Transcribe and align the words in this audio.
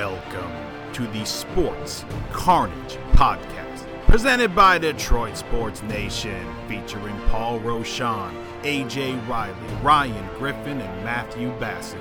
Welcome 0.00 0.50
to 0.94 1.06
the 1.08 1.26
Sports 1.26 2.06
Carnage 2.32 2.96
Podcast, 3.12 3.86
presented 4.06 4.54
by 4.54 4.78
Detroit 4.78 5.36
Sports 5.36 5.82
Nation, 5.82 6.42
featuring 6.66 7.14
Paul 7.28 7.60
Roshan, 7.60 8.34
AJ 8.62 9.28
Riley, 9.28 9.54
Ryan 9.82 10.26
Griffin, 10.38 10.80
and 10.80 11.04
Matthew 11.04 11.50
Bassett, 11.60 12.00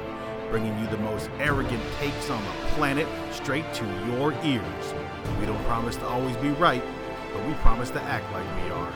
bringing 0.49 0.79
you 0.79 0.87
the 0.87 0.97
most 0.99 1.29
arrogant 1.39 1.83
takes 1.97 2.29
on 2.29 2.41
the 2.41 2.51
planet 2.69 3.05
straight 3.33 3.65
to 3.73 3.85
your 4.07 4.31
ears. 4.45 4.93
We 5.37 5.45
don't 5.45 5.61
promise 5.65 5.97
to 5.97 6.07
always 6.07 6.37
be 6.37 6.51
right, 6.51 6.83
but 7.33 7.45
we 7.45 7.53
promise 7.55 7.89
to 7.89 8.01
act 8.03 8.31
like 8.31 8.63
we 8.63 8.71
are. 8.71 8.93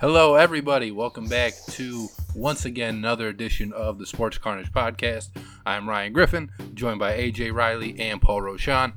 Hello, 0.00 0.34
everybody. 0.34 0.90
Welcome 0.92 1.26
back 1.26 1.52
to 1.72 2.08
once 2.34 2.64
again 2.64 2.94
another 2.94 3.28
edition 3.28 3.70
of 3.74 3.98
the 3.98 4.06
Sports 4.06 4.38
Carnage 4.38 4.72
podcast. 4.72 5.28
I'm 5.66 5.86
Ryan 5.86 6.14
Griffin, 6.14 6.50
joined 6.72 6.98
by 6.98 7.18
AJ 7.18 7.52
Riley 7.52 8.00
and 8.00 8.18
Paul 8.18 8.40
Roshan. 8.40 8.94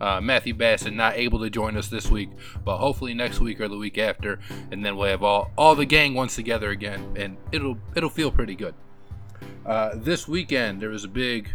Uh, 0.00 0.20
Matthew 0.20 0.54
Bassett 0.54 0.92
not 0.92 1.16
able 1.16 1.40
to 1.40 1.50
join 1.50 1.76
us 1.76 1.88
this 1.88 2.08
week, 2.08 2.30
but 2.64 2.78
hopefully 2.78 3.14
next 3.14 3.40
week 3.40 3.60
or 3.60 3.66
the 3.66 3.76
week 3.76 3.98
after, 3.98 4.38
and 4.70 4.86
then 4.86 4.96
we'll 4.96 5.08
have 5.08 5.24
all 5.24 5.50
all 5.58 5.74
the 5.74 5.84
gang 5.84 6.14
once 6.14 6.36
together 6.36 6.70
again, 6.70 7.16
and 7.16 7.36
it'll 7.50 7.76
it'll 7.96 8.08
feel 8.08 8.30
pretty 8.30 8.54
good. 8.54 8.76
Uh, 9.66 9.96
this 9.96 10.28
weekend 10.28 10.80
there 10.80 10.90
was 10.90 11.02
a 11.02 11.08
big, 11.08 11.50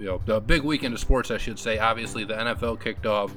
you 0.00 0.06
know, 0.06 0.20
the 0.26 0.40
big 0.40 0.64
weekend 0.64 0.92
of 0.92 0.98
sports, 0.98 1.30
I 1.30 1.38
should 1.38 1.60
say. 1.60 1.78
Obviously, 1.78 2.24
the 2.24 2.34
NFL 2.34 2.80
kicked 2.80 3.06
off. 3.06 3.32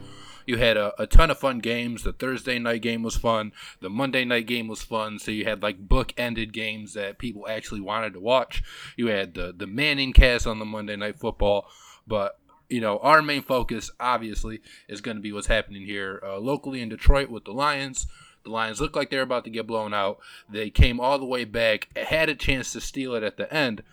You 0.50 0.58
had 0.58 0.78
a, 0.78 1.00
a, 1.00 1.06
ton 1.06 1.30
of 1.30 1.38
fun 1.38 1.60
games. 1.60 2.02
The 2.02 2.12
Thursday 2.12 2.58
night 2.58 2.82
game 2.82 3.04
was 3.04 3.16
fun. 3.16 3.52
The 3.82 3.90
Monday 3.92 4.26
night 4.26 4.48
game 4.48 4.68
was 4.68 4.82
fun. 4.82 5.20
So 5.20 5.30
you 5.30 5.46
had 5.46 5.62
like 5.62 5.78
book-ended 5.78 6.54
games 6.54 6.96
that 6.96 7.20
people 7.20 7.48
actually 7.48 7.82
wanted 7.82 8.14
to 8.14 8.20
watch. 8.20 8.64
You 8.98 9.10
had 9.10 9.36
the 9.36 9.54
the 9.56 9.68
Manning 9.68 10.12
cast 10.12 10.48
on 10.48 10.58
the 10.58 10.66
Monday 10.66 10.96
night 10.96 11.20
football, 11.20 11.68
but 12.08 12.40
you 12.68 12.82
know 12.82 12.98
our 12.98 13.22
main 13.22 13.44
focus 13.44 13.92
obviously 14.00 14.62
is 14.88 15.02
going 15.02 15.18
to 15.18 15.22
be 15.22 15.32
what's 15.32 15.46
happening 15.46 15.86
here 15.86 16.20
uh, 16.26 16.40
locally 16.40 16.82
in 16.82 16.90
Detroit 16.90 17.30
with 17.30 17.46
the 17.46 17.54
Lions. 17.54 18.08
The 18.44 18.50
Lions 18.50 18.82
look 18.82 18.96
like 18.96 19.12
they're 19.12 19.22
about 19.22 19.44
to 19.44 19.52
get 19.52 19.68
blown 19.68 19.94
out. 19.94 20.18
They 20.50 20.72
came 20.72 21.00
all 21.00 21.20
the 21.20 21.26
way 21.26 21.44
back, 21.46 21.96
had 21.96 22.28
a 22.28 22.34
chance 22.34 22.74
to 22.74 22.82
steal 22.82 23.14
it 23.14 23.22
at 23.22 23.38
the 23.38 23.54
end. 23.54 23.84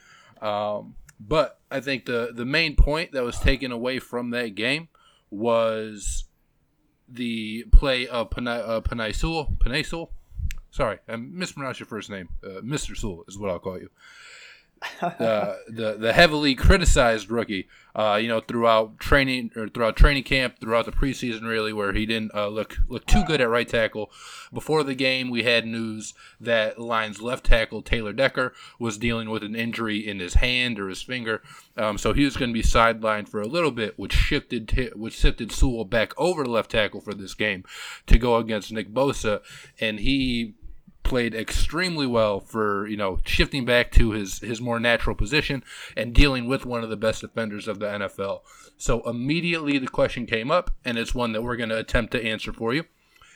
Um, 0.40 0.94
but 1.20 1.60
I 1.70 1.80
think 1.80 2.06
the 2.06 2.30
the 2.32 2.46
main 2.46 2.76
point 2.76 3.12
that 3.12 3.24
was 3.24 3.38
taken 3.38 3.72
away 3.72 3.98
from 3.98 4.30
that 4.30 4.54
game 4.54 4.88
was 5.30 6.24
the 7.08 7.64
play 7.72 8.06
of 8.06 8.30
Penei, 8.30 8.68
uh, 8.68 8.80
Penei 8.80 9.14
Sewell. 9.14 9.56
Penei 9.58 9.84
Sewell? 9.84 10.10
Sorry, 10.70 10.98
I 11.08 11.16
mispronounced 11.16 11.80
your 11.80 11.86
first 11.86 12.10
name. 12.10 12.28
Uh, 12.44 12.60
Mr. 12.60 12.96
Sewell 12.96 13.24
is 13.28 13.38
what 13.38 13.50
I'll 13.50 13.58
call 13.58 13.78
you. 13.78 13.90
The 15.00 15.96
the 15.98 16.12
heavily 16.12 16.54
criticized 16.54 17.30
rookie, 17.30 17.68
uh, 17.94 18.18
you 18.20 18.28
know, 18.28 18.40
throughout 18.40 18.98
training 18.98 19.50
or 19.56 19.68
throughout 19.68 19.96
training 19.96 20.22
camp, 20.22 20.58
throughout 20.60 20.84
the 20.84 20.92
preseason, 20.92 21.42
really, 21.42 21.72
where 21.72 21.92
he 21.92 22.06
didn't 22.06 22.34
uh, 22.34 22.48
look 22.48 22.78
look 22.88 23.06
too 23.06 23.24
good 23.24 23.40
at 23.40 23.48
right 23.48 23.68
tackle. 23.68 24.10
Before 24.52 24.82
the 24.82 24.94
game, 24.94 25.30
we 25.30 25.44
had 25.44 25.66
news 25.66 26.14
that 26.40 26.78
Lions 26.78 27.22
left 27.22 27.44
tackle 27.46 27.82
Taylor 27.82 28.12
Decker 28.12 28.52
was 28.78 28.98
dealing 28.98 29.30
with 29.30 29.42
an 29.42 29.56
injury 29.56 30.06
in 30.06 30.20
his 30.20 30.34
hand 30.34 30.78
or 30.78 30.88
his 30.88 31.02
finger, 31.02 31.42
um, 31.76 31.98
so 31.98 32.12
he 32.12 32.24
was 32.24 32.36
going 32.36 32.50
to 32.50 32.54
be 32.54 32.62
sidelined 32.62 33.28
for 33.28 33.40
a 33.40 33.48
little 33.48 33.70
bit, 33.70 33.98
which 33.98 34.12
shifted 34.12 34.68
t- 34.68 34.90
which 34.94 35.14
shifted 35.14 35.52
Sewell 35.52 35.84
back 35.84 36.12
over 36.18 36.44
to 36.44 36.50
left 36.50 36.70
tackle 36.70 37.00
for 37.00 37.14
this 37.14 37.34
game 37.34 37.64
to 38.06 38.18
go 38.18 38.36
against 38.36 38.72
Nick 38.72 38.92
Bosa, 38.92 39.40
and 39.80 40.00
he 40.00 40.54
played 41.06 41.34
extremely 41.34 42.06
well 42.06 42.40
for 42.40 42.86
you 42.88 42.96
know 42.96 43.18
shifting 43.24 43.64
back 43.64 43.92
to 43.92 44.10
his 44.10 44.40
his 44.40 44.60
more 44.60 44.80
natural 44.80 45.14
position 45.14 45.62
and 45.96 46.12
dealing 46.12 46.46
with 46.46 46.66
one 46.66 46.82
of 46.82 46.90
the 46.90 46.96
best 46.96 47.20
defenders 47.20 47.68
of 47.68 47.78
the 47.78 47.86
NFL. 47.86 48.40
So 48.76 49.08
immediately 49.08 49.78
the 49.78 49.86
question 49.86 50.26
came 50.26 50.50
up, 50.50 50.72
and 50.84 50.98
it's 50.98 51.14
one 51.14 51.32
that 51.32 51.42
we're 51.42 51.56
going 51.56 51.70
to 51.70 51.78
attempt 51.78 52.12
to 52.12 52.22
answer 52.22 52.52
for 52.52 52.74
you 52.74 52.84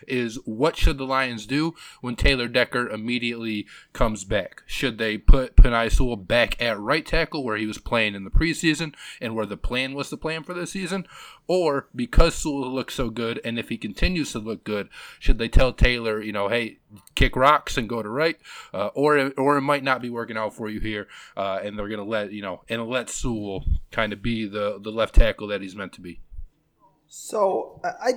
is 0.06 0.36
what 0.44 0.76
should 0.76 0.98
the 0.98 1.04
Lions 1.04 1.46
do 1.46 1.74
when 2.00 2.16
Taylor 2.16 2.48
Decker 2.48 2.88
immediately 2.88 3.66
comes 3.92 4.24
back? 4.24 4.62
Should 4.66 4.98
they 4.98 5.18
put 5.18 5.56
Penei 5.56 5.90
Sewell 5.90 6.16
back 6.16 6.60
at 6.60 6.78
right 6.78 7.04
tackle 7.04 7.44
where 7.44 7.56
he 7.56 7.66
was 7.66 7.78
playing 7.78 8.14
in 8.14 8.24
the 8.24 8.30
preseason 8.30 8.94
and 9.20 9.34
where 9.34 9.46
the 9.46 9.56
plan 9.56 9.94
was 9.94 10.10
to 10.10 10.16
plan 10.16 10.42
for 10.42 10.54
the 10.54 10.66
season? 10.66 11.06
Or 11.46 11.88
because 11.94 12.34
Sewell 12.34 12.70
looks 12.70 12.94
so 12.94 13.10
good 13.10 13.40
and 13.44 13.58
if 13.58 13.68
he 13.68 13.76
continues 13.76 14.32
to 14.32 14.38
look 14.38 14.64
good, 14.64 14.88
should 15.18 15.38
they 15.38 15.48
tell 15.48 15.72
Taylor, 15.72 16.20
you 16.20 16.32
know, 16.32 16.48
hey, 16.48 16.78
kick 17.14 17.36
rocks 17.36 17.76
and 17.76 17.88
go 17.88 18.02
to 18.02 18.08
right? 18.08 18.38
Uh, 18.72 18.88
or, 18.88 19.32
or 19.36 19.56
it 19.56 19.62
might 19.62 19.84
not 19.84 20.02
be 20.02 20.10
working 20.10 20.36
out 20.36 20.54
for 20.54 20.68
you 20.68 20.80
here 20.80 21.08
uh, 21.36 21.58
and 21.62 21.78
they're 21.78 21.88
going 21.88 21.98
to 21.98 22.04
let, 22.04 22.32
you 22.32 22.42
know, 22.42 22.62
and 22.68 22.86
let 22.86 23.10
Sewell 23.10 23.64
kind 23.90 24.12
of 24.12 24.22
be 24.22 24.46
the, 24.46 24.78
the 24.80 24.90
left 24.90 25.14
tackle 25.14 25.48
that 25.48 25.60
he's 25.60 25.76
meant 25.76 25.92
to 25.94 26.00
be. 26.00 26.20
So 27.12 27.80
I 27.84 28.12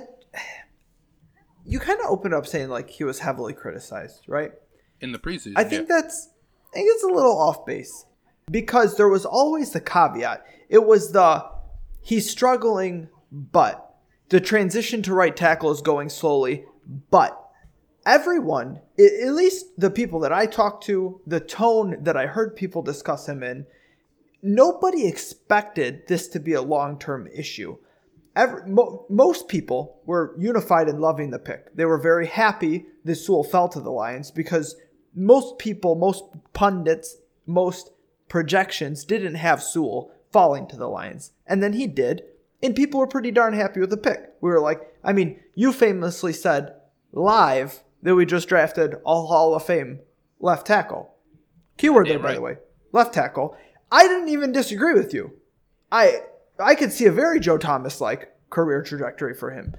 you 1.64 1.78
kind 1.78 2.00
of 2.00 2.06
opened 2.06 2.34
up 2.34 2.46
saying 2.46 2.68
like 2.68 2.90
he 2.90 3.04
was 3.04 3.20
heavily 3.20 3.54
criticized, 3.54 4.24
right? 4.26 4.52
In 5.00 5.12
the 5.12 5.18
preseason. 5.18 5.54
I 5.56 5.64
think 5.64 5.88
yeah. 5.88 6.00
that's 6.00 6.30
I 6.72 6.76
think 6.76 6.88
it's 6.92 7.04
a 7.04 7.08
little 7.08 7.38
off 7.38 7.64
base 7.64 8.06
because 8.50 8.96
there 8.96 9.08
was 9.08 9.24
always 9.24 9.72
the 9.72 9.80
caveat. 9.80 10.44
It 10.68 10.84
was 10.84 11.12
the 11.12 11.44
he's 12.02 12.30
struggling, 12.30 13.08
but 13.30 13.94
the 14.28 14.40
transition 14.40 15.02
to 15.02 15.14
right 15.14 15.36
tackle 15.36 15.70
is 15.70 15.80
going 15.80 16.08
slowly, 16.08 16.64
but 17.10 17.40
everyone, 18.06 18.80
at 18.98 19.32
least 19.32 19.66
the 19.78 19.90
people 19.90 20.20
that 20.20 20.32
I 20.32 20.46
talked 20.46 20.84
to, 20.84 21.20
the 21.26 21.40
tone 21.40 22.02
that 22.02 22.16
I 22.16 22.26
heard 22.26 22.56
people 22.56 22.82
discuss 22.82 23.28
him 23.28 23.42
in, 23.42 23.66
nobody 24.42 25.06
expected 25.06 26.06
this 26.08 26.28
to 26.28 26.40
be 26.40 26.52
a 26.52 26.62
long-term 26.62 27.28
issue 27.34 27.76
every, 28.36 28.66
mo- 28.66 29.06
most 29.08 29.48
people 29.48 30.00
were 30.04 30.34
unified 30.38 30.88
in 30.88 31.00
loving 31.00 31.30
the 31.30 31.38
pick. 31.38 31.74
They 31.74 31.84
were 31.84 31.98
very 31.98 32.26
happy 32.26 32.86
that 33.04 33.16
Sewell 33.16 33.44
fell 33.44 33.68
to 33.70 33.80
the 33.80 33.90
Lions 33.90 34.30
because 34.30 34.76
most 35.14 35.58
people, 35.58 35.94
most 35.94 36.24
pundits, 36.52 37.16
most 37.46 37.90
projections 38.28 39.04
didn't 39.04 39.36
have 39.36 39.62
Sewell 39.62 40.10
falling 40.32 40.66
to 40.68 40.76
the 40.76 40.88
Lions. 40.88 41.32
And 41.46 41.62
then 41.62 41.74
he 41.74 41.86
did. 41.86 42.22
And 42.62 42.74
people 42.74 42.98
were 42.98 43.06
pretty 43.06 43.30
darn 43.30 43.54
happy 43.54 43.80
with 43.80 43.90
the 43.90 43.96
pick. 43.96 44.32
We 44.40 44.50
were 44.50 44.60
like, 44.60 44.80
I 45.04 45.12
mean, 45.12 45.38
you 45.54 45.72
famously 45.72 46.32
said 46.32 46.74
live 47.12 47.82
that 48.02 48.14
we 48.14 48.26
just 48.26 48.48
drafted 48.48 48.96
all 49.04 49.26
Hall 49.26 49.54
of 49.54 49.64
Fame 49.64 50.00
left 50.40 50.66
tackle. 50.66 51.14
Keyword 51.76 52.08
there, 52.08 52.18
by 52.18 52.26
right. 52.26 52.34
the 52.34 52.40
way. 52.40 52.56
Left 52.92 53.12
tackle. 53.12 53.56
I 53.90 54.06
didn't 54.06 54.28
even 54.28 54.52
disagree 54.52 54.94
with 54.94 55.12
you. 55.12 55.32
I 55.90 56.22
I 56.58 56.74
could 56.74 56.92
see 56.92 57.06
a 57.06 57.12
very 57.12 57.40
Joe 57.40 57.58
Thomas 57.58 58.00
like 58.00 58.34
career 58.50 58.82
trajectory 58.82 59.34
for 59.34 59.50
him. 59.50 59.74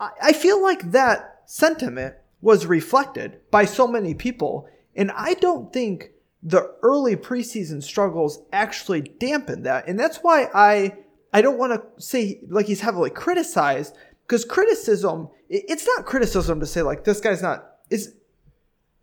I, 0.00 0.10
I 0.22 0.32
feel 0.32 0.62
like 0.62 0.92
that 0.92 1.42
sentiment 1.46 2.14
was 2.40 2.66
reflected 2.66 3.38
by 3.50 3.64
so 3.64 3.86
many 3.86 4.14
people, 4.14 4.68
and 4.96 5.10
I 5.12 5.34
don't 5.34 5.72
think 5.72 6.10
the 6.42 6.74
early 6.82 7.16
preseason 7.16 7.82
struggles 7.82 8.40
actually 8.52 9.00
dampened 9.00 9.64
that. 9.64 9.86
And 9.86 9.98
that's 9.98 10.18
why 10.18 10.48
I 10.52 10.96
I 11.32 11.40
don't 11.40 11.58
want 11.58 11.72
to 11.72 12.02
say 12.02 12.40
like 12.48 12.66
he's 12.66 12.80
heavily 12.80 13.10
criticized 13.10 13.94
because 14.26 14.44
criticism 14.44 15.28
it's 15.48 15.86
not 15.86 16.06
criticism 16.06 16.60
to 16.60 16.66
say 16.66 16.82
like 16.82 17.04
this 17.04 17.20
guy's 17.20 17.42
not 17.42 17.66
is 17.90 18.14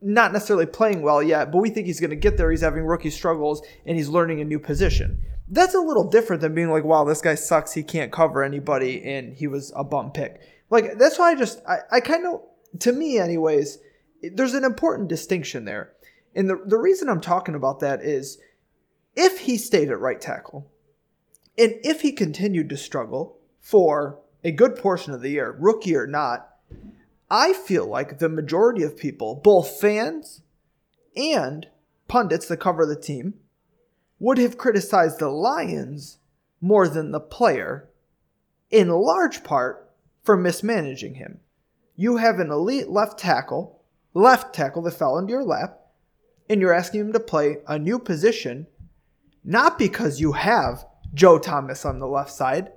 not 0.01 0.33
necessarily 0.33 0.65
playing 0.65 1.01
well 1.01 1.21
yet, 1.21 1.51
but 1.51 1.59
we 1.59 1.69
think 1.69 1.85
he's 1.85 1.99
going 1.99 2.09
to 2.09 2.15
get 2.15 2.37
there. 2.37 2.49
He's 2.51 2.61
having 2.61 2.85
rookie 2.85 3.09
struggles 3.09 3.61
and 3.85 3.97
he's 3.97 4.07
learning 4.07 4.41
a 4.41 4.45
new 4.45 4.59
position 4.59 5.21
that's 5.49 5.75
a 5.75 5.79
little 5.79 6.09
different 6.09 6.41
than 6.41 6.53
being 6.53 6.69
like, 6.69 6.83
wow, 6.83 7.03
this 7.03 7.21
guy 7.21 7.35
sucks. 7.35 7.73
He 7.73 7.83
can't 7.83 8.11
cover 8.11 8.43
anybody 8.43 9.03
and 9.03 9.33
he 9.33 9.47
was 9.47 9.73
a 9.75 9.83
bum 9.83 10.11
pick. 10.11 10.41
Like, 10.69 10.97
that's 10.97 11.17
why 11.17 11.31
I 11.31 11.35
just, 11.35 11.61
I, 11.67 11.79
I 11.91 11.99
kind 11.99 12.27
of, 12.27 12.41
to 12.79 12.91
me, 12.91 13.17
anyways, 13.17 13.79
there's 14.33 14.53
an 14.53 14.63
important 14.63 15.09
distinction 15.09 15.65
there. 15.65 15.93
And 16.35 16.49
the, 16.49 16.61
the 16.65 16.77
reason 16.77 17.09
I'm 17.09 17.21
talking 17.21 17.55
about 17.55 17.79
that 17.79 18.01
is 18.01 18.37
if 19.15 19.39
he 19.39 19.57
stayed 19.57 19.89
at 19.89 19.99
right 19.99 20.21
tackle 20.21 20.71
and 21.57 21.73
if 21.83 22.01
he 22.01 22.11
continued 22.11 22.69
to 22.69 22.77
struggle 22.77 23.39
for 23.59 24.19
a 24.43 24.51
good 24.51 24.75
portion 24.75 25.13
of 25.13 25.21
the 25.21 25.31
year, 25.31 25.55
rookie 25.59 25.95
or 25.95 26.07
not, 26.07 26.47
I 27.29 27.53
feel 27.53 27.87
like 27.87 28.19
the 28.19 28.29
majority 28.29 28.83
of 28.83 28.97
people, 28.97 29.35
both 29.35 29.79
fans 29.79 30.41
and 31.15 31.67
pundits 32.07 32.47
that 32.47 32.57
cover 32.57 32.85
the 32.85 32.95
team, 32.95 33.35
would 34.19 34.37
have 34.37 34.57
criticized 34.57 35.19
the 35.19 35.29
Lions 35.29 36.17
more 36.61 36.87
than 36.87 37.11
the 37.11 37.19
player, 37.19 37.89
in 38.69 38.89
large 38.89 39.43
part 39.43 39.89
for 40.23 40.35
mismanaging 40.35 41.15
him. 41.15 41.39
You 41.95 42.17
have 42.17 42.39
an 42.39 42.51
elite 42.51 42.89
left 42.89 43.17
tackle, 43.17 43.81
left 44.13 44.53
tackle 44.53 44.81
that 44.83 44.91
fell 44.91 45.17
into 45.17 45.31
your 45.31 45.43
lap, 45.43 45.79
and 46.49 46.61
you're 46.61 46.73
asking 46.73 47.01
him 47.01 47.13
to 47.13 47.19
play 47.19 47.57
a 47.67 47.79
new 47.79 47.99
position, 47.99 48.67
not 49.43 49.79
because 49.79 50.19
you 50.19 50.33
have 50.33 50.85
Joe 51.13 51.39
Thomas 51.39 51.85
on 51.85 51.99
the 51.99 52.07
left 52.07 52.31
side, 52.31 52.71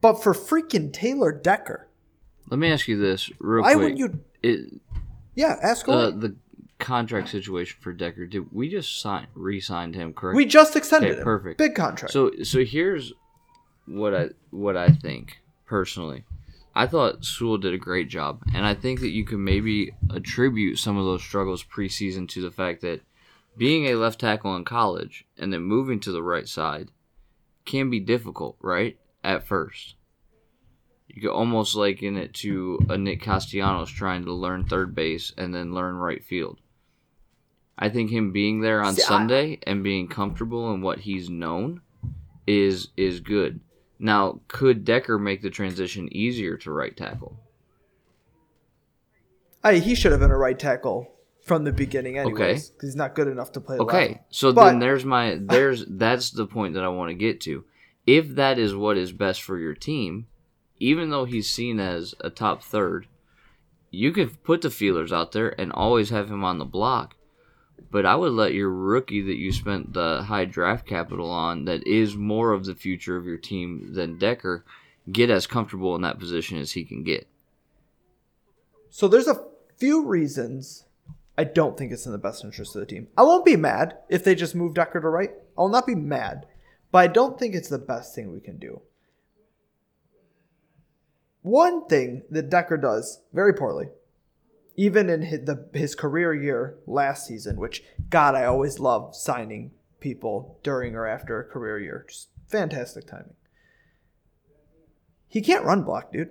but 0.00 0.22
for 0.22 0.34
freaking 0.34 0.92
Taylor 0.92 1.32
Decker. 1.32 1.88
Let 2.50 2.58
me 2.58 2.70
ask 2.70 2.86
you 2.86 2.98
this 2.98 3.30
real 3.40 3.62
Why 3.62 3.74
quick. 3.74 3.84
would 3.84 3.98
you? 3.98 4.20
It, 4.42 4.80
yeah, 5.34 5.56
ask 5.62 5.88
uh, 5.88 6.10
the 6.10 6.36
contract 6.78 7.28
situation 7.28 7.78
for 7.80 7.92
Decker? 7.92 8.26
Did 8.26 8.52
we 8.52 8.68
just 8.68 9.00
sign 9.00 9.26
re-signed 9.34 9.94
him? 9.94 10.12
Correct. 10.12 10.36
We 10.36 10.44
just 10.46 10.76
extended 10.76 11.10
Okay, 11.12 11.18
him. 11.18 11.24
perfect. 11.24 11.58
Big 11.58 11.74
contract. 11.74 12.12
So 12.12 12.32
so 12.42 12.64
here's 12.64 13.12
what 13.86 14.14
I 14.14 14.28
what 14.50 14.76
I 14.76 14.90
think 14.90 15.38
personally. 15.66 16.24
I 16.74 16.86
thought 16.86 17.24
Sewell 17.24 17.56
did 17.56 17.72
a 17.72 17.78
great 17.78 18.10
job, 18.10 18.42
and 18.54 18.66
I 18.66 18.74
think 18.74 19.00
that 19.00 19.08
you 19.08 19.24
can 19.24 19.42
maybe 19.42 19.94
attribute 20.10 20.78
some 20.78 20.98
of 20.98 21.06
those 21.06 21.22
struggles 21.22 21.64
preseason 21.64 22.28
to 22.28 22.42
the 22.42 22.50
fact 22.50 22.82
that 22.82 23.00
being 23.56 23.86
a 23.86 23.94
left 23.94 24.20
tackle 24.20 24.54
in 24.56 24.64
college 24.64 25.24
and 25.38 25.50
then 25.50 25.62
moving 25.62 25.98
to 26.00 26.12
the 26.12 26.22
right 26.22 26.46
side 26.46 26.90
can 27.64 27.88
be 27.88 27.98
difficult, 27.98 28.58
right? 28.60 28.98
At 29.24 29.46
first. 29.46 29.94
You 31.08 31.22
could 31.22 31.30
almost 31.34 31.74
liken 31.74 32.18
it 32.18 32.34
to 32.34 32.78
a 32.90 32.98
Nick 32.98 33.22
Castellanos 33.22 33.90
trying 33.90 34.26
to 34.26 34.32
learn 34.34 34.66
third 34.66 34.94
base 34.94 35.32
and 35.38 35.54
then 35.54 35.72
learn 35.72 35.94
right 35.94 36.22
field. 36.22 36.58
I 37.78 37.88
think 37.90 38.10
him 38.10 38.32
being 38.32 38.60
there 38.60 38.82
on 38.82 38.94
See, 38.94 39.02
I- 39.02 39.06
Sunday 39.06 39.58
and 39.66 39.82
being 39.84 40.08
comfortable 40.08 40.72
in 40.72 40.80
what 40.80 41.00
he's 41.00 41.28
known 41.28 41.82
is 42.46 42.88
is 42.96 43.20
good. 43.20 43.60
Now, 43.98 44.40
could 44.48 44.84
Decker 44.84 45.18
make 45.18 45.42
the 45.42 45.50
transition 45.50 46.08
easier 46.14 46.56
to 46.58 46.70
right 46.70 46.96
tackle? 46.96 47.38
I, 49.64 49.74
he 49.76 49.94
should 49.94 50.12
have 50.12 50.20
been 50.20 50.30
a 50.30 50.36
right 50.36 50.58
tackle 50.58 51.10
from 51.42 51.64
the 51.64 51.72
beginning, 51.72 52.18
anyways. 52.18 52.70
'cause 52.70 52.80
he's 52.82 52.96
not 52.96 53.14
good 53.14 53.28
enough 53.28 53.52
to 53.52 53.60
play 53.60 53.78
Okay, 53.78 54.08
left. 54.08 54.20
so 54.34 54.52
But- 54.52 54.66
then 54.70 54.78
there's 54.80 55.04
my 55.04 55.36
there's 55.40 55.84
that's 55.88 56.30
the 56.30 56.46
point 56.46 56.74
that 56.74 56.84
I 56.84 56.88
want 56.88 57.10
to 57.10 57.14
get 57.14 57.40
to. 57.42 57.64
If 58.06 58.34
that 58.36 58.58
is 58.58 58.74
what 58.74 58.96
is 58.96 59.12
best 59.12 59.42
for 59.42 59.58
your 59.58 59.74
team, 59.74 60.26
even 60.78 61.10
though 61.10 61.24
he's 61.24 61.50
seen 61.50 61.80
as 61.80 62.14
a 62.20 62.30
top 62.30 62.62
third, 62.62 63.06
you 63.90 64.12
could 64.12 64.42
put 64.44 64.62
the 64.62 64.70
feelers 64.70 65.12
out 65.12 65.32
there 65.32 65.58
and 65.60 65.72
always 65.72 66.10
have 66.10 66.30
him 66.30 66.44
on 66.44 66.58
the 66.58 66.64
block. 66.64 67.16
But 67.90 68.06
I 68.06 68.16
would 68.16 68.32
let 68.32 68.54
your 68.54 68.70
rookie 68.70 69.22
that 69.22 69.36
you 69.36 69.52
spent 69.52 69.92
the 69.92 70.22
high 70.22 70.44
draft 70.44 70.86
capital 70.86 71.30
on, 71.30 71.64
that 71.66 71.86
is 71.86 72.16
more 72.16 72.52
of 72.52 72.64
the 72.64 72.74
future 72.74 73.16
of 73.16 73.26
your 73.26 73.36
team 73.36 73.92
than 73.92 74.18
Decker, 74.18 74.64
get 75.10 75.30
as 75.30 75.46
comfortable 75.46 75.94
in 75.94 76.02
that 76.02 76.18
position 76.18 76.58
as 76.58 76.72
he 76.72 76.84
can 76.84 77.04
get. 77.04 77.26
So 78.90 79.08
there's 79.08 79.28
a 79.28 79.44
few 79.76 80.06
reasons 80.06 80.84
I 81.38 81.44
don't 81.44 81.76
think 81.76 81.92
it's 81.92 82.06
in 82.06 82.12
the 82.12 82.18
best 82.18 82.44
interest 82.44 82.74
of 82.74 82.80
the 82.80 82.86
team. 82.86 83.08
I 83.16 83.22
won't 83.22 83.44
be 83.44 83.56
mad 83.56 83.98
if 84.08 84.24
they 84.24 84.34
just 84.34 84.54
move 84.54 84.74
Decker 84.74 85.00
to 85.00 85.08
right. 85.08 85.32
I 85.56 85.60
will 85.60 85.68
not 85.68 85.86
be 85.86 85.94
mad, 85.94 86.46
but 86.90 86.98
I 86.98 87.06
don't 87.06 87.38
think 87.38 87.54
it's 87.54 87.68
the 87.68 87.78
best 87.78 88.14
thing 88.14 88.32
we 88.32 88.40
can 88.40 88.58
do. 88.58 88.80
One 91.42 91.86
thing 91.86 92.22
that 92.30 92.50
Decker 92.50 92.78
does 92.78 93.20
very 93.32 93.52
poorly, 93.52 93.88
even 94.76 95.08
in 95.08 95.22
his, 95.22 95.40
the, 95.44 95.68
his 95.72 95.94
career 95.94 96.34
year 96.34 96.76
last 96.86 97.26
season, 97.26 97.56
which 97.56 97.82
God, 98.10 98.34
I 98.34 98.44
always 98.44 98.78
love 98.78 99.16
signing 99.16 99.72
people 100.00 100.60
during 100.62 100.94
or 100.94 101.06
after 101.06 101.40
a 101.40 101.44
career 101.44 101.80
year. 101.80 102.04
Just 102.08 102.28
fantastic 102.48 103.06
timing. 103.06 103.34
He 105.28 105.40
can't 105.40 105.64
run 105.64 105.82
block, 105.82 106.12
dude. 106.12 106.30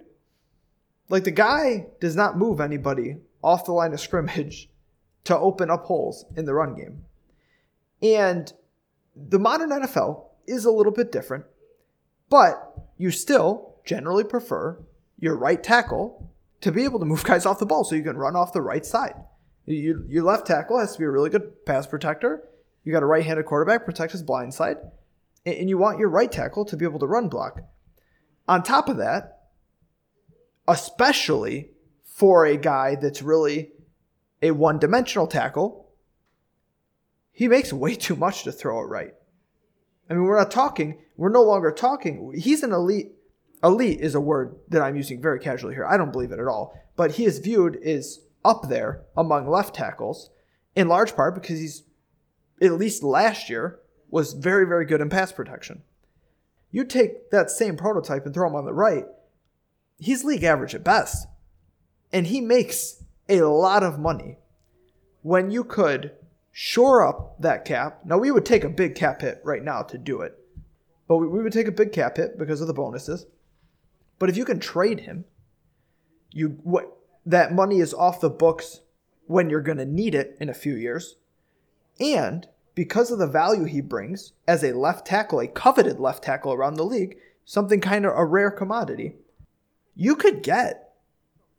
Like 1.10 1.24
the 1.24 1.32
guy 1.32 1.88
does 2.00 2.16
not 2.16 2.38
move 2.38 2.62
anybody 2.62 3.18
off 3.44 3.66
the 3.66 3.72
line 3.72 3.94
of 3.94 4.00
scrimmage 4.00 4.70
to 5.26 5.38
open 5.38 5.70
up 5.70 5.86
holes 5.86 6.26
in 6.36 6.46
the 6.46 6.54
run 6.54 6.76
game. 6.76 7.04
And 8.02 8.52
the 9.16 9.40
modern 9.40 9.72
NFL 9.72 10.26
is 10.48 10.66
a 10.66 10.72
little 10.72 10.92
bit 10.92 11.12
different, 11.12 11.46
but 12.30 12.90
you 12.98 13.12
still 13.12 13.76
generally 13.86 14.24
prefer 14.24 14.80
your 15.20 15.36
right 15.36 15.62
tackle 15.64 16.30
to 16.62 16.72
be 16.72 16.84
able 16.84 17.00
to 17.00 17.06
move 17.06 17.24
guys 17.26 17.46
off 17.46 17.60
the 17.60 17.66
ball 17.66 17.84
so 17.84 17.96
you 17.96 18.04
can 18.04 18.18
run 18.18 18.36
off 18.36 18.54
the 18.54 18.62
right 18.62 18.86
side. 18.86 19.16
You, 19.66 20.06
your 20.08 20.24
left 20.24 20.46
tackle 20.46 20.80
has 20.80 20.94
to 20.94 21.00
be 21.00 21.06
a 21.06 21.10
really 21.10 21.30
good 21.30 21.66
pass 21.66 21.88
protector. 21.88 22.44
You 22.84 22.92
got 22.92 23.04
a 23.04 23.08
right 23.08 23.26
handed 23.26 23.46
quarterback, 23.46 23.86
protect 23.86 24.12
his 24.12 24.22
blind 24.22 24.54
side. 24.54 24.78
And 25.46 25.70
you 25.70 25.78
want 25.78 26.00
your 26.00 26.10
right 26.10 26.32
tackle 26.32 26.66
to 26.66 26.78
be 26.78 26.86
able 26.86 27.00
to 27.00 27.08
run 27.08 27.30
block. 27.30 27.62
On 28.48 28.62
top 28.62 28.90
of 28.90 28.98
that, 28.98 29.40
especially 30.68 31.72
for 32.04 32.46
a 32.46 32.58
guy 32.58 32.96
that's 32.96 33.22
really 33.22 33.72
a 34.42 34.52
one 34.52 34.80
dimensional 34.80 35.28
tackle, 35.28 35.90
he 37.32 37.48
makes 37.48 37.74
way 37.74 37.96
too 37.96 38.16
much 38.16 38.44
to 38.44 38.52
throw 38.52 38.80
it 38.82 38.86
right. 38.86 39.14
I 40.10 40.14
mean, 40.14 40.24
we're 40.24 40.38
not 40.38 40.52
talking, 40.52 41.00
we're 41.18 41.30
no 41.30 41.42
longer 41.42 41.72
talking. 41.72 42.34
He's 42.38 42.64
an 42.64 42.72
elite. 42.72 43.12
Elite 43.64 44.00
is 44.00 44.16
a 44.16 44.22
word 44.22 44.56
that 44.70 44.82
I'm 44.82 44.96
using 44.96 45.22
very 45.22 45.40
casually 45.40 45.74
here. 45.74 45.86
I 45.86 45.98
don't 45.98 46.12
believe 46.12 46.32
it 46.32 46.40
at 46.40 46.48
all. 46.48 46.80
But 46.96 47.14
he 47.14 47.26
is 47.26 47.40
viewed 47.40 47.78
as 47.78 48.20
up 48.44 48.70
there 48.70 49.04
among 49.18 49.50
left 49.50 49.76
tackles, 49.76 50.30
in 50.76 50.88
large 50.88 51.16
part 51.16 51.34
because 51.34 51.60
he's, 51.60 51.84
at 52.62 52.74
least 52.74 53.04
last 53.04 53.50
year, 53.50 53.80
was 54.10 54.34
very, 54.34 54.66
very 54.66 54.86
good 54.86 55.02
in 55.02 55.10
pass 55.10 55.32
protection. 55.32 55.82
You 56.72 56.84
take 56.84 57.32
that 57.32 57.50
same 57.50 57.76
prototype 57.76 58.26
and 58.26 58.34
throw 58.34 58.48
him 58.48 58.56
on 58.56 58.66
the 58.66 58.74
right, 58.74 59.06
he's 59.98 60.24
league 60.24 60.44
average 60.44 60.76
at 60.76 60.84
best. 60.84 61.28
And 62.14 62.28
he 62.28 62.40
makes 62.42 63.04
a 63.28 63.42
lot 63.42 63.84
of 63.84 64.00
money 64.00 64.38
when 65.22 65.52
you 65.52 65.64
could 65.64 66.12
shore 66.52 67.06
up 67.06 67.42
that 67.42 67.66
cap. 67.66 68.02
Now, 68.06 68.18
we 68.18 68.32
would 68.32 68.46
take 68.46 68.64
a 68.64 68.70
big 68.70 68.96
cap 68.96 69.22
hit 69.22 69.42
right 69.44 69.64
now 69.64 69.82
to 69.82 69.98
do 69.98 70.22
it, 70.22 70.38
but 71.08 71.18
we, 71.18 71.28
would 71.28 71.52
take 71.52 71.68
a 71.68 71.72
big 71.72 71.92
cap 71.92 72.18
hit 72.18 72.38
because 72.38 72.62
of 72.62 72.68
the 72.68 72.74
bonuses. 72.74 73.26
But 74.20 74.30
if 74.30 74.38
you 74.38 74.46
can 74.46 74.60
trade 74.60 75.02
him, 75.02 75.26
you 76.32 76.60
what 76.64 76.98
that 77.26 77.54
money 77.54 77.80
is 77.80 77.94
off 77.94 78.22
the 78.22 78.30
books 78.30 78.82
when 79.28 79.50
you're 79.50 79.62
going 79.62 79.78
to 79.78 79.86
need 79.86 80.16
it 80.16 80.38
in 80.40 80.50
a 80.50 80.54
few 80.54 80.76
years. 80.76 81.18
And 82.00 82.48
because 82.76 83.10
of 83.10 83.20
the 83.20 83.28
value 83.28 83.64
he 83.64 83.82
brings 83.82 84.34
as 84.48 84.64
a 84.64 84.74
left 84.74 85.08
tackle, 85.08 85.40
a 85.40 85.48
coveted 85.48 86.00
left 86.00 86.24
tackle 86.24 86.54
around 86.54 86.76
the 86.76 86.86
league, 86.86 87.18
something 87.46 87.82
kind 87.82 88.06
of 88.06 88.14
a 88.16 88.26
rare 88.26 88.52
commodity, 88.52 89.16
you 89.96 90.16
could 90.16 90.44
get 90.44 90.94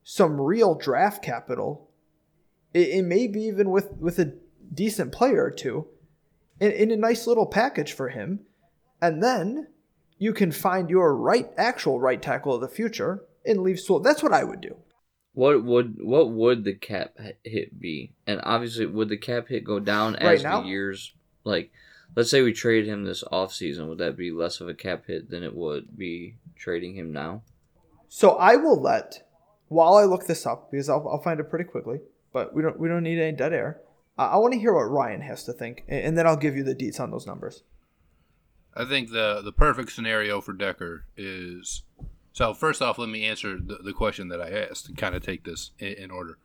some 0.05 0.41
real 0.41 0.75
draft 0.75 1.23
capital. 1.23 1.88
It, 2.73 2.88
it 2.88 3.02
may 3.02 3.26
be 3.26 3.43
even 3.44 3.70
with, 3.70 3.93
with 3.99 4.19
a 4.19 4.35
decent 4.73 5.11
player 5.11 5.44
or 5.44 5.50
two 5.50 5.87
in, 6.61 6.70
in 6.70 6.91
a 6.91 6.97
nice 6.97 7.26
little 7.26 7.47
package 7.47 7.93
for 7.93 8.11
him. 8.11 8.41
And 9.00 9.23
then 9.23 9.69
you 10.18 10.32
can 10.32 10.52
find 10.52 10.90
your 10.90 11.14
right 11.16 11.50
actual 11.56 12.00
right 12.00 12.20
tackle 12.20 12.54
of 12.54 12.60
the 12.60 12.68
future 12.68 13.24
and 13.44 13.60
leave 13.60 13.78
Sewell. 13.80 14.00
That's 14.00 14.22
what 14.22 14.32
I 14.32 14.44
would 14.44 14.60
do. 14.60 14.76
What 15.35 15.62
would 15.64 15.96
what 16.00 16.30
would 16.30 16.64
the 16.64 16.75
cap 16.75 17.16
hit 17.44 17.78
be? 17.78 18.12
And 18.26 18.40
obviously, 18.42 18.87
would 18.87 19.11
the 19.11 19.18
cap 19.18 19.49
hit 19.49 19.64
go 19.64 19.78
down 19.78 20.14
Right 20.14 20.37
as 20.37 20.42
now? 20.42 20.62
the 20.62 20.68
years 20.68 21.12
like? 21.44 21.70
Let's 22.14 22.30
say 22.30 22.40
we 22.40 22.52
trade 22.54 22.87
him 22.87 23.04
this 23.04 23.23
offseason. 23.25 23.88
Would 23.88 23.99
that 23.99 24.16
be 24.16 24.30
less 24.30 24.61
of 24.61 24.68
a 24.68 24.75
cap 24.75 25.04
hit 25.06 25.28
than 25.28 25.42
it 25.42 25.54
would 25.54 25.99
be 25.99 26.37
trading 26.54 26.94
him 26.94 27.12
now? 27.12 27.42
So 28.08 28.37
I 28.37 28.56
will 28.56 28.80
let, 28.80 29.28
while 29.68 29.96
I 29.96 30.04
look 30.04 30.26
this 30.26 30.46
up, 30.46 30.70
because 30.70 30.88
I'll, 30.88 31.06
I'll 31.08 31.20
find 31.23 31.40
it 31.40 31.50
pretty 31.50 31.64
quickly, 31.66 31.99
but 32.32 32.54
we 32.54 32.62
don't 32.62 32.78
we 32.80 32.88
don't 32.88 33.02
need 33.02 33.18
any 33.18 33.37
dead 33.37 33.52
air. 33.52 33.80
Uh, 34.18 34.30
I 34.32 34.37
want 34.38 34.54
to 34.54 34.58
hear 34.58 34.73
what 34.73 34.90
Ryan 34.90 35.20
has 35.20 35.44
to 35.44 35.52
think, 35.52 35.85
and, 35.88 36.00
and 36.00 36.18
then 36.18 36.26
I'll 36.26 36.37
give 36.37 36.56
you 36.56 36.62
the 36.64 36.75
deets 36.75 37.00
on 37.00 37.11
those 37.11 37.26
numbers. 37.26 37.62
I 38.76 38.85
think 38.85 39.11
the 39.11 39.40
the 39.42 39.52
perfect 39.52 39.92
scenario 39.92 40.40
for 40.40 40.52
Decker 40.52 41.06
is 41.16 41.83
so. 42.33 42.52
First 42.52 42.83
off, 42.83 42.99
let 42.99 43.09
me 43.09 43.25
answer 43.25 43.59
the, 43.59 43.78
the 43.83 43.95
question 43.95 44.28
that 44.28 44.40
I 44.40 44.50
asked 44.50 44.88
and 44.88 44.97
kind 44.97 45.14
of 45.14 45.25
take 45.25 45.45
this 45.45 45.71
in, 45.78 45.95
in 45.95 46.11
order. 46.11 46.38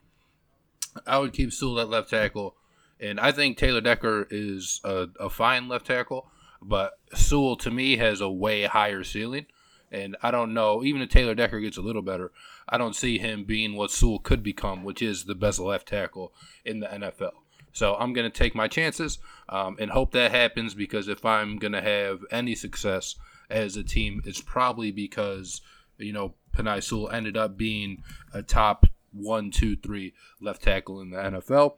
I 1.06 1.20
would 1.20 1.34
keep 1.34 1.52
Sewell 1.52 1.80
at 1.82 1.90
left 1.90 2.10
tackle, 2.10 2.56
and 3.00 3.20
I 3.20 3.32
think 3.32 3.58
Taylor 3.58 3.82
Decker 3.82 4.28
is 4.30 4.80
a, 4.84 5.08
a 5.20 5.30
fine 5.30 5.68
left 5.68 5.88
tackle, 5.88 6.30
but 6.62 6.94
Sewell 7.14 7.58
to 7.58 7.72
me 7.72 7.98
has 7.98 8.22
a 8.22 8.30
way 8.30 8.64
higher 8.64 9.04
ceiling. 9.04 9.48
And 9.94 10.16
I 10.24 10.32
don't 10.32 10.54
know, 10.54 10.86
even 10.86 11.02
if 11.02 11.10
Taylor 11.10 11.36
Decker 11.36 11.60
gets 11.60 11.76
a 11.76 11.82
little 11.82 12.02
better, 12.02 12.32
I 12.70 12.78
don't 12.78 12.96
see 12.96 13.18
him 13.18 13.44
being 13.44 13.76
what 13.76 13.92
Sewell 13.92 14.20
could 14.20 14.42
become, 14.42 14.86
which 14.86 15.02
is 15.02 15.26
the 15.26 15.36
best 15.36 15.60
left 15.60 15.90
tackle 15.90 16.32
in 16.64 16.80
the 16.80 16.88
NFL. 16.88 17.41
So 17.74 17.96
I'm 17.96 18.14
going 18.14 18.30
to 18.30 18.38
take 18.38 18.56
my 18.56 18.68
chances 18.68 19.20
um, 19.50 19.78
and 19.80 19.92
hope 19.92 20.12
that 20.12 20.32
happens 20.32 20.74
because 20.74 21.08
if 21.08 21.26
I'm 21.26 21.58
going 21.58 21.74
to 21.74 21.82
have 21.82 22.22
any 22.32 22.56
success 22.56 23.16
as 23.50 23.78
a 23.78 23.84
team, 23.84 24.22
it's 24.26 24.42
probably 24.42 24.92
because, 24.92 25.62
you 25.98 26.14
know, 26.14 26.34
Penei 26.56 26.84
Sewell 26.84 27.10
ended 27.10 27.38
up 27.38 27.58
being 27.58 28.04
a 28.34 28.42
top 28.42 28.86
one, 29.14 29.52
two, 29.52 29.76
three 29.76 30.14
left 30.40 30.64
tackle 30.64 31.02
in 31.02 31.12
the 31.12 31.18
NFL. 31.18 31.76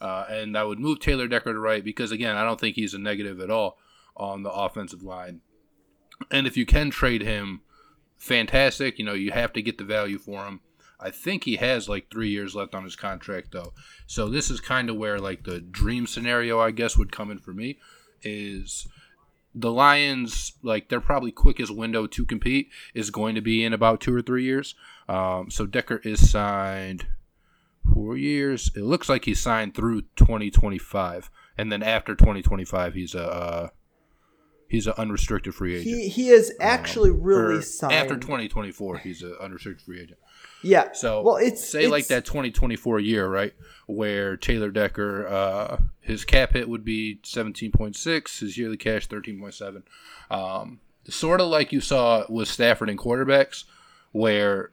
Uh, 0.00 0.24
and 0.28 0.58
I 0.58 0.64
would 0.64 0.78
move 0.78 1.00
Taylor 1.00 1.26
Decker 1.26 1.52
to 1.52 1.58
right 1.58 1.82
because, 1.82 2.12
again, 2.12 2.36
I 2.36 2.44
don't 2.44 2.60
think 2.60 2.76
he's 2.76 2.94
a 2.94 2.98
negative 2.98 3.40
at 3.40 3.50
all 3.50 3.78
on 4.16 4.42
the 4.42 4.50
offensive 4.50 5.02
line. 5.02 5.40
And 6.30 6.46
if 6.46 6.56
you 6.56 6.66
can 6.66 6.90
trade 6.90 7.22
him, 7.22 7.60
fantastic. 8.16 8.98
You 8.98 9.04
know, 9.04 9.14
you 9.14 9.32
have 9.32 9.52
to 9.54 9.62
get 9.62 9.78
the 9.78 9.84
value 9.84 10.18
for 10.18 10.44
him. 10.46 10.60
I 10.98 11.10
think 11.10 11.44
he 11.44 11.56
has 11.56 11.88
like 11.88 12.10
three 12.10 12.30
years 12.30 12.54
left 12.54 12.74
on 12.74 12.84
his 12.84 12.96
contract, 12.96 13.52
though. 13.52 13.72
So 14.06 14.28
this 14.28 14.50
is 14.50 14.60
kind 14.60 14.88
of 14.88 14.96
where 14.96 15.18
like 15.18 15.44
the 15.44 15.60
dream 15.60 16.06
scenario, 16.06 16.58
I 16.58 16.70
guess, 16.70 16.96
would 16.96 17.12
come 17.12 17.30
in 17.30 17.38
for 17.38 17.52
me. 17.52 17.78
Is 18.22 18.88
the 19.54 19.72
Lions 19.72 20.52
like 20.62 20.88
their 20.88 21.00
probably 21.00 21.32
quickest 21.32 21.74
window 21.74 22.06
to 22.06 22.24
compete 22.24 22.68
is 22.94 23.10
going 23.10 23.34
to 23.34 23.40
be 23.40 23.64
in 23.64 23.72
about 23.72 24.00
two 24.00 24.14
or 24.14 24.22
three 24.22 24.44
years. 24.44 24.74
Um, 25.08 25.50
so 25.50 25.66
Decker 25.66 26.00
is 26.04 26.30
signed 26.30 27.06
four 27.92 28.16
years. 28.16 28.70
It 28.74 28.82
looks 28.82 29.08
like 29.08 29.24
he's 29.24 29.40
signed 29.40 29.74
through 29.74 30.02
2025, 30.16 31.30
and 31.56 31.70
then 31.70 31.82
after 31.82 32.14
2025, 32.14 32.94
he's 32.94 33.14
a 33.14 33.22
uh, 33.22 33.68
he's 34.68 34.86
an 34.86 34.94
unrestricted 34.98 35.54
free 35.54 35.76
agent. 35.76 35.96
He 35.96 36.08
he 36.08 36.28
is 36.28 36.52
actually 36.60 37.10
Um, 37.10 37.22
really 37.22 37.62
signed 37.62 37.92
after 37.94 38.16
2024. 38.16 38.98
He's 38.98 39.22
an 39.22 39.36
unrestricted 39.40 39.84
free 39.84 40.00
agent. 40.00 40.18
Yeah. 40.62 40.92
So 40.92 41.22
well, 41.22 41.36
it's 41.36 41.66
say 41.66 41.86
like 41.86 42.08
that 42.08 42.24
2024 42.24 43.00
year, 43.00 43.28
right, 43.28 43.54
where 43.86 44.36
Taylor 44.36 44.70
Decker, 44.70 45.26
uh, 45.26 45.78
his 46.00 46.24
cap 46.24 46.52
hit 46.52 46.68
would 46.68 46.84
be 46.84 47.20
17.6, 47.22 48.38
his 48.40 48.58
yearly 48.58 48.76
cash 48.76 49.08
13.7. 49.08 49.82
Um, 50.30 50.80
sort 51.08 51.40
of 51.40 51.48
like 51.48 51.72
you 51.72 51.80
saw 51.80 52.24
with 52.28 52.48
Stafford 52.48 52.88
and 52.88 52.98
quarterbacks, 52.98 53.64
where 54.12 54.70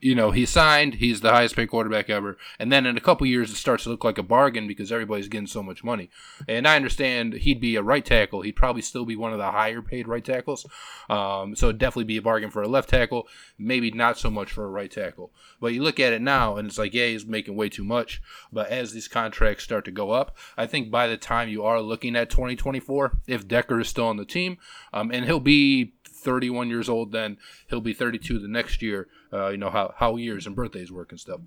you 0.00 0.14
know 0.14 0.30
he 0.30 0.46
signed, 0.46 0.94
he's 0.94 1.20
the 1.20 1.30
highest 1.30 1.56
paid 1.56 1.68
quarterback 1.68 2.10
ever, 2.10 2.36
and 2.58 2.70
then 2.72 2.86
in 2.86 2.96
a 2.96 3.00
couple 3.00 3.26
years 3.26 3.50
it 3.50 3.56
starts 3.56 3.84
to 3.84 3.90
look 3.90 4.04
like 4.04 4.18
a 4.18 4.22
bargain 4.22 4.66
because 4.66 4.92
everybody's 4.92 5.28
getting 5.28 5.46
so 5.46 5.62
much 5.62 5.82
money. 5.84 6.10
And 6.48 6.66
I 6.66 6.76
understand 6.76 7.34
he'd 7.34 7.60
be 7.60 7.76
a 7.76 7.82
right 7.82 8.04
tackle, 8.04 8.42
he'd 8.42 8.56
probably 8.56 8.82
still 8.82 9.04
be 9.04 9.16
one 9.16 9.32
of 9.32 9.38
the 9.38 9.50
higher 9.50 9.82
paid 9.82 10.08
right 10.08 10.24
tackles, 10.24 10.66
um, 11.08 11.56
so 11.56 11.66
it'd 11.66 11.78
definitely 11.78 12.04
be 12.04 12.18
a 12.18 12.22
bargain 12.22 12.50
for 12.50 12.62
a 12.62 12.68
left 12.68 12.90
tackle, 12.90 13.28
maybe 13.58 13.90
not 13.90 14.18
so 14.18 14.30
much 14.30 14.52
for 14.52 14.64
a 14.64 14.70
right 14.70 14.90
tackle. 14.90 15.32
But 15.60 15.72
you 15.72 15.82
look 15.82 16.00
at 16.00 16.12
it 16.12 16.22
now, 16.22 16.56
and 16.56 16.68
it's 16.68 16.78
like, 16.78 16.94
yeah, 16.94 17.06
he's 17.06 17.26
making 17.26 17.56
way 17.56 17.68
too 17.68 17.84
much. 17.84 18.20
But 18.52 18.68
as 18.68 18.92
these 18.92 19.08
contracts 19.08 19.64
start 19.64 19.84
to 19.86 19.90
go 19.90 20.10
up, 20.10 20.36
I 20.56 20.66
think 20.66 20.90
by 20.90 21.06
the 21.06 21.16
time 21.16 21.48
you 21.48 21.64
are 21.64 21.80
looking 21.80 22.16
at 22.16 22.30
2024, 22.30 23.18
if 23.26 23.48
Decker 23.48 23.80
is 23.80 23.88
still 23.88 24.06
on 24.06 24.16
the 24.16 24.24
team, 24.24 24.58
um, 24.92 25.10
and 25.10 25.24
he'll 25.24 25.40
be 25.40 25.94
31 26.16 26.68
years 26.68 26.88
old, 26.88 27.12
then 27.12 27.38
he'll 27.68 27.80
be 27.80 27.92
32 27.92 28.38
the 28.38 28.48
next 28.48 28.82
year. 28.82 29.08
Uh, 29.32 29.48
you 29.48 29.56
know 29.56 29.70
how 29.70 29.94
how 29.96 30.16
years 30.16 30.46
and 30.46 30.56
birthdays 30.56 30.90
work 30.90 31.10
and 31.10 31.20
stuff. 31.20 31.40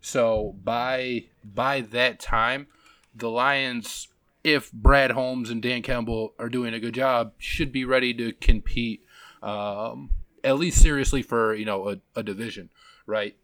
So 0.00 0.56
by 0.64 1.26
by 1.44 1.80
that 1.80 2.20
time, 2.20 2.66
the 3.14 3.30
Lions, 3.30 4.08
if 4.42 4.72
Brad 4.72 5.12
Holmes 5.12 5.50
and 5.50 5.62
Dan 5.62 5.82
Campbell 5.82 6.34
are 6.38 6.48
doing 6.48 6.74
a 6.74 6.80
good 6.80 6.94
job, 6.94 7.32
should 7.38 7.72
be 7.72 7.84
ready 7.84 8.12
to 8.14 8.32
compete 8.32 9.04
um, 9.42 10.10
at 10.44 10.58
least 10.58 10.80
seriously 10.80 11.22
for 11.22 11.54
you 11.54 11.64
know 11.64 11.88
a, 11.88 11.96
a 12.16 12.22
division, 12.22 12.70
right? 13.06 13.36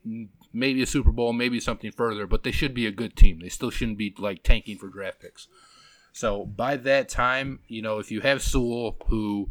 Maybe 0.53 0.83
a 0.83 0.87
Super 0.87 1.13
Bowl, 1.13 1.33
maybe 1.33 1.61
something 1.61 1.93
further, 1.93 2.27
but 2.27 2.43
they 2.43 2.51
should 2.51 2.75
be 2.75 2.87
a 2.87 2.93
good 2.93 3.17
team. 3.17 3.41
They 3.41 3.49
still 3.49 3.71
shouldn't 3.71 3.99
be 3.99 4.15
like 4.19 4.43
tanking 4.43 4.79
for 4.79 4.89
draft 4.89 5.21
picks. 5.21 5.47
So 6.13 6.47
by 6.47 6.77
that 6.79 7.09
time, 7.09 7.61
you 7.69 7.83
know, 7.83 7.99
if 7.99 8.11
you 8.11 8.23
have 8.23 8.43
Sewell, 8.43 8.97
who, 9.09 9.51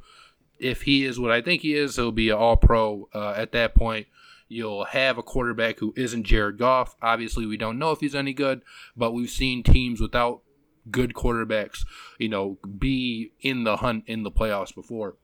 if 0.59 0.83
he 0.83 1.05
is 1.05 1.19
what 1.19 1.31
I 1.31 1.41
think 1.41 1.61
he 1.61 1.75
is, 1.75 1.95
he'll 1.95 2.11
be 2.11 2.29
an 2.29 2.37
All 2.37 2.57
Pro 2.57 3.09
uh, 3.13 3.33
at 3.35 3.51
that 3.51 3.75
point. 3.75 4.07
You'll 4.49 4.85
have 4.85 5.17
a 5.17 5.23
quarterback 5.23 5.79
who 5.79 5.93
isn't 5.97 6.23
Jared 6.23 6.57
Goff. 6.57 6.95
Obviously, 7.01 7.45
we 7.45 7.57
don't 7.57 7.77
know 7.79 7.91
if 7.91 7.99
he's 7.99 8.15
any 8.15 8.33
good, 8.33 8.61
but 8.95 9.11
we've 9.11 9.29
seen 9.29 9.61
teams 9.61 9.99
without 9.99 10.41
good 10.89 11.13
quarterbacks, 11.13 11.85
you 12.17 12.29
know, 12.29 12.57
be 12.77 13.33
in 13.41 13.65
the 13.65 13.77
hunt 13.77 14.05
in 14.07 14.23
the 14.23 14.31
playoffs 14.31 14.73
before. 14.73 15.15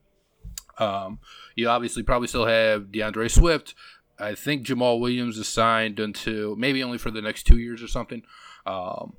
Um, 0.78 1.20
you 1.56 1.70
obviously 1.70 2.04
probably 2.04 2.28
still 2.28 2.48
have 2.48 2.92
D'Andre 2.92 3.28
Swift. 3.28 3.76
I 4.20 4.36
think 4.36 4.66
Jamaal 4.66 5.00
Williams 5.00 5.38
is 5.38 5.48
signed 5.48 6.00
until 6.00 6.56
maybe 6.56 6.84
only 6.84 6.98
for 6.98 7.12
the 7.12 7.22
next 7.22 7.44
two 7.44 7.58
years 7.58 7.82
or 7.82 7.88
something. 7.88 8.24
Um, 8.66 9.14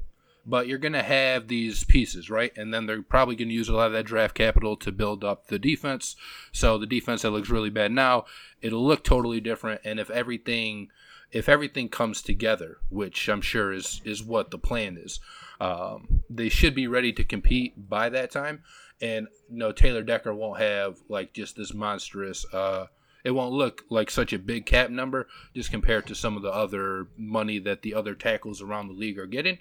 but 0.47 0.67
you're 0.67 0.79
going 0.79 0.93
to 0.93 1.03
have 1.03 1.49
these 1.49 1.85
pieces, 1.85 2.29
right? 2.29 2.53
And 2.57 2.73
then 2.73 2.87
they're 2.87 3.03
probably 3.03 3.37
going 3.37 3.49
to 3.49 3.55
use 3.55 3.69
a 3.69 3.75
lot 3.75 3.87
of 3.87 3.93
that 3.93 4.07
draft 4.07 4.35
capital 4.35 4.77
to 4.77 4.93
build 4.93 5.25
up 5.25 5.47
the 5.47 5.59
defense. 5.59 6.17
So 6.53 6.79
the 6.79 6.87
defense 6.87 7.23
that 7.23 7.31
looks 7.31 7.49
really 7.49 7.71
bad 7.71 7.93
now, 7.93 8.27
it'll 8.61 8.85
look 8.85 9.05
totally 9.05 9.41
different. 9.41 9.81
And 9.85 9.99
if 9.99 10.11
everything, 10.11 10.89
if 11.33 11.49
everything 11.49 11.89
comes 11.89 12.21
together, 12.21 12.79
which 12.91 13.29
I'm 13.29 13.41
sure 13.41 13.73
is 13.73 14.01
is 14.05 14.23
what 14.23 14.51
the 14.51 14.59
plan 14.59 14.99
is, 14.99 15.21
um, 15.61 16.23
they 16.29 16.49
should 16.49 16.75
be 16.75 16.87
ready 16.87 17.13
to 17.15 17.25
compete 17.25 17.89
by 17.89 18.09
that 18.11 18.31
time. 18.31 18.63
And 19.01 19.29
you 19.51 19.59
know, 19.59 19.73
Taylor 19.73 20.03
Decker 20.03 20.35
won't 20.35 20.61
have 20.61 20.99
like 21.09 21.33
just 21.33 21.57
this 21.57 21.73
monstrous. 21.73 22.45
Uh, 22.53 22.87
it 23.25 23.31
won't 23.31 23.55
look 23.55 23.85
like 23.89 24.11
such 24.11 24.35
a 24.35 24.39
big 24.39 24.67
cap 24.67 24.91
number 24.91 25.27
just 25.55 25.71
compared 25.71 26.07
to 26.07 26.15
some 26.15 26.37
of 26.37 26.43
the 26.43 26.53
other 26.53 27.07
money 27.17 27.59
that 27.59 27.81
the 27.81 27.95
other 27.95 28.15
tackles 28.15 28.61
around 28.61 28.89
the 28.89 28.93
league 28.93 29.19
are 29.19 29.27
getting 29.27 29.59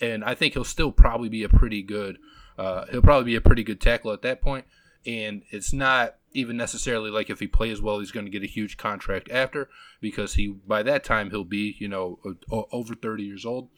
and 0.00 0.24
I 0.24 0.34
think 0.34 0.54
he'll 0.54 0.64
still 0.64 0.92
probably 0.92 1.28
be 1.28 1.42
a 1.44 1.48
pretty 1.48 1.82
good. 1.82 2.18
Uh, 2.58 2.84
he'll 2.90 3.02
probably 3.02 3.24
be 3.32 3.36
a 3.36 3.40
pretty 3.40 3.62
good 3.64 3.80
tackle 3.80 4.12
at 4.12 4.22
that 4.22 4.40
point. 4.40 4.64
and 5.06 5.42
it's 5.50 5.72
not 5.72 6.16
even 6.32 6.56
necessarily 6.56 7.10
like 7.10 7.30
if 7.30 7.40
he 7.40 7.46
plays 7.46 7.80
well, 7.80 7.98
he's 7.98 8.12
going 8.12 8.26
to 8.26 8.30
get 8.30 8.42
a 8.42 8.46
huge 8.46 8.76
contract 8.76 9.30
after 9.30 9.68
because 10.00 10.34
he 10.34 10.48
by 10.48 10.82
that 10.82 11.02
time 11.04 11.30
he'll 11.30 11.44
be 11.44 11.76
you 11.78 11.88
know 11.88 12.18
over 12.50 12.94
thirty 12.94 13.24
years 13.24 13.44
old. 13.44 13.68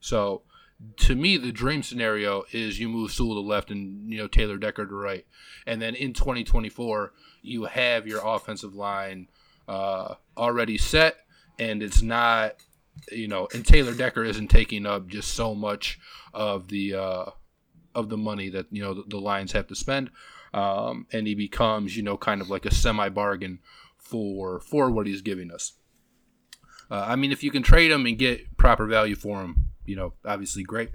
So 0.00 0.42
to 0.96 1.16
me, 1.16 1.36
the 1.36 1.50
dream 1.50 1.82
scenario 1.82 2.44
is 2.52 2.78
you 2.78 2.88
move 2.88 3.10
Sewell 3.10 3.34
to 3.34 3.40
left 3.40 3.70
and 3.70 4.08
you 4.10 4.18
know 4.18 4.28
Taylor 4.28 4.58
Decker 4.58 4.86
to 4.86 4.94
right, 4.94 5.26
and 5.66 5.82
then 5.82 5.94
in 5.94 6.12
2024 6.12 7.12
you 7.42 7.64
have 7.64 8.06
your 8.06 8.20
offensive 8.24 8.74
line 8.74 9.28
uh, 9.66 10.14
already 10.36 10.78
set, 10.78 11.16
and 11.58 11.82
it's 11.82 12.02
not 12.02 12.54
you 13.10 13.28
know, 13.28 13.48
and 13.54 13.64
Taylor 13.64 13.94
Decker 13.94 14.24
isn't 14.24 14.48
taking 14.48 14.86
up 14.86 15.08
just 15.08 15.34
so 15.34 15.54
much 15.54 15.98
of 16.34 16.68
the 16.68 16.94
uh, 16.94 17.24
of 17.94 18.08
the 18.08 18.16
money 18.16 18.48
that 18.50 18.66
you 18.70 18.82
know 18.82 18.94
the, 18.94 19.04
the 19.08 19.18
Lions 19.18 19.52
have 19.52 19.66
to 19.68 19.74
spend, 19.74 20.10
um, 20.54 21.06
and 21.12 21.26
he 21.26 21.34
becomes 21.34 21.96
you 21.96 22.02
know 22.02 22.16
kind 22.16 22.40
of 22.40 22.50
like 22.50 22.66
a 22.66 22.74
semi 22.74 23.08
bargain 23.08 23.60
for 23.96 24.60
for 24.60 24.90
what 24.90 25.06
he's 25.06 25.22
giving 25.22 25.50
us. 25.50 25.72
Uh, 26.90 27.04
I 27.06 27.16
mean, 27.16 27.32
if 27.32 27.42
you 27.42 27.50
can 27.50 27.62
trade 27.62 27.90
him 27.90 28.06
and 28.06 28.16
get 28.18 28.56
proper 28.56 28.86
value 28.86 29.14
for 29.14 29.42
him, 29.42 29.70
you 29.84 29.96
know, 29.96 30.14
obviously 30.24 30.62
great. 30.62 30.90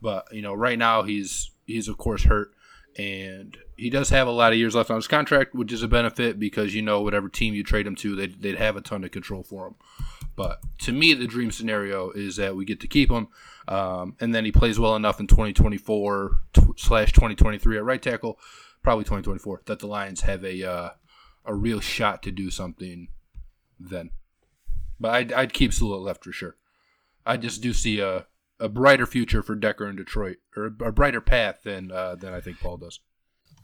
But 0.00 0.26
you 0.32 0.42
know, 0.42 0.54
right 0.54 0.78
now 0.78 1.02
he's 1.02 1.50
he's 1.66 1.88
of 1.88 1.98
course 1.98 2.24
hurt, 2.24 2.52
and 2.96 3.56
he 3.76 3.90
does 3.90 4.10
have 4.10 4.26
a 4.26 4.32
lot 4.32 4.52
of 4.52 4.58
years 4.58 4.74
left 4.74 4.90
on 4.90 4.96
his 4.96 5.08
contract, 5.08 5.54
which 5.54 5.72
is 5.72 5.82
a 5.82 5.88
benefit 5.88 6.38
because 6.38 6.74
you 6.74 6.82
know 6.82 7.00
whatever 7.00 7.28
team 7.28 7.54
you 7.54 7.64
trade 7.64 7.86
him 7.86 7.96
to, 7.96 8.14
they'd, 8.14 8.42
they'd 8.42 8.58
have 8.58 8.76
a 8.76 8.80
ton 8.80 9.04
of 9.04 9.10
control 9.10 9.42
for 9.42 9.68
him. 9.68 9.74
But 10.34 10.60
to 10.80 10.92
me, 10.92 11.14
the 11.14 11.26
dream 11.26 11.50
scenario 11.50 12.10
is 12.10 12.36
that 12.36 12.56
we 12.56 12.64
get 12.64 12.80
to 12.80 12.86
keep 12.86 13.10
him, 13.10 13.28
um, 13.68 14.16
and 14.20 14.34
then 14.34 14.44
he 14.44 14.52
plays 14.52 14.78
well 14.78 14.96
enough 14.96 15.20
in 15.20 15.26
2024 15.26 16.38
slash 16.76 17.12
2023 17.12 17.76
at 17.76 17.84
right 17.84 18.00
tackle, 18.00 18.38
probably 18.82 19.04
2024, 19.04 19.62
that 19.66 19.78
the 19.78 19.86
Lions 19.86 20.22
have 20.22 20.44
a 20.44 20.68
uh, 20.68 20.90
a 21.44 21.54
real 21.54 21.80
shot 21.80 22.22
to 22.22 22.30
do 22.30 22.50
something 22.50 23.08
then. 23.78 24.10
But 24.98 25.14
I'd, 25.14 25.32
I'd 25.32 25.52
keep 25.52 25.72
Sewell 25.72 26.00
left 26.00 26.24
for 26.24 26.32
sure. 26.32 26.56
I 27.26 27.36
just 27.36 27.60
do 27.60 27.72
see 27.72 28.00
a, 28.00 28.26
a 28.58 28.68
brighter 28.68 29.06
future 29.06 29.42
for 29.42 29.54
Decker 29.54 29.88
in 29.88 29.96
Detroit, 29.96 30.38
or 30.56 30.66
a, 30.66 30.92
brighter 30.92 31.20
path 31.20 31.62
than 31.64 31.90
uh, 31.90 32.14
than 32.14 32.32
I 32.32 32.40
think 32.40 32.60
Paul 32.60 32.78
does. 32.78 33.00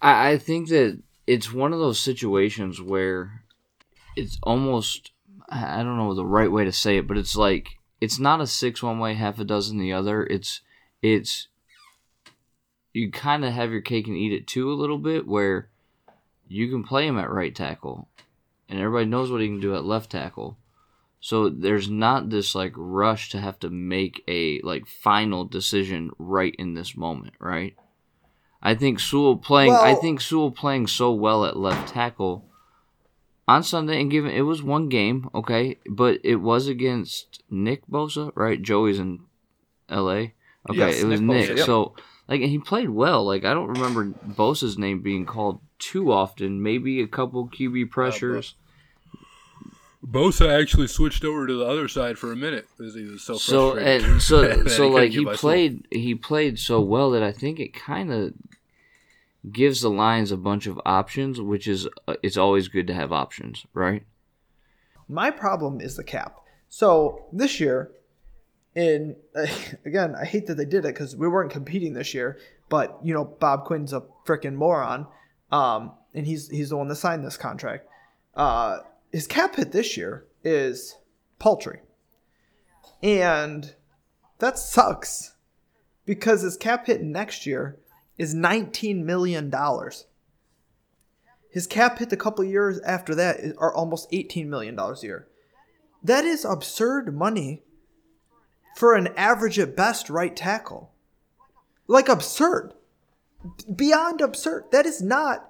I, 0.01 0.33
I 0.33 0.39
think 0.39 0.69
that 0.69 1.01
it's 1.27 1.53
one 1.53 1.73
of 1.73 1.79
those 1.79 2.01
situations 2.01 2.81
where 2.81 3.45
it's 4.17 4.39
almost 4.43 5.13
I 5.49 5.83
don't 5.83 5.97
know 5.97 6.15
the 6.15 6.27
right 6.27 6.51
way 6.51 6.65
to 6.65 6.73
say 6.73 6.99
it, 6.99 7.09
but 7.09 7.17
it's 7.17 7.37
like 7.37 7.79
it's 8.01 8.19
not 8.19 8.41
a 8.41 8.47
six 8.47 8.83
one 8.83 8.99
way, 8.99 9.15
half 9.15 9.39
a 9.39 9.45
dozen 9.45 9.79
the 9.79 9.93
other. 9.93 10.25
It's 10.25 10.61
it's 11.03 11.49
you 12.93 13.11
kind 13.11 13.45
of 13.45 13.53
have 13.53 13.71
your 13.71 13.81
cake 13.81 14.07
and 14.07 14.17
eat 14.17 14.33
it 14.33 14.47
too 14.47 14.71
a 14.71 14.75
little 14.75 14.99
bit, 14.99 15.27
where 15.27 15.69
you 16.49 16.69
can 16.69 16.85
play 16.85 17.07
him 17.07 17.19
at 17.19 17.31
right 17.31 17.55
tackle, 17.55 18.09
and 18.69 18.79
everybody 18.79 19.07
knows 19.07 19.31
what 19.31 19.41
he 19.41 19.49
can 19.49 19.61
do 19.61 19.75
at 19.75 19.85
left 19.85 20.11
tackle. 20.11 20.57
So 21.21 21.49
there's 21.49 21.89
not 21.89 22.31
this 22.31 22.55
like 22.55 22.73
rush 22.77 23.31
to 23.31 23.41
have 23.41 23.59
to 23.61 23.71
make 23.71 24.23
a 24.29 24.61
like 24.61 24.87
final 24.87 25.45
decision 25.45 26.11
right 26.19 26.55
in 26.59 26.75
this 26.75 26.97
moment, 26.97 27.35
right? 27.39 27.75
I 28.63 28.75
think 28.75 29.01
Sewell 29.01 29.37
playing. 29.37 29.73
I 29.73 29.95
think 29.95 30.21
Sewell 30.21 30.51
playing 30.51 30.89
so 30.89 31.13
well 31.13 31.45
at 31.45 31.57
left 31.57 31.93
tackle 31.93 32.45
on 33.49 33.63
Sunday, 33.65 34.01
and 34.01 34.11
given 34.11 34.31
it 34.31 34.43
was 34.43 34.63
one 34.63 34.89
game, 34.89 35.29
okay, 35.35 35.79
but 35.91 36.21
it 36.23 36.37
was 36.37 36.69
against 36.69 37.43
Nick 37.51 37.85
Bosa, 37.89 38.31
right? 38.37 38.61
Joey's 38.63 38.99
in 38.99 39.21
L.A. 39.89 40.35
Okay, 40.69 40.79
Yes, 40.79 41.01
it 41.01 41.07
was 41.07 41.21
Nick 41.21 41.37
Nick. 41.37 41.51
Bosa, 41.51 41.57
yep. 41.57 41.67
So 41.67 41.95
like, 42.29 42.43
and 42.43 42.51
he 42.51 42.59
played 42.59 42.91
well. 42.91 43.25
Like 43.25 43.45
I 43.45 43.55
don't 43.55 43.69
remember 43.69 44.05
Bosa's 44.29 44.77
name 44.79 45.01
being 45.01 45.25
called 45.25 45.61
too 45.79 46.13
often. 46.13 46.63
Maybe 46.63 47.01
a 47.01 47.09
couple 47.09 47.49
QB 47.49 47.87
uh, 47.87 47.89
pressures. 47.91 48.55
Bosa 50.07 50.49
actually 50.61 50.87
switched 50.87 51.25
over 51.25 51.47
to 51.47 51.55
the 51.59 51.65
other 51.65 51.89
side 51.89 52.19
for 52.19 52.31
a 52.33 52.37
minute 52.37 52.69
because 52.77 52.95
he 52.95 53.03
was 53.05 53.23
so 53.23 53.35
so 53.35 53.73
frustrated. 53.73 54.11
and 54.11 54.23
so 54.23 54.41
that 54.43 54.71
so 54.71 54.89
like 54.89 55.11
he 55.11 55.25
played 55.25 55.87
he 55.91 56.15
played 56.15 56.59
so 56.59 56.81
well 56.81 57.11
that 57.11 57.23
I 57.23 57.33
think 57.33 57.59
it 57.59 57.75
kind 57.75 58.13
of 58.13 58.33
gives 59.51 59.81
the 59.81 59.91
Lions 59.91 60.33
a 60.33 60.37
bunch 60.37 60.67
of 60.67 60.81
options, 60.85 61.41
which 61.41 61.67
is 61.67 61.89
uh, 62.07 62.15
it's 62.23 62.37
always 62.37 62.69
good 62.69 62.87
to 62.87 62.95
have 62.95 63.13
options, 63.13 63.67
right? 63.73 64.05
My 65.09 65.31
problem 65.31 65.81
is 65.81 65.97
the 65.97 66.05
cap. 66.05 66.41
So 66.69 67.27
this 67.33 67.61
year, 67.61 67.93
in 68.75 69.17
again, 69.85 70.15
I 70.15 70.25
hate 70.25 70.47
that 70.47 70.57
they 70.57 70.65
did 70.65 70.85
it 70.85 70.95
because 70.95 71.17
we 71.17 71.29
weren't 71.29 71.51
competing 71.51 71.95
this 71.95 72.15
year. 72.15 72.39
But 72.69 72.99
you 73.03 73.15
know, 73.15 73.25
Bob 73.25 73.65
Quinn's 73.65 73.93
a 73.93 74.03
freaking 74.27 74.55
moron, 74.55 75.07
um, 75.51 75.93
and 76.15 76.27
he's 76.27 76.49
he's 76.49 76.71
the 76.71 76.77
one 76.77 76.89
that 76.89 76.97
signed 76.97 77.25
this 77.25 77.37
contract. 77.37 77.89
Uh, 78.35 78.81
his 79.13 79.27
cap 79.27 79.57
hit 79.57 79.73
this 79.73 79.97
year 79.97 80.27
is 80.45 80.97
paltry. 81.39 81.81
And 83.03 83.75
that 84.39 84.59
sucks 84.59 85.35
because 86.05 86.43
his 86.43 86.57
cap 86.57 86.87
hit 86.87 87.03
next 87.03 87.47
year 87.47 87.79
is 88.19 88.35
$19 88.35 89.05
million. 89.05 89.53
His 91.51 91.67
cap 91.67 91.99
hit 91.99 92.13
a 92.13 92.17
couple 92.17 92.45
years 92.45 92.81
after 92.81 93.15
that 93.15 93.41
are 93.57 93.73
almost 93.73 94.11
$18 94.11 94.47
million 94.47 94.79
a 94.79 94.95
year. 95.01 95.29
That 96.03 96.25
is 96.25 96.45
absurd 96.45 97.15
money 97.15 97.63
for 98.77 98.95
an 98.95 99.09
average 99.17 99.59
at 99.59 99.75
best 99.75 100.11
right 100.11 100.37
tackle. 100.37 100.93
Like 101.87 102.09
absurd. 102.09 102.75
Beyond 103.75 104.21
absurd. 104.21 104.65
That 104.73 104.85
is 104.85 105.01
not 105.01 105.49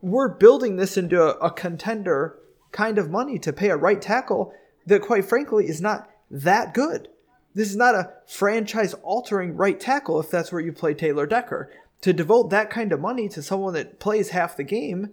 we're 0.00 0.28
building 0.28 0.76
this 0.76 0.96
into 0.96 1.22
a, 1.22 1.30
a 1.46 1.50
contender 1.50 2.38
kind 2.72 2.98
of 2.98 3.10
money 3.10 3.38
to 3.38 3.52
pay 3.52 3.70
a 3.70 3.76
right 3.76 4.00
tackle 4.00 4.52
that 4.86 5.02
quite 5.02 5.24
frankly 5.24 5.66
is 5.66 5.80
not 5.80 6.08
that 6.30 6.72
good. 6.72 7.08
This 7.54 7.70
is 7.70 7.76
not 7.76 7.94
a 7.94 8.12
franchise 8.26 8.94
altering 9.02 9.56
right 9.56 9.78
tackle 9.78 10.20
if 10.20 10.30
that's 10.30 10.52
where 10.52 10.60
you 10.60 10.72
play 10.72 10.94
Taylor 10.94 11.26
Decker. 11.26 11.70
To 12.02 12.12
devote 12.12 12.50
that 12.50 12.70
kind 12.70 12.92
of 12.92 13.00
money 13.00 13.28
to 13.28 13.42
someone 13.42 13.74
that 13.74 13.98
plays 14.00 14.30
half 14.30 14.56
the 14.56 14.64
game, 14.64 15.10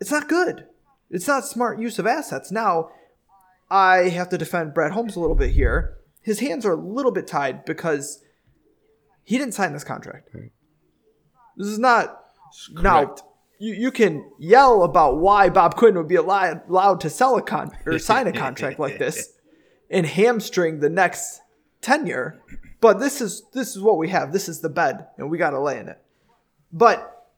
it's 0.00 0.10
not 0.10 0.28
good. 0.28 0.66
It's 1.10 1.28
not 1.28 1.44
smart 1.44 1.78
use 1.78 1.98
of 1.98 2.06
assets. 2.06 2.50
Now, 2.50 2.90
I 3.70 4.08
have 4.08 4.28
to 4.30 4.38
defend 4.38 4.74
Brad 4.74 4.92
Holmes 4.92 5.16
a 5.16 5.20
little 5.20 5.36
bit 5.36 5.52
here. 5.52 5.96
His 6.20 6.40
hands 6.40 6.66
are 6.66 6.72
a 6.72 6.76
little 6.76 7.12
bit 7.12 7.26
tied 7.26 7.64
because 7.64 8.22
he 9.24 9.38
didn't 9.38 9.54
sign 9.54 9.72
this 9.72 9.84
contract. 9.84 10.30
This 11.56 11.68
is 11.68 11.78
not 11.78 12.24
now. 12.70 13.14
You, 13.58 13.74
you 13.74 13.90
can 13.92 14.28
yell 14.40 14.82
about 14.82 15.18
why 15.18 15.48
Bob 15.48 15.76
Quinn 15.76 15.96
would 15.96 16.08
be 16.08 16.16
allowed, 16.16 16.68
allowed 16.68 17.00
to 17.02 17.10
sell 17.10 17.36
a 17.36 17.42
con 17.42 17.70
or 17.86 17.98
sign 18.00 18.26
a 18.26 18.32
contract 18.38 18.80
like 18.80 18.98
this 18.98 19.32
and 19.88 20.04
hamstring 20.04 20.80
the 20.80 20.88
next 20.88 21.41
tenure, 21.82 22.40
but 22.80 22.98
this 22.98 23.20
is 23.20 23.42
this 23.52 23.76
is 23.76 23.82
what 23.82 23.98
we 23.98 24.08
have. 24.08 24.32
This 24.32 24.48
is 24.48 24.60
the 24.60 24.70
bed, 24.70 25.06
and 25.18 25.30
we 25.30 25.36
got 25.36 25.50
to 25.50 25.60
lay 25.60 25.78
in 25.78 25.88
it. 25.88 26.02
But 26.72 27.28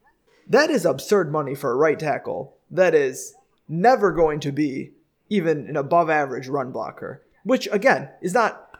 that 0.46 0.70
is 0.70 0.84
absurd 0.84 1.32
money 1.32 1.54
for 1.54 1.72
a 1.72 1.76
right 1.76 1.98
tackle. 1.98 2.56
That 2.70 2.94
is 2.94 3.34
never 3.68 4.12
going 4.12 4.40
to 4.40 4.52
be 4.52 4.92
even 5.28 5.66
an 5.66 5.76
above 5.76 6.10
average 6.10 6.48
run 6.48 6.70
blocker, 6.70 7.22
which 7.42 7.68
again 7.72 8.10
is 8.20 8.34
not 8.34 8.78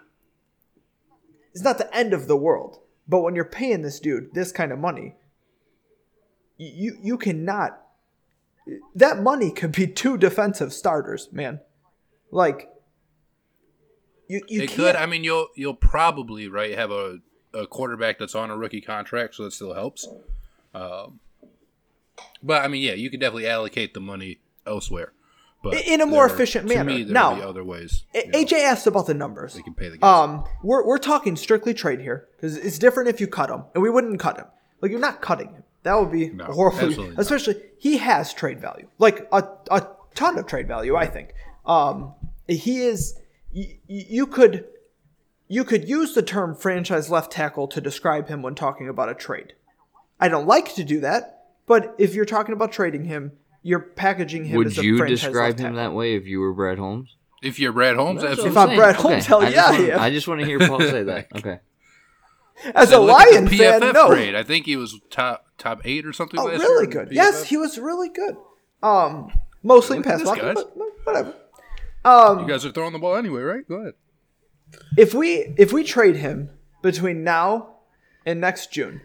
is 1.53 1.63
not 1.63 1.79
the 1.79 1.95
end 1.95 2.13
of 2.13 2.29
the 2.29 2.37
world. 2.37 2.79
But 3.09 3.21
when 3.21 3.35
you're 3.35 3.45
paying 3.45 3.83
this 3.83 4.01
dude 4.01 4.35
this 4.35 4.53
kind 4.53 4.73
of 4.73 4.79
money, 4.79 5.15
you 6.57 6.97
you 7.03 7.19
cannot 7.19 7.81
that 8.95 9.23
money 9.23 9.51
could 9.51 9.73
be 9.73 9.87
two 9.87 10.17
defensive 10.17 10.73
starters, 10.73 11.29
man. 11.33 11.61
Like 12.31 12.71
you 14.29 14.41
you 14.49 14.63
it 14.63 14.69
can't 14.69 14.77
could. 14.77 14.97
I 14.97 15.07
mean, 15.07 15.25
you'll 15.25 15.49
you'll 15.55 15.75
probably 15.75 16.49
right 16.49 16.77
have 16.77 16.91
a, 16.91 17.19
a 17.53 17.67
quarterback 17.67 18.19
that's 18.19 18.35
on 18.35 18.51
a 18.51 18.57
rookie 18.57 18.81
contract, 18.81 19.35
so 19.37 19.45
that 19.45 19.53
still 19.53 19.75
helps. 19.75 20.09
Um, 20.75 21.21
but 22.43 22.65
I 22.65 22.69
mean, 22.69 22.83
yeah, 22.83 22.93
you 22.95 23.11
could 23.11 23.21
definitely 23.21 23.49
allocate 23.49 23.95
the 23.95 24.01
money 24.01 24.39
elsewhere. 24.67 25.13
But 25.63 25.87
In 25.87 26.03
a 26.03 26.07
more 26.07 26.27
there- 26.27 26.35
efficient 26.37 26.69
manner. 26.69 26.85
me, 26.85 27.05
there 27.05 27.15
Now, 27.15 27.41
other 27.41 27.65
ways. 27.65 28.05
A- 28.15 28.27
you 28.27 28.31
know, 28.33 28.39
AJ 28.39 28.65
asked 28.65 28.87
about 28.87 29.07
the 29.07 29.15
numbers. 29.15 29.55
they 29.55 29.63
can 29.63 29.73
pay 29.73 29.89
the 29.89 29.97
guys. 29.97 30.07
Um, 30.29 30.45
we're, 30.63 30.85
we're 30.87 30.99
talking 30.99 31.37
strictly 31.37 31.73
trade 31.73 32.01
here 32.01 32.29
because 32.37 32.59
it's 32.59 32.79
different 32.79 33.09
if 33.09 33.19
you 33.19 33.27
cut 33.27 33.49
him, 33.49 33.65
and 33.73 33.83
we 33.83 33.89
wouldn't 33.89 34.21
cut 34.21 34.37
him. 34.37 34.45
Like 34.83 34.91
you're 34.91 35.01
not 35.01 35.23
cutting 35.23 35.49
him. 35.49 35.63
That 35.85 35.95
would 35.99 36.13
be 36.13 36.29
No, 36.31 36.45
horrible. 36.47 37.19
Especially 37.19 37.57
he 37.79 37.97
has 37.99 38.35
trade 38.35 38.61
value, 38.61 38.89
like 38.99 39.27
a, 39.33 39.43
a 39.71 39.87
ton 40.15 40.39
of 40.39 40.47
trade 40.47 40.69
value. 40.69 40.97
I 40.97 41.07
think. 41.07 41.33
Um, 41.65 42.15
he 42.47 42.81
is. 42.83 43.19
You, 43.55 43.77
you 43.87 44.27
could 44.27 44.67
you 45.49 45.65
could 45.65 45.89
use 45.89 46.15
the 46.15 46.23
term 46.23 46.55
franchise 46.57 47.09
left 47.11 47.31
tackle 47.33 47.69
to 47.69 47.81
describe 47.81 48.29
him 48.29 48.43
when 48.43 48.55
talking 48.55 48.89
about 48.89 49.09
a 49.09 49.15
trade. 49.15 49.55
I 50.21 50.29
don't 50.29 50.47
like 50.47 50.75
to 50.75 50.85
do 50.85 51.01
that, 51.01 51.45
but 51.67 51.95
if 51.99 52.15
you're 52.15 52.25
talking 52.25 52.53
about 52.53 52.73
trading 52.73 53.05
him, 53.05 53.33
you're 53.63 53.79
packaging 53.81 54.47
him 54.47 54.57
Would 54.59 54.67
as 54.69 54.79
a 54.79 54.85
you 54.85 54.97
franchise 54.99 55.21
describe 55.23 55.51
left 55.53 55.61
him 55.61 55.65
tackle. 55.75 55.77
that 55.77 55.97
way 55.97 56.15
if 56.17 56.27
you 56.27 56.41
were 56.41 56.53
Brad 56.53 56.79
Holmes? 56.79 57.17
if 57.43 57.59
you're 57.59 57.73
Brad 57.73 57.97
Holmes, 57.97 58.23
That's 58.23 58.39
what 58.39 58.47
absolutely. 58.49 58.51
If 58.51 58.57
I'm 58.59 58.69
saying. 58.69 58.79
Brad 58.79 58.97
Holmes, 58.97 59.27
hell 59.27 59.43
I 59.43 59.45
just 59.51 59.55
yeah, 59.57 59.71
wanna- 59.71 59.87
yeah. 59.87 60.03
I 60.03 60.11
just 60.11 60.29
want 60.29 60.41
to 60.41 60.47
hear 60.47 60.59
Paul 60.61 60.81
say 60.81 61.03
that. 61.05 61.29
Okay. 61.37 61.59
As 62.75 62.89
a 62.89 62.93
So 62.93 63.05
look 63.05 63.21
at 63.21 63.33
Lion 63.33 63.45
the 63.47 63.59
fan, 63.59 63.81
no. 63.93 64.09
grade. 64.09 64.35
I 64.35 64.43
think 64.45 64.65
he 64.65 64.77
was 64.77 64.99
top 65.11 65.45
top 65.59 65.81
eight 65.85 66.07
or 66.07 66.13
something. 66.13 66.39
Oh, 66.41 66.45
last 66.45 66.61
really 66.61 66.85
year 66.87 67.05
good. 67.05 67.13
Yes, 67.15 67.45
he 67.45 67.57
was 67.57 67.79
really 67.79 68.09
good. 68.09 68.37
Um, 68.83 69.31
mostly 69.63 69.97
in 69.99 70.03
pass 70.05 70.23
blocking, 70.23 70.55
but 70.55 70.73
but 70.79 70.91
whatever. 71.05 71.35
Um, 72.05 72.41
You 72.41 72.47
guys 72.47 72.65
are 72.67 72.71
throwing 72.73 72.93
the 72.93 72.99
ball 72.99 73.17
anyway, 73.17 73.43
right? 73.43 73.67
Go 73.69 73.77
ahead. 73.77 73.95
if 74.97 75.15
we 75.15 75.55
if 75.57 75.73
we 75.73 75.85
trade 75.85 76.17
him 76.17 76.51
between 76.83 77.23
now 77.25 77.77
and 78.27 78.41
next 78.41 78.73
June, 78.73 79.01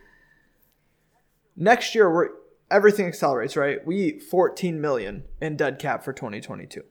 next 1.55 1.95
year 1.95 2.11
we're 2.13 2.29
everything 2.71 3.05
accelerates, 3.07 3.55
right? 3.55 3.85
We 3.85 3.95
eat 3.97 4.23
14 4.23 4.79
million 4.79 5.23
in 5.41 5.55
dead 5.57 5.79
cap 5.79 6.03
for 6.03 6.13
2022, 6.13 6.81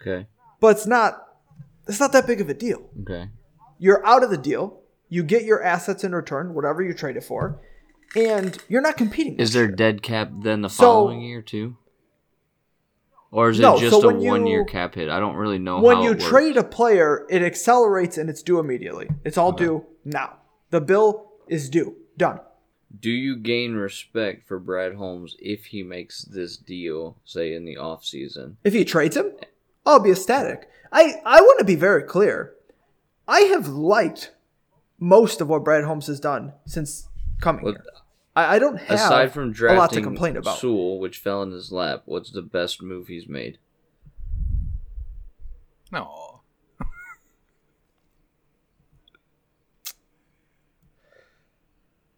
Okay. 0.00 0.26
but 0.60 0.76
it's 0.76 0.86
not 0.86 1.20
it's 1.86 2.00
not 2.00 2.12
that 2.12 2.26
big 2.26 2.40
of 2.40 2.48
a 2.48 2.54
deal. 2.54 2.88
Okay. 3.02 3.30
You're 3.78 4.04
out 4.06 4.22
of 4.22 4.30
the 4.30 4.38
deal. 4.38 4.80
You 5.08 5.22
get 5.22 5.44
your 5.44 5.62
assets 5.62 6.02
in 6.04 6.12
return, 6.14 6.54
whatever 6.54 6.82
you 6.82 6.94
trade 6.94 7.16
it 7.16 7.24
for, 7.24 7.60
and 8.16 8.56
you're 8.68 8.80
not 8.82 8.96
competing. 8.96 9.36
Is 9.38 9.52
there 9.52 9.64
year. 9.66 9.72
dead 9.76 10.02
cap 10.02 10.30
then 10.42 10.62
the 10.62 10.68
So- 10.70 10.82
following 10.84 11.20
year 11.20 11.42
too? 11.42 11.76
Or 13.34 13.50
is 13.50 13.58
it 13.58 13.62
just 13.78 13.90
so 13.90 14.02
a 14.02 14.06
when 14.06 14.20
you- 14.20 14.28
one 14.30 14.46
year 14.46 14.64
cap 14.64 14.94
hit? 14.94 15.08
I 15.08 15.18
don't 15.18 15.34
really 15.34 15.58
know 15.58 15.80
when 15.80 16.02
you 16.02 16.12
it 16.12 16.18
works. 16.20 16.24
trade 16.28 16.56
a 16.56 16.62
player, 16.62 17.26
it 17.28 17.42
accelerates 17.42 18.16
and 18.16 18.30
it's 18.30 18.42
due 18.44 18.60
immediately. 18.60 19.08
It's 19.24 19.36
all 19.36 19.50
due 19.50 19.84
now. 20.04 20.36
The 20.70 20.80
bill 20.80 21.32
is 21.48 21.68
due. 21.68 21.96
Done. 22.16 22.38
Do 23.00 23.10
you 23.10 23.34
gain 23.36 23.74
respect 23.74 24.46
for 24.46 24.60
Brad 24.60 24.94
Holmes 24.94 25.36
if 25.40 25.64
he 25.66 25.82
makes 25.82 26.22
this 26.22 26.56
deal, 26.56 27.16
say 27.24 27.52
in 27.54 27.64
the 27.64 27.76
off 27.76 28.04
season? 28.04 28.56
If 28.62 28.72
he 28.72 28.84
trades 28.84 29.16
him, 29.16 29.32
I'll 29.84 29.98
be 29.98 30.12
ecstatic. 30.12 30.68
I, 30.92 31.14
I 31.26 31.40
want 31.40 31.58
to 31.58 31.64
be 31.64 31.74
very 31.74 32.04
clear. 32.04 32.54
I 33.26 33.40
have 33.40 33.66
liked 33.66 34.30
most 35.00 35.40
of 35.40 35.48
what 35.48 35.64
Brad 35.64 35.82
Holmes 35.82 36.06
has 36.06 36.20
done 36.20 36.52
since 36.66 37.08
coming 37.40 37.64
Well, 37.64 37.72
here. 37.74 37.82
I, 38.36 38.56
I 38.56 38.58
don't 38.58 38.78
have 38.78 38.98
Aside 38.98 39.32
from 39.32 39.54
a 39.54 39.74
lot 39.74 39.92
to 39.92 40.00
complain 40.02 40.36
about. 40.36 40.58
Sewell, 40.58 40.98
which 40.98 41.18
fell 41.18 41.42
in 41.42 41.52
his 41.52 41.70
lap, 41.70 42.02
what's 42.06 42.30
the 42.30 42.42
best 42.42 42.82
move 42.82 43.08
he's 43.08 43.28
made? 43.28 43.58
No. 45.92 46.40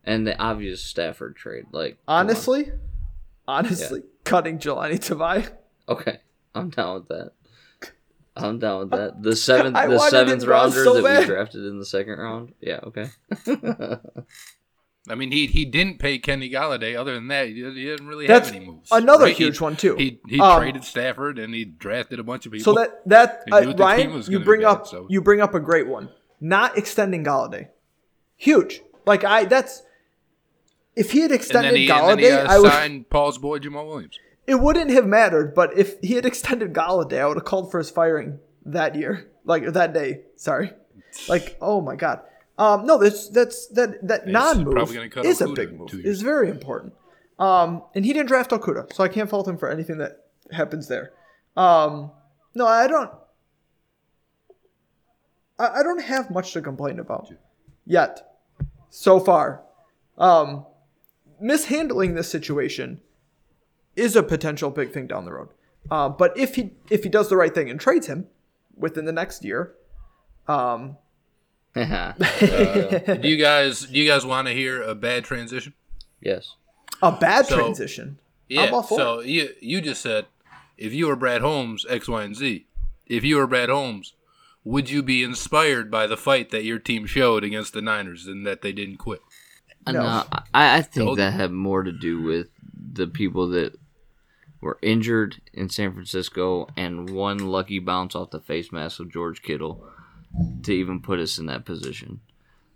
And 0.08 0.24
the 0.24 0.38
obvious 0.40 0.84
Stafford 0.84 1.34
trade, 1.34 1.64
like 1.72 1.98
come 2.06 2.14
on. 2.14 2.26
Honestly, 2.26 2.70
honestly, 3.48 4.02
cutting 4.22 4.60
Jahlani 4.60 5.00
Tavai. 5.00 5.50
Okay, 5.88 6.20
I'm 6.54 6.70
down 6.70 6.94
with 6.94 7.08
that. 7.08 7.32
I'm 8.36 8.60
down 8.60 8.80
with 8.80 8.90
that. 8.90 9.20
The 9.20 9.34
seventh, 9.36 9.74
I 9.74 9.88
the 9.88 9.98
seventh 9.98 10.44
him 10.44 10.48
rounder 10.48 10.84
so 10.84 10.94
that 10.94 11.02
bad. 11.02 11.20
we 11.20 11.26
drafted 11.26 11.64
in 11.64 11.80
the 11.80 11.84
second 11.84 12.20
round. 12.20 12.54
Yeah, 12.60 12.78
okay. 12.84 13.08
I 15.08 15.14
mean, 15.14 15.30
he 15.30 15.46
he 15.46 15.64
didn't 15.64 15.98
pay 15.98 16.18
Kenny 16.18 16.50
Golladay. 16.50 16.96
Other 16.98 17.14
than 17.14 17.28
that, 17.28 17.46
he, 17.48 17.54
he 17.54 17.84
didn't 17.84 18.06
really 18.08 18.26
That's 18.26 18.48
have 18.48 18.56
any 18.56 18.66
moves. 18.66 18.90
another 18.90 19.24
right? 19.26 19.36
huge 19.36 19.58
He- 19.58 19.62
one, 19.64 19.76
too. 19.76 19.94
He 19.96 20.20
he 20.28 20.40
Um, 20.40 20.58
traded 20.60 20.84
Stafford 20.84 21.38
and 21.38 21.54
he 21.54 21.64
drafted 21.64 22.18
a 22.18 22.24
bunch 22.24 22.46
of 22.46 22.52
people. 22.52 22.74
So 22.74 22.80
that 22.80 23.02
that 23.08 23.44
uh, 23.52 23.60
knew 23.60 23.66
the 23.68 23.72
team 23.74 24.10
Ryan, 24.10 24.22
you 24.28 24.40
bring 24.40 24.62
bad, 24.62 24.68
up 24.68 24.86
so- 24.86 25.06
you 25.08 25.20
bring 25.22 25.40
up 25.40 25.54
a 25.54 25.60
great 25.60 25.86
one. 25.86 26.08
Not 26.40 26.76
extending 26.76 27.24
Golladay, 27.24 27.68
huge. 28.36 28.82
Like 29.06 29.22
I, 29.24 29.44
that's 29.44 29.82
if 30.94 31.12
he 31.12 31.20
had 31.20 31.30
and 31.30 31.38
extended 31.40 31.76
he, 31.76 31.88
and 31.90 32.00
then 32.08 32.18
Golladay, 32.18 32.20
he 32.20 32.30
uh, 32.30 32.52
I 32.54 32.58
would. 32.58 32.70
signed 32.72 33.10
Paul's 33.10 33.38
boy 33.38 33.58
Jamaal 33.58 33.86
Williams. 33.86 34.18
It 34.46 34.56
wouldn't 34.56 34.90
have 34.90 35.06
mattered, 35.06 35.54
but 35.54 35.76
if 35.76 35.98
he 36.02 36.14
had 36.14 36.24
extended 36.26 36.72
Golladay, 36.72 37.20
I 37.20 37.26
would 37.26 37.36
have 37.36 37.44
called 37.44 37.70
for 37.70 37.78
his 37.78 37.90
firing 37.90 38.38
that 38.64 38.94
year, 38.94 39.28
like 39.44 39.72
that 39.72 39.92
day. 39.92 40.22
Sorry, 40.36 40.72
like 41.28 41.56
oh 41.60 41.80
my 41.80 41.96
god. 41.96 42.20
Um, 42.58 42.86
no, 42.86 42.98
that's 42.98 43.28
that's 43.28 43.66
that 43.68 44.06
that 44.06 44.26
non 44.26 44.64
move 44.64 44.96
is 45.24 45.40
a 45.40 45.48
big 45.48 45.78
move. 45.78 45.90
It's 45.92 46.22
very 46.22 46.48
important. 46.48 46.94
Um, 47.38 47.82
and 47.94 48.04
he 48.04 48.12
didn't 48.14 48.28
draft 48.28 48.50
Okudah, 48.50 48.92
so 48.94 49.04
I 49.04 49.08
can't 49.08 49.28
fault 49.28 49.46
him 49.46 49.58
for 49.58 49.70
anything 49.70 49.98
that 49.98 50.24
happens 50.52 50.88
there. 50.88 51.12
Um, 51.56 52.10
no, 52.54 52.66
I 52.66 52.86
don't. 52.86 53.10
I, 55.58 55.80
I 55.80 55.82
don't 55.82 56.02
have 56.02 56.30
much 56.30 56.52
to 56.52 56.62
complain 56.62 56.98
about 56.98 57.30
yet, 57.84 58.38
so 58.88 59.20
far. 59.20 59.62
Um, 60.16 60.64
mishandling 61.38 62.14
this 62.14 62.30
situation 62.30 63.02
is 63.96 64.16
a 64.16 64.22
potential 64.22 64.70
big 64.70 64.92
thing 64.92 65.06
down 65.06 65.26
the 65.26 65.32
road. 65.32 65.48
Uh, 65.90 66.08
but 66.08 66.36
if 66.38 66.54
he 66.56 66.70
if 66.90 67.02
he 67.02 67.08
does 67.08 67.28
the 67.28 67.36
right 67.36 67.54
thing 67.54 67.70
and 67.70 67.78
trades 67.78 68.06
him 68.06 68.26
within 68.76 69.04
the 69.04 69.12
next 69.12 69.44
year, 69.44 69.74
um, 70.48 70.96
Do 71.76 73.28
you 73.28 73.36
guys 73.36 73.80
do 73.86 73.98
you 73.98 74.08
guys 74.08 74.24
want 74.26 74.48
to 74.48 74.54
hear 74.54 74.82
a 74.82 74.94
bad 74.94 75.24
transition? 75.24 75.74
yes. 76.20 76.54
a 77.02 77.12
bad 77.12 77.46
So- 77.46 77.56
transition. 77.56 78.18
Yeah. 78.48 78.62
I'm 78.62 78.74
all 78.74 78.82
for 78.82 78.96
so 78.98 79.20
you 79.20 79.50
you 79.60 79.80
just 79.80 80.00
said 80.00 80.26
if 80.78 80.92
you 80.92 81.06
were 81.08 81.16
Brad 81.16 81.40
Holmes 81.40 81.84
X 81.88 82.08
Y 82.08 82.22
and 82.22 82.34
Z, 82.36 82.66
if 83.06 83.24
you 83.24 83.36
were 83.36 83.46
Brad 83.46 83.68
Holmes, 83.68 84.14
would 84.64 84.88
you 84.88 85.02
be 85.02 85.22
inspired 85.24 85.90
by 85.90 86.06
the 86.06 86.16
fight 86.16 86.50
that 86.50 86.62
your 86.64 86.78
team 86.78 87.06
showed 87.06 87.42
against 87.44 87.72
the 87.72 87.82
Niners 87.82 88.26
and 88.26 88.46
that 88.46 88.62
they 88.62 88.72
didn't 88.72 88.96
quit? 88.98 89.20
Uh, 89.86 89.92
No. 89.92 90.02
No, 90.02 90.22
I, 90.54 90.78
I 90.78 90.82
think 90.82 91.06
Told- 91.06 91.18
that 91.18 91.32
had 91.32 91.50
more 91.52 91.82
to 91.82 91.92
do 91.92 92.22
with 92.22 92.48
the 92.92 93.06
people 93.08 93.48
that 93.48 93.78
were 94.60 94.78
injured 94.80 95.40
in 95.52 95.68
San 95.68 95.92
Francisco 95.92 96.68
and 96.76 97.10
one 97.10 97.38
lucky 97.38 97.78
bounce 97.80 98.14
off 98.14 98.30
the 98.30 98.40
face 98.40 98.70
mask 98.72 99.00
of 99.00 99.12
George 99.12 99.42
Kittle 99.42 99.84
to 100.62 100.72
even 100.72 101.00
put 101.00 101.18
us 101.18 101.38
in 101.38 101.46
that 101.46 101.64
position. 101.64 102.20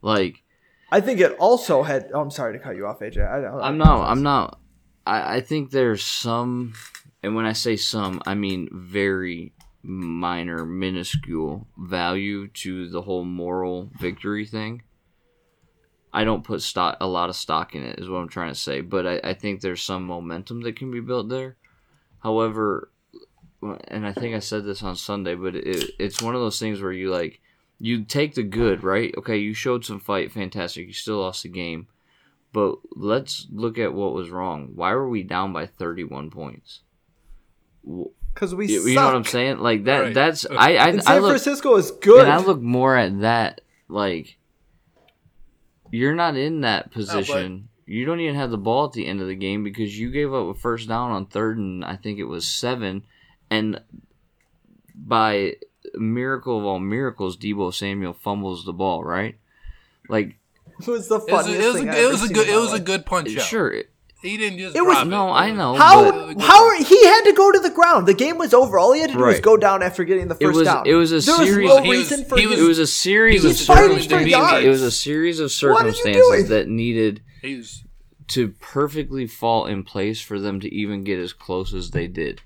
Like 0.03 0.43
I 0.93 1.01
think 1.01 1.21
it 1.21 1.37
also 1.39 1.83
had. 1.83 2.11
Oh, 2.13 2.21
I'm 2.21 2.31
sorry 2.31 2.55
to 2.55 2.59
cut 2.59 2.77
you 2.77 2.87
off, 2.87 3.01
AJ. 3.01 3.19
I, 3.19 3.67
I'm 3.67 3.79
not. 3.79 4.09
I'm 4.09 4.23
not. 4.23 4.61
I, 5.07 5.37
I 5.37 5.41
think 5.41 5.71
there's 5.71 6.03
some, 6.03 6.75
and 7.23 7.35
when 7.35 7.47
I 7.47 7.53
say 7.53 7.77
some, 7.77 8.21
I 8.27 8.35
mean 8.35 8.69
very 8.73 9.53
minor, 9.83 10.67
minuscule 10.67 11.67
value 11.79 12.49
to 12.49 12.89
the 12.89 13.03
whole 13.03 13.25
moral 13.25 13.91
victory 13.99 14.47
thing. 14.47 14.83
I 16.13 16.25
don't 16.25 16.43
put 16.43 16.61
stock 16.61 16.97
a 17.01 17.07
lot 17.07 17.29
of 17.29 17.37
stock 17.37 17.77
in 17.77 17.85
it, 17.85 18.01
is 18.01 18.09
what 18.09 18.19
I'm 18.19 18.29
trying 18.29 18.53
to 18.53 18.59
say. 18.59 18.81
But 18.81 19.07
I, 19.07 19.21
I 19.23 19.35
think 19.35 19.61
there's 19.61 19.83
some 19.83 20.05
momentum 20.05 20.63
that 20.63 20.77
can 20.77 20.91
be 20.91 21.01
built 21.01 21.29
there. 21.29 21.57
However, 22.19 22.91
and 23.89 24.07
I 24.07 24.13
think 24.13 24.35
I 24.35 24.39
said 24.39 24.65
this 24.65 24.83
on 24.83 24.97
Sunday, 24.97 25.35
but 25.35 25.55
it, 25.55 25.91
it's 25.99 26.23
one 26.23 26.35
of 26.35 26.41
those 26.41 26.59
things 26.59 26.81
where 26.81 26.93
you 26.93 27.11
like 27.11 27.41
you 27.79 28.05
take 28.05 28.35
the 28.35 28.43
good, 28.43 28.83
right? 28.83 29.15
Okay, 29.19 29.37
you 29.39 29.55
showed 29.55 29.85
some 29.85 30.01
fight, 30.01 30.33
fantastic. 30.33 30.87
You 30.87 30.93
still 30.93 31.21
lost 31.21 31.43
the 31.43 31.49
game. 31.49 31.87
But 32.53 32.77
let's 32.97 33.47
look 33.53 33.79
at 33.79 33.95
what 33.95 34.13
was 34.13 34.31
wrong. 34.31 34.73
Why 34.75 34.93
were 34.95 35.09
we 35.09 35.23
down 35.23 35.53
by 35.53 35.67
31 35.67 36.31
points? 36.31 36.81
Because 38.35 38.55
we. 38.55 38.67
You, 38.67 38.89
you 38.89 38.95
know 38.97 39.05
what 39.07 39.15
I'm 39.15 39.25
saying? 39.25 39.59
Like 39.59 39.85
that. 39.85 39.99
Right. 39.99 40.15
That's 40.15 40.47
I. 40.51 40.77
I, 40.77 40.89
And 40.89 41.01
I 41.01 41.05
San 41.05 41.23
look 41.23 41.31
Francisco 41.31 41.77
is 41.77 41.91
good. 41.93 42.23
and 42.25 42.33
I 42.33 42.39
look 42.39 42.61
more 42.61 42.97
at 42.97 43.21
that. 43.21 43.61
Like 43.89 44.37
you're 45.91 46.15
not 46.15 46.37
in 46.37 46.61
that 46.63 46.93
position. 46.93 47.69
you 47.87 48.05
don't 48.05 48.21
even 48.21 48.37
have 48.37 48.51
the 48.51 48.59
ball 48.59 48.85
at 48.87 48.93
the 48.93 49.07
end 49.07 49.21
of 49.21 49.27
the 49.27 49.35
game 49.35 49.65
because 49.65 49.99
you 49.99 50.11
gave 50.11 50.33
up 50.33 50.47
a 50.47 50.55
first 50.55 50.89
down 50.89 51.11
on 51.11 51.27
third 51.27 51.59
and 51.59 51.85
I 51.85 51.97
think 51.97 52.19
it 52.19 52.25
was 52.25 52.47
seven, 52.47 53.05
and 53.51 53.81
by 54.95 55.57
miracle 55.95 56.59
of 56.59 56.65
all 56.65 56.79
miracles, 56.79 57.37
Deebo 57.37 57.73
Samuel 57.75 58.13
fumbles 58.13 58.65
the 58.65 58.73
ball. 58.73 59.03
Right? 59.05 59.37
Like 60.09 60.37
it 60.81 60.87
was 60.87 61.09
the 61.09 61.17
It 61.17 61.31
was, 61.33 61.47
funniest 61.47 61.61
a, 61.61 61.63
it 61.65 61.67
was, 61.73 61.77
thing 61.77 61.89
a, 61.89 61.93
I've 61.93 61.97
it 61.99 62.01
ever 62.03 62.11
was 62.13 62.31
a 62.31 62.33
good 62.35 62.49
it 62.49 62.53
my 62.53 62.59
was 62.59 62.73
a 62.73 62.81
good 62.81 63.07
punch 63.07 63.37
out. 63.37 63.43
sure. 63.45 63.83
He 64.23 64.37
didn't 64.37 64.59
just 64.59 64.77
It 64.77 64.83
was- 64.83 64.97
drop 64.97 65.07
No, 65.09 65.31
I 65.31 65.51
know, 65.51 65.75
How 65.77 66.05
It 66.05 66.13
was 66.15 66.31
a 66.33 66.35
good 66.35 66.43
how 66.43 66.79
he 66.85 67.07
had 67.07 67.23
to 67.25 67.33
go 67.33 67.51
to 67.53 67.59
the 67.59 67.71
ground? 67.71 68.07
The 68.07 68.13
game 68.13 68.37
was 68.37 68.53
over. 68.53 68.79
All 68.79 68.93
he 68.93 69.01
had 69.01 69.11
to 69.13 69.17
do 69.17 69.23
was 69.25 69.41
go 69.41 69.57
down 69.57 69.83
after 69.83 70.05
getting 70.05 70.29
the 70.29 70.35
It 70.39 70.45
first 70.45 70.59
was- 70.59 70.69
down. 70.69 70.87
it 70.87 70.93
was 70.95 71.11
a 71.11 71.21
there 71.21 71.37
series- 71.47 71.69
was 71.71 71.77
no 71.79 71.83
He 71.83 71.89
was- 71.89 71.99
reason 72.11 72.25
for 72.27 72.35
was- 72.35 72.45
It 72.61 72.63
was 72.69 72.79
a 72.79 72.87
series 72.87 73.43
he 73.45 73.51
of 73.51 73.57
fighting 73.59 73.97
for 73.97 74.03
circumstances. 74.03 74.31
yards. 74.31 74.67
It 74.67 74.69
was 74.69 74.83
a 74.83 74.91
series 74.91 75.41
of 75.41 75.45
What 75.45 75.85
are 75.85 75.89
you 75.89 75.95
circumstances 75.95 76.49
that 76.51 76.69
needed 76.69 77.23
He 77.41 77.57
was 77.57 77.83
to 78.29 78.49
perfectly 78.61 79.27
fall 79.27 79.65
in 79.67 79.85
place 79.85 80.21
for 80.21 80.39
them 80.39 80.61
to 80.61 80.75
even 80.75 81.03
get 81.03 81.19
as 81.19 81.33
close 81.33 81.73
as 81.73 81.91
they 81.93 82.07
did. 82.07 82.43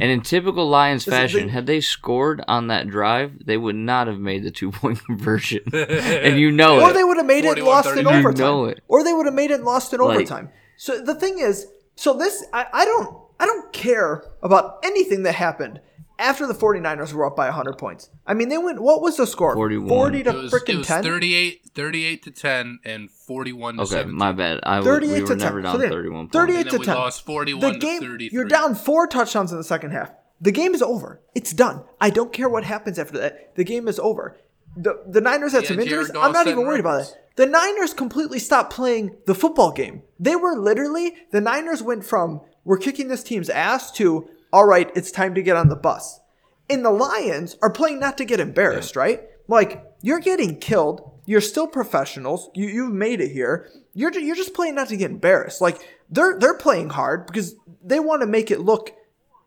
And 0.00 0.10
in 0.10 0.22
typical 0.22 0.68
Lions 0.68 1.04
fashion, 1.04 1.46
they- 1.46 1.52
had 1.52 1.66
they 1.66 1.80
scored 1.80 2.42
on 2.48 2.68
that 2.68 2.88
drive, 2.88 3.44
they 3.44 3.56
would 3.56 3.76
not 3.76 4.06
have 4.06 4.18
made 4.18 4.44
the 4.44 4.50
two 4.50 4.70
point 4.72 5.04
conversion. 5.06 5.62
and 5.72 6.38
you 6.38 6.50
know 6.50 6.76
or 6.76 6.80
it. 6.80 6.84
Or 6.90 6.92
they 6.94 7.04
would 7.04 7.16
have 7.18 7.26
made 7.26 7.44
it 7.44 7.58
and 7.58 7.66
lost 7.66 7.88
in 7.88 8.04
41-39. 8.06 8.12
You 8.12 8.18
overtime. 8.18 8.34
know 8.46 8.64
it. 8.64 8.80
Or 8.88 9.04
they 9.04 9.12
would 9.12 9.26
have 9.26 9.34
made 9.34 9.50
it 9.50 9.54
and 9.54 9.64
lost 9.64 9.92
in 9.92 10.00
Like- 10.00 10.16
overtime. 10.16 10.50
So 10.76 11.00
the 11.00 11.14
thing 11.14 11.38
is, 11.38 11.66
so 11.94 12.14
this 12.14 12.42
I, 12.52 12.66
I 12.72 12.84
don't 12.86 13.16
I 13.38 13.46
don't 13.46 13.72
care 13.72 14.24
about 14.42 14.78
anything 14.82 15.22
that 15.24 15.34
happened 15.34 15.80
after 16.20 16.46
the 16.46 16.54
49ers 16.54 17.12
were 17.12 17.26
up 17.26 17.34
by 17.36 17.46
100 17.46 17.78
points. 17.78 18.10
I 18.26 18.34
mean, 18.34 18.48
they 18.48 18.58
went 18.58 18.80
what 18.82 19.00
was 19.02 19.16
the 19.16 19.26
score? 19.26 19.54
41. 19.54 19.88
40 19.88 20.22
to 20.24 20.30
it 20.30 20.34
was, 20.34 20.52
it 20.52 20.56
freaking 20.56 20.86
10. 20.86 21.02
38, 21.02 21.70
38 21.74 22.22
to 22.24 22.30
10 22.30 22.78
and 22.84 23.10
41 23.10 23.76
to 23.76 23.82
okay, 23.82 23.90
17. 23.90 24.16
my 24.16 24.32
bad. 24.32 24.60
I 24.62 24.76
w- 24.76 24.92
38 24.94 25.12
we 25.12 25.16
to 25.18 25.22
were 25.22 25.28
10. 25.28 25.62
down 25.62 25.80
So 25.80 25.88
31 25.88 26.14
points. 26.28 26.32
38 26.32 26.56
And 26.56 26.64
then 26.66 26.72
to 26.74 26.78
we 26.78 26.84
10. 26.86 26.94
lost 26.94 27.26
41 27.26 27.60
the 27.60 27.72
to 27.72 27.78
game, 27.78 28.00
33. 28.00 28.28
You're 28.32 28.44
down 28.44 28.74
four 28.74 29.06
touchdowns 29.06 29.50
in 29.52 29.58
the 29.58 29.64
second 29.64 29.90
half. 29.92 30.10
The 30.40 30.52
game 30.52 30.74
is 30.74 30.82
over. 30.82 31.20
It's 31.34 31.52
done. 31.52 31.84
I 32.00 32.10
don't 32.10 32.32
care 32.32 32.48
what 32.48 32.64
happens 32.64 32.98
after 32.98 33.18
that. 33.18 33.54
The 33.56 33.64
game 33.64 33.88
is 33.88 33.98
over. 33.98 34.36
The 34.76 35.02
the 35.06 35.20
Niners 35.20 35.52
had 35.52 35.64
Yeah, 35.64 35.68
some 35.70 35.80
injuries. 35.80 36.10
I'm 36.16 36.32
not 36.32 36.46
even 36.46 36.64
worried 36.64 36.80
about 36.80 37.02
it. 37.02 37.14
The 37.36 37.46
Niners 37.46 37.92
completely 37.92 38.38
stopped 38.38 38.72
playing 38.72 39.16
the 39.26 39.34
football 39.34 39.72
game. 39.72 40.02
They 40.18 40.36
were 40.36 40.54
literally 40.56 41.14
the 41.32 41.40
Niners 41.40 41.82
went 41.82 42.04
from 42.04 42.40
we're 42.64 42.78
kicking 42.78 43.08
this 43.08 43.22
team's 43.22 43.50
ass 43.50 43.90
to 43.92 44.28
all 44.52 44.66
right, 44.66 44.90
it's 44.94 45.10
time 45.10 45.34
to 45.34 45.42
get 45.42 45.56
on 45.56 45.68
the 45.68 45.76
bus. 45.76 46.20
And 46.68 46.84
the 46.84 46.90
Lions 46.90 47.56
are 47.62 47.70
playing 47.70 47.98
not 47.98 48.18
to 48.18 48.24
get 48.24 48.40
embarrassed, 48.40 48.96
right? 48.96 49.22
Like 49.48 49.84
you're 50.02 50.20
getting 50.20 50.58
killed. 50.58 51.10
You're 51.26 51.40
still 51.40 51.66
professionals. 51.66 52.50
You 52.54 52.68
you've 52.68 52.92
made 52.92 53.20
it 53.20 53.32
here. 53.32 53.68
You're 53.92 54.16
you're 54.16 54.36
just 54.36 54.54
playing 54.54 54.76
not 54.76 54.88
to 54.88 54.96
get 54.96 55.10
embarrassed. 55.10 55.60
Like 55.60 55.78
they're 56.08 56.38
they're 56.38 56.56
playing 56.56 56.90
hard 56.90 57.26
because 57.26 57.56
they 57.84 58.00
want 58.00 58.22
to 58.22 58.26
make 58.26 58.50
it 58.50 58.60
look 58.60 58.92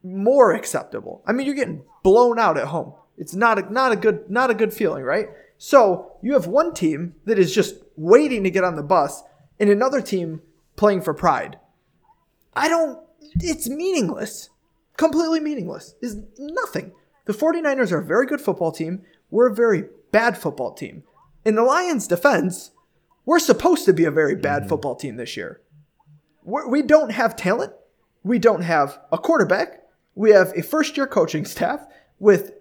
more 0.03 0.53
acceptable. 0.53 1.23
I 1.25 1.31
mean, 1.31 1.45
you're 1.45 1.55
getting 1.55 1.83
blown 2.03 2.37
out 2.37 2.57
at 2.57 2.67
home. 2.67 2.93
It's 3.17 3.33
not 3.33 3.59
a, 3.59 3.73
not 3.73 3.91
a 3.91 3.95
good 3.95 4.29
not 4.29 4.51
a 4.51 4.55
good 4.55 4.73
feeling, 4.73 5.03
right? 5.03 5.27
So 5.57 6.17
you 6.21 6.33
have 6.33 6.47
one 6.47 6.73
team 6.73 7.15
that 7.25 7.39
is 7.39 7.55
just 7.55 7.75
waiting 7.95 8.43
to 8.43 8.49
get 8.49 8.65
on 8.65 8.75
the 8.75 8.83
bus, 8.83 9.23
and 9.59 9.69
another 9.69 10.01
team 10.01 10.41
playing 10.75 11.01
for 11.01 11.13
pride. 11.13 11.57
I 12.55 12.67
don't. 12.67 12.99
It's 13.35 13.69
meaningless. 13.69 14.49
Completely 14.97 15.39
meaningless. 15.39 15.95
Is 16.01 16.17
nothing. 16.37 16.91
The 17.25 17.33
49ers 17.33 17.91
are 17.91 17.99
a 17.99 18.05
very 18.05 18.25
good 18.25 18.41
football 18.41 18.71
team. 18.71 19.01
We're 19.31 19.49
a 19.49 19.55
very 19.55 19.85
bad 20.11 20.37
football 20.37 20.73
team. 20.73 21.03
In 21.45 21.55
the 21.55 21.63
Lions' 21.63 22.07
defense, 22.07 22.71
we're 23.25 23.39
supposed 23.39 23.85
to 23.85 23.93
be 23.93 24.05
a 24.05 24.11
very 24.11 24.35
bad 24.35 24.61
mm-hmm. 24.61 24.69
football 24.69 24.95
team 24.95 25.15
this 25.15 25.37
year. 25.37 25.61
We're, 26.43 26.67
we 26.67 26.81
don't 26.81 27.11
have 27.11 27.35
talent. 27.35 27.73
We 28.23 28.39
don't 28.39 28.61
have 28.61 28.99
a 29.11 29.17
quarterback. 29.17 29.83
We 30.15 30.31
have 30.31 30.53
a 30.55 30.61
first 30.61 30.95
year 30.95 31.07
coaching 31.07 31.45
staff 31.45 31.85
with 32.19 32.51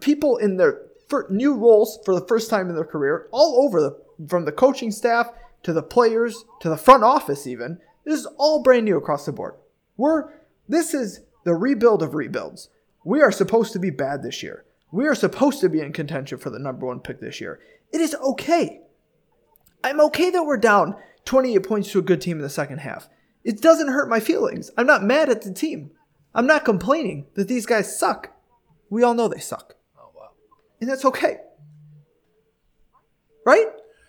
people 0.00 0.36
in 0.36 0.56
their 0.56 0.82
new 1.30 1.54
roles 1.54 1.98
for 2.04 2.14
the 2.14 2.26
first 2.26 2.50
time 2.50 2.68
in 2.68 2.74
their 2.74 2.84
career, 2.84 3.28
all 3.32 3.64
over 3.64 3.80
the 3.80 3.98
from 4.28 4.44
the 4.44 4.52
coaching 4.52 4.90
staff 4.90 5.30
to 5.62 5.72
the 5.72 5.82
players 5.82 6.44
to 6.60 6.68
the 6.68 6.76
front 6.76 7.02
office. 7.02 7.46
Even 7.46 7.78
this 8.04 8.20
is 8.20 8.26
all 8.36 8.62
brand 8.62 8.84
new 8.84 8.96
across 8.96 9.26
the 9.26 9.32
board. 9.32 9.54
We're 9.96 10.30
this 10.68 10.94
is 10.94 11.20
the 11.44 11.54
rebuild 11.54 12.02
of 12.02 12.14
rebuilds. 12.14 12.68
We 13.04 13.22
are 13.22 13.32
supposed 13.32 13.72
to 13.72 13.78
be 13.78 13.90
bad 13.90 14.22
this 14.22 14.42
year. 14.42 14.64
We 14.92 15.06
are 15.06 15.14
supposed 15.14 15.60
to 15.60 15.68
be 15.68 15.80
in 15.80 15.92
contention 15.92 16.38
for 16.38 16.50
the 16.50 16.58
number 16.58 16.86
one 16.86 17.00
pick 17.00 17.20
this 17.20 17.40
year. 17.40 17.60
It 17.92 18.00
is 18.00 18.14
okay. 18.14 18.80
I'm 19.84 20.00
okay 20.02 20.30
that 20.30 20.44
we're 20.44 20.56
down 20.58 20.96
28 21.24 21.58
points 21.62 21.92
to 21.92 21.98
a 21.98 22.02
good 22.02 22.20
team 22.20 22.38
in 22.38 22.42
the 22.42 22.48
second 22.50 22.78
half. 22.78 23.08
It 23.44 23.60
doesn't 23.62 23.88
hurt 23.88 24.08
my 24.08 24.20
feelings. 24.20 24.70
I'm 24.76 24.86
not 24.86 25.02
mad 25.04 25.28
at 25.30 25.42
the 25.42 25.52
team. 25.52 25.90
I'm 26.34 26.46
not 26.46 26.64
complaining 26.64 27.26
that 27.34 27.48
these 27.48 27.66
guys 27.66 27.98
suck. 27.98 28.34
We 28.90 29.02
all 29.02 29.14
know 29.14 29.28
they 29.28 29.38
suck. 29.40 29.74
Oh, 29.98 30.10
wow. 30.14 30.30
And 30.80 30.88
that's 30.90 31.04
okay. 31.04 31.38
Right? 33.46 33.66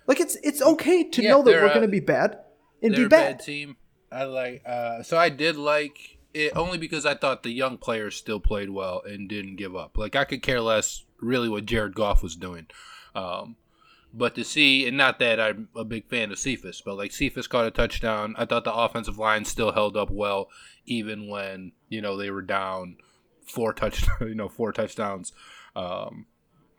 Like 0.08 0.20
it's 0.20 0.36
it's 0.44 0.62
okay 0.62 1.04
to 1.04 1.22
Yeah, 1.22 1.32
know 1.32 1.44
that 1.44 1.52
we're 1.52 1.66
a- 1.68 1.70
going 1.70 1.82
to 1.84 1.88
be 1.88 2.00
bad 2.00 2.40
and 2.82 2.96
be 2.96 3.04
a 3.04 3.10
bad. 3.10 3.38
bad 3.38 3.46
team. 3.46 3.78
I 4.12 4.24
like. 4.24 4.64
Uh, 4.66 5.04
so 5.04 5.18
I 5.18 5.30
did 5.30 5.56
like 5.56 6.18
it 6.34 6.56
only 6.56 6.78
because 6.78 7.06
I 7.06 7.16
thought 7.16 7.44
the 7.44 7.52
young 7.52 7.78
players 7.78 8.16
still 8.16 8.40
played 8.40 8.70
well 8.70 9.02
and 9.06 9.28
didn't 9.28 9.56
give 9.56 9.76
up. 9.76 9.98
Like 9.98 10.16
I 10.16 10.26
could 10.26 10.42
care 10.42 10.62
less 10.62 11.06
really 11.20 11.50
what 11.50 11.66
Jared 11.66 11.96
Goff 11.96 12.24
was 12.24 12.36
doing. 12.36 12.68
Um, 13.16 13.56
but 14.14 14.36
to 14.36 14.44
see, 14.44 14.88
and 14.88 14.98
not 14.98 15.20
that 15.20 15.40
I'm 15.40 15.70
a 15.76 15.84
big 15.84 16.08
fan 16.08 16.32
of 16.32 16.40
Cephus, 16.40 16.82
but 16.82 16.98
like 16.98 17.12
Cephus 17.12 17.48
caught 17.48 17.68
a 17.68 17.72
touchdown. 17.72 18.36
I 18.38 18.46
thought 18.46 18.64
the 18.64 18.74
offensive 18.74 19.20
line 19.20 19.46
still 19.46 19.72
held 19.72 19.96
up 19.96 20.10
well, 20.10 20.50
even 20.86 21.28
when 21.28 21.74
you 21.90 22.02
know 22.02 22.18
they 22.18 22.32
were 22.32 22.42
down 22.42 22.98
four 23.46 23.74
touch, 23.74 24.06
you 24.22 24.36
know, 24.36 24.50
four 24.50 24.72
touchdowns. 24.72 25.32
Um, 25.76 26.26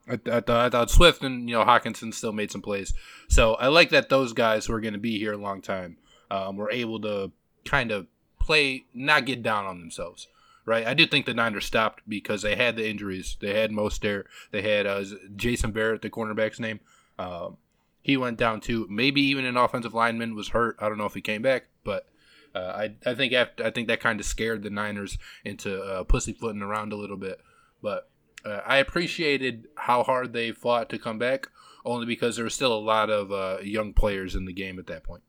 I, 0.09 0.15
I, 0.15 0.41
thought, 0.41 0.51
I 0.51 0.69
thought 0.71 0.91
Swift 0.91 1.23
and 1.23 1.49
you 1.49 1.55
know 1.55 1.65
Hockenson 1.65 2.13
still 2.13 2.33
made 2.33 2.51
some 2.51 2.63
plays. 2.63 2.95
So 3.29 3.55
I 3.55 3.69
like 3.69 3.91
that 3.91 4.09
those 4.09 4.33
guys 4.33 4.67
who 4.67 4.75
are 4.75 4.81
going 4.81 4.95
to 4.95 5.01
be 5.01 5.19
here 5.19 5.33
a 5.33 5.39
long 5.39 5.63
time 5.63 5.99
um, 6.31 6.57
were 6.57 6.71
able 6.71 7.01
to 7.03 7.31
kind 7.65 7.93
of 7.93 8.07
play, 8.41 8.85
not 8.93 9.27
get 9.27 9.43
down 9.43 9.67
on 9.67 9.79
themselves. 9.79 10.27
Right, 10.67 10.87
I 10.87 10.95
do 10.95 11.07
think 11.07 11.25
the 11.27 11.35
Niners 11.35 11.65
stopped 11.65 12.03
because 12.07 12.43
they 12.43 12.55
had 12.55 12.77
the 12.77 12.89
injuries. 12.89 13.37
They 13.41 13.59
had 13.59 13.73
Mostert. 13.73 14.25
They 14.53 14.63
had 14.63 14.87
uh, 14.87 15.05
Jason 15.35 15.73
Verrett, 15.73 16.03
the 16.03 16.11
cornerback's 16.11 16.61
name. 16.61 16.81
Um, 17.19 17.57
he 18.03 18.17
went 18.17 18.39
down 18.39 18.61
too. 18.61 18.87
Maybe 18.89 19.21
even 19.23 19.45
an 19.45 19.57
offensive 19.57 19.95
lineman 19.95 20.35
was 20.35 20.49
hurt. 20.49 20.77
I 20.79 20.89
don't 20.89 20.99
know 20.99 21.07
if 21.07 21.15
he 21.15 21.23
came 21.23 21.43
back, 21.43 21.65
but 21.83 22.07
uh, 22.55 22.59
I 22.59 22.95
I 23.07 23.15
think 23.15 23.33
after, 23.33 23.65
I 23.65 23.71
think 23.71 23.89
that 23.89 24.01
kind 24.01 24.21
of 24.21 24.27
scared 24.27 24.63
the 24.63 24.71
Niners 24.71 25.19
into 25.45 25.81
uh, 25.81 26.05
pussyfooting 26.05 26.63
around 26.63 26.93
a 26.93 26.97
little 26.97 27.17
bit. 27.17 27.41
But 27.83 28.11
uh, 28.45 28.61
I 28.67 28.77
appreciated 28.77 29.69
how 29.77 30.03
hard 30.03 30.33
they 30.33 30.53
fought 30.53 30.89
to 30.91 30.99
come 30.99 31.19
back, 31.19 31.49
only 31.85 32.07
because 32.07 32.37
there 32.37 32.45
was 32.45 32.55
still 32.55 32.73
a 32.73 32.79
lot 32.79 33.11
of 33.11 33.33
uh, 33.33 33.59
young 33.63 33.93
players 33.93 34.35
in 34.35 34.45
the 34.45 34.53
game 34.53 34.79
at 34.79 34.87
that 34.87 35.05
point. 35.05 35.23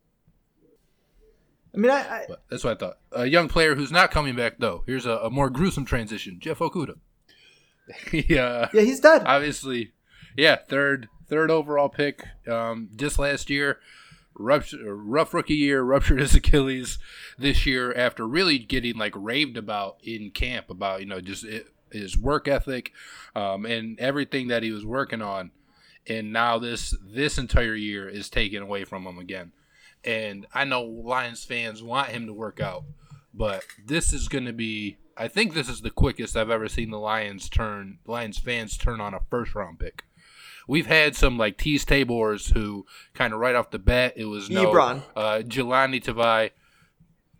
I 1.74 1.78
mean, 1.78 1.92
I, 1.92 2.00
I 2.00 2.26
that's 2.50 2.64
what 2.64 2.74
I 2.74 2.76
thought. 2.80 2.98
A 3.12 3.26
young 3.26 3.48
player 3.48 3.76
who's 3.76 3.92
not 3.92 4.12
coming 4.12 4.36
back 4.36 4.56
though. 4.60 4.84
Here's 4.86 5.06
a, 5.06 5.18
a 5.18 5.30
more 5.30 5.50
gruesome 5.50 5.86
transition. 5.86 6.38
Jeff 6.40 6.60
Okudah. 6.60 6.98
yeah, 8.12 8.70
Yeah, 8.74 8.82
he's 8.82 9.00
dead. 9.00 9.24
obviously, 9.26 9.92
yeah, 10.38 10.56
third 10.56 11.08
third 11.28 11.50
overall 11.52 11.90
pick. 11.90 12.24
Um, 12.48 12.90
just 12.96 13.18
last 13.20 13.50
year, 13.50 13.80
rough, 14.34 14.74
rough 14.84 15.34
rookie 15.34 15.56
year, 15.56 15.82
ruptured 15.84 16.20
his 16.20 16.36
Achilles. 16.36 17.00
This 17.38 17.66
year, 17.66 17.94
after 17.94 18.28
really 18.28 18.60
getting 18.60 18.98
like 18.98 19.14
raved 19.16 19.58
about 19.58 19.98
in 20.04 20.32
camp 20.32 20.70
about 20.70 21.00
you 21.02 21.06
know 21.08 21.22
just 21.22 21.44
it, 21.44 21.68
his 21.92 22.18
work 22.18 22.48
ethic, 22.48 22.92
um, 23.36 23.66
and 23.66 24.00
everything 24.00 24.48
that 24.50 24.64
he 24.64 24.72
was 24.72 24.86
working 24.86 25.22
on, 25.22 25.52
and 26.08 26.32
now 26.32 26.60
this 26.60 26.96
this 27.02 27.38
entire 27.38 27.76
year 27.76 28.08
is 28.08 28.30
taken 28.30 28.62
away 28.62 28.84
from 28.84 29.06
him 29.06 29.18
again. 29.18 29.52
And 30.04 30.46
I 30.54 30.64
know 30.66 30.84
Lions 30.84 31.44
fans 31.44 31.84
want 31.84 32.10
him 32.10 32.26
to 32.28 32.34
work 32.34 32.60
out, 32.60 32.84
but 33.34 33.64
this 33.86 34.14
is 34.14 34.28
going 34.28 34.46
to 34.46 34.54
be. 34.54 34.98
I 35.18 35.28
think 35.28 35.54
this 35.54 35.70
is 35.70 35.82
the 35.82 35.92
quickest 35.92 36.36
I've 36.36 36.50
ever 36.50 36.68
seen 36.68 36.90
the 36.90 36.98
Lions 37.00 37.50
turn 37.50 38.00
Lions 38.08 38.40
fans 38.40 38.78
turn 38.78 39.00
on 39.00 39.14
a 39.14 39.20
first 39.30 39.54
round 39.54 39.78
pick. 39.80 40.04
We've 40.68 40.88
had 40.88 41.16
some 41.16 41.38
like 41.38 41.58
Teez 41.58 41.82
Tabors 41.86 42.54
who 42.54 42.86
kind 43.14 43.34
of 43.34 43.40
right 43.40 43.56
off 43.56 43.72
the 43.72 43.80
bat 43.80 44.14
it 44.16 44.26
was 44.26 44.50
no 44.50 44.72
Ebron. 44.72 45.04
uh, 45.16 45.40
Jahlani 45.46 46.02
Tavai. 46.04 46.52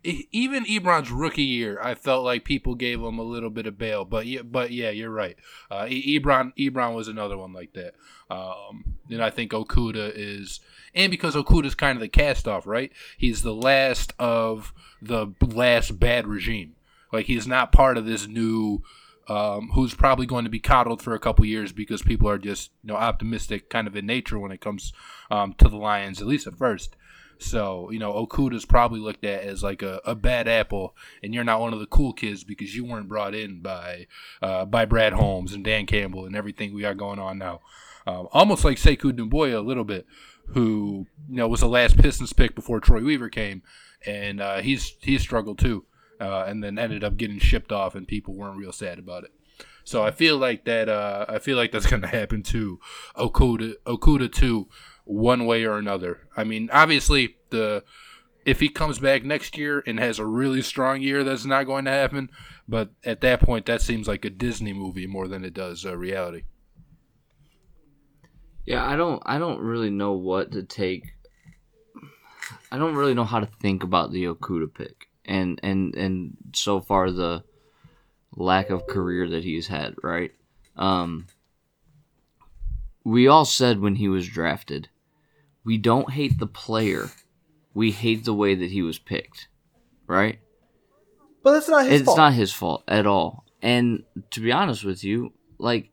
E- 0.04 0.26
Even 0.32 0.64
Ebron's 0.66 1.10
rookie 1.12 1.42
year, 1.44 1.80
I 1.82 1.94
felt 1.94 2.24
like 2.24 2.44
people 2.44 2.74
gave 2.74 3.00
him 3.00 3.18
a 3.18 3.22
little 3.22 3.50
bit 3.50 3.66
of 3.66 3.78
bail, 3.78 4.04
but 4.04 4.26
yeah, 4.26 4.42
but 4.42 4.72
yeah, 4.72 4.90
you're 4.90 5.10
right. 5.10 5.36
Uh, 5.70 5.84
Ebron, 5.84 6.52
Ebron 6.58 6.94
was 6.94 7.06
another 7.08 7.38
one 7.38 7.52
like 7.52 7.72
that. 7.74 7.94
Um, 8.28 8.91
and 9.10 9.22
I 9.22 9.30
think 9.30 9.52
Okudah 9.52 10.12
is, 10.14 10.60
and 10.94 11.10
because 11.10 11.34
Okudah's 11.34 11.74
kind 11.74 11.96
of 11.96 12.00
the 12.00 12.08
cast 12.08 12.46
off, 12.46 12.66
right? 12.66 12.92
He's 13.16 13.42
the 13.42 13.54
last 13.54 14.12
of 14.18 14.72
the 15.00 15.28
last 15.40 15.98
bad 15.98 16.26
regime. 16.26 16.76
Like 17.12 17.26
he's 17.26 17.46
not 17.46 17.72
part 17.72 17.98
of 17.98 18.06
this 18.06 18.26
new, 18.26 18.82
um, 19.28 19.70
who's 19.74 19.94
probably 19.94 20.26
going 20.26 20.44
to 20.44 20.50
be 20.50 20.60
coddled 20.60 21.02
for 21.02 21.14
a 21.14 21.18
couple 21.18 21.44
years 21.44 21.72
because 21.72 22.02
people 22.02 22.28
are 22.28 22.38
just 22.38 22.70
you 22.82 22.88
know 22.88 22.96
optimistic 22.96 23.68
kind 23.68 23.86
of 23.86 23.96
in 23.96 24.06
nature 24.06 24.38
when 24.38 24.52
it 24.52 24.60
comes 24.60 24.92
um, 25.30 25.54
to 25.54 25.68
the 25.68 25.76
Lions, 25.76 26.20
at 26.20 26.26
least 26.26 26.46
at 26.46 26.56
first. 26.56 26.96
So 27.38 27.90
you 27.90 27.98
know 27.98 28.12
Okudah's 28.12 28.64
probably 28.64 29.00
looked 29.00 29.24
at 29.24 29.42
as 29.42 29.62
like 29.62 29.82
a, 29.82 30.00
a 30.04 30.14
bad 30.14 30.48
apple, 30.48 30.96
and 31.22 31.34
you're 31.34 31.44
not 31.44 31.60
one 31.60 31.72
of 31.72 31.80
the 31.80 31.86
cool 31.86 32.12
kids 32.12 32.44
because 32.44 32.74
you 32.74 32.84
weren't 32.84 33.08
brought 33.08 33.34
in 33.34 33.60
by 33.60 34.06
uh, 34.40 34.64
by 34.64 34.84
Brad 34.84 35.12
Holmes 35.12 35.52
and 35.52 35.64
Dan 35.64 35.86
Campbell 35.86 36.24
and 36.24 36.36
everything 36.36 36.72
we 36.72 36.82
got 36.82 36.96
going 36.96 37.18
on 37.18 37.38
now. 37.38 37.60
Um, 38.06 38.28
almost 38.32 38.64
like 38.64 38.78
Sekou 38.78 39.12
Doumbouya 39.12 39.56
a 39.56 39.60
little 39.60 39.84
bit, 39.84 40.06
who 40.48 41.06
you 41.28 41.36
know 41.36 41.48
was 41.48 41.60
the 41.60 41.68
last 41.68 41.96
Pistons 41.96 42.32
pick 42.32 42.54
before 42.54 42.80
Troy 42.80 43.02
Weaver 43.02 43.28
came, 43.28 43.62
and 44.06 44.40
uh, 44.40 44.60
he's 44.60 44.96
he 45.00 45.18
struggled 45.18 45.58
too, 45.58 45.84
uh, 46.20 46.44
and 46.46 46.62
then 46.62 46.78
ended 46.78 47.04
up 47.04 47.16
getting 47.16 47.38
shipped 47.38 47.72
off, 47.72 47.94
and 47.94 48.08
people 48.08 48.34
weren't 48.34 48.58
real 48.58 48.72
sad 48.72 48.98
about 48.98 49.24
it. 49.24 49.30
So 49.84 50.02
I 50.02 50.10
feel 50.10 50.36
like 50.36 50.64
that. 50.64 50.88
Uh, 50.88 51.26
I 51.28 51.38
feel 51.38 51.56
like 51.56 51.72
that's 51.72 51.86
going 51.90 52.02
to 52.02 52.08
happen 52.08 52.42
to 52.44 52.80
Okudah. 53.16 53.74
Okudah 53.86 54.32
too, 54.32 54.68
one 55.04 55.46
way 55.46 55.64
or 55.64 55.78
another. 55.78 56.28
I 56.36 56.44
mean, 56.44 56.70
obviously 56.72 57.36
the 57.50 57.84
if 58.44 58.60
he 58.60 58.68
comes 58.68 58.98
back 58.98 59.24
next 59.24 59.56
year 59.56 59.82
and 59.86 60.00
has 60.00 60.18
a 60.18 60.26
really 60.26 60.62
strong 60.62 61.00
year, 61.00 61.22
that's 61.22 61.44
not 61.44 61.64
going 61.64 61.84
to 61.84 61.92
happen. 61.92 62.30
But 62.68 62.90
at 63.04 63.20
that 63.20 63.40
point, 63.40 63.66
that 63.66 63.82
seems 63.82 64.08
like 64.08 64.24
a 64.24 64.30
Disney 64.30 64.72
movie 64.72 65.06
more 65.06 65.28
than 65.28 65.44
it 65.44 65.54
does 65.54 65.84
uh, 65.84 65.96
reality. 65.96 66.42
Yeah, 68.66 68.84
I 68.86 68.96
don't 68.96 69.22
I 69.24 69.38
don't 69.38 69.60
really 69.60 69.90
know 69.90 70.12
what 70.12 70.52
to 70.52 70.62
take 70.62 71.14
I 72.70 72.78
don't 72.78 72.94
really 72.94 73.14
know 73.14 73.24
how 73.24 73.40
to 73.40 73.46
think 73.46 73.82
about 73.82 74.12
the 74.12 74.24
Okudah 74.24 74.72
pick 74.72 75.08
and 75.24 75.60
and 75.62 75.94
and 75.94 76.36
so 76.54 76.80
far 76.80 77.10
the 77.10 77.44
lack 78.34 78.70
of 78.70 78.86
career 78.86 79.28
that 79.30 79.44
he's 79.44 79.66
had, 79.68 79.94
right? 80.02 80.32
Um 80.76 81.26
we 83.04 83.26
all 83.26 83.44
said 83.44 83.80
when 83.80 83.96
he 83.96 84.08
was 84.08 84.28
drafted, 84.28 84.88
we 85.64 85.76
don't 85.76 86.12
hate 86.12 86.38
the 86.38 86.46
player. 86.46 87.10
We 87.74 87.90
hate 87.90 88.24
the 88.24 88.34
way 88.34 88.54
that 88.54 88.70
he 88.70 88.82
was 88.82 88.98
picked. 88.98 89.48
Right? 90.06 90.38
but 91.42 91.52
that's 91.52 91.68
not 91.68 91.86
his 91.86 92.00
it's 92.00 92.04
fault. 92.06 92.18
not 92.18 92.32
his 92.34 92.52
fault 92.52 92.84
at 92.86 93.06
all. 93.06 93.44
And 93.60 94.04
to 94.30 94.40
be 94.40 94.52
honest 94.52 94.84
with 94.84 95.04
you, 95.04 95.32
like 95.58 95.90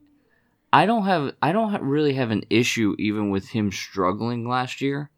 I 0.72 0.86
don't 0.86 1.04
have 1.04 1.34
I 1.42 1.52
don't 1.52 1.82
really 1.82 2.14
have 2.14 2.30
an 2.30 2.44
issue 2.48 2.94
even 2.98 3.30
with 3.30 3.48
him 3.48 3.72
struggling 3.72 4.48
last 4.48 4.80
year. 4.80 5.10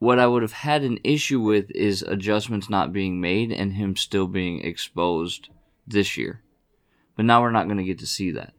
What 0.00 0.18
I 0.18 0.26
would 0.26 0.42
have 0.42 0.52
had 0.52 0.82
an 0.82 0.98
issue 1.02 1.40
with 1.40 1.70
is 1.72 2.02
adjustments 2.02 2.70
not 2.70 2.92
being 2.92 3.20
made 3.20 3.50
and 3.50 3.72
him 3.72 3.96
still 3.96 4.26
being 4.26 4.60
exposed 4.64 5.48
this 5.86 6.16
year. 6.16 6.42
But 7.16 7.24
now 7.24 7.42
we're 7.42 7.50
not 7.50 7.66
going 7.66 7.78
to 7.78 7.84
get 7.84 7.98
to 7.98 8.06
see 8.06 8.30
that. 8.32 8.52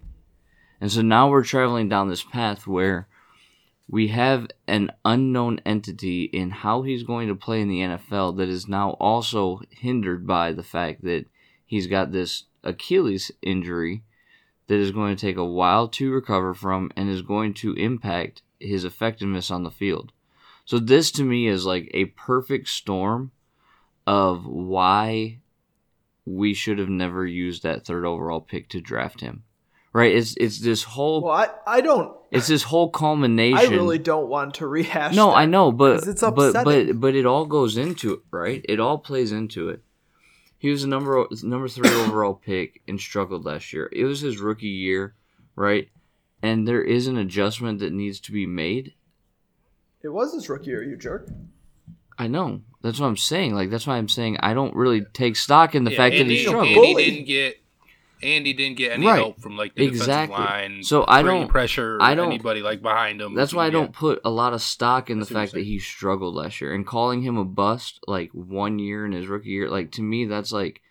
And 0.82 0.92
so 0.92 1.02
now 1.02 1.30
we're 1.30 1.44
traveling 1.44 1.88
down 1.88 2.10
this 2.10 2.24
path 2.24 2.68
where 2.68 3.08
we 3.90 4.10
have 4.10 4.48
an 4.68 4.92
unknown 5.04 5.60
entity 5.66 6.26
in 6.26 6.50
how 6.52 6.84
he's 6.84 7.04
going 7.04 7.28
to 7.30 7.36
play 7.36 7.62
in 7.62 7.70
the 7.70 7.80
NFL 7.80 8.38
that 8.38 8.50
is 8.50 8.68
now 8.68 8.92
also 8.92 9.62
hindered 9.70 10.28
by 10.28 10.52
the 10.52 10.64
fact 10.64 11.04
that 11.04 11.26
he's 11.66 11.88
got 11.88 12.12
this 12.12 12.44
Achilles 12.64 13.32
injury 13.42 14.04
that 14.70 14.80
is 14.80 14.92
going 14.92 15.16
to 15.16 15.20
take 15.20 15.36
a 15.36 15.44
while 15.44 15.88
to 15.88 16.12
recover 16.12 16.54
from 16.54 16.92
and 16.96 17.10
is 17.10 17.24
going 17.24 17.56
to 17.56 17.74
impact 17.74 18.44
his 18.60 18.86
effectiveness 18.86 19.50
on 19.50 19.64
the 19.64 19.72
field. 19.72 20.12
So 20.64 20.78
this 20.78 21.10
to 21.14 21.24
me 21.24 21.48
is 21.48 21.66
like 21.66 21.90
a 21.92 22.06
perfect 22.06 22.70
storm 22.70 23.32
of 24.06 24.46
why 24.46 25.40
we 26.24 26.54
should 26.54 26.78
have 26.78 26.88
never 26.88 27.26
used 27.26 27.64
that 27.64 27.84
third 27.84 28.06
overall 28.06 28.42
pick 28.42 28.70
to 28.70 28.80
draft 28.80 29.22
him. 29.22 29.44
Right? 29.92 30.16
It's 30.16 30.36
it's 30.38 30.60
this 30.60 30.84
whole 30.84 31.24
well, 31.24 31.34
I, 31.34 31.50
I 31.66 31.82
don't. 31.82 32.16
it's 32.30 32.46
this 32.46 32.62
whole 32.62 32.90
culmination. 32.92 33.58
I 33.58 33.76
really 33.76 33.98
don't 33.98 34.30
want 34.30 34.54
to 34.56 34.68
rehash. 34.68 35.16
No, 35.16 35.32
that, 35.32 35.38
I 35.38 35.46
know, 35.48 35.72
but 35.72 36.08
it's 36.08 36.22
but 36.22 36.38
upsetting. 36.38 36.64
but 36.64 37.00
but 37.00 37.16
it 37.16 37.26
all 37.26 37.48
goes 37.48 37.76
into 37.76 38.14
it, 38.14 38.20
right? 38.30 38.64
It 38.70 38.80
all 38.80 39.00
plays 39.00 39.32
into 39.32 39.70
it. 39.70 39.82
He 40.60 40.70
was 40.70 40.84
a 40.84 40.88
number 40.88 41.26
number 41.42 41.70
three 41.70 41.90
overall 41.90 42.36
pick 42.36 42.82
and 42.88 43.00
struggled 43.00 43.46
last 43.46 43.74
year. 43.74 43.90
It 43.92 44.04
was 44.04 44.20
his 44.20 44.40
rookie 44.40 44.68
year, 44.68 45.16
right? 45.56 45.90
And 46.44 46.68
there 46.68 46.84
is 46.84 47.08
an 47.08 47.18
adjustment 47.18 47.80
that 47.80 47.94
needs 47.94 48.20
to 48.22 48.32
be 48.34 48.46
made. 48.46 48.94
It 50.04 50.10
was 50.10 50.34
his 50.34 50.50
rookie 50.50 50.68
year, 50.68 50.84
you 50.84 50.98
jerk. 50.98 51.30
I 52.18 52.28
know. 52.28 52.62
That's 52.82 53.00
what 53.00 53.08
I'm 53.08 53.18
saying. 53.18 53.56
Like 53.56 53.70
that's 53.70 53.88
why 53.88 53.98
I'm 53.98 54.10
saying 54.10 54.38
I 54.42 54.54
don't 54.54 54.76
really 54.76 55.06
take 55.14 55.38
stock 55.38 55.76
in 55.76 55.86
the 55.86 55.92
fact 55.92 56.14
that 56.14 56.28
he 56.28 56.40
Andy, 56.40 56.44
struggled. 56.44 56.68
Andy 56.68 56.76
Bully. 56.76 57.06
didn't 57.06 57.26
get. 57.26 57.56
Andy 58.22 58.54
didn't 58.54 58.78
get 58.78 58.92
any 58.92 59.06
Right. 59.06 59.16
help 59.18 59.40
from 59.42 59.56
like 59.56 59.76
the 59.76 59.86
Exactly. 59.86 60.36
defensive 60.36 60.72
line. 60.74 60.84
So 60.84 61.06
I 61.08 61.22
don't- 61.22 61.48
pressure. 61.48 61.98
I 62.02 62.16
don't- 62.16 62.28
anybody 62.32 62.62
like 62.62 62.82
behind 62.82 63.22
him. 63.22 63.34
That's 63.34 63.54
why 63.54 63.66
I 63.66 63.70
don't 63.70 63.94
put 63.94 64.20
a 64.26 64.30
lot 64.30 64.54
of 64.54 64.62
stock 64.62 65.10
in 65.10 65.20
the 65.20 65.24
what 65.26 65.30
you're 65.32 65.40
fact 65.40 65.54
that 65.54 65.64
he 65.64 65.80
struggled 65.80 66.36
last 66.36 66.60
year 66.60 66.74
and 66.74 66.86
calling 66.86 67.22
him 67.22 67.38
a 67.38 67.46
bust 67.46 68.00
like 68.08 68.30
one 68.34 68.78
year 68.80 69.06
in 69.06 69.14
his 69.14 69.28
rookie 69.28 69.50
year. 69.50 69.70
Like 69.70 69.92
to 69.94 70.02
me, 70.02 70.26
that's 70.26 70.52
like 70.52 70.82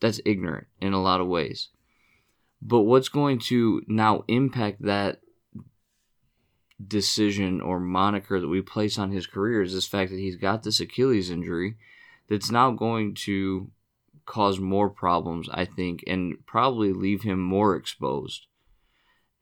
that's 0.00 0.20
ignorant 0.26 0.66
in 0.80 0.92
a 0.92 1.00
lot 1.00 1.20
of 1.20 1.26
ways. 1.28 1.68
But 2.60 2.80
what's 2.80 3.08
going 3.08 3.38
to 3.50 3.82
now 3.86 4.24
impact 4.28 4.82
that 4.82 5.20
decision 6.84 7.60
or 7.60 7.78
moniker 7.80 8.40
that 8.40 8.48
we 8.48 8.60
place 8.60 8.98
on 8.98 9.10
his 9.12 9.26
career 9.26 9.62
is 9.62 9.72
this 9.72 9.86
fact 9.86 10.10
that 10.10 10.18
he's 10.18 10.36
got 10.36 10.62
this 10.62 10.80
Achilles 10.80 11.30
injury 11.30 11.76
that's 12.28 12.50
now 12.50 12.70
going 12.72 13.14
to 13.14 13.70
cause 14.26 14.58
more 14.58 14.90
problems, 14.90 15.48
I 15.52 15.64
think, 15.64 16.02
and 16.06 16.36
probably 16.46 16.92
leave 16.92 17.22
him 17.22 17.40
more 17.40 17.76
exposed. 17.76 18.46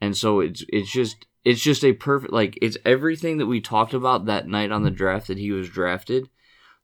And 0.00 0.16
so 0.16 0.40
it's 0.40 0.64
it's 0.68 0.90
just 0.90 1.26
it's 1.44 1.60
just 1.60 1.84
a 1.84 1.92
perfect 1.92 2.32
like 2.32 2.58
it's 2.60 2.76
everything 2.84 3.38
that 3.38 3.46
we 3.46 3.60
talked 3.60 3.94
about 3.94 4.26
that 4.26 4.48
night 4.48 4.72
on 4.72 4.82
the 4.82 4.90
draft 4.90 5.28
that 5.28 5.38
he 5.38 5.52
was 5.52 5.68
drafted. 5.68 6.28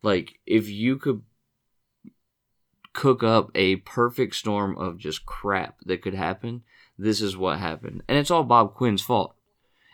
Like 0.03 0.39
if 0.47 0.69
you 0.69 0.97
could 0.97 1.23
cook 2.93 3.23
up 3.23 3.51
a 3.55 3.77
perfect 3.77 4.35
storm 4.35 4.77
of 4.79 4.99
just 4.99 5.27
crap 5.27 5.77
that 5.85 6.03
could 6.03 6.15
happen, 6.15 6.63
this 6.97 7.21
is 7.21 7.37
what 7.37 7.59
happened. 7.59 8.03
And 8.09 8.19
it's 8.19 8.31
all 8.31 8.45
Bob 8.45 8.75
Quinn's 8.75 9.03
fault. 9.03 9.35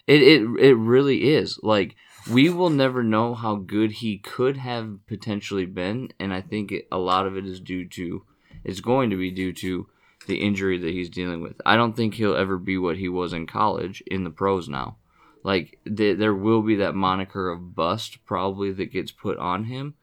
It 0.07 0.23
it 0.23 0.43
it 0.61 0.75
really 0.75 1.31
is. 1.35 1.59
Like 1.63 1.97
we 2.31 2.49
will 2.49 2.71
never 2.71 3.03
know 3.03 3.35
how 3.35 3.57
good 3.57 3.93
he 3.93 4.19
could 4.19 4.57
have 4.57 4.99
potentially 5.07 5.67
been, 5.67 6.11
and 6.19 6.33
I 6.33 6.41
think 6.41 6.73
a 6.91 6.99
lot 6.99 7.27
of 7.27 7.37
it 7.37 7.47
is 7.47 7.61
due 7.61 7.87
to 7.89 8.25
it's 8.65 8.81
going 8.81 9.11
to 9.11 9.17
be 9.17 9.31
due 9.31 9.53
to 9.53 9.87
the 10.27 10.41
injury 10.41 10.79
that 10.79 10.93
he's 10.93 11.11
dealing 11.11 11.43
with. 11.43 11.61
I 11.67 11.77
don't 11.77 11.95
think 11.95 12.15
he'll 12.15 12.37
ever 12.37 12.57
be 12.57 12.79
what 12.79 12.97
he 12.97 13.09
was 13.09 13.33
in 13.33 13.47
college 13.47 14.03
in 14.07 14.25
the 14.25 14.31
pros 14.31 14.69
now. 14.69 14.97
Like 15.43 15.79
th- 15.85 16.19
there 16.19 16.35
will 16.35 16.63
be 16.63 16.77
that 16.77 16.95
moniker 16.95 17.51
of 17.51 17.75
bust 17.75 18.25
probably 18.25 18.73
that 18.73 18.93
gets 18.93 19.13
put 19.13 19.39
on 19.39 19.65
him. 19.65 19.95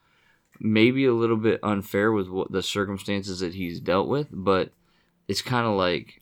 Maybe 0.60 1.05
a 1.05 1.13
little 1.13 1.38
bit 1.38 1.60
unfair 1.63 2.12
with 2.12 2.29
what 2.29 2.51
the 2.51 2.62
circumstances 2.62 3.39
that 3.39 3.55
he's 3.55 3.79
dealt 3.79 4.07
with, 4.07 4.27
but 4.31 4.71
it's 5.27 5.41
kind 5.41 5.65
of 5.65 5.73
like 5.73 6.21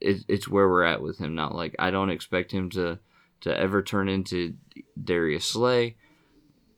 it, 0.00 0.24
it's 0.26 0.48
where 0.48 0.68
we're 0.68 0.82
at 0.82 1.02
with 1.02 1.18
him 1.18 1.36
now. 1.36 1.52
Like 1.52 1.76
I 1.78 1.92
don't 1.92 2.10
expect 2.10 2.50
him 2.50 2.68
to 2.70 2.98
to 3.42 3.56
ever 3.56 3.82
turn 3.82 4.08
into 4.08 4.54
Darius 5.02 5.44
Slay 5.44 5.96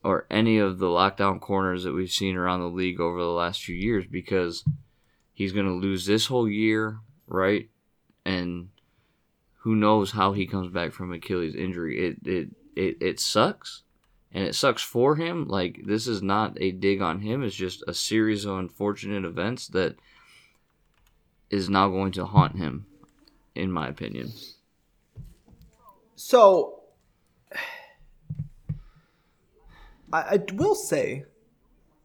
or 0.02 0.26
any 0.30 0.58
of 0.58 0.78
the 0.78 0.86
lockdown 0.86 1.40
corners 1.40 1.84
that 1.84 1.94
we've 1.94 2.10
seen 2.10 2.36
around 2.36 2.60
the 2.60 2.66
league 2.66 3.00
over 3.00 3.20
the 3.20 3.28
last 3.28 3.62
few 3.62 3.74
years 3.74 4.04
because 4.06 4.64
He's 5.34 5.52
going 5.52 5.66
to 5.66 5.72
lose 5.72 6.06
this 6.06 6.26
whole 6.26 6.48
year, 6.48 7.00
right? 7.26 7.68
And 8.24 8.68
who 9.58 9.74
knows 9.74 10.12
how 10.12 10.32
he 10.32 10.46
comes 10.46 10.72
back 10.72 10.92
from 10.92 11.12
Achilles 11.12 11.56
injury. 11.56 12.06
It 12.06 12.18
it 12.24 12.48
it, 12.76 12.96
it 13.00 13.20
sucks. 13.20 13.82
And 14.32 14.44
it 14.44 14.54
sucks 14.54 14.82
for 14.82 15.16
him. 15.16 15.48
Like 15.48 15.82
this 15.84 16.06
is 16.06 16.22
not 16.22 16.56
a 16.60 16.70
dig 16.70 17.02
on 17.02 17.20
him. 17.20 17.42
It's 17.42 17.56
just 17.56 17.82
a 17.88 17.94
series 17.94 18.44
of 18.44 18.58
unfortunate 18.58 19.24
events 19.24 19.66
that 19.68 19.96
is 21.50 21.68
now 21.68 21.88
going 21.88 22.12
to 22.12 22.24
haunt 22.24 22.56
him, 22.56 22.86
in 23.54 23.70
my 23.70 23.88
opinion. 23.88 24.32
So, 26.26 26.80
I, 30.10 30.20
I 30.20 30.44
will 30.54 30.74
say, 30.74 31.26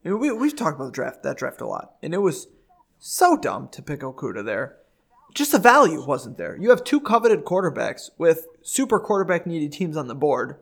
we 0.03 0.29
we've 0.33 0.57
talked 0.57 0.75
about 0.75 0.87
the 0.87 0.91
draft 0.91 1.23
that 1.23 1.37
draft 1.37 1.61
a 1.61 1.65
lot, 1.65 1.93
and 2.03 2.13
it 2.13 2.17
was 2.17 2.49
so 2.97 3.37
dumb 3.37 3.69
to 3.69 3.81
pick 3.81 4.01
Okudah 4.01 4.43
there. 4.43 4.75
Just 5.33 5.53
the 5.53 5.57
value 5.57 6.05
wasn't 6.05 6.37
there. 6.37 6.57
You 6.57 6.69
have 6.69 6.83
two 6.83 6.99
coveted 6.99 7.45
quarterbacks 7.45 8.09
with 8.17 8.47
super 8.61 8.99
quarterback 8.99 9.47
needy 9.47 9.69
teams 9.69 9.95
on 9.95 10.09
the 10.09 10.15
board, 10.15 10.57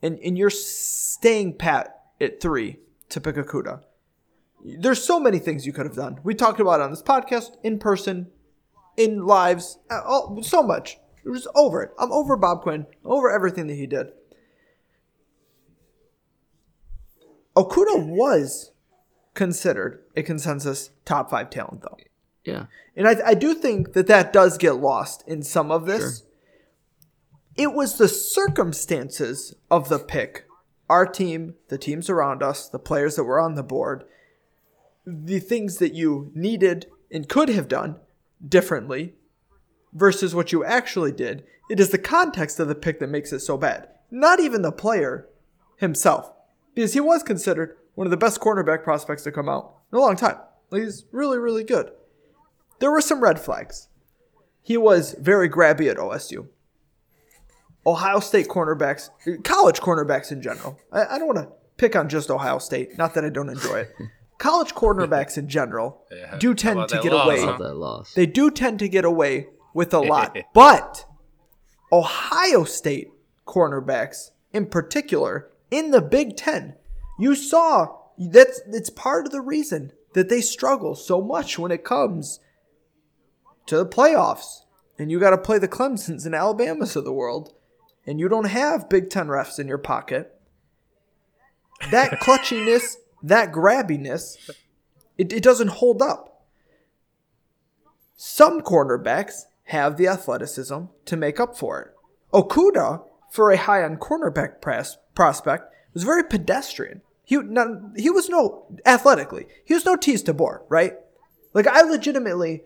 and 0.00 0.16
and 0.20 0.38
you're 0.38 0.48
staying 0.48 1.54
pat 1.54 2.00
at 2.20 2.40
three 2.40 2.78
to 3.08 3.20
pick 3.20 3.34
Okudah. 3.34 3.82
There's 4.64 5.02
so 5.02 5.18
many 5.18 5.40
things 5.40 5.66
you 5.66 5.72
could 5.72 5.86
have 5.86 5.96
done. 5.96 6.20
We 6.22 6.32
talked 6.32 6.60
about 6.60 6.78
it 6.78 6.84
on 6.84 6.90
this 6.90 7.02
podcast, 7.02 7.56
in 7.64 7.80
person, 7.80 8.28
in 8.96 9.26
lives, 9.26 9.78
uh, 9.90 10.00
oh, 10.06 10.42
so 10.42 10.62
much. 10.62 10.98
It 11.24 11.28
was 11.30 11.46
over 11.54 11.82
it. 11.82 11.90
I'm 11.98 12.12
over 12.12 12.36
Bob 12.36 12.62
Quinn, 12.62 12.86
over 13.04 13.30
everything 13.30 13.66
that 13.66 13.74
he 13.74 13.86
did. 13.86 14.08
Okudah 17.56 18.06
was 18.06 18.72
considered 19.34 20.02
a 20.16 20.22
consensus 20.22 20.90
top 21.04 21.30
five 21.30 21.50
talent, 21.50 21.82
though. 21.82 21.96
Yeah. 22.44 22.66
And 22.96 23.06
I, 23.06 23.16
I 23.26 23.34
do 23.34 23.54
think 23.54 23.92
that 23.92 24.06
that 24.06 24.32
does 24.32 24.58
get 24.58 24.76
lost 24.76 25.24
in 25.26 25.42
some 25.42 25.70
of 25.70 25.86
this. 25.86 26.22
It 27.56 27.74
was 27.74 27.98
the 27.98 28.08
circumstances 28.08 29.54
of 29.70 29.88
the 29.88 29.98
pick, 29.98 30.44
our 30.88 31.04
team, 31.04 31.54
the 31.68 31.78
teams 31.78 32.08
around 32.08 32.42
us, 32.42 32.68
the 32.68 32.78
players 32.78 33.16
that 33.16 33.24
were 33.24 33.40
on 33.40 33.56
the 33.56 33.64
board, 33.64 34.04
the 35.04 35.40
things 35.40 35.78
that 35.78 35.94
you 35.94 36.30
needed 36.34 36.86
and 37.10 37.28
could 37.28 37.48
have 37.48 37.68
done 37.68 37.96
differently 38.46 39.14
versus 39.92 40.34
what 40.34 40.52
you 40.52 40.64
actually 40.64 41.12
did. 41.12 41.44
It 41.70 41.80
is 41.80 41.90
the 41.90 41.98
context 41.98 42.58
of 42.60 42.68
the 42.68 42.74
pick 42.74 42.98
that 43.00 43.08
makes 43.08 43.32
it 43.32 43.40
so 43.40 43.56
bad. 43.56 43.88
Not 44.10 44.40
even 44.40 44.62
the 44.62 44.72
player 44.72 45.28
himself, 45.76 46.32
because 46.74 46.94
he 46.94 47.00
was 47.00 47.22
considered 47.22 47.76
one 47.94 48.06
of 48.06 48.10
the 48.10 48.16
best 48.16 48.40
cornerback 48.40 48.82
prospects 48.84 49.22
to 49.24 49.32
come 49.32 49.48
out 49.48 49.74
in 49.92 49.98
a 49.98 50.00
long 50.00 50.16
time. 50.16 50.36
He's 50.70 51.04
really, 51.12 51.38
really 51.38 51.64
good. 51.64 51.90
There 52.80 52.90
were 52.90 53.00
some 53.00 53.20
red 53.22 53.38
flags. 53.40 53.88
He 54.62 54.76
was 54.76 55.14
very 55.18 55.48
grabby 55.48 55.90
at 55.90 55.96
OSU. 55.96 56.48
Ohio 57.86 58.20
State 58.20 58.48
cornerbacks, 58.48 59.08
college 59.44 59.80
cornerbacks 59.80 60.30
in 60.30 60.42
general. 60.42 60.78
I, 60.92 61.06
I 61.06 61.18
don't 61.18 61.26
want 61.26 61.38
to 61.38 61.48
pick 61.76 61.96
on 61.96 62.08
just 62.08 62.30
Ohio 62.30 62.58
State. 62.58 62.98
Not 62.98 63.14
that 63.14 63.24
I 63.24 63.30
don't 63.30 63.48
enjoy 63.48 63.80
it. 63.80 63.94
college 64.38 64.74
cornerbacks 64.74 65.36
in 65.38 65.48
general 65.48 66.04
Yeah, 66.12 66.36
do 66.38 66.54
tend 66.54 66.88
to 66.90 67.00
get 67.00 67.12
loss, 67.12 67.26
away. 67.26 67.40
huh? 67.40 67.46
Love 67.46 67.58
that 67.58 67.74
loss. 67.74 68.14
They 68.14 68.26
do 68.26 68.50
tend 68.50 68.78
to 68.80 68.88
get 68.88 69.04
away 69.04 69.48
with 69.74 69.92
a 69.94 70.00
lot. 70.00 70.36
but 70.54 71.04
Ohio 71.92 72.64
State 72.64 73.10
cornerbacks 73.46 74.30
in 74.52 74.66
particular 74.66 75.50
in 75.70 75.90
the 75.90 76.00
Big 76.00 76.36
10, 76.36 76.74
you 77.18 77.34
saw 77.34 77.96
that's 78.18 78.60
it's 78.66 78.90
part 78.90 79.26
of 79.26 79.32
the 79.32 79.40
reason 79.40 79.92
that 80.14 80.28
they 80.28 80.40
struggle 80.40 80.94
so 80.94 81.20
much 81.22 81.58
when 81.58 81.70
it 81.70 81.84
comes 81.84 82.40
to 83.66 83.76
the 83.76 83.86
playoffs. 83.86 84.62
And 84.98 85.12
you 85.12 85.20
got 85.20 85.30
to 85.30 85.38
play 85.38 85.58
the 85.58 85.68
Clemsons 85.68 86.26
and 86.26 86.34
Alabamas 86.34 86.96
of 86.96 87.04
the 87.04 87.12
world, 87.12 87.54
and 88.04 88.18
you 88.18 88.28
don't 88.28 88.48
have 88.48 88.88
Big 88.88 89.10
10 89.10 89.28
refs 89.28 89.60
in 89.60 89.68
your 89.68 89.78
pocket. 89.78 90.34
That 91.92 92.10
clutchiness, 92.20 92.96
that 93.22 93.52
grabbiness, 93.52 94.50
it, 95.16 95.32
it 95.32 95.42
doesn't 95.42 95.68
hold 95.68 96.02
up. 96.02 96.46
Some 98.16 98.60
cornerbacks 98.62 99.42
have 99.68 99.96
the 99.96 100.08
athleticism 100.08 100.84
to 101.04 101.16
make 101.16 101.38
up 101.38 101.56
for 101.56 101.80
it. 101.80 101.88
Okudah, 102.32 103.04
for 103.30 103.50
a 103.50 103.56
high 103.58 103.84
end 103.84 104.00
cornerback 104.00 104.60
pres- 104.62 104.96
prospect, 105.14 105.72
was 105.92 106.04
very 106.04 106.24
pedestrian. 106.24 107.02
He, 107.22 107.36
he 107.96 108.08
was 108.08 108.30
no, 108.30 108.66
athletically, 108.86 109.46
he 109.64 109.74
was 109.74 109.84
no 109.84 109.96
Teez 109.96 110.24
Tabor, 110.24 110.62
right? 110.70 110.94
Like, 111.52 111.66
I 111.66 111.82
legitimately 111.82 112.62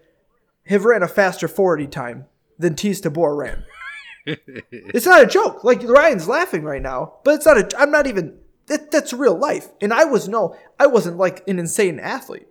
have 0.66 0.84
ran 0.84 1.02
a 1.02 1.08
faster 1.08 1.48
40 1.48 1.88
time 1.88 2.26
than 2.58 2.74
Teez 2.74 3.02
Tabor 3.02 3.34
ran. 3.34 3.64
it's 4.70 5.06
not 5.06 5.22
a 5.22 5.26
joke. 5.26 5.64
Like, 5.64 5.82
Ryan's 5.82 6.28
laughing 6.28 6.62
right 6.62 6.82
now, 6.82 7.14
but 7.24 7.34
it's 7.34 7.46
not 7.46 7.58
a, 7.58 7.78
I'm 7.78 7.90
not 7.90 8.06
even, 8.06 8.38
that, 8.66 8.92
that's 8.92 9.12
real 9.12 9.36
life. 9.36 9.70
And 9.80 9.92
I 9.92 10.04
was 10.04 10.28
no, 10.28 10.56
I 10.78 10.86
wasn't 10.86 11.16
like 11.16 11.42
an 11.48 11.58
insane 11.58 11.98
athlete. 11.98 12.46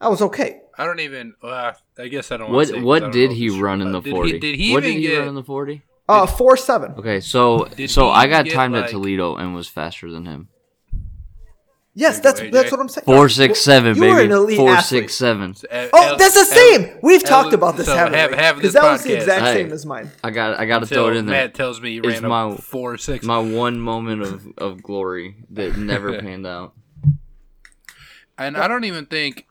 I 0.00 0.08
was 0.08 0.20
okay. 0.22 0.61
I 0.78 0.84
don't 0.84 1.00
even. 1.00 1.34
Uh, 1.42 1.72
I 1.98 2.08
guess 2.08 2.32
I 2.32 2.36
don't. 2.38 2.50
wanna 2.52 2.66
say 2.66 2.72
What 2.80 3.00
'cause 3.02 3.04
I 3.04 3.06
what 3.06 3.12
did 3.12 3.32
he 3.32 3.50
run 3.60 3.80
in 3.82 3.92
the 3.92 4.02
forty? 4.02 4.38
Did 4.38 4.54
he 4.56 4.72
what 4.72 4.84
even 4.84 4.94
did 4.96 5.00
he 5.02 5.06
get? 5.08 5.18
run 5.18 5.28
in 5.28 5.34
the 5.34 5.44
forty? 5.44 5.82
Uh, 6.08 6.26
four 6.26 6.56
seven. 6.56 6.92
Okay, 6.98 7.20
so 7.20 7.68
so 7.86 8.08
I 8.10 8.26
got 8.26 8.48
timed 8.48 8.74
like- 8.74 8.84
at 8.84 8.90
Toledo 8.90 9.36
and 9.36 9.54
was 9.54 9.68
faster 9.68 10.10
than 10.10 10.24
him. 10.26 10.48
Yes, 11.94 12.20
that's 12.20 12.40
go, 12.40 12.50
that's 12.50 12.70
what 12.70 12.80
I'm 12.80 12.88
saying. 12.88 13.04
Four 13.04 13.28
six 13.28 13.60
seven, 13.60 13.94
You 13.96 14.02
were 14.04 14.14
baby. 14.16 14.24
an 14.24 14.32
elite 14.32 14.56
Four 14.56 14.70
athlete. 14.70 15.02
six 15.02 15.14
seven. 15.14 15.54
Uh, 15.70 15.88
Oh, 15.92 16.16
that's 16.16 16.32
the 16.32 16.40
El- 16.40 16.46
same. 16.88 16.98
We've 17.02 17.22
El- 17.22 17.28
talked 17.28 17.52
about 17.52 17.76
this, 17.76 17.84
so 17.84 17.94
haven't 17.94 18.14
half, 18.14 18.30
we? 18.56 18.60
Because 18.62 18.72
this 18.72 18.82
that 18.82 18.90
was 18.92 19.02
the 19.04 19.12
exact 19.14 19.42
Hey. 19.44 19.54
same 19.64 19.72
as 19.72 19.84
mine. 19.84 20.10
I 20.24 20.30
got 20.30 20.58
I 20.58 20.64
got 20.64 20.78
to 20.78 20.86
throw 20.86 21.08
it 21.08 21.16
in 21.18 21.26
there. 21.26 21.34
Matt 21.44 21.54
tells 21.54 21.82
me 21.82 21.90
he 21.92 21.98
It's 21.98 22.20
ran 22.22 22.28
my- 22.30 22.52
a 22.52 22.56
four 22.56 22.96
six. 22.96 23.26
My 23.26 23.38
one 23.38 23.78
moment 23.78 24.22
of, 24.22 24.46
of 24.56 24.82
glory 24.82 25.36
that 25.50 25.76
never 25.76 26.18
panned 26.22 26.46
out. 26.46 26.72
And 28.38 28.56
I 28.56 28.68
don't 28.68 28.84
even 28.84 29.04
think, 29.04 29.46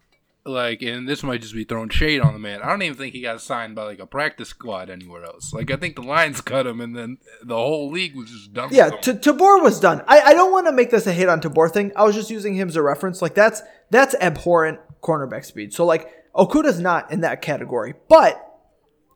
like, 0.46 0.82
and 0.82 1.08
this 1.08 1.22
might 1.22 1.42
just 1.42 1.54
be 1.54 1.64
throwing 1.64 1.90
shade 1.90 2.20
on 2.22 2.34
the 2.34 2.40
man. 2.40 2.62
I 2.62 2.70
don't 2.70 2.82
even 2.82 2.98
think 2.98 3.14
he 3.14 3.22
got 3.22 3.42
signed 3.42 3.76
by 3.76 3.84
like 3.84 4.00
a 4.00 4.08
practice 4.08 4.50
squad 4.50 4.90
anywhere 4.90 5.24
else. 5.24 5.54
Like, 5.54 5.70
I 5.70 5.76
think 5.76 5.96
the 5.96 6.02
Lions 6.02 6.42
cut 6.42 6.66
him, 6.66 6.82
and 6.82 6.96
then 6.96 7.18
the 7.44 7.56
whole 7.56 7.92
league 7.92 8.16
was 8.16 8.30
just 8.30 8.54
done. 8.54 8.70
Yeah. 8.72 8.90
T- 8.90 9.14
Tabor 9.14 9.62
was 9.62 9.80
done. 9.80 10.04
I, 10.08 10.22
I 10.22 10.34
don't 10.34 10.52
want 10.52 10.68
to 10.68 10.72
make 10.72 10.90
this 10.90 11.06
a 11.06 11.14
hate 11.14 11.30
on 11.30 11.42
Tabor 11.42 11.70
thing. 11.70 11.92
I 11.96 12.04
was 12.04 12.16
just 12.16 12.32
using 12.32 12.56
him 12.56 12.70
as 12.70 12.76
a 12.76 12.82
reference. 12.82 13.22
Like 13.22 13.36
that's 13.36 13.62
that's 13.92 14.16
abhorrent 14.16 14.80
cornerback 15.02 15.46
speed. 15.46 15.74
So 15.74 15.86
like 15.86 16.10
Okudah's 16.34 16.80
not 16.80 17.12
in 17.12 17.22
that 17.22 17.42
category, 17.42 17.94
but 18.10 18.44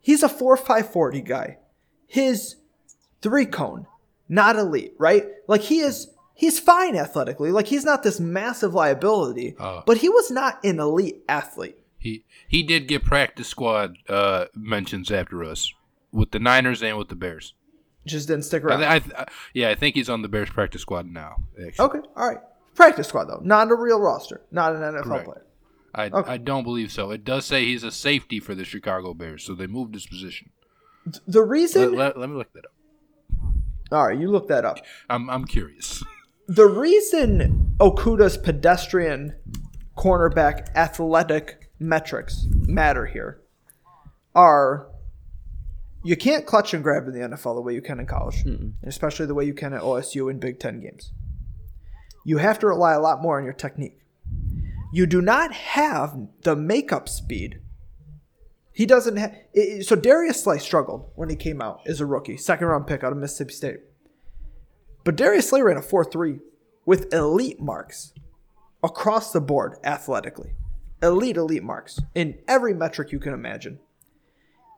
he's 0.01 0.21
a 0.21 0.29
four 0.29 0.57
five 0.57 0.91
forty 0.91 1.21
guy. 1.21 1.57
His 2.05 2.57
three 3.21 3.45
cone, 3.47 3.87
not 4.29 4.55
elite, 4.57 4.93
right? 4.99 5.23
Like 5.47 5.61
he 5.61 5.79
is 5.79 6.09
he's 6.35 6.59
fine 6.59 6.95
athletically. 6.95 7.51
Like 7.51 7.67
he's 7.67 7.83
not 7.85 8.03
this 8.03 8.19
massive 8.19 8.73
liability, 8.75 9.55
Oh. 9.59 9.81
but 9.85 9.97
he 9.97 10.09
was 10.09 10.29
not 10.29 10.63
an 10.63 10.79
elite 10.79 11.23
athlete. 11.27 11.77
he 11.97 12.23
he 12.47 12.61
did 12.61 12.87
get 12.87 13.03
practice 13.03 13.47
squad 13.47 13.97
uh, 14.07 14.45
mentions 14.55 15.09
after 15.11 15.43
us 15.43 15.73
with 16.11 16.29
the 16.31 16.39
Niners 16.39 16.83
and 16.83 16.97
with 16.97 17.07
the 17.09 17.15
Bears. 17.15 17.53
Just 18.05 18.27
didn't 18.27 18.43
stick 18.45 18.61
I, 18.63 18.67
around. 18.67 18.79
th- 18.79 18.89
I, 18.91 18.99
th- 18.99 19.27
yeah, 19.55 19.69
I 19.69 19.75
think 19.75 19.95
he's 19.95 20.09
on 20.09 20.21
the 20.21 20.27
Bears 20.27 20.49
practice 20.51 20.81
squad 20.83 21.07
now. 21.11 21.37
Actually. 21.65 21.85
okay, 21.85 21.99
all 22.15 22.27
right. 22.29 22.37
Practice 22.75 23.07
squad 23.07 23.25
though, 23.25 23.41
not 23.43 23.71
a 23.71 23.75
real 23.75 23.99
roster, 23.99 24.41
not 24.51 24.75
an 24.75 24.81
NFL 24.81 25.03
Correct. 25.03 25.25
player. 25.25 25.41
I, 25.95 26.05
Okay. 26.09 26.31
I 26.33 26.37
don't 26.37 26.63
believe 26.63 26.91
so. 26.91 27.09
It 27.11 27.23
does 27.23 27.45
say 27.45 27.65
he's 27.65 27.83
a 27.83 27.91
safety 27.91 28.39
for 28.39 28.53
the 28.53 28.65
Chicago 28.65 29.13
Bears, 29.13 29.43
so 29.43 29.55
they 29.55 29.65
moved 29.65 29.93
his 29.95 30.05
position. 30.05 30.49
The 31.25 31.39
Let, 31.39 31.47
reason, 31.49 31.95
let- 31.95 32.17
let 32.19 32.29
me 32.29 32.35
look 32.35 32.51
that 32.53 32.65
up. 32.65 32.71
all 33.91 34.05
right, 34.07 34.17
you 34.19 34.29
look 34.29 34.47
that 34.49 34.65
up. 34.65 34.77
I'm 35.09 35.29
I'm 35.29 35.45
curious. 35.45 36.03
the 36.47 36.67
reason 36.67 37.75
Okudah's 37.79 38.37
pedestrian 38.37 39.35
cornerback 39.97 40.73
athletic 40.75 41.69
metrics 41.79 42.47
matter 42.51 43.05
here 43.05 43.41
are 44.33 44.87
you 46.03 46.15
can't 46.15 46.45
clutch 46.45 46.73
and 46.73 46.83
grab 46.83 47.07
in 47.07 47.13
the 47.13 47.27
NFL 47.27 47.55
the 47.55 47.61
way 47.61 47.73
you 47.73 47.81
can 47.81 47.99
in 47.99 48.05
college, 48.05 48.43
and 48.45 48.75
especially 48.83 49.25
the 49.25 49.33
way 49.33 49.43
you 49.45 49.55
can 49.55 49.73
at 49.73 49.81
OSU 49.81 50.29
in 50.29 50.39
Big 50.39 50.59
Ten 50.59 50.79
games. 50.79 51.11
You 52.23 52.37
have 52.37 52.59
to 52.59 52.67
rely 52.67 52.93
a 52.93 52.99
lot 52.99 53.21
more 53.21 53.39
on 53.39 53.43
your 53.43 53.53
technique. 53.53 53.99
You 54.93 55.07
do 55.07 55.21
not 55.21 55.51
have 55.51 56.15
the 56.43 56.55
makeup 56.55 57.09
speed. 57.09 57.59
He 58.71 58.85
doesn't 58.85 59.15
have. 59.15 59.33
So 59.81 59.95
Darius 59.95 60.43
Slay 60.43 60.59
struggled 60.59 61.09
when 61.15 61.29
he 61.29 61.35
came 61.35 61.61
out 61.61 61.81
as 61.87 62.01
a 62.01 62.05
rookie, 62.05 62.37
second 62.37 62.67
round 62.67 62.85
pick 62.85 63.03
out 63.03 63.11
of 63.11 63.17
Mississippi 63.17 63.53
State. 63.53 63.79
But 65.05 65.15
Darius 65.15 65.49
Slay 65.49 65.61
ran 65.61 65.77
a 65.77 65.81
4 65.81 66.03
3 66.03 66.39
with 66.85 67.13
elite 67.13 67.61
marks 67.61 68.11
across 68.83 69.31
the 69.31 69.39
board 69.39 69.77
athletically. 69.83 70.55
Elite, 71.01 71.37
elite 71.37 71.63
marks 71.63 71.99
in 72.15 72.39
every 72.47 72.73
metric 72.73 73.11
you 73.11 73.19
can 73.19 73.33
imagine. 73.33 73.79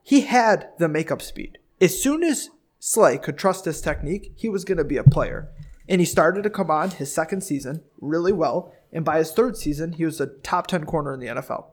He 0.04 0.22
had 0.22 0.70
the 0.78 0.90
makeup 0.90 1.22
speed. 1.22 1.58
As 1.80 2.02
soon 2.02 2.24
as 2.24 2.50
Slay 2.80 3.18
could 3.18 3.38
trust 3.38 3.66
his 3.66 3.82
technique, 3.82 4.34
he 4.36 4.50
was 4.50 4.66
going 4.66 4.78
to 4.78 4.84
be 4.84 4.98
a 4.98 5.04
player. 5.04 5.50
And 5.88 6.02
he 6.02 6.06
started 6.06 6.44
to 6.44 6.50
come 6.50 6.70
on 6.70 6.92
his 6.92 7.14
second 7.14 7.42
season 7.42 7.84
really 8.02 8.34
well. 8.34 8.74
And 8.92 9.06
by 9.06 9.20
his 9.20 9.32
third 9.32 9.56
season, 9.56 9.94
he 9.94 10.04
was 10.04 10.20
a 10.20 10.28
top 10.28 10.68
10 10.68 10.86
corner 10.86 11.14
in 11.14 11.22
the 11.22 11.28
NFL. 11.28 11.68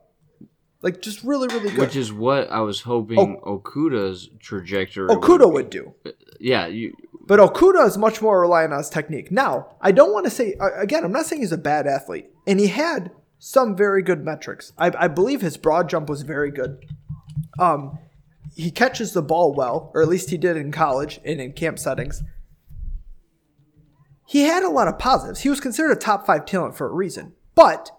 Like 0.84 1.00
just 1.00 1.24
really, 1.24 1.48
really 1.48 1.70
good. 1.70 1.78
Which 1.78 1.96
is 1.96 2.12
what 2.12 2.50
I 2.50 2.60
was 2.60 2.82
hoping 2.82 3.40
Okudah's 3.42 4.28
trajectory. 4.38 5.08
Okudah 5.08 5.46
would, 5.46 5.54
would 5.54 5.70
do. 5.70 5.94
Yeah, 6.38 6.66
you. 6.66 6.94
But 7.26 7.40
Okudah 7.40 7.86
is 7.86 7.96
much 7.96 8.20
more 8.20 8.38
reliant 8.38 8.74
on 8.74 8.80
his 8.80 8.90
technique. 8.90 9.32
Now, 9.32 9.76
I 9.80 9.92
don't 9.92 10.12
want 10.12 10.26
to 10.26 10.30
say 10.30 10.56
uh, 10.60 10.78
again. 10.78 11.02
I'm 11.02 11.10
not 11.10 11.24
saying 11.24 11.40
he's 11.40 11.52
a 11.52 11.58
bad 11.58 11.86
athlete, 11.86 12.26
and 12.46 12.60
he 12.60 12.66
had 12.66 13.12
some 13.38 13.74
very 13.74 14.02
good 14.02 14.26
metrics. 14.26 14.74
I, 14.76 14.92
I 14.98 15.08
believe 15.08 15.40
his 15.40 15.56
broad 15.56 15.88
jump 15.88 16.10
was 16.10 16.20
very 16.20 16.50
good. 16.50 16.84
Um, 17.58 17.98
he 18.54 18.70
catches 18.70 19.14
the 19.14 19.22
ball 19.22 19.54
well, 19.54 19.90
or 19.94 20.02
at 20.02 20.08
least 20.08 20.28
he 20.28 20.36
did 20.36 20.58
in 20.58 20.70
college 20.70 21.18
and 21.24 21.40
in 21.40 21.54
camp 21.54 21.78
settings. 21.78 22.22
He 24.26 24.42
had 24.42 24.62
a 24.62 24.68
lot 24.68 24.88
of 24.88 24.98
positives. 24.98 25.40
He 25.40 25.48
was 25.48 25.60
considered 25.60 25.92
a 25.92 25.96
top 25.96 26.26
five 26.26 26.44
talent 26.44 26.76
for 26.76 26.86
a 26.86 26.92
reason, 26.92 27.32
but 27.54 27.90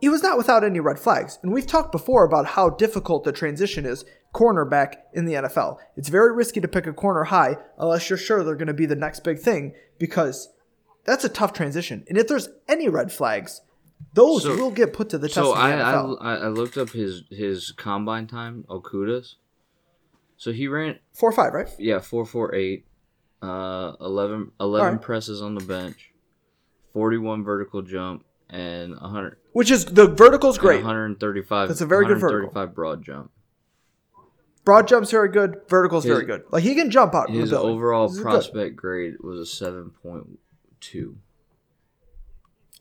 he 0.00 0.08
was 0.08 0.22
not 0.22 0.38
without 0.38 0.64
any 0.64 0.80
red 0.80 0.98
flags. 0.98 1.38
And 1.42 1.52
we've 1.52 1.66
talked 1.66 1.92
before 1.92 2.24
about 2.24 2.46
how 2.46 2.70
difficult 2.70 3.24
the 3.24 3.32
transition 3.32 3.84
is 3.84 4.04
cornerback 4.34 4.94
in 5.12 5.24
the 5.24 5.34
NFL. 5.34 5.78
It's 5.96 6.08
very 6.08 6.32
risky 6.34 6.60
to 6.60 6.68
pick 6.68 6.86
a 6.86 6.92
corner 6.92 7.24
high 7.24 7.56
unless 7.78 8.08
you're 8.10 8.18
sure 8.18 8.44
they're 8.44 8.54
going 8.54 8.66
to 8.68 8.74
be 8.74 8.86
the 8.86 8.94
next 8.96 9.20
big 9.24 9.38
thing 9.38 9.74
because 9.98 10.50
that's 11.04 11.24
a 11.24 11.28
tough 11.28 11.52
transition. 11.52 12.04
And 12.08 12.18
if 12.18 12.28
there's 12.28 12.48
any 12.68 12.88
red 12.88 13.10
flags, 13.10 13.62
those 14.14 14.42
So- 14.44 14.54
will 14.56 14.70
get 14.70 14.92
put 14.92 15.08
to 15.10 15.18
the 15.18 15.28
test 15.28 15.34
So 15.36 15.54
the 15.54 15.58
I. 15.58 15.72
I 15.80 16.34
I 16.36 16.48
looked 16.48 16.76
up 16.76 16.90
his 16.90 17.24
his 17.30 17.72
combine 17.72 18.26
time 18.26 18.64
Okudah's. 18.68 19.36
So 20.36 20.52
he 20.52 20.68
ran 20.68 20.98
four 21.12 21.32
five, 21.32 21.52
right? 21.52 21.68
yeah 21.78 21.98
four 21.98 22.24
four 22.24 22.54
eight, 22.54 22.86
uh 23.42 23.92
11, 24.00 24.52
11 24.60 24.86
Alright. 24.86 25.02
presses 25.02 25.42
on 25.42 25.54
the 25.56 25.64
bench, 25.64 26.12
forty 26.92 27.16
one 27.18 27.42
vertical 27.42 27.82
jump, 27.82 28.24
and 28.48 28.94
hundred 28.94 29.38
Which 29.58 29.72
is 29.72 29.86
the 29.86 30.06
vertical's 30.06 30.56
great. 30.56 30.84
One 30.84 30.94
hundred 30.94 31.18
thirty 31.18 31.42
five. 31.42 31.66
That's 31.68 31.80
a 31.80 31.86
very 31.86 32.06
good 32.06 32.20
vertical. 32.20 32.48
Thirty 32.48 32.54
five 32.54 32.74
broad 32.76 33.02
jump. 33.04 33.32
Broad 34.64 34.86
jump's 34.86 35.10
very 35.10 35.30
good. 35.30 35.56
Vertical's 35.68 36.04
His- 36.04 36.12
very 36.12 36.24
good. 36.26 36.42
Like 36.50 36.62
he 36.62 36.76
can 36.76 36.90
jump 36.92 37.12
out. 37.14 37.26
the 37.26 37.32
His 37.34 37.52
overall 37.52 38.08
This 38.08 38.20
prospect 38.20 38.76
grade 38.76 39.14
was 39.20 39.40
a 39.40 39.46
seven 39.46 39.90
point 40.02 40.38
two. 40.80 41.16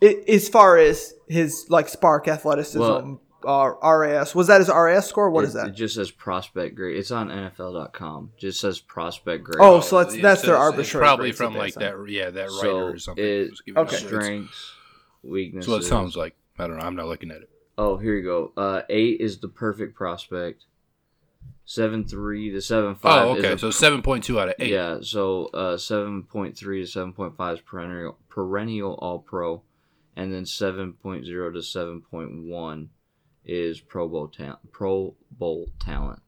I- 0.04 0.24
as 0.28 0.48
far 0.50 0.78
as 0.78 1.16
his 1.28 1.66
like 1.70 1.90
spark 1.90 2.28
athleticism, 2.28 2.80
Well- 2.80 3.22
uh, 3.44 3.72
RAS 3.82 4.36
was 4.36 4.46
that 4.46 4.60
his 4.60 4.70
RAS 4.70 5.08
score? 5.08 5.32
What 5.32 5.46
it, 5.46 5.48
is 5.48 5.54
that? 5.54 5.70
It 5.70 5.76
just 5.76 5.96
says 5.96 6.12
prospect 6.12 6.76
grade. 6.76 6.98
It's 6.98 7.10
on 7.10 7.30
NFL.com. 7.30 8.34
Just 8.38 8.60
says 8.60 8.80
prospect 8.80 9.44
grade. 9.46 9.58
Oh, 9.60 9.80
so 9.80 9.98
that's 10.04 10.14
It 10.14 10.22
that's 10.22 10.42
their 10.44 10.56
says- 10.56 10.68
it's 10.70 10.74
arbitrary. 10.94 11.04
Probably 11.04 11.32
from 11.32 11.56
like 11.56 11.70
assign. 11.70 11.84
that. 12.06 12.12
Yeah, 12.12 12.30
that 12.30 12.42
writer 12.42 12.52
So 12.60 12.78
or 12.80 12.98
something. 13.00 13.24
it 13.26 13.50
was 13.50 13.62
Okay. 13.78 13.96
strengths, 13.96 14.74
weaknesses. 15.24 15.68
That's 15.68 15.74
what 15.74 15.82
it 15.86 15.88
sounds 15.88 16.16
like. 16.16 16.36
I 16.60 16.68
don't 16.68 16.78
know. 16.78 16.84
I'm 16.86 16.96
not 16.96 17.08
looking 17.08 17.32
at 17.32 17.38
it. 17.38 17.50
Oh, 17.78 17.98
here 17.98 18.16
you 18.16 18.24
go. 18.24 18.54
Uh, 18.58 18.82
eight 18.90 19.22
is 19.22 19.40
the 19.40 19.48
perfect 19.48 19.96
prospect. 19.96 20.66
Seven 21.66 22.06
three 22.06 22.50
to 22.52 22.62
seven 22.62 22.96
five. 22.96 23.26
Oh, 23.28 23.38
okay. 23.38 23.54
a- 23.54 23.58
So 23.58 23.70
7.2 23.70 24.40
out 24.40 24.50
of 24.50 24.56
8. 24.58 24.70
yeah. 24.72 24.98
So 25.02 25.48
uh, 25.48 25.78
seven 25.78 26.24
point 26.24 26.58
three 26.58 26.82
to 26.82 26.88
seven 26.88 27.12
point 27.14 27.36
five 27.36 27.56
is 27.58 27.62
perennial 27.62 28.18
perennial 28.30 28.94
All 29.02 29.20
Pro, 29.20 29.64
and 30.16 30.34
then 30.34 30.46
seven 30.46 30.94
point 30.94 31.26
zero 31.26 31.52
to 31.52 31.62
seven 31.62 32.02
point 32.02 32.46
one 32.46 32.90
is 33.46 33.80
Pro 33.82 34.08
Bowl 34.08 34.28
talent. 34.30 34.60
Pro 34.72 35.16
Bowl 35.32 35.68
talent. 35.80 36.22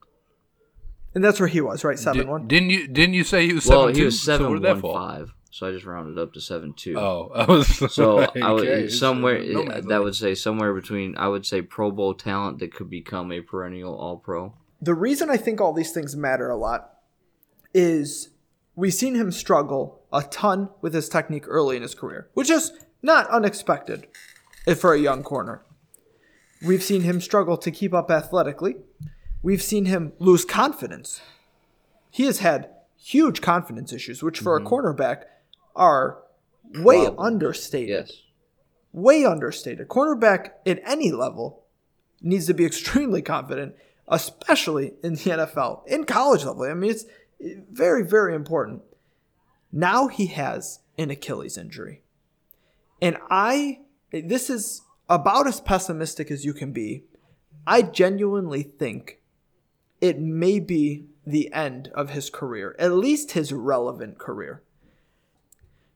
and 1.14 1.24
that's 1.24 1.40
where 1.40 1.48
he 1.48 1.60
was, 1.62 1.84
right? 1.84 1.98
Seven 1.98 2.18
Did, 2.20 2.28
one. 2.28 2.46
Didn't 2.46 2.70
you 2.70 2.86
didn't 2.86 3.14
you 3.14 3.24
say 3.24 3.46
he 3.46 3.54
was 3.54 3.66
Well, 3.66 3.84
7 3.88 3.94
he 3.96 4.04
was 4.04 4.20
so 4.22 4.36
seven 4.38 4.52
did 4.52 4.62
that 4.62 4.82
one 4.82 4.92
five. 4.94 5.34
So 5.50 5.66
I 5.66 5.72
just 5.72 5.84
rounded 5.84 6.16
up 6.16 6.32
to 6.34 6.40
seven 6.40 6.72
two. 6.72 6.98
Oh, 6.98 7.30
I 7.34 7.44
was 7.44 7.92
So 7.92 8.16
like, 8.16 8.36
I 8.36 8.52
would 8.52 8.68
okay, 8.68 8.86
uh, 8.86 8.90
somewhere 8.90 9.42
no 9.42 9.64
man's 9.64 9.84
that 9.84 9.90
land. 9.90 10.04
would 10.04 10.14
say 10.14 10.34
somewhere 10.34 10.72
between 10.72 11.16
I 11.16 11.28
would 11.28 11.44
say 11.44 11.60
Pro 11.60 11.90
Bowl 11.90 12.14
talent 12.14 12.60
that 12.60 12.72
could 12.72 12.88
become 12.88 13.32
a 13.32 13.40
perennial 13.40 13.94
All 13.94 14.16
Pro. 14.16 14.54
The 14.80 14.94
reason 14.94 15.28
I 15.28 15.36
think 15.36 15.60
all 15.60 15.72
these 15.72 15.92
things 15.92 16.16
matter 16.16 16.48
a 16.48 16.56
lot 16.56 16.94
is 17.74 18.30
we've 18.76 18.94
seen 18.94 19.14
him 19.14 19.30
struggle 19.32 20.02
a 20.12 20.22
ton 20.22 20.70
with 20.80 20.94
his 20.94 21.08
technique 21.08 21.44
early 21.46 21.76
in 21.76 21.82
his 21.82 21.94
career, 21.94 22.28
which 22.34 22.48
is 22.48 22.72
not 23.02 23.28
unexpected 23.28 24.06
for 24.76 24.94
a 24.94 24.98
young 24.98 25.22
corner. 25.22 25.62
We've 26.64 26.82
seen 26.82 27.02
him 27.02 27.20
struggle 27.20 27.56
to 27.56 27.70
keep 27.70 27.94
up 27.94 28.10
athletically. 28.10 28.76
We've 29.42 29.62
seen 29.62 29.86
him 29.86 30.12
lose 30.18 30.44
confidence. 30.44 31.20
He 32.10 32.24
has 32.24 32.40
had 32.40 32.68
huge 32.98 33.40
confidence 33.40 33.92
issues, 33.92 34.22
which 34.22 34.40
for 34.40 34.56
a 34.56 34.60
mm-hmm. 34.60 34.68
cornerback 34.68 35.24
are 35.74 36.22
way 36.74 37.08
understated 37.18 38.08
Yes. 38.08 38.22
way 38.92 39.24
understated. 39.24 39.88
Cornerback 39.88 40.50
at 40.66 40.80
any 40.84 41.10
level 41.12 41.64
needs 42.20 42.46
to 42.46 42.54
be 42.54 42.64
extremely 42.64 43.22
confident, 43.22 43.74
especially 44.08 44.94
in 45.02 45.14
the 45.14 45.30
NFL, 45.30 45.86
in 45.86 46.04
college 46.04 46.44
level. 46.44 46.62
I 46.62 46.74
mean, 46.74 46.90
it's 46.90 47.04
very, 47.70 48.04
very 48.04 48.34
important. 48.34 48.82
Now 49.72 50.08
he 50.08 50.26
has 50.26 50.80
an 50.98 51.10
Achilles 51.10 51.56
injury. 51.56 52.02
And 53.00 53.16
I, 53.30 53.80
this 54.12 54.50
is 54.50 54.82
about 55.08 55.46
as 55.46 55.60
pessimistic 55.60 56.30
as 56.30 56.44
you 56.44 56.52
can 56.52 56.72
be. 56.72 57.04
I 57.66 57.82
genuinely 57.82 58.62
think 58.62 59.20
it 60.00 60.18
may 60.18 60.58
be 60.60 61.06
the 61.26 61.52
end 61.52 61.90
of 61.94 62.10
his 62.10 62.30
career, 62.30 62.74
at 62.78 62.92
least 62.92 63.32
his 63.32 63.52
relevant 63.52 64.18
career. 64.18 64.62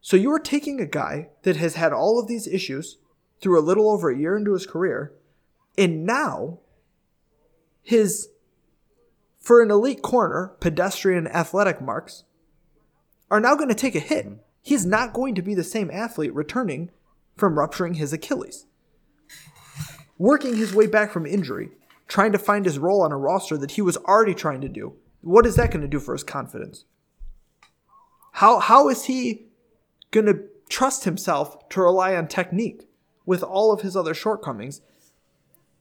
So 0.05 0.19
you 0.19 0.31
are 0.33 0.39
taking 0.39 0.81
a 0.81 0.87
guy 0.87 1.29
that 1.45 1.57
has 1.57 1.77
had 1.77 1.95
all 1.95 2.21
of 2.21 2.29
these 2.29 2.47
issues 2.47 2.99
through 3.41 3.59
a 3.59 3.65
little 3.65 3.91
over 3.91 4.11
a 4.11 4.19
year 4.19 4.37
into 4.37 4.53
his 4.53 4.67
career, 4.67 5.15
and 5.79 6.05
now 6.05 6.59
his 7.83 8.29
for 9.41 9.63
an 9.63 9.71
elite 9.71 10.03
corner, 10.03 10.53
pedestrian 10.61 11.27
athletic 11.27 11.81
marks 11.81 12.25
are 13.31 13.41
now 13.41 13.55
going 13.55 13.71
to 13.71 13.75
take 13.75 13.95
a 13.95 13.99
hit. 13.99 14.27
Mm-hmm. 14.27 14.35
He's 14.61 14.85
not 14.85 15.15
going 15.15 15.35
to 15.37 15.43
be 15.43 15.55
the 15.55 15.65
same 15.65 15.91
athlete 15.91 16.35
returning 16.35 16.91
from 17.35 17.59
rupturing 17.59 17.95
his 17.95 18.13
Achilles. 18.13 18.67
Working 20.19 20.59
his 20.59 20.75
way 20.75 20.87
back 20.87 21.13
from 21.13 21.25
injury, 21.25 21.71
trying 22.09 22.33
to 22.33 22.39
find 22.39 22.67
his 22.67 22.79
role 22.79 23.01
on 23.01 23.11
a 23.11 23.17
roster 23.17 23.57
that 23.57 23.71
he 23.71 23.81
was 23.81 23.97
already 23.97 24.35
trying 24.35 24.61
to 24.61 24.69
do. 24.69 24.97
What 25.23 25.47
is 25.47 25.57
that 25.57 25.71
going 25.71 25.81
to 25.81 25.89
do 25.89 25.99
for 25.99 26.13
his 26.13 26.25
confidence? 26.25 26.85
How 28.33 28.59
how 28.59 28.91
is 28.91 29.05
he 29.07 29.44
going 30.15 30.27
to 30.27 30.45
trust 30.69 31.05
himself 31.05 31.69
to 31.71 31.81
rely 31.81 32.15
on 32.15 32.29
technique 32.29 32.89
with 33.27 33.43
all 33.43 33.73
of 33.73 33.83
his 33.83 33.97
other 33.97 34.15
shortcomings? 34.15 34.81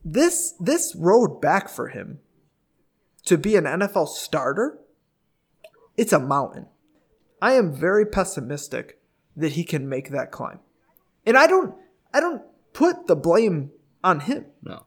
This 0.04 0.54
this 0.60 0.96
road 0.98 1.40
back 1.40 1.70
for 1.70 1.90
him 1.90 2.20
to 3.26 3.38
be 3.38 3.56
an 3.56 3.64
NFL 3.64 4.10
starter, 4.10 4.80
it's 5.96 6.12
a 6.12 6.20
mountain. 6.20 6.68
I 7.42 7.54
am 7.54 7.74
very 7.74 8.06
pessimistic 8.06 9.00
that 9.36 9.54
he 9.54 9.64
can 9.64 9.88
make 9.88 10.10
that 10.10 10.32
climb. 10.32 10.60
And 11.26 11.38
I 11.38 11.48
don't 11.48 11.76
I 12.14 12.20
don't 12.20 12.42
put 12.74 13.08
the 13.08 13.16
blame 13.16 13.72
on 14.04 14.22
him. 14.22 14.48
No. 14.62 14.86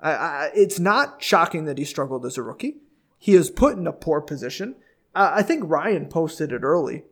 I, 0.00 0.12
I, 0.12 0.50
it's 0.54 0.80
not 0.80 1.22
shocking 1.22 1.66
that 1.66 1.78
he 1.78 1.84
struggled 1.84 2.24
as 2.24 2.38
a 2.38 2.42
rookie. 2.42 2.78
He 3.18 3.34
is 3.34 3.50
put 3.50 3.76
in 3.76 3.86
a 3.86 3.92
poor 3.92 4.22
position. 4.22 4.76
Uh, 5.14 5.32
I 5.34 5.42
think 5.42 5.62
Ryan 5.66 6.06
posted 6.06 6.52
it 6.52 6.62
early. 6.62 7.04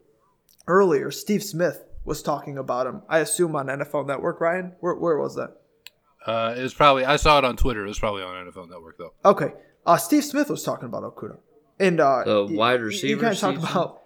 Earlier, 0.68 1.10
Steve 1.10 1.42
Smith 1.42 1.84
was 2.04 2.22
talking 2.22 2.56
about 2.58 2.86
him. 2.86 3.02
I 3.08 3.18
assume 3.18 3.56
on 3.56 3.66
NFL 3.66 4.06
Network. 4.06 4.40
Ryan, 4.40 4.72
where, 4.80 4.94
where 4.94 5.18
was 5.18 5.34
that? 5.34 5.56
Uh, 6.26 6.54
it 6.56 6.62
was 6.62 6.74
probably 6.74 7.04
I 7.04 7.16
saw 7.16 7.38
it 7.38 7.44
on 7.44 7.56
Twitter. 7.56 7.84
It 7.84 7.88
was 7.88 7.98
probably 7.98 8.22
on 8.22 8.46
NFL 8.46 8.68
Network 8.70 8.98
though. 8.98 9.14
Okay, 9.24 9.52
uh, 9.86 9.96
Steve 9.96 10.24
Smith 10.24 10.50
was 10.50 10.62
talking 10.62 10.84
about 10.86 11.02
Okudah, 11.02 11.38
and 11.80 11.98
uh, 12.00 12.22
The 12.24 12.46
he- 12.48 12.56
wide 12.56 12.80
he- 12.80 12.84
receiver 12.84 13.16
He 13.16 13.20
kind 13.22 13.34
of 13.34 13.40
talked 13.40 13.58
about 13.58 14.02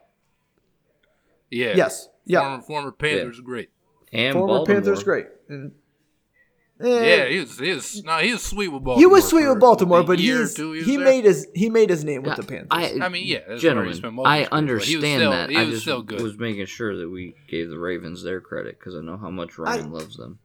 Yeah. 1.51 1.75
yes, 1.77 2.09
yeah, 2.25 2.41
Former, 2.41 2.63
former 2.63 2.93
Panthers 2.93 3.41
great. 3.41 3.71
And 4.13 4.35
former 4.35 4.47
Baltimore. 4.59 4.77
Panthers 4.83 5.03
great. 5.03 5.27
And, 5.49 5.73
Yeah, 6.83 7.27
he 7.27 7.39
was 7.41 7.59
he 7.59 7.73
was 7.73 8.05
no, 8.05 8.19
he 8.19 8.33
was 8.33 8.43
sweet 8.45 8.69
with 8.69 8.83
Baltimore. 8.85 8.99
he 9.01 9.07
was 9.07 9.29
sweet 9.29 9.47
with 9.49 9.61
Baltimore, 9.61 10.03
but 10.03 10.19
year 10.19 10.41
he's, 10.41 10.55
two 10.55 10.71
was 10.71 10.85
he 10.87 10.97
made 10.99 11.25
his 11.25 11.47
he 11.55 11.71
made 11.71 11.91
his 11.91 12.05
name 12.05 12.23
with 12.23 12.33
Yeah, 12.33 12.35
the 12.37 12.43
Panthers. 12.43 12.69
I, 12.71 12.99
I 13.05 13.09
mean, 13.09 13.27
yeah, 13.27 13.39
that's 13.39 13.47
where 13.49 13.57
he 13.57 13.61
gentlemen, 13.61 13.95
spent 13.95 14.19
I 14.25 14.39
his 14.41 14.49
career, 14.49 14.49
but 14.51 14.85
he 14.85 14.97
was 14.97 15.05
understand 15.05 15.21
still- 15.21 15.31
that. 15.31 15.51
he 15.51 15.57
I 15.57 15.61
was 15.63 15.71
just 15.71 15.83
still 15.83 16.03
good. 16.03 16.21
was 16.23 16.39
making 16.39 16.67
sure 16.67 16.97
that 16.97 17.09
we 17.09 17.35
gave 17.49 17.71
the 17.71 17.79
Ravens 17.79 18.23
their 18.23 18.41
credit 18.41 18.79
because 18.79 18.95
I 18.97 19.01
know 19.01 19.17
how 19.17 19.31
much 19.31 19.59
Ryan 19.59 19.93
loves 19.93 20.17
them. 20.17 20.39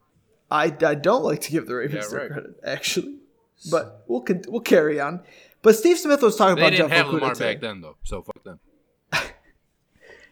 I, 0.50 0.64
I 0.84 0.94
don't 0.94 1.24
like 1.24 1.40
to 1.42 1.50
give 1.50 1.66
the 1.66 1.74
Ravens 1.74 2.06
Yeah, 2.06 2.10
their 2.10 2.20
right. 2.28 2.32
credit, 2.32 2.50
actually. 2.64 3.16
But 3.70 4.04
we'll 4.06 4.20
con- 4.22 4.44
we'll 4.48 4.60
carry 4.60 5.00
on. 5.00 5.20
But 5.62 5.74
Steve 5.76 5.98
Smith 5.98 6.22
was 6.22 6.36
talking 6.36 6.54
They 6.54 6.62
about 6.62 6.70
didn't 6.70 6.88
Jeff 6.90 6.96
have 6.98 7.06
Okudah 7.06 7.12
Lamar 7.14 7.34
today. 7.34 7.52
back 7.54 7.60
then 7.60 7.80
though, 7.80 7.96
so 8.04 8.22
fuck 8.22 8.42
them. 8.44 8.60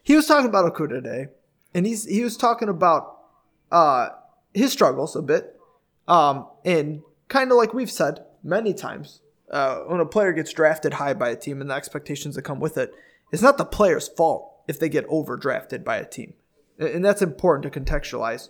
He 0.02 0.14
was 0.14 0.26
talking 0.26 0.48
about 0.48 0.72
Okudah 0.72 1.02
today, 1.02 1.26
and 1.74 1.84
he's 1.84 2.04
he 2.04 2.22
was 2.22 2.36
talking 2.36 2.68
about 2.68 3.18
uh, 3.72 4.10
his 4.54 4.70
struggles 4.72 5.16
a 5.16 5.22
bit, 5.22 5.55
um, 6.08 6.48
and 6.64 7.02
kind 7.28 7.50
of 7.50 7.56
like 7.56 7.74
we've 7.74 7.90
said 7.90 8.24
many 8.42 8.72
times, 8.74 9.20
uh, 9.50 9.80
when 9.80 10.00
a 10.00 10.06
player 10.06 10.32
gets 10.32 10.52
drafted 10.52 10.94
high 10.94 11.14
by 11.14 11.30
a 11.30 11.36
team 11.36 11.60
and 11.60 11.70
the 11.70 11.74
expectations 11.74 12.34
that 12.34 12.42
come 12.42 12.60
with 12.60 12.76
it, 12.76 12.92
it's 13.32 13.42
not 13.42 13.58
the 13.58 13.64
player's 13.64 14.08
fault 14.08 14.52
if 14.68 14.78
they 14.78 14.88
get 14.88 15.08
overdrafted 15.08 15.84
by 15.84 15.96
a 15.96 16.04
team, 16.04 16.34
and 16.78 17.04
that's 17.04 17.22
important 17.22 17.72
to 17.72 17.80
contextualize. 17.80 18.48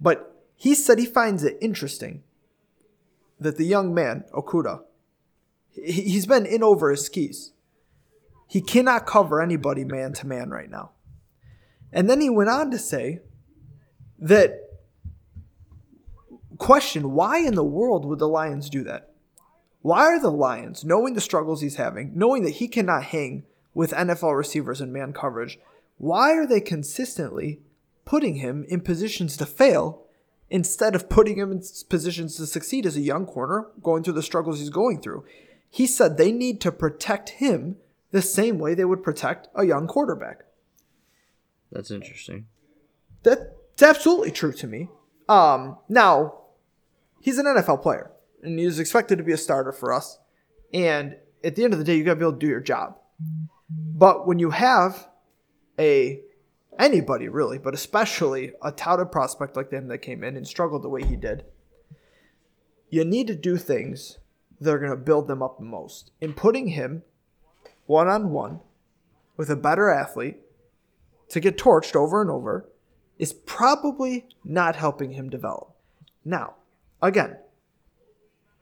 But 0.00 0.34
he 0.56 0.74
said 0.74 0.98
he 0.98 1.06
finds 1.06 1.44
it 1.44 1.58
interesting 1.60 2.22
that 3.38 3.56
the 3.56 3.64
young 3.64 3.94
man, 3.94 4.24
Okudah, 4.32 4.82
he's 5.70 6.26
been 6.26 6.46
in 6.46 6.62
over 6.62 6.90
his 6.90 7.04
skis. 7.04 7.52
He 8.48 8.60
cannot 8.60 9.06
cover 9.06 9.42
anybody 9.42 9.84
man 9.84 10.12
to 10.14 10.26
man 10.26 10.50
right 10.50 10.70
now. 10.70 10.92
And 11.92 12.08
then 12.08 12.20
he 12.20 12.30
went 12.30 12.50
on 12.50 12.70
to 12.70 12.78
say 12.78 13.20
that 14.18 14.63
question 16.64 17.12
why 17.12 17.38
in 17.40 17.54
the 17.54 17.62
world 17.62 18.06
would 18.06 18.18
the 18.18 18.26
Lions 18.26 18.70
do 18.70 18.82
that? 18.84 19.10
Why 19.82 20.06
are 20.06 20.18
the 20.18 20.30
Lions, 20.30 20.82
knowing 20.82 21.12
the 21.12 21.20
struggles 21.20 21.60
he's 21.60 21.76
having, 21.76 22.12
knowing 22.14 22.42
that 22.44 22.52
he 22.52 22.68
cannot 22.68 23.04
hang 23.04 23.44
with 23.74 23.92
NFL 23.92 24.34
receivers 24.34 24.80
in 24.80 24.90
man 24.90 25.12
coverage, 25.12 25.58
why 25.98 26.32
are 26.32 26.46
they 26.46 26.62
consistently 26.62 27.60
putting 28.06 28.36
him 28.36 28.64
in 28.70 28.80
positions 28.80 29.36
to 29.36 29.44
fail 29.44 30.06
instead 30.48 30.94
of 30.94 31.10
putting 31.10 31.36
him 31.36 31.52
in 31.52 31.62
positions 31.90 32.36
to 32.36 32.46
succeed 32.46 32.86
as 32.86 32.96
a 32.96 33.02
young 33.02 33.26
corner 33.26 33.66
going 33.82 34.02
through 34.02 34.14
the 34.14 34.22
struggles 34.22 34.58
he's 34.58 34.70
going 34.70 35.02
through? 35.02 35.22
He 35.68 35.86
said 35.86 36.16
they 36.16 36.32
need 36.32 36.62
to 36.62 36.72
protect 36.72 37.28
him 37.28 37.76
the 38.10 38.22
same 38.22 38.58
way 38.58 38.74
they 38.74 38.86
would 38.86 39.02
protect 39.02 39.48
a 39.54 39.66
young 39.66 39.86
quarterback. 39.86 40.44
That's 41.70 41.90
interesting. 41.90 42.46
That's 43.22 43.82
absolutely 43.82 44.30
true 44.30 44.52
to 44.52 44.66
me. 44.66 44.88
Um, 45.28 45.76
now, 45.90 46.43
he's 47.24 47.38
an 47.38 47.46
NFL 47.46 47.80
player, 47.80 48.10
and 48.42 48.58
he's 48.58 48.78
expected 48.78 49.16
to 49.16 49.24
be 49.24 49.32
a 49.32 49.38
starter 49.38 49.72
for 49.72 49.94
us. 49.94 50.18
And 50.74 51.16
at 51.42 51.56
the 51.56 51.64
end 51.64 51.72
of 51.72 51.78
the 51.78 51.84
day, 51.84 51.96
you 51.96 52.04
got 52.04 52.12
to 52.12 52.16
be 52.16 52.24
able 52.24 52.32
to 52.32 52.38
do 52.38 52.46
your 52.46 52.60
job. 52.60 52.98
But 53.70 54.26
when 54.26 54.38
you 54.38 54.50
have 54.50 55.08
a 55.78 56.20
anybody 56.78 57.28
really, 57.28 57.56
but 57.56 57.72
especially 57.72 58.52
a 58.62 58.70
touted 58.70 59.10
prospect 59.10 59.56
like 59.56 59.70
him 59.70 59.88
that 59.88 59.98
came 59.98 60.22
in 60.22 60.36
and 60.36 60.46
struggled 60.46 60.82
the 60.82 60.88
way 60.90 61.02
he 61.02 61.16
did, 61.16 61.44
you 62.90 63.04
need 63.04 63.26
to 63.28 63.34
do 63.34 63.56
things 63.56 64.18
that 64.60 64.70
are 64.70 64.78
going 64.78 64.90
to 64.90 64.96
build 64.96 65.26
them 65.26 65.42
up 65.42 65.58
the 65.58 65.64
most. 65.64 66.10
In 66.20 66.34
putting 66.34 66.68
him 66.68 67.04
one 67.86 68.08
on 68.08 68.32
one 68.32 68.60
with 69.38 69.48
a 69.48 69.56
better 69.56 69.88
athlete 69.88 70.40
to 71.30 71.40
get 71.40 71.56
torched 71.56 71.96
over 71.96 72.20
and 72.20 72.30
over 72.30 72.68
is 73.18 73.32
probably 73.32 74.28
not 74.44 74.76
helping 74.76 75.12
him 75.12 75.30
develop. 75.30 75.74
Now, 76.22 76.56
again, 77.08 77.36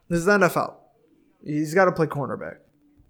this 0.09 0.18
is 0.20 0.24
the 0.26 0.38
NFL. 0.38 0.74
He's 1.45 1.74
got 1.74 1.86
to 1.86 1.93
play 1.93 2.07
cornerback. 2.07 2.59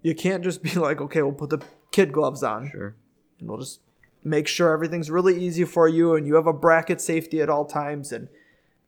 You 0.01 0.15
can't 0.15 0.43
just 0.43 0.61
be 0.63 0.71
like, 0.75 1.01
okay, 1.01 1.21
we'll 1.21 1.31
put 1.33 1.49
the 1.49 1.61
kid 1.91 2.11
gloves 2.11 2.43
on 2.43 2.69
Sure. 2.69 2.95
and 3.39 3.49
we'll 3.49 3.59
just 3.59 3.79
make 4.23 4.47
sure 4.47 4.71
everything's 4.73 5.11
really 5.11 5.37
easy 5.43 5.65
for 5.65 5.87
you 5.87 6.15
and 6.15 6.25
you 6.25 6.35
have 6.35 6.47
a 6.47 6.53
bracket 6.53 7.01
safety 7.01 7.41
at 7.41 7.49
all 7.49 7.65
times 7.65 8.11
and 8.11 8.27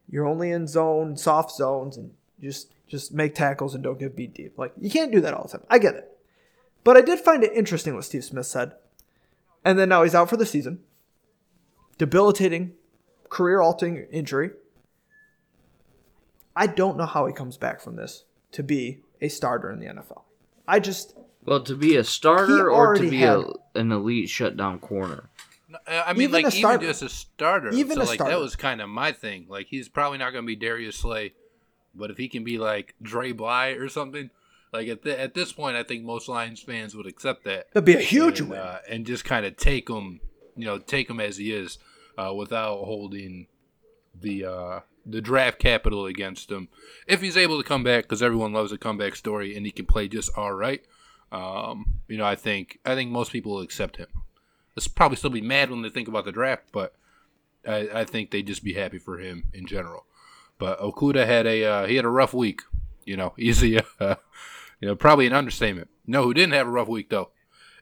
you're 0.09 0.25
only 0.27 0.51
in 0.51 0.67
zone, 0.67 1.17
soft 1.17 1.51
zones, 1.51 1.97
and 1.97 2.11
just 2.41 2.71
just 2.87 3.11
make 3.13 3.33
tackles 3.33 3.73
and 3.73 3.83
don't 3.83 3.97
get 3.99 4.15
beat 4.15 4.33
deep. 4.33 4.57
Like 4.57 4.71
you 4.79 4.89
can't 4.89 5.11
do 5.11 5.19
that 5.21 5.33
all 5.33 5.43
the 5.43 5.57
time. 5.57 5.67
I 5.69 5.79
get 5.79 5.95
it. 5.95 6.17
But 6.83 6.95
I 6.97 7.01
did 7.01 7.19
find 7.19 7.43
it 7.43 7.51
interesting 7.53 7.95
what 7.95 8.05
Steve 8.05 8.23
Smith 8.23 8.45
said. 8.45 8.73
And 9.63 9.79
then 9.79 9.89
now 9.89 10.03
he's 10.03 10.13
out 10.15 10.29
for 10.29 10.37
the 10.37 10.45
season. 10.45 10.79
Debilitating, 11.97 12.73
career 13.29 13.61
altering 13.61 14.05
injury. 14.11 14.51
I 16.55 16.67
don't 16.67 16.97
know 16.97 17.05
how 17.05 17.25
he 17.25 17.33
comes 17.33 17.57
back 17.57 17.81
from 17.81 17.95
this 17.95 18.23
to 18.53 18.63
be 18.63 19.01
a 19.21 19.27
starter 19.27 19.71
in 19.71 19.79
the 19.79 19.87
NFL. 19.87 20.21
I 20.67 20.79
just 20.79 21.15
Well, 21.43 21.61
to 21.63 21.75
be 21.75 21.95
a 21.95 22.03
starter 22.03 22.69
or 22.71 22.95
to 22.95 23.09
be 23.09 23.17
had- 23.17 23.37
a, 23.39 23.53
an 23.75 23.91
elite 23.91 24.29
shutdown 24.29 24.79
corner. 24.79 25.29
I 25.87 26.13
mean, 26.13 26.23
Even 26.29 26.43
like 26.43 26.53
a 26.53 26.57
even 26.57 26.79
just 26.81 27.01
a 27.01 27.09
starter. 27.09 27.69
Even 27.71 27.97
so, 27.97 28.03
a 28.03 28.05
like 28.05 28.15
starter. 28.15 28.33
that 28.33 28.39
was 28.39 28.55
kind 28.55 28.79
of 28.79 28.87
my 28.87 29.11
thing. 29.11 29.45
Like 29.49 29.67
he's 29.67 29.89
probably 29.89 30.17
not 30.17 30.31
going 30.31 30.43
to 30.43 30.47
be 30.47 30.55
Darius 30.55 30.95
Slay, 30.95 31.33
but 31.93 32.09
if 32.11 32.17
he 32.17 32.29
can 32.29 32.45
be 32.45 32.57
like 32.57 32.95
Dre 33.01 33.33
Bly 33.33 33.69
or 33.69 33.89
something, 33.89 34.29
like 34.71 34.87
at 34.87 35.01
the, 35.03 35.19
at 35.19 35.33
this 35.33 35.51
point, 35.51 35.75
I 35.75 35.83
think 35.83 36.05
most 36.05 36.29
Lions 36.29 36.61
fans 36.61 36.95
would 36.95 37.07
accept 37.07 37.43
that. 37.43 37.67
that'd 37.73 37.83
be 37.85 37.95
a 37.95 37.99
huge 37.99 38.39
and, 38.39 38.51
win. 38.51 38.59
uh, 38.59 38.77
and 38.89 39.05
just 39.05 39.25
kind 39.25 39.45
of 39.45 39.57
take 39.57 39.89
him, 39.89 40.21
you 40.55 40.65
know, 40.65 40.77
take 40.77 41.09
him 41.09 41.19
as 41.19 41.35
he 41.37 41.51
is, 41.51 41.77
uh, 42.17 42.33
without 42.33 42.77
holding 42.85 43.47
the 44.19 44.45
uh, 44.45 44.79
the 45.05 45.21
draft 45.21 45.59
capital 45.59 46.05
against 46.05 46.51
him. 46.51 46.69
If 47.07 47.21
he's 47.21 47.37
able 47.37 47.61
to 47.61 47.67
come 47.67 47.83
back, 47.83 48.03
because 48.03 48.23
everyone 48.23 48.53
loves 48.53 48.71
a 48.71 48.77
comeback 48.77 49.15
story, 49.15 49.55
and 49.55 49.65
he 49.65 49.71
can 49.71 49.85
play 49.85 50.07
just 50.07 50.31
all 50.37 50.53
right, 50.53 50.83
um, 51.31 51.99
you 52.07 52.17
know, 52.17 52.25
I 52.25 52.35
think 52.35 52.79
I 52.85 52.95
think 52.95 53.11
most 53.11 53.31
people 53.31 53.53
will 53.53 53.61
accept 53.61 53.97
him. 53.97 54.07
They'll 54.75 54.85
probably 54.95 55.17
still 55.17 55.29
be 55.29 55.41
mad 55.41 55.69
when 55.69 55.81
they 55.81 55.89
think 55.89 56.07
about 56.07 56.25
the 56.25 56.31
draft, 56.31 56.65
but 56.71 56.95
I, 57.67 57.89
I 57.93 58.05
think 58.05 58.31
they'd 58.31 58.47
just 58.47 58.63
be 58.63 58.73
happy 58.73 58.97
for 58.97 59.19
him 59.19 59.45
in 59.53 59.65
general. 59.65 60.05
But 60.57 60.79
Okudah 60.79 61.25
had 61.25 61.45
a 61.45 61.63
uh, 61.63 61.87
he 61.87 61.95
had 61.95 62.05
a 62.05 62.09
rough 62.09 62.33
week. 62.33 62.61
You 63.05 63.17
know, 63.17 63.33
easy. 63.39 63.79
Uh, 63.99 64.15
you 64.79 64.87
know, 64.87 64.95
probably 64.95 65.27
an 65.27 65.33
understatement. 65.33 65.89
No, 66.05 66.23
who 66.23 66.33
didn't 66.33 66.53
have 66.53 66.67
a 66.67 66.71
rough 66.71 66.87
week 66.87 67.09
though 67.09 67.31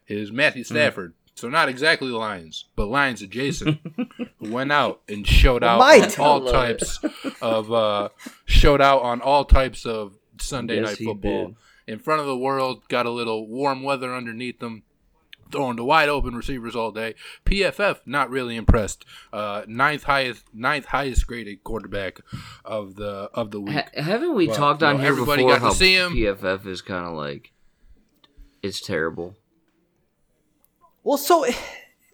is 0.07 0.31
Matthew 0.31 0.63
Stafford. 0.63 1.13
So 1.35 1.49
not 1.49 1.69
exactly 1.69 2.09
the 2.09 2.17
Lions, 2.17 2.65
but 2.75 2.87
Lions 2.87 3.21
adjacent, 3.21 3.79
went 4.51 4.71
out 4.71 5.01
and 5.07 5.25
showed 5.27 5.63
out 5.63 5.79
Might. 5.79 6.19
on 6.19 6.25
all 6.25 6.51
types 6.51 6.99
of 7.41 7.71
uh, 7.71 8.09
showed 8.45 8.81
out 8.81 9.01
on 9.01 9.21
all 9.21 9.45
types 9.45 9.85
of 9.85 10.17
Sunday 10.39 10.75
Yes, 10.81 10.85
night 10.99 11.05
football 11.05 11.47
did. 11.47 11.55
in 11.87 11.99
front 11.99 12.21
of 12.21 12.27
the 12.27 12.37
world. 12.37 12.87
Got 12.89 13.05
a 13.05 13.11
little 13.11 13.47
warm 13.47 13.83
weather 13.83 14.13
underneath 14.13 14.59
them 14.59 14.83
throwing 15.51 15.77
to 15.77 15.83
wide 15.83 16.09
open 16.09 16.35
receivers 16.35 16.75
all 16.75 16.91
day. 16.91 17.13
PFF 17.45 17.99
not 18.07 18.29
really 18.31 18.55
impressed. 18.55 19.05
Uh, 19.31 19.61
ninth 19.67 20.03
highest, 20.03 20.45
ninth 20.51 20.85
highest 20.85 21.27
graded 21.27 21.63
quarterback 21.63 22.19
of 22.65 22.95
the 22.95 23.29
of 23.35 23.51
the 23.51 23.61
week. 23.61 23.75
Ha- 23.75 23.89
haven't 24.01 24.33
we 24.35 24.47
Well, 24.47 24.55
talked 24.55 24.81
you 24.81 24.87
on 24.87 24.95
know, 24.97 25.01
here 25.03 25.11
everybody 25.11 25.43
before 25.43 25.51
got 25.53 25.59
to 25.59 25.65
how 25.65 25.73
see 25.73 25.95
him. 25.95 26.13
PFF 26.15 26.65
is 26.65 26.81
kind 26.81 27.05
of 27.05 27.13
like 27.13 27.51
it's 28.63 28.81
terrible. 28.81 29.35
Well, 31.03 31.17
so 31.17 31.45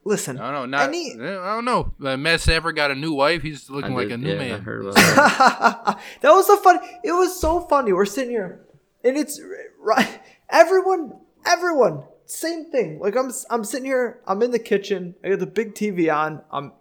listen, 0.03 0.37
I 0.39 0.51
don't 0.51 0.71
know. 0.71 0.77
Not, 0.77 0.87
any 0.89 1.13
I 1.13 1.53
don't 1.55 1.65
know. 1.65 1.93
Uh, 2.03 2.17
Matt 2.17 2.41
Stafford 2.41 2.75
got 2.75 2.91
a 2.91 2.95
new 2.95 3.13
wife. 3.13 3.41
He's 3.41 3.69
I 3.69 3.73
looking 3.73 3.93
like 3.95 4.09
did- 4.09 4.19
a 4.19 4.23
new 4.23 4.29
yeah, 4.33 4.35
I 4.35 4.49
man. 4.49 4.61
heard 4.61 4.81
about 4.85 4.95
that. 4.95 5.99
that 6.21 6.31
was 6.31 6.47
so 6.47 6.57
funny. 6.57 6.79
It 7.03 7.11
was 7.11 7.39
so 7.39 7.61
funny. 7.61 7.93
We're 7.93 8.05
sitting 8.05 8.31
here, 8.31 8.61
and 9.03 9.17
it's 9.17 9.39
right. 9.79 10.21
Everyone, 10.49 11.13
everyone, 11.45 12.03
same 12.25 12.71
thing. 12.71 12.99
Like 12.99 13.15
I'm, 13.15 13.31
I'm 13.49 13.63
sitting 13.63 13.85
here. 13.85 14.19
I'm 14.27 14.41
in 14.41 14.51
the 14.51 14.59
kitchen. 14.59 15.15
I 15.23 15.29
got 15.29 15.39
the 15.39 15.45
big 15.47 15.75
TV 15.75 16.13
on. 16.13 16.41
I'm 16.51 16.73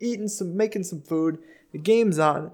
eating 0.00 0.28
some, 0.28 0.56
making 0.56 0.84
some 0.84 1.00
food. 1.02 1.38
The 1.72 1.78
game's 1.78 2.18
on, 2.18 2.50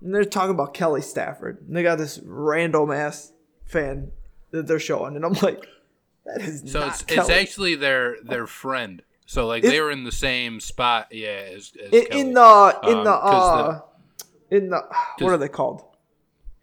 and 0.00 0.14
they're 0.14 0.24
talking 0.24 0.50
about 0.54 0.74
Kelly 0.74 1.02
Stafford. 1.02 1.62
And 1.66 1.76
they 1.76 1.82
got 1.82 1.98
this 1.98 2.20
random 2.24 2.90
ass 2.90 3.32
fan 3.66 4.10
that 4.50 4.66
they're 4.66 4.78
showing, 4.78 5.16
and 5.16 5.24
I'm 5.24 5.32
like, 5.34 5.66
that 6.24 6.40
is 6.40 6.62
So 6.72 6.80
not 6.80 7.02
it's, 7.02 7.04
it's 7.12 7.28
actually 7.30 7.74
their 7.74 8.16
their 8.22 8.46
friend. 8.46 9.02
So 9.26 9.46
like 9.46 9.64
It- 9.64 9.68
they 9.70 9.80
were 9.80 9.90
in 9.90 10.04
the 10.04 10.12
same 10.12 10.60
spot. 10.60 11.08
Yeah, 11.10 11.28
as, 11.54 11.72
as 11.82 11.92
in, 11.92 12.06
in 12.12 12.34
the 12.34 12.78
in 12.84 12.98
Um, 12.98 13.04
the 13.04 13.10
'cause 13.12 13.60
uh 13.70 13.80
in 14.50 14.68
the 14.70 14.82
what 15.18 15.32
are 15.32 15.38
they 15.38 15.48
called? 15.48 15.82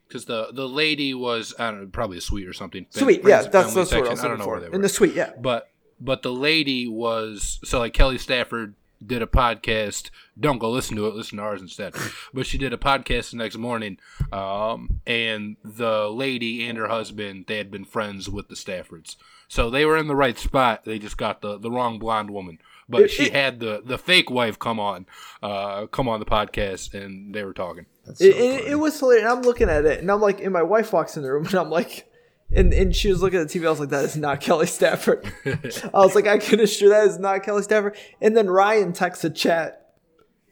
because 0.07 0.26
the 0.26 0.49
the 0.51 0.68
lady 0.68 1.14
was 1.14 1.53
I 1.57 1.72
don't 1.72 1.82
know 1.82 1.88
probably 1.88 2.18
a 2.18 2.22
suite 2.22 2.47
or 2.47 2.53
something. 2.53 2.86
Sweet, 2.89 3.22
yeah, 3.24 3.41
that's 3.43 3.47
family 3.47 3.74
that's 3.76 3.91
what 3.93 4.07
I 4.07 4.09
was 4.12 4.22
don't 4.22 4.39
know 4.39 4.47
where 4.47 4.59
they 4.59 4.68
were. 4.70 4.76
In 4.76 4.82
the 4.82 4.89
suite, 4.89 5.16
yeah. 5.16 5.32
but 5.39 5.70
but 5.99 6.22
the 6.22 6.32
lady 6.34 6.88
was 6.88 7.59
so 7.64 7.80
like 7.80 7.93
Kelly 7.93 8.18
Stafford 8.18 8.76
did 9.05 9.22
a 9.22 9.28
podcast. 9.28 10.09
Don't 10.39 10.59
go 10.59 10.70
listen 10.70 10.95
to 10.97 11.07
it. 11.07 11.16
Listen 11.16 11.38
to 11.38 11.43
ours 11.43 11.62
instead. 11.62 11.95
But 12.34 12.45
she 12.45 12.57
did 12.57 12.74
a 12.74 12.78
podcast 12.78 13.32
the 13.32 13.38
next 13.38 13.57
morning, 13.57 13.97
um, 14.32 15.01
and 15.07 15.57
the 15.64 16.07
lady 16.09 16.68
and 16.68 16.78
her 16.78 16.88
husband 16.88 17.45
they 17.47 17.57
had 17.57 17.72
been 17.72 17.86
friends 17.86 18.30
with 18.30 18.47
the 18.49 18.55
Staffords, 18.55 19.16
so 19.51 19.69
they 19.69 19.85
were 19.85 19.97
in 19.97 20.07
the 20.07 20.15
right 20.15 20.37
spot. 20.37 20.85
They 20.85 20.97
just 20.97 21.17
got 21.17 21.41
the 21.41 21.57
the 21.59 21.69
wrong 21.69 21.99
blonde 21.99 22.31
woman. 22.31 22.59
But 22.87 23.01
It- 23.03 23.11
she 23.11 23.23
it- 23.25 23.33
had 23.33 23.59
the 23.59 23.81
the 23.85 23.97
fake 23.97 24.29
wife 24.31 24.57
come 24.57 24.79
on, 24.79 25.05
uh, 25.43 25.87
come 25.87 26.07
on 26.07 26.19
the 26.21 26.25
podcast, 26.25 26.93
and 26.93 27.35
they 27.35 27.43
were 27.43 27.53
talking. 27.53 27.85
That's 28.05 28.19
so 28.19 28.25
It, 28.25 28.35
it, 28.35 28.65
it 28.71 28.75
was 28.75 28.97
hilarious. 28.97 29.23
And 29.25 29.31
I'm 29.33 29.41
looking 29.43 29.69
at 29.69 29.83
it, 29.85 29.99
and 29.99 30.09
I'm 30.09 30.21
like, 30.21 30.39
and 30.41 30.53
my 30.53 30.63
wife 30.63 30.93
walks 30.93 31.17
in 31.17 31.23
the 31.23 31.31
room, 31.31 31.45
and 31.47 31.55
I'm 31.55 31.69
like, 31.69 32.09
and, 32.53 32.73
and 32.73 32.95
she 32.95 33.09
was 33.09 33.21
looking 33.21 33.39
at 33.41 33.49
the 33.49 33.59
TV. 33.59 33.65
I 33.65 33.69
was 33.69 33.79
like, 33.81 33.89
that 33.89 34.05
is 34.05 34.15
not 34.17 34.39
Kelly 34.41 34.67
Stafford. 34.67 35.29
I 35.45 35.99
was 35.99 36.15
like, 36.15 36.27
I 36.27 36.37
can 36.37 36.59
assure 36.61 36.89
that 36.89 37.07
is 37.07 37.19
not 37.19 37.43
Kelly 37.43 37.63
Stafford. 37.63 37.95
And 38.21 38.35
then 38.37 38.49
Ryan 38.49 38.93
texts 38.93 39.23
a 39.25 39.29
chat. 39.29 39.93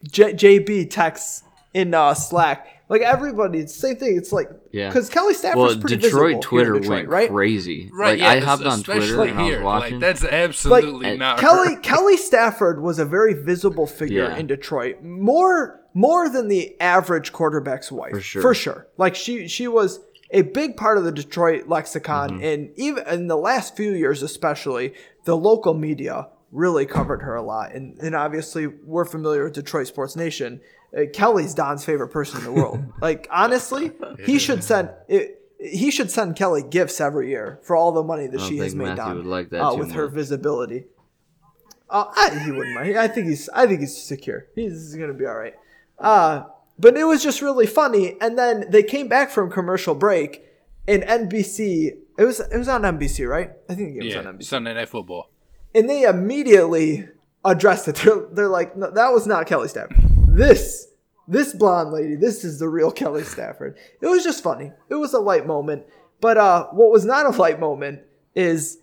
J- 0.03 0.33
JB 0.33 0.89
texts 0.91 1.43
in 1.73 1.93
uh, 1.93 2.13
Slack. 2.13 2.78
Like 2.89 3.01
everybody, 3.03 3.59
it's 3.59 3.73
the 3.75 3.79
same 3.79 3.95
thing. 3.97 4.17
It's 4.17 4.31
like, 4.31 4.49
Yeah. 4.71 4.87
because 4.89 5.09
Kelly 5.09 5.35
Stafford's 5.35 5.75
well, 5.75 5.79
pretty 5.79 5.97
Detroit 5.97 6.21
visible 6.37 6.41
Twitter 6.41 6.65
here 6.65 6.75
in 6.77 6.81
Detroit, 6.81 6.97
went 6.97 7.09
right? 7.09 7.29
crazy. 7.29 7.91
Right? 7.93 8.09
like 8.11 8.19
yeah, 8.19 8.29
I 8.29 8.39
hopped 8.39 8.63
on 8.63 8.79
especially 8.79 9.13
Twitter 9.15 9.29
and 9.31 9.39
I 9.39 9.43
was 9.43 9.53
here. 9.53 9.63
watching. 9.63 9.91
Like 9.93 10.01
that's 10.01 10.23
absolutely 10.23 11.09
Like, 11.11 11.19
not 11.19 11.37
Kelly 11.39 11.75
her. 11.75 11.81
Kelly 11.81 12.17
Stafford 12.17 12.81
was 12.81 12.97
a 12.99 13.05
very 13.05 13.33
visible 13.35 13.85
figure 13.99 14.23
Yeah. 14.23 14.35
in 14.37 14.47
Detroit, 14.47 15.03
more 15.03 15.79
more 15.93 16.29
than 16.29 16.47
the 16.47 16.79
average 16.81 17.31
quarterback's 17.31 17.91
wife, 17.91 18.11
For 18.11 18.21
sure. 18.21 18.41
For 18.41 18.53
sure, 18.55 18.87
like 18.97 19.15
she 19.15 19.47
she 19.47 19.67
was 19.67 19.99
a 20.31 20.41
big 20.43 20.75
part 20.77 20.97
of 20.97 21.03
the 21.03 21.11
Detroit 21.11 21.67
lexicon, 21.67 22.29
Mm-hmm. 22.31 22.43
and 22.43 22.69
even 22.75 23.07
in 23.07 23.27
the 23.27 23.37
last 23.37 23.75
few 23.75 23.91
years, 23.93 24.21
especially 24.23 24.93
the 25.25 25.35
local 25.37 25.73
media 25.73 26.27
really 26.51 26.85
covered 26.87 27.21
her 27.21 27.35
a 27.35 27.41
lot, 27.43 27.71
and 27.73 27.99
and 27.99 28.15
obviously 28.15 28.65
we're 28.67 29.05
familiar 29.05 29.43
with 29.43 29.53
Detroit 29.53 29.85
Sports 29.87 30.15
Nation 30.15 30.61
uh, 30.97 31.01
Kelly's 31.13 31.53
Don's 31.53 31.85
favorite 31.85 32.09
person 32.09 32.39
in 32.39 32.45
the 32.45 32.51
world. 32.51 32.83
like 33.01 33.27
honestly, 33.31 33.91
he 34.25 34.39
should 34.39 34.63
send 34.63 34.89
it. 35.07 35.35
He 35.59 35.91
should 35.91 36.09
send 36.09 36.35
Kelly 36.37 36.63
gifts 36.63 37.01
every 37.01 37.29
year 37.29 37.59
for 37.63 37.75
all 37.75 37.91
the 37.91 38.03
money 38.03 38.27
that 38.27 38.39
she 38.39 38.57
has 38.59 38.73
made 38.73 38.85
Matthew 38.85 39.03
Don 39.03 39.17
would 39.17 39.25
like 39.25 39.49
that 39.49 39.61
uh, 39.61 39.71
too 39.73 39.77
with 39.79 39.91
her 39.91 40.07
visibility. 40.07 40.85
Uh, 41.89 42.05
I, 42.15 42.39
he 42.45 42.51
wouldn't 42.51 42.75
mind. 42.75 42.97
I 42.97 43.07
think 43.07 43.27
he's. 43.27 43.49
I 43.49 43.67
think 43.67 43.81
he's 43.81 43.97
secure. 44.01 44.47
He's 44.55 44.95
gonna 44.95 45.13
be 45.13 45.25
all 45.25 45.35
right. 45.35 45.55
Uh, 45.97 46.43
but 46.77 46.95
it 46.97 47.03
was 47.03 47.21
just 47.21 47.41
really 47.41 47.67
funny. 47.67 48.15
And 48.21 48.37
then 48.37 48.69
they 48.69 48.83
came 48.83 49.07
back 49.07 49.31
from 49.31 49.51
commercial 49.51 49.95
break, 49.95 50.45
and 50.87 51.03
NBC. 51.03 51.97
It 52.17 52.23
was 52.23 52.39
it 52.39 52.57
was 52.57 52.67
on 52.67 52.83
NBC, 52.83 53.27
right? 53.27 53.51
I 53.67 53.75
think 53.75 53.95
it 53.97 54.03
was 54.03 54.13
Yeah, 54.13 54.19
on 54.19 54.37
NBC. 54.37 54.43
Sunday 54.43 54.73
Night 54.73 54.89
Football. 54.89 55.29
And 55.75 55.89
they 55.89 56.03
immediately 56.03 57.07
addressed 57.45 57.87
it. 57.87 57.95
They're, 57.97 58.25
they're 58.31 58.47
like, 58.47 58.75
no, 58.75 58.91
that 58.91 59.09
was 59.11 59.27
not 59.27 59.45
Kelly 59.45 59.67
Stafford. 59.67 59.97
This 60.39 60.87
this 61.27 61.53
blonde 61.53 61.91
lady, 61.91 62.15
this 62.15 62.45
is 62.45 62.59
the 62.59 62.69
real 62.69 62.91
Kelly 62.91 63.23
Stafford. 63.23 63.77
It 64.01 64.07
was 64.07 64.23
just 64.23 64.41
funny. 64.41 64.71
It 64.89 64.95
was 64.95 65.13
a 65.13 65.19
light 65.19 65.45
moment. 65.45 65.83
But 66.21 66.37
uh, 66.37 66.67
what 66.71 66.91
was 66.91 67.03
not 67.03 67.25
a 67.25 67.37
light 67.37 67.59
moment 67.59 68.03
is 68.35 68.77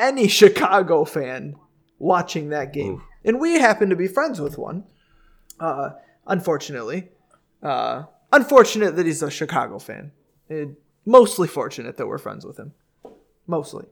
any 0.00 0.26
Chicago 0.28 1.04
fan 1.04 1.54
watching 2.00 2.48
that 2.50 2.72
game. 2.72 3.02
And 3.24 3.40
we 3.40 3.54
happen 3.54 3.88
to 3.90 3.96
be 3.96 4.08
friends 4.08 4.40
with 4.40 4.58
one. 4.58 4.84
Uh, 5.60 5.90
unfortunately. 6.26 7.08
Uh, 7.62 8.04
unfortunate 8.32 8.96
that 8.96 9.06
he's 9.06 9.22
a 9.22 9.30
Chicago 9.30 9.78
fan. 9.78 10.10
Eh, 10.50 10.66
mostly 11.04 11.46
fortunate 11.46 11.96
that 11.96 12.08
we're 12.08 12.18
friends 12.18 12.44
with 12.44 12.58
him. 12.58 12.72
Mostly. 13.46 13.86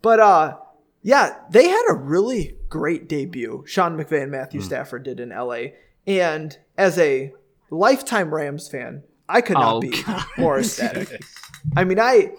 But 0.00 0.20
uh 0.20 0.58
yeah, 1.02 1.36
they 1.50 1.68
had 1.68 1.84
a 1.88 1.94
really 1.94 2.56
great 2.68 3.08
debut. 3.08 3.64
Sean 3.66 3.96
McVay 3.96 4.22
and 4.22 4.30
Matthew 4.30 4.60
Stafford 4.60 5.02
did 5.02 5.18
in 5.18 5.30
LA. 5.30 5.70
And 6.18 6.56
as 6.76 6.98
a 6.98 7.32
lifetime 7.70 8.34
Rams 8.34 8.68
fan, 8.68 9.02
I 9.28 9.40
could 9.42 9.54
not 9.54 9.74
Oh, 9.76 9.80
be 9.80 10.02
God. 10.02 10.24
more 10.38 10.58
ecstatic. 10.60 11.22
I 11.76 11.84
mean, 11.84 12.00
I 12.00 12.32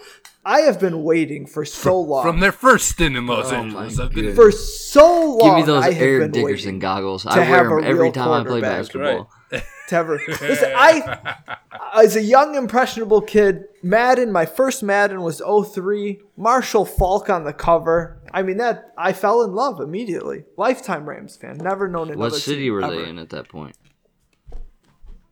I 0.43 0.61
have 0.61 0.80
been 0.80 1.03
waiting 1.03 1.45
for 1.45 1.63
so 1.63 1.99
long. 2.01 2.24
From 2.26 2.39
their 2.39 2.51
first 2.51 2.89
stint 2.89 3.15
in 3.15 3.28
Los 3.28 3.51
Oh, 3.51 3.55
Angeles. 3.55 3.99
I've 3.99 4.11
been- 4.11 4.36
for 4.36 4.51
so 4.51 5.38
long. 5.38 5.49
Give 5.49 5.55
me 5.57 5.63
those 5.63 5.84
I 5.84 5.91
have 5.91 6.01
Eric 6.01 6.32
been 6.32 6.43
Dickerson 6.43 6.80
goggles. 6.80 7.26
I 7.26 7.39
wear 7.49 7.69
them 7.69 7.84
every 7.84 8.11
time 8.11 8.32
I 8.32 8.43
play 8.43 8.61
basketball. 8.61 9.26
to 9.26 9.30
ever. 9.91 10.19
Listen, 10.27 10.71
I 10.75 11.33
as 11.95 12.15
a 12.15 12.21
young 12.21 12.55
impressionable 12.55 13.21
kid, 13.21 13.65
Madden, 13.83 14.31
my 14.31 14.45
first 14.45 14.81
Madden 14.83 15.21
was 15.21 15.41
03. 15.41 16.19
Marshall 16.37 16.85
Faulk 16.85 17.29
on 17.29 17.43
the 17.43 17.53
cover. 17.53 18.21
I 18.33 18.41
mean 18.43 18.57
that 18.57 18.91
I 18.97 19.13
fell 19.13 19.41
in 19.43 19.53
love 19.53 19.79
immediately. 19.81 20.45
Lifetime 20.57 21.07
Rams 21.07 21.35
fan. 21.35 21.57
Never 21.57 21.87
known 21.87 22.07
another 22.09 22.19
What 22.19 22.33
city 22.35 22.69
were 22.71 22.81
ever. 22.83 22.95
they 22.95 23.09
in 23.09 23.19
at 23.19 23.29
that 23.31 23.49
point? 23.49 23.75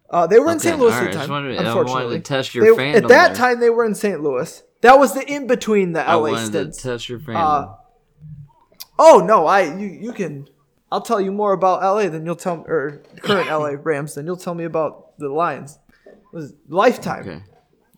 Uh, 0.10 0.26
they 0.26 0.40
were 0.40 0.52
in 0.52 0.60
St. 0.60 0.80
Louis 0.80 0.92
alright, 0.92 1.04
at 1.08 1.12
the 1.12 1.18
just 1.20 1.28
time. 1.28 1.44
wanted 1.44 1.88
wanted 1.88 2.10
to 2.10 2.20
test 2.22 2.56
your 2.56 2.76
They- 2.76 2.84
fandom 2.84 2.96
At 2.96 3.08
that 3.10 3.28
there. 3.28 3.36
time, 3.36 3.60
they 3.60 3.70
were 3.70 3.86
in 3.86 3.94
St. 3.94 4.22
Louis. 4.22 4.64
That 4.82 4.98
was 4.98 5.14
the 5.14 5.24
in 5.32 5.46
between 5.46 5.94
the 5.94 6.00
LA 6.00 6.06
I 6.12 6.16
wanted 6.16 6.46
stints. 6.48 6.78
to 6.82 6.90
test 6.90 7.10
your 7.10 7.20
fandom. 7.20 7.36
Uh, 7.36 7.74
Oh 9.02 9.24
no, 9.26 9.46
I 9.46 9.62
you 9.78 9.88
you 9.88 10.12
can. 10.12 10.48
I'll 10.92 11.02
tell 11.02 11.22
you 11.22 11.32
more 11.32 11.54
about 11.54 11.82
LA 11.82 12.10
than 12.10 12.26
you'll 12.26 12.36
tell 12.36 12.66
or 12.68 13.02
current 13.22 13.48
LA 13.50 13.74
Rams 13.84 14.16
than 14.16 14.26
you'll 14.26 14.38
tell 14.38 14.56
me 14.56 14.64
about 14.64 15.18
the 15.20 15.30
Lions. 15.30 15.78
It 16.06 16.18
was 16.32 16.54
lifetime. 16.68 17.22
okay. 17.28 17.44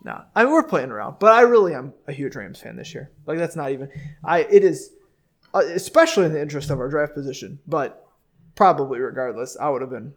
No, 0.04 0.22
I 0.36 0.44
mean 0.44 0.52
we're 0.54 0.64
playing 0.64 0.89
around, 0.92 1.18
but 1.20 1.32
I 1.32 1.42
really 1.42 1.74
am 1.76 1.94
a 2.08 2.12
huge 2.12 2.36
Rams 2.36 2.60
fan 2.60 2.76
this 2.76 2.94
year. 2.94 3.12
Like 3.28 3.38
that's 3.38 3.56
not 3.56 3.72
even. 3.72 3.89
I 4.24 4.39
it 4.39 4.64
is, 4.64 4.92
uh, 5.54 5.60
especially 5.60 6.26
in 6.26 6.34
the 6.34 6.42
interest 6.42 6.70
of 6.72 6.80
our 6.80 6.89
draft 6.89 7.14
position. 7.14 7.60
But 7.68 8.04
probably 8.56 9.00
regardless, 9.00 9.56
I 9.60 9.70
would 9.70 9.82
have 9.82 9.92
been. 9.92 10.14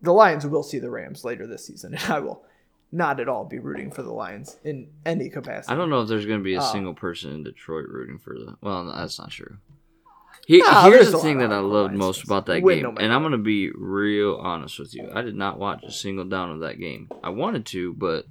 The 0.00 0.12
Lions 0.12 0.46
will 0.46 0.62
see 0.62 0.78
the 0.78 0.90
Rams 0.90 1.24
later 1.24 1.46
this 1.46 1.66
season, 1.66 1.94
and 2.00 2.12
I 2.12 2.20
will 2.20 2.42
not 2.90 3.20
at 3.20 3.28
all 3.28 3.44
be 3.44 3.58
rooting 3.58 3.90
for 3.90 4.02
the 4.02 4.12
Lions 4.12 4.56
in 4.64 4.88
any 5.04 5.28
capacity. 5.28 5.74
I 5.74 5.76
don't 5.76 5.90
know 5.90 6.00
if 6.00 6.08
there's 6.08 6.24
going 6.24 6.38
to 6.40 6.44
be 6.44 6.54
a 6.54 6.60
Uh, 6.60 6.72
single 6.72 6.94
person 6.94 7.30
in 7.32 7.42
Detroit 7.44 7.84
rooting 7.88 8.18
for 8.18 8.32
the. 8.34 8.56
Well, 8.62 8.90
that's 8.96 9.18
not 9.18 9.30
true. 9.30 9.58
He, 10.48 10.62
here's 10.64 11.12
the 11.12 11.18
thing 11.18 11.40
that 11.40 11.52
I 11.52 11.58
loved 11.58 11.92
most 11.92 12.24
about 12.24 12.46
that 12.46 12.62
game, 12.62 12.82
no 12.82 12.94
and 12.98 13.12
I'm 13.12 13.20
going 13.20 13.32
to 13.32 13.38
be 13.38 13.70
real 13.70 14.36
honest 14.36 14.78
with 14.78 14.94
you. 14.94 15.10
I 15.14 15.20
did 15.20 15.34
not 15.34 15.58
watch 15.58 15.84
a 15.84 15.92
single 15.92 16.24
down 16.24 16.50
of 16.50 16.60
that 16.60 16.80
game. 16.80 17.10
I 17.22 17.28
wanted 17.28 17.66
to, 17.66 17.92
but 17.92 18.24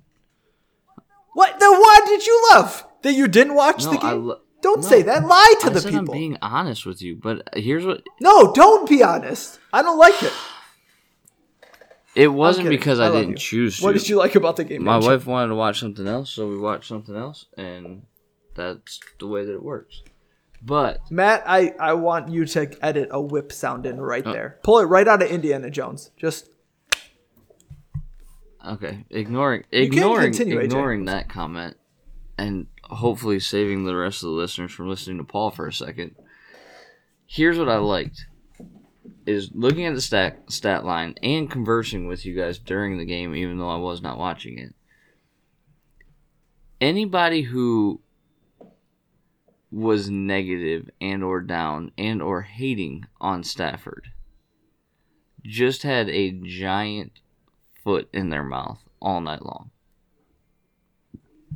What? 1.34 1.60
Then 1.60 1.70
why 1.70 2.00
did 2.08 2.26
you 2.26 2.50
love 2.54 2.88
that 3.04 3.14
you 3.14 3.28
didn't 3.28 3.54
watch 3.54 3.86
no, 3.86 3.92
the 3.92 3.98
game? 4.00 4.26
Lo- 4.26 4.42
don't 4.64 4.84
say 4.84 5.04
that. 5.04 5.26
Lie 5.26 5.54
to 5.62 5.68
I 5.68 5.70
the 5.70 5.82
people. 5.82 6.00
I'm 6.00 6.06
being 6.06 6.38
honest 6.42 6.88
with 6.88 7.04
you, 7.04 7.16
but 7.16 7.48
here's 7.54 7.86
what 7.86 8.02
No, 8.20 8.52
don't 8.52 8.90
be 8.90 9.04
honest. 9.04 9.60
I 9.72 9.84
don't 9.84 10.00
like 10.00 10.24
it. 10.24 10.34
it 12.16 12.30
wasn't 12.30 12.70
because 12.70 13.00
I 13.00 13.10
I, 13.10 13.12
didn't 13.12 13.30
you. 13.30 13.38
choose 13.38 13.78
to. 13.78 13.84
What 13.84 13.94
did 13.94 14.10
you 14.10 14.16
like 14.16 14.34
about 14.34 14.56
the 14.56 14.64
game? 14.64 14.84
My 14.84 14.98
wife 14.98 15.28
wanted 15.28 15.50
to 15.50 15.56
watch 15.56 15.80
something 15.80 16.08
else, 16.08 16.32
so 16.32 16.50
we 16.50 16.58
watched 16.58 16.88
something 16.88 17.16
else, 17.16 17.46
and 17.56 18.08
that's 18.56 19.00
the 19.20 19.28
way 19.28 19.46
that 19.46 19.54
it 19.54 19.62
works. 19.62 20.02
But 20.62 21.00
Matt, 21.12 21.44
I, 21.46 21.74
I 21.80 21.94
want 21.94 22.30
you 22.30 22.46
to 22.46 22.70
edit 22.84 23.10
a 23.12 23.22
whip 23.22 23.52
sound 23.52 23.86
in 23.86 24.02
right 24.02 24.24
Oh. 24.26 24.34
there. 24.34 24.60
Pull 24.64 24.80
it 24.80 24.86
right 24.86 25.08
out 25.08 25.22
of 25.22 25.30
Indiana 25.30 25.70
Jones. 25.70 26.12
Just 26.18 26.50
Okay, 28.66 29.06
ignoring 29.10 29.64
ignoring 29.72 30.32
continue, 30.34 30.60
AJ. 30.60 30.64
ignoring 30.66 31.06
that 31.06 31.30
comment, 31.30 31.78
and 32.38 32.68
hopefully 32.84 33.40
saving 33.40 33.86
the 33.86 33.96
rest 33.96 34.24
of 34.24 34.28
the 34.30 34.36
listeners 34.36 34.74
from 34.74 34.90
listening 34.90 35.18
to 35.20 35.24
Paul 35.24 35.52
for 35.52 35.68
a 35.68 35.74
second. 35.74 36.16
Here's 37.28 37.58
what 37.58 37.70
I 37.70 37.78
liked: 37.78 38.26
is 39.26 39.52
looking 39.54 39.86
at 39.86 39.94
the 39.96 40.02
stat 40.02 40.40
stat 40.50 40.84
line 40.84 41.16
and 41.24 41.50
conversing 41.50 42.08
with 42.08 42.26
you 42.26 42.36
guys 42.36 42.58
during 42.60 42.98
the 42.98 43.06
game, 43.06 43.36
even 43.36 43.58
though 43.58 43.70
I 43.70 43.78
was 43.78 44.02
not 44.02 44.18
watching 44.18 44.58
it. 44.58 44.74
Anybody 46.82 47.44
who 47.44 48.02
was 49.72 50.10
negative 50.10 50.90
and 51.02 51.24
or 51.24 51.42
down 51.42 51.92
and 51.98 52.22
or 52.22 52.44
hating 52.44 53.06
on 53.20 53.44
Stafford 53.44 54.12
just 55.44 55.84
had 55.84 56.10
a 56.10 56.32
giant 56.32 57.20
foot 57.84 58.10
in 58.14 58.30
their 58.30 58.44
mouth 58.44 58.84
all 59.02 59.22
night 59.22 59.46
long. 59.46 59.72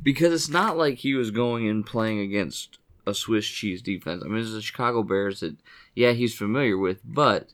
Because 0.02 0.32
it's 0.32 0.48
not 0.48 0.76
like 0.76 0.98
he 0.98 1.14
was 1.14 1.30
going 1.30 1.68
and 1.68 1.84
playing 1.84 2.18
against 2.18 2.78
a 3.06 3.14
Swiss 3.14 3.46
cheese 3.46 3.82
defense. 3.82 4.22
I 4.24 4.28
mean, 4.28 4.40
it's 4.40 4.52
the 4.52 4.62
Chicago 4.62 5.02
Bears 5.02 5.40
that, 5.40 5.56
yeah, 5.94 6.12
he's 6.12 6.34
familiar 6.34 6.78
with, 6.78 7.00
but 7.04 7.52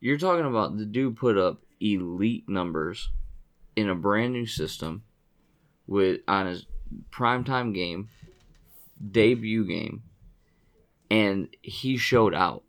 you're 0.00 0.18
talking 0.18 0.44
about 0.44 0.76
the 0.76 0.84
dude 0.84 1.16
put 1.16 1.38
up 1.38 1.62
elite 1.80 2.48
numbers 2.48 3.10
in 3.76 3.88
a 3.88 3.94
brand 3.94 4.32
new 4.32 4.46
system 4.46 5.04
with 5.86 6.20
on 6.26 6.46
his 6.46 6.66
primetime 7.10 7.72
game, 7.74 8.08
debut 9.10 9.66
game, 9.66 10.02
and 11.10 11.48
he 11.62 11.96
showed 11.96 12.34
out 12.34 12.62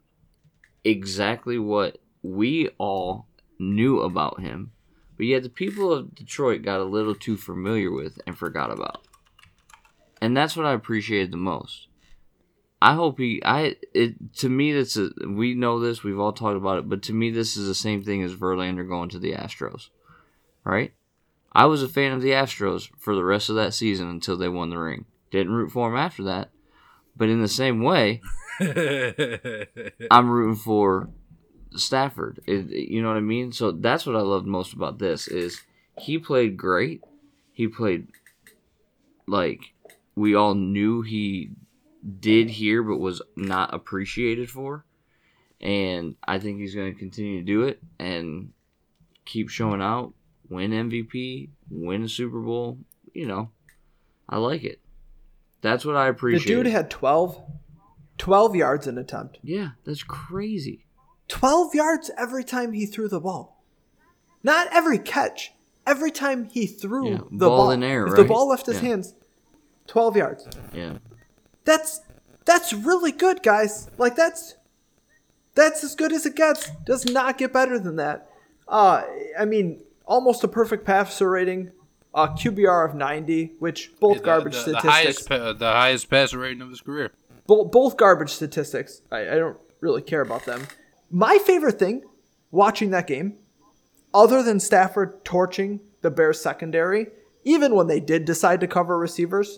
exactly 0.84 1.58
what 1.58 1.98
we 2.22 2.70
all 2.78 3.28
knew 3.60 4.00
about 4.00 4.42
him, 4.42 4.72
but 5.18 5.26
yet 5.26 5.44
the 5.44 5.50
people 5.50 5.94
of 5.94 6.16
Detroit 6.16 6.62
got 6.64 6.80
a 6.80 6.86
little 6.86 7.16
too 7.16 7.38
familiar 7.38 7.92
with 7.92 8.20
and 8.26 8.38
forgot 8.38 8.72
about. 8.72 9.06
And 10.22 10.36
that's 10.36 10.56
what 10.56 10.66
I 10.66 10.74
appreciated 10.74 11.32
the 11.32 11.38
most. 11.38 11.88
I 12.82 12.96
hope 12.96 13.18
he 13.18 13.42
I 13.46 13.78
it 13.94 14.34
to 14.38 14.50
me 14.50 14.74
that's 14.74 14.98
a 14.98 15.10
we 15.26 15.54
know 15.54 15.80
this, 15.80 16.04
we've 16.04 16.20
all 16.20 16.34
talked 16.34 16.58
about 16.58 16.80
it, 16.80 16.90
but 16.90 17.02
to 17.04 17.14
me 17.14 17.32
this 17.32 17.56
is 17.56 17.68
the 17.68 17.76
same 17.76 18.04
thing 18.04 18.22
as 18.24 18.36
Verlander 18.36 18.88
going 18.88 19.10
to 19.10 19.20
the 19.20 19.34
Astros. 19.34 19.90
Right? 20.66 20.94
I 21.54 21.66
was 21.68 21.84
a 21.84 21.88
fan 21.88 22.12
of 22.12 22.22
the 22.22 22.32
Astros 22.32 22.90
for 22.98 23.16
the 23.16 23.24
rest 23.24 23.50
of 23.50 23.56
that 23.56 23.74
season 23.74 24.10
until 24.10 24.36
they 24.36 24.50
won 24.50 24.70
the 24.70 24.80
ring. 24.80 25.06
Didn't 25.34 25.54
root 25.54 25.72
for 25.72 25.90
him 25.90 25.98
after 25.98 26.22
that. 26.26 26.52
But 27.18 27.30
in 27.30 27.42
the 27.42 27.48
same 27.48 27.82
way, 27.82 28.22
I'm 28.62 30.30
rooting 30.30 30.56
for 30.56 31.10
Stafford. 31.76 32.40
It, 32.46 32.68
you 32.70 33.02
know 33.02 33.08
what 33.08 33.18
I 33.18 33.22
mean? 33.22 33.52
So 33.52 33.72
that's 33.72 34.06
what 34.06 34.16
I 34.16 34.20
loved 34.20 34.46
most 34.46 34.74
about 34.74 35.00
this 35.00 35.28
is 35.28 35.62
he 35.98 36.20
played 36.20 36.56
great. 36.56 37.02
He 37.52 37.68
played 37.68 38.10
like 39.26 39.74
we 40.16 40.36
all 40.36 40.54
knew 40.54 41.02
he 41.02 41.50
did 42.20 42.52
here 42.52 42.84
but 42.84 42.98
was 42.98 43.24
not 43.36 43.74
appreciated 43.74 44.52
for. 44.52 44.86
And 45.60 46.16
I 46.24 46.38
think 46.38 46.60
he's 46.60 46.76
going 46.76 46.94
to 46.94 47.00
continue 47.00 47.40
to 47.40 47.44
do 47.44 47.64
it 47.64 47.82
and 47.98 48.52
keep 49.26 49.50
showing 49.50 49.82
out, 49.82 50.14
win 50.48 50.70
MVP, 50.70 51.50
win 51.72 52.04
a 52.04 52.10
Super 52.10 52.40
Bowl, 52.40 52.78
you 53.16 53.26
know. 53.26 53.50
I 54.30 54.38
like 54.38 54.64
it. 54.64 54.80
That's 55.64 55.84
what 55.86 55.95
I 55.95 56.07
appreciate. 56.09 56.45
the 56.55 56.64
dude 56.64 56.72
had 56.72 56.91
12, 56.91 57.41
12 58.20 58.55
yards 58.55 58.86
an 58.86 58.99
attempt. 58.99 59.39
yeah, 59.41 59.70
that's 59.86 60.03
crazy. 60.03 60.86
12 61.30 61.74
yards 61.74 62.11
every 62.18 62.43
time 62.43 62.74
he 62.74 62.86
threw 62.86 63.07
the 63.07 63.20
ball. 63.20 63.64
Not 64.43 64.68
every 64.72 64.99
catch. 64.99 65.53
Every 65.88 66.11
time 66.11 66.45
he 66.45 66.68
threw 66.68 67.09
Yeah, 67.11 67.18
the 67.32 67.47
ball 67.47 67.57
ball. 67.57 67.72
in 67.72 67.82
air, 67.84 68.05
if 68.07 68.16
the 68.16 68.24
ball 68.24 68.47
left 68.49 68.68
his 68.68 68.76
Yeah. 68.82 68.89
hands, 68.89 69.16
12 69.88 70.16
yards. 70.16 70.47
Yeah. 70.74 70.97
That's 71.66 72.01
that's 72.45 72.74
really 72.74 73.11
good, 73.14 73.41
guys. 73.41 73.89
Like 73.97 74.16
that's 74.16 74.55
that's 75.55 75.84
as 75.84 75.95
good 75.95 76.11
as 76.14 76.26
it 76.26 76.36
gets. 76.36 76.70
Does 76.86 77.05
not 77.05 77.38
get 77.38 77.51
better 77.53 77.80
than 77.80 77.95
that. 77.97 78.30
Uh, 78.68 79.03
I 79.39 79.45
mean, 79.45 79.82
almost 80.05 80.43
a 80.43 80.47
perfect 80.47 80.86
passer 80.86 81.30
rating, 81.30 81.72
Uh, 82.16 82.28
a 82.32 82.38
QBR 82.38 82.89
of 82.89 82.95
90, 82.95 83.53
which 83.59 83.91
both 83.99 84.18
The- 84.18 84.24
garbage 84.24 84.53
the, 84.53 84.72
the 84.74 84.80
statistics. 84.80 84.93
highest 84.93 85.32
uh, 85.32 85.53
the 85.53 85.72
highest 85.72 86.09
passer 86.09 86.38
rating 86.38 86.61
of 86.61 86.70
his 86.70 86.80
career. 86.82 87.11
both, 87.47 87.72
both 87.72 87.97
garbage 87.97 88.30
statistics. 88.30 89.01
I, 89.11 89.22
I 89.22 89.36
don't 89.36 89.57
really 89.82 90.01
care 90.03 90.22
about 90.22 90.45
them. 90.45 90.68
My 91.09 91.38
favorite 91.39 91.80
thing 91.80 92.03
watching 92.51 92.91
that 92.91 93.07
game, 93.07 93.38
other 94.14 94.43
than 94.43 94.59
Stafford 94.59 95.26
torching 95.26 95.80
the 96.01 96.11
Bears 96.11 96.39
secondary, 96.39 97.07
even 97.43 97.74
when 97.76 97.88
they 97.88 97.99
did 97.99 98.26
decide 98.26 98.59
to 98.61 98.68
cover 98.68 98.97
receivers, 98.97 99.57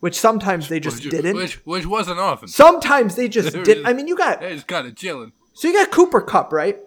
which 0.00 0.18
sometimes 0.18 0.68
they 0.68 0.80
just 0.80 1.04
which, 1.04 1.10
didn't. 1.12 1.36
Which 1.36 1.54
which 1.64 1.86
wasn't 1.86 2.18
often. 2.18 2.48
sometimes 2.48 3.14
they 3.14 3.28
just 3.28 3.52
There 3.54 3.62
did. 3.62 3.78
is- 3.78 3.84
I 3.86 3.92
mean, 3.92 4.08
you 4.08 4.16
got 4.16 4.40
They 4.40 4.54
just 4.54 4.66
kind 4.66 4.86
of 4.88 4.96
chilling. 4.96 5.32
so 5.54 5.68
you 5.68 5.74
got 5.74 5.90
Cooper 5.92 6.20
Kupp, 6.20 6.52
right? 6.52 6.78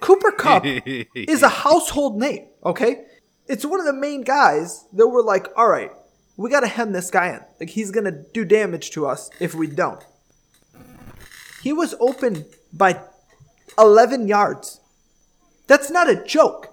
Cooper 0.00 0.32
Kupp 0.32 0.64
is 1.14 1.42
a 1.42 1.48
household 1.48 2.18
name, 2.18 2.48
okay? 2.64 3.04
It's 3.50 3.66
one 3.66 3.80
of 3.80 3.86
the 3.86 3.92
main 3.92 4.22
guys 4.22 4.84
that 4.92 5.08
we're 5.08 5.22
like, 5.22 5.48
all 5.56 5.68
right, 5.68 5.90
we 6.36 6.48
got 6.50 6.60
to 6.60 6.68
hem 6.68 6.92
this 6.92 7.10
guy 7.10 7.30
in. 7.30 7.40
Like, 7.58 7.70
he's 7.70 7.90
going 7.90 8.04
to 8.04 8.24
do 8.32 8.44
damage 8.44 8.92
to 8.92 9.06
us 9.06 9.28
if 9.40 9.56
we 9.56 9.66
don't. 9.66 10.00
He 11.60 11.72
was 11.72 11.96
open 11.98 12.44
by 12.72 13.00
11 13.76 14.28
yards. 14.28 14.80
That's 15.66 15.90
not 15.90 16.08
a 16.08 16.24
joke. 16.24 16.68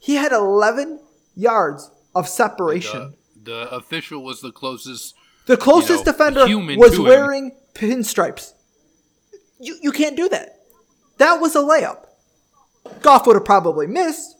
He 0.00 0.16
had 0.16 0.32
11 0.32 0.98
yards 1.36 1.92
of 2.12 2.28
separation. 2.28 3.14
The, 3.36 3.66
the 3.66 3.70
official 3.70 4.24
was 4.24 4.40
the 4.40 4.50
closest. 4.50 5.14
The 5.46 5.56
closest 5.56 6.04
know, 6.04 6.12
defender 6.12 6.40
was 6.76 6.96
to 6.96 7.02
him. 7.02 7.04
wearing 7.04 7.52
pinstripes. 7.72 8.54
You, 9.60 9.78
you 9.80 9.92
can't 9.92 10.16
do 10.16 10.28
that. 10.28 10.56
That 11.18 11.40
was 11.40 11.54
a 11.54 11.60
layup. 11.60 12.06
Goff 13.00 13.28
would 13.28 13.36
have 13.36 13.44
probably 13.44 13.86
missed, 13.86 14.36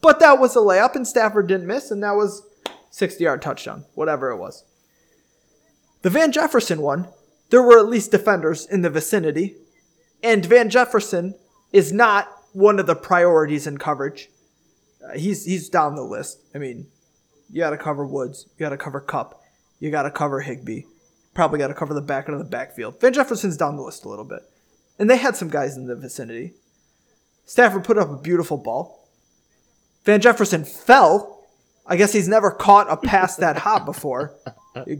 but 0.00 0.20
that 0.20 0.38
was 0.38 0.56
a 0.56 0.60
layup, 0.60 0.94
and 0.94 1.06
Stafford 1.06 1.46
didn't 1.46 1.66
miss, 1.66 1.90
and 1.90 2.02
that 2.02 2.16
was 2.16 2.42
60 2.90 3.22
yard 3.22 3.42
touchdown, 3.42 3.84
whatever 3.94 4.30
it 4.30 4.36
was. 4.36 4.64
The 6.02 6.10
Van 6.10 6.32
Jefferson 6.32 6.80
one, 6.80 7.08
there 7.50 7.62
were 7.62 7.78
at 7.78 7.88
least 7.88 8.10
defenders 8.10 8.66
in 8.66 8.82
the 8.82 8.90
vicinity, 8.90 9.56
and 10.22 10.44
Van 10.44 10.70
Jefferson 10.70 11.34
is 11.72 11.92
not 11.92 12.28
one 12.52 12.78
of 12.78 12.86
the 12.86 12.94
priorities 12.94 13.66
in 13.66 13.78
coverage. 13.78 14.28
Uh, 15.04 15.16
he's 15.16 15.44
he's 15.44 15.68
down 15.68 15.96
the 15.96 16.02
list. 16.02 16.40
I 16.54 16.58
mean, 16.58 16.86
you 17.50 17.60
got 17.60 17.70
to 17.70 17.76
cover 17.78 18.06
Woods, 18.06 18.46
you 18.56 18.64
got 18.64 18.70
to 18.70 18.76
cover 18.76 19.00
Kupp, 19.00 19.40
you 19.80 19.90
got 19.90 20.02
to 20.02 20.10
cover 20.10 20.40
Higbee, 20.40 20.82
probably 21.34 21.58
got 21.58 21.68
to 21.68 21.74
cover 21.74 21.94
the 21.94 22.00
back 22.00 22.28
end 22.28 22.38
of 22.38 22.44
the 22.44 22.50
backfield. 22.50 23.00
Van 23.00 23.12
Jefferson's 23.12 23.56
down 23.56 23.76
the 23.76 23.82
list 23.82 24.04
a 24.04 24.08
little 24.08 24.24
bit, 24.24 24.42
and 24.98 25.08
they 25.10 25.16
had 25.16 25.36
some 25.36 25.48
guys 25.48 25.76
in 25.76 25.86
the 25.86 25.96
vicinity. 25.96 26.54
Stafford 27.44 27.84
put 27.84 27.98
up 27.98 28.10
a 28.10 28.16
beautiful 28.16 28.58
ball. 28.58 28.97
Van 30.04 30.20
Jefferson 30.20 30.64
fell. 30.64 31.46
I 31.86 31.96
guess 31.96 32.12
he's 32.12 32.28
never 32.28 32.50
caught 32.50 32.86
a 32.90 32.96
pass 32.96 33.36
that 33.36 33.56
hot 33.58 33.86
before. 33.86 34.34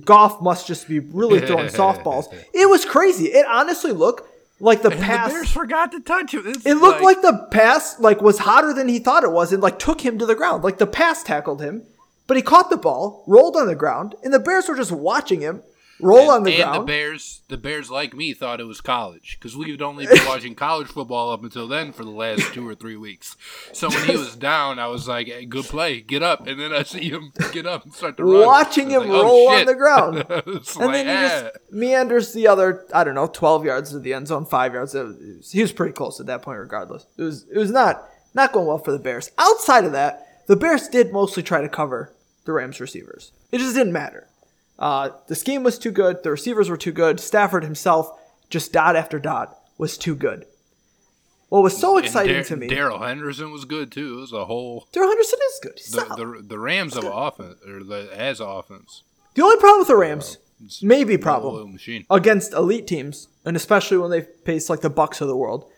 Goff 0.04 0.40
must 0.40 0.66
just 0.66 0.88
be 0.88 0.98
really 1.00 1.40
throwing 1.40 1.66
softballs. 1.68 2.32
It 2.54 2.68
was 2.68 2.84
crazy. 2.84 3.26
It 3.26 3.46
honestly 3.46 3.92
looked 3.92 4.28
like 4.60 4.82
the 4.82 4.90
And 4.90 5.00
pass. 5.00 5.28
the 5.28 5.34
Bears 5.34 5.50
forgot 5.52 5.92
to 5.92 6.00
touch 6.00 6.34
him. 6.34 6.42
It's 6.46 6.66
It 6.66 6.74
looked 6.78 7.02
like, 7.02 7.20
the 7.22 7.46
pass 7.50 8.00
like 8.00 8.20
was 8.22 8.38
hotter 8.40 8.72
than 8.72 8.88
he 8.88 8.98
thought 8.98 9.22
it 9.22 9.30
was, 9.32 9.52
and 9.52 9.62
like 9.62 9.78
took 9.78 10.00
him 10.00 10.18
to 10.18 10.26
the 10.26 10.34
ground. 10.34 10.64
Like 10.64 10.78
the 10.78 10.86
pass 10.86 11.22
tackled 11.22 11.60
him, 11.60 11.82
but 12.26 12.36
he 12.36 12.42
caught 12.42 12.70
the 12.70 12.76
ball, 12.76 13.22
rolled 13.26 13.56
on 13.56 13.66
the 13.66 13.74
ground, 13.76 14.14
and 14.24 14.32
the 14.34 14.38
Bears 14.40 14.68
were 14.68 14.74
just 14.76 14.90
watching 14.92 15.40
him 15.42 15.62
roll 16.00 16.30
on 16.30 16.42
the 16.42 16.52
and 16.52 16.62
ground. 16.62 16.82
the 16.82 16.86
Bears, 16.86 17.42
the 17.48 17.56
Bears 17.56 17.90
like 17.90 18.14
me 18.14 18.34
thought 18.34 18.60
it 18.60 18.64
was 18.64 18.80
college 18.80 19.36
because 19.38 19.56
we'd 19.56 19.82
only 19.82 20.06
been 20.06 20.24
watching 20.26 20.54
college 20.54 20.88
football 20.88 21.30
up 21.30 21.42
until 21.42 21.68
then 21.68 21.92
for 21.92 22.04
the 22.04 22.10
last 22.10 22.52
two 22.52 22.66
or 22.68 22.74
three 22.74 22.96
weeks. 22.96 23.36
So 23.72 23.88
when 23.88 24.04
he 24.06 24.16
was 24.16 24.36
down, 24.36 24.78
I 24.78 24.86
was 24.86 25.08
like, 25.08 25.26
hey, 25.26 25.44
"Good 25.44 25.64
play, 25.64 26.00
get 26.00 26.22
up!" 26.22 26.46
And 26.46 26.60
then 26.60 26.72
I 26.72 26.82
see 26.82 27.10
him 27.10 27.32
get 27.52 27.66
up 27.66 27.84
and 27.84 27.92
start 27.92 28.16
to 28.18 28.24
run. 28.24 28.46
Watching 28.46 28.90
him 28.90 29.02
like, 29.02 29.10
"Oh, 29.10 29.22
roll 29.22 29.48
on 29.48 29.66
the 29.66 29.74
ground. 29.74 30.24
And 30.78 30.86
like, 30.86 30.92
then 30.92 31.06
he 31.06 31.12
ah. 31.12 31.28
just 31.28 31.72
meanders 31.72 32.32
the 32.32 32.46
other, 32.46 32.84
I 32.92 33.04
don't 33.04 33.14
know, 33.14 33.26
twelve 33.26 33.64
yards 33.64 33.90
to 33.90 33.98
the 33.98 34.14
end 34.14 34.28
zone, 34.28 34.44
five 34.44 34.74
yards. 34.74 34.94
Was- 34.94 35.50
he 35.50 35.62
was 35.62 35.72
pretty 35.72 35.92
close 35.92 36.20
at 36.20 36.26
that 36.26 36.42
point, 36.42 36.58
regardless. 36.58 37.06
It 37.16 37.22
was 37.22 37.46
it 37.50 37.58
was 37.58 37.70
not 37.70 38.08
not 38.34 38.52
going 38.52 38.66
well 38.66 38.78
for 38.78 38.92
the 38.92 38.98
Bears. 38.98 39.30
Outside 39.38 39.84
of 39.84 39.92
that, 39.92 40.44
the 40.46 40.56
Bears 40.56 40.88
did 40.88 41.12
mostly 41.12 41.42
try 41.42 41.60
to 41.60 41.68
cover 41.68 42.14
the 42.44 42.52
Rams 42.52 42.80
receivers. 42.80 43.32
It 43.52 43.58
just 43.58 43.74
didn't 43.74 43.92
matter. 43.92 44.26
Uh, 44.78 45.10
the 45.26 45.34
scheme 45.34 45.62
was 45.62 45.78
too 45.78 45.90
good. 45.90 46.22
The 46.22 46.30
receivers 46.30 46.70
were 46.70 46.76
too 46.76 46.92
good. 46.92 47.18
Stafford 47.20 47.64
himself, 47.64 48.10
just 48.48 48.72
dot 48.72 48.96
after 48.96 49.18
dot, 49.18 49.58
was 49.76 49.98
too 49.98 50.14
good. 50.14 50.46
What 51.48 51.62
was 51.62 51.76
so 51.76 51.96
exciting 51.96 52.34
Dar- 52.34 52.44
to 52.44 52.56
me, 52.56 52.68
Darrell 52.68 52.98
Henderson 52.98 53.50
was 53.50 53.64
good 53.64 53.90
too. 53.90 54.18
It 54.18 54.20
was 54.20 54.32
a 54.32 54.44
whole 54.44 54.86
Darrell 54.92 55.08
Henderson 55.08 55.38
is 55.46 55.60
good. 55.62 55.80
The 55.90 56.14
the, 56.16 56.42
the 56.42 56.58
Rams 56.58 56.96
of 56.96 57.04
offense 57.04 57.56
or 57.66 57.82
the 57.82 58.10
as 58.14 58.40
offense. 58.40 59.02
the 59.34 59.42
only 59.42 59.56
problem 59.56 59.80
with 59.80 59.88
the 59.88 59.96
Rams, 59.96 60.36
It's 60.62 60.82
maybe 60.82 61.16
problem, 61.16 61.78
against 62.10 62.52
elite 62.52 62.86
teams, 62.86 63.28
and 63.46 63.56
especially 63.56 63.96
when 63.96 64.10
they 64.10 64.20
face 64.44 64.68
like 64.68 64.82
the 64.82 64.90
Bucs 64.90 65.22
of 65.22 65.28
the 65.28 65.36
world, 65.36 65.70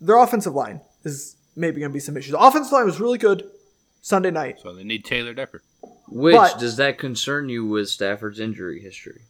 their 0.00 0.18
offensive 0.18 0.54
line 0.54 0.80
is 1.04 1.36
maybe 1.54 1.78
going 1.80 1.90
to 1.92 1.94
be 1.94 2.00
some 2.00 2.16
issues. 2.16 2.32
The 2.32 2.40
offensive 2.40 2.72
line 2.72 2.84
was 2.84 2.98
really 2.98 3.18
good 3.18 3.48
Sunday 4.02 4.32
night. 4.32 4.58
So 4.60 4.74
they 4.74 4.84
need 4.84 5.04
Taylor 5.04 5.32
Decker. 5.32 5.62
Which 6.10 6.34
But- 6.34 6.58
does 6.58 6.76
that 6.76 6.98
concern 6.98 7.48
you 7.48 7.66
with 7.66 7.88
Stafford's 7.88 8.40
injury 8.40 8.80
history? 8.80 9.22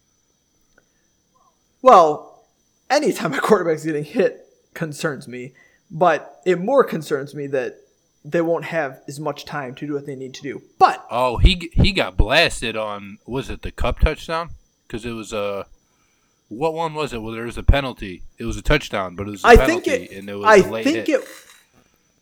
Well, 1.83 2.43
anytime 2.91 3.33
a 3.35 3.41
quarterback's 3.41 3.85
getting 3.85 4.05
hit 4.05 4.47
concerns 4.75 5.29
me, 5.29 5.53
but 5.91 6.41
it 6.45 6.59
more 6.61 6.85
concerns 6.85 7.35
me 7.35 7.47
that 7.49 7.77
they 8.25 8.41
won't 8.41 8.67
have 8.67 9.01
as 9.09 9.19
much 9.21 9.45
time 9.45 9.75
to 9.77 9.87
do 9.87 9.95
what 9.95 10.05
they 10.07 10.17
need 10.17 10.35
to 10.35 10.43
do. 10.43 10.63
But 10.79 11.05
Oh, 11.11 11.39
he 11.39 11.71
he 11.73 11.93
got 11.93 12.17
blasted 12.17 12.77
on 12.77 13.19
was 13.27 13.49
it 13.49 13.63
the 13.63 13.71
Kupp 13.71 14.01
touchdown? 14.01 14.51
Because 14.87 15.05
it 15.07 15.13
was 15.13 15.33
a 15.33 15.67
what 16.49 16.75
one 16.75 16.95
was 16.95 17.13
it? 17.13 17.23
Well, 17.23 17.33
there 17.33 17.45
was 17.45 17.59
a 17.59 17.63
penalty. 17.63 18.23
It 18.39 18.45
was 18.45 18.57
a 18.57 18.63
touchdown, 18.63 19.15
but 19.17 19.29
it 19.29 19.31
was 19.33 19.45
a 19.45 19.49
I 19.49 19.57
penalty, 19.57 19.91
think 19.91 20.11
it. 20.13 20.17
and 20.19 20.29
it 20.31 20.35
was 20.35 20.47
I 20.47 20.57
a 20.67 20.71
late 20.71 20.85
think 20.85 21.07
hit. 21.07 21.21
it. 21.21 21.29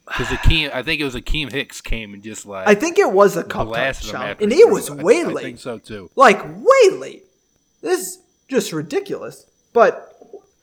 Because 0.06 0.28
Akeem, 0.28 0.72
I 0.72 0.82
think 0.82 1.00
it 1.00 1.04
was 1.04 1.16
Akiem 1.16 1.50
Hicks 1.50 1.80
came 1.80 2.14
and 2.14 2.22
just 2.22 2.46
like 2.46 2.68
I 2.68 2.74
think 2.74 2.98
it 2.98 3.10
was 3.10 3.36
a 3.36 3.42
cup 3.42 3.66
blasted 3.66 4.14
him 4.14 4.36
and 4.40 4.52
he 4.52 4.60
it 4.60 4.68
was 4.68 4.90
way 4.90 5.22
I 5.22 5.24
late. 5.24 5.42
think 5.42 5.58
so 5.58 5.78
too. 5.78 6.10
like 6.14 6.42
way 6.44 6.96
late. 6.96 7.24
This 7.82 8.00
is 8.00 8.18
just 8.48 8.72
ridiculous. 8.72 9.46
But 9.72 10.16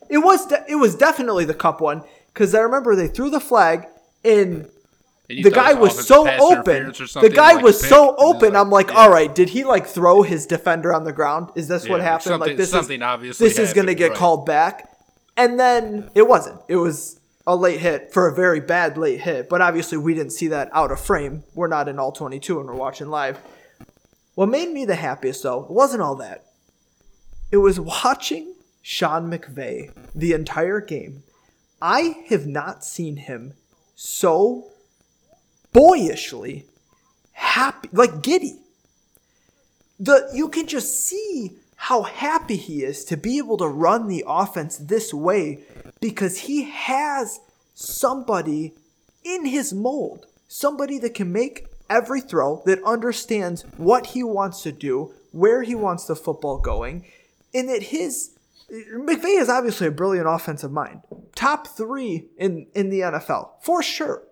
it 0.09 0.19
was 0.19 0.47
de- 0.47 0.63
it 0.67 0.75
was 0.75 0.95
definitely 0.95 1.45
the 1.45 1.53
Kupp 1.53 1.81
one 1.81 2.03
because 2.27 2.55
I 2.55 2.59
remember 2.59 2.95
they 2.95 3.07
threw 3.07 3.29
the 3.29 3.39
flag 3.39 3.85
and 4.23 4.69
And 5.29 5.43
the 5.43 5.51
guy 5.51 5.73
was 5.73 6.07
so 6.07 6.27
open. 6.27 6.93
The 6.93 7.31
guy 7.33 7.53
like 7.53 7.63
was 7.63 7.79
so 7.79 8.13
pick, 8.13 8.21
and 8.21 8.27
it's 8.27 8.43
open. 8.43 8.55
I'm 8.55 8.69
like, 8.69 8.89
yeah. 8.89 8.95
all 8.95 9.11
right, 9.11 9.33
did 9.33 9.49
he 9.49 9.63
like 9.63 9.87
throw 9.87 10.21
his 10.21 10.45
defender 10.45 10.93
on 10.93 11.03
the 11.03 11.13
ground? 11.13 11.51
Is 11.55 11.67
this 11.67 11.87
what 11.87 12.01
happened? 12.01 12.39
Like 12.39 12.57
this 12.57 12.71
something 12.71 13.01
is 13.01 13.05
obviously 13.05 13.47
this 13.47 13.59
is 13.59 13.73
going 13.73 13.87
to 13.87 13.95
get 13.95 14.09
right. 14.09 14.17
called 14.17 14.45
back. 14.45 14.89
And 15.35 15.59
then 15.59 16.09
it 16.13 16.27
wasn't. 16.27 16.61
It 16.67 16.75
was 16.75 17.19
a 17.45 17.55
late 17.55 17.79
hit 17.79 18.13
for 18.13 18.27
a 18.27 18.33
very 18.33 18.59
bad 18.59 18.97
late 18.97 19.21
hit. 19.21 19.49
But 19.49 19.61
obviously 19.61 19.97
we 19.97 20.13
didn't 20.13 20.31
see 20.31 20.47
that 20.47 20.69
out 20.73 20.91
of 20.91 20.99
frame. 20.99 21.43
We're 21.53 21.67
not 21.67 21.87
in 21.87 21.99
all 21.99 22.11
22 22.11 22.59
and 22.59 22.67
we're 22.67 22.75
watching 22.75 23.09
live. 23.09 23.39
What 24.35 24.49
made 24.49 24.71
me 24.71 24.85
the 24.85 24.95
happiest 24.95 25.43
though, 25.43 25.67
wasn't 25.69 26.01
all 26.01 26.15
that. 26.15 26.45
It 27.51 27.57
was 27.57 27.79
watching 27.79 28.55
Sean 28.81 29.29
McVay 29.29 29.91
the 30.15 30.33
entire 30.33 30.81
game. 30.81 31.23
I 31.81 32.23
have 32.29 32.47
not 32.47 32.83
seen 32.83 33.17
him 33.17 33.53
so 33.95 34.71
boyishly 35.71 36.65
happy, 37.33 37.89
like 37.91 38.21
giddy. 38.21 38.59
The 39.99 40.29
you 40.33 40.49
can 40.49 40.67
just 40.67 41.05
see 41.05 41.57
how 41.75 42.03
happy 42.03 42.55
he 42.55 42.83
is 42.83 43.03
to 43.05 43.17
be 43.17 43.37
able 43.37 43.57
to 43.57 43.67
run 43.67 44.07
the 44.07 44.23
offense 44.25 44.77
this 44.77 45.13
way 45.13 45.63
because 46.03 46.39
he 46.39 46.63
has 46.63 47.39
somebody 47.73 48.73
in 49.23 49.45
his 49.45 49.71
mold, 49.73 50.25
somebody 50.49 50.99
that 50.99 51.13
can 51.13 51.31
make 51.31 51.65
every 51.89 52.19
throw, 52.19 52.61
that 52.65 52.83
understands 52.83 53.61
what 53.77 54.07
he 54.07 54.21
wants 54.21 54.63
to 54.63 54.73
do, 54.73 55.13
where 55.31 55.63
he 55.63 55.73
wants 55.73 56.05
the 56.05 56.15
football 56.15 56.57
going, 56.57 57.05
and 57.53 57.69
that 57.69 57.83
his 57.83 58.31
McVay 58.69 59.39
is 59.39 59.47
obviously 59.47 59.87
a 59.87 59.91
brilliant 59.91 60.27
offensive 60.27 60.73
mind. 60.73 61.03
Top 61.35 61.67
three 61.67 62.27
in, 62.37 62.67
in 62.75 62.89
the 62.89 62.99
NFL, 62.99 63.51
for 63.61 63.81
sure. 63.81 64.23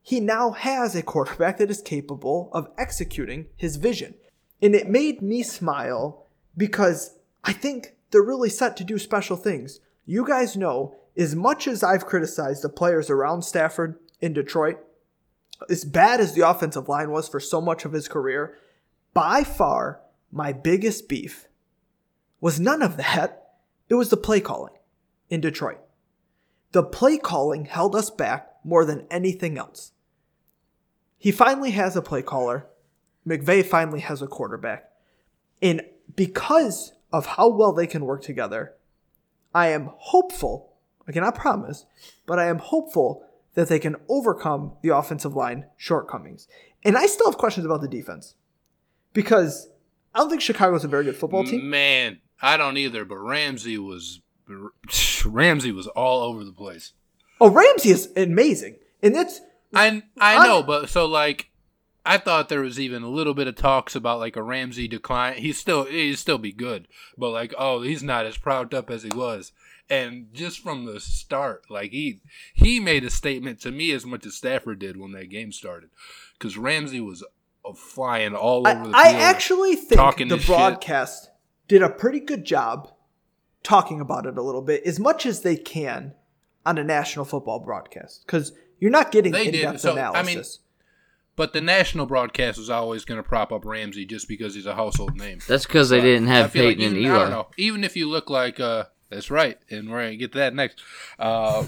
He 0.00 0.18
now 0.18 0.52
has 0.52 0.96
a 0.96 1.02
quarterback 1.02 1.58
that 1.58 1.70
is 1.70 1.82
capable 1.82 2.48
of 2.54 2.70
executing 2.78 3.48
his 3.54 3.76
vision. 3.76 4.14
And 4.62 4.74
it 4.74 4.88
made 4.88 5.20
me 5.20 5.42
smile 5.42 6.26
because 6.56 7.18
I 7.44 7.52
think 7.52 7.96
they're 8.10 8.22
really 8.22 8.48
set 8.48 8.78
to 8.78 8.84
do 8.84 8.98
special 8.98 9.36
things. 9.36 9.80
You 10.06 10.24
guys 10.24 10.56
know, 10.56 10.94
as 11.16 11.34
much 11.34 11.66
as 11.66 11.82
I've 11.82 12.06
criticized 12.06 12.62
the 12.62 12.68
players 12.68 13.10
around 13.10 13.42
Stafford 13.42 13.98
in 14.20 14.32
Detroit, 14.32 14.78
as 15.68 15.84
bad 15.84 16.20
as 16.20 16.34
the 16.34 16.48
offensive 16.48 16.88
line 16.88 17.10
was 17.10 17.28
for 17.28 17.40
so 17.40 17.60
much 17.60 17.84
of 17.84 17.92
his 17.92 18.06
career, 18.06 18.56
by 19.12 19.42
far 19.42 20.00
my 20.30 20.52
biggest 20.52 21.08
beef 21.08 21.48
was 22.40 22.60
none 22.60 22.82
of 22.82 22.96
that. 22.98 23.48
It 23.88 23.94
was 23.94 24.10
the 24.10 24.16
play 24.16 24.40
calling 24.40 24.74
in 25.28 25.40
Detroit. 25.40 25.80
The 26.70 26.84
play 26.84 27.18
calling 27.18 27.64
held 27.64 27.96
us 27.96 28.10
back 28.10 28.48
more 28.62 28.84
than 28.84 29.06
anything 29.10 29.58
else. 29.58 29.92
He 31.18 31.32
finally 31.32 31.70
has 31.72 31.96
a 31.96 32.02
play 32.02 32.22
caller. 32.22 32.66
McVay 33.26 33.64
finally 33.64 34.00
has 34.00 34.22
a 34.22 34.28
quarterback. 34.28 34.90
And 35.60 35.82
because 36.14 36.92
of 37.12 37.26
how 37.26 37.48
well 37.48 37.72
they 37.72 37.86
can 37.88 38.04
work 38.04 38.22
together, 38.22 38.75
I 39.54 39.68
am 39.68 39.90
hopeful, 39.96 40.72
I 41.08 41.12
cannot 41.12 41.34
promise, 41.34 41.86
but 42.26 42.38
I 42.38 42.46
am 42.46 42.58
hopeful 42.58 43.24
that 43.54 43.68
they 43.68 43.78
can 43.78 43.96
overcome 44.08 44.72
the 44.82 44.90
offensive 44.90 45.34
line 45.34 45.64
shortcomings. 45.76 46.46
And 46.84 46.96
I 46.96 47.06
still 47.06 47.26
have 47.26 47.38
questions 47.38 47.64
about 47.66 47.80
the 47.80 47.88
defense 47.88 48.34
because 49.12 49.68
I 50.14 50.18
don't 50.18 50.30
think 50.30 50.42
Chicago's 50.42 50.84
a 50.84 50.88
very 50.88 51.04
good 51.04 51.16
football 51.16 51.44
team. 51.44 51.68
Man, 51.68 52.20
I 52.40 52.56
don't 52.56 52.76
either. 52.76 53.04
But 53.04 53.16
Ramsey 53.16 53.78
was 53.78 54.20
Ramsey 55.24 55.72
was 55.72 55.86
all 55.88 56.22
over 56.22 56.44
the 56.44 56.52
place. 56.52 56.92
Oh, 57.40 57.50
Ramsey 57.50 57.90
is 57.90 58.10
amazing, 58.16 58.76
and 59.02 59.14
that's 59.14 59.40
I 59.74 60.02
I 60.18 60.46
know, 60.46 60.62
but 60.62 60.88
so 60.88 61.06
like 61.06 61.50
I 62.06 62.18
thought 62.18 62.48
there 62.48 62.62
was 62.62 62.80
even 62.80 63.02
a 63.02 63.08
little 63.08 63.34
bit 63.34 63.48
of 63.48 63.56
talks 63.56 63.94
about 63.94 64.20
like 64.20 64.36
a 64.36 64.42
Ramsey 64.42 64.88
decline. 64.88 65.38
He's 65.38 65.58
still 65.58 65.84
he'd 65.84 66.16
still 66.16 66.38
be 66.38 66.52
good, 66.52 66.88
but 67.18 67.30
like 67.30 67.52
oh 67.58 67.82
he's 67.82 68.02
not 68.02 68.26
as 68.26 68.38
propped 68.38 68.72
up 68.72 68.90
as 68.90 69.02
he 69.02 69.10
was. 69.10 69.52
And 69.88 70.28
just 70.32 70.60
from 70.60 70.84
the 70.84 70.98
start, 70.98 71.64
like 71.70 71.92
he 71.92 72.20
he 72.54 72.80
made 72.80 73.04
a 73.04 73.10
statement 73.10 73.60
to 73.60 73.70
me 73.70 73.92
as 73.92 74.06
much 74.06 74.26
as 74.26 74.34
Stafford 74.34 74.78
did 74.78 74.96
when 74.96 75.12
that 75.12 75.30
game 75.30 75.52
started, 75.52 75.90
because 76.38 76.56
Ramsey 76.56 77.00
was 77.00 77.24
flying 77.76 78.34
all 78.34 78.66
over 78.66 78.88
the 78.88 78.96
I, 78.96 79.10
field. 79.10 79.16
I 79.16 79.20
actually 79.20 79.76
think 79.76 80.00
the 80.18 80.36
his 80.36 80.44
shit. 80.44 80.46
broadcast 80.46 81.30
did 81.68 81.82
a 81.82 81.88
pretty 81.90 82.20
good 82.20 82.44
job 82.44 82.92
talking 83.62 84.00
about 84.00 84.26
it 84.26 84.38
a 84.38 84.42
little 84.42 84.62
bit, 84.62 84.84
as 84.84 85.00
much 85.00 85.26
as 85.26 85.42
they 85.42 85.56
can 85.56 86.14
on 86.64 86.78
a 86.78 86.84
national 86.84 87.24
football 87.24 87.58
broadcast, 87.58 88.24
because 88.24 88.52
you're 88.78 88.90
not 88.90 89.10
getting 89.10 89.32
They 89.32 89.46
in-depth 89.46 89.80
So, 89.80 89.92
I 89.92 90.22
mean, 90.22 90.38
analysis. 90.38 90.60
But 91.36 91.52
the 91.52 91.60
national 91.60 92.06
broadcast 92.06 92.58
was 92.58 92.70
always 92.70 93.04
going 93.04 93.22
to 93.22 93.28
prop 93.28 93.52
up 93.52 93.66
Ramsey 93.66 94.06
just 94.06 94.26
because 94.26 94.54
he's 94.54 94.64
a 94.64 94.74
household 94.74 95.16
name. 95.16 95.40
That's 95.46 95.66
because 95.66 95.90
they 95.90 96.00
didn't 96.00 96.28
have 96.28 96.50
feel 96.50 96.64
like 96.64 96.78
Peyton 96.78 96.94
and 96.94 96.96
even, 96.96 97.12
I 97.12 97.18
don't 97.18 97.30
know. 97.30 97.48
Even 97.58 97.84
if 97.84 97.94
you 97.94 98.08
look 98.08 98.30
like, 98.30 98.58
uh, 98.58 98.84
that's 99.10 99.30
right, 99.30 99.58
and 99.70 99.90
we're 99.90 100.02
gonna 100.02 100.16
get 100.16 100.32
to 100.32 100.38
that 100.38 100.54
next. 100.54 100.82
Uh, 101.18 101.66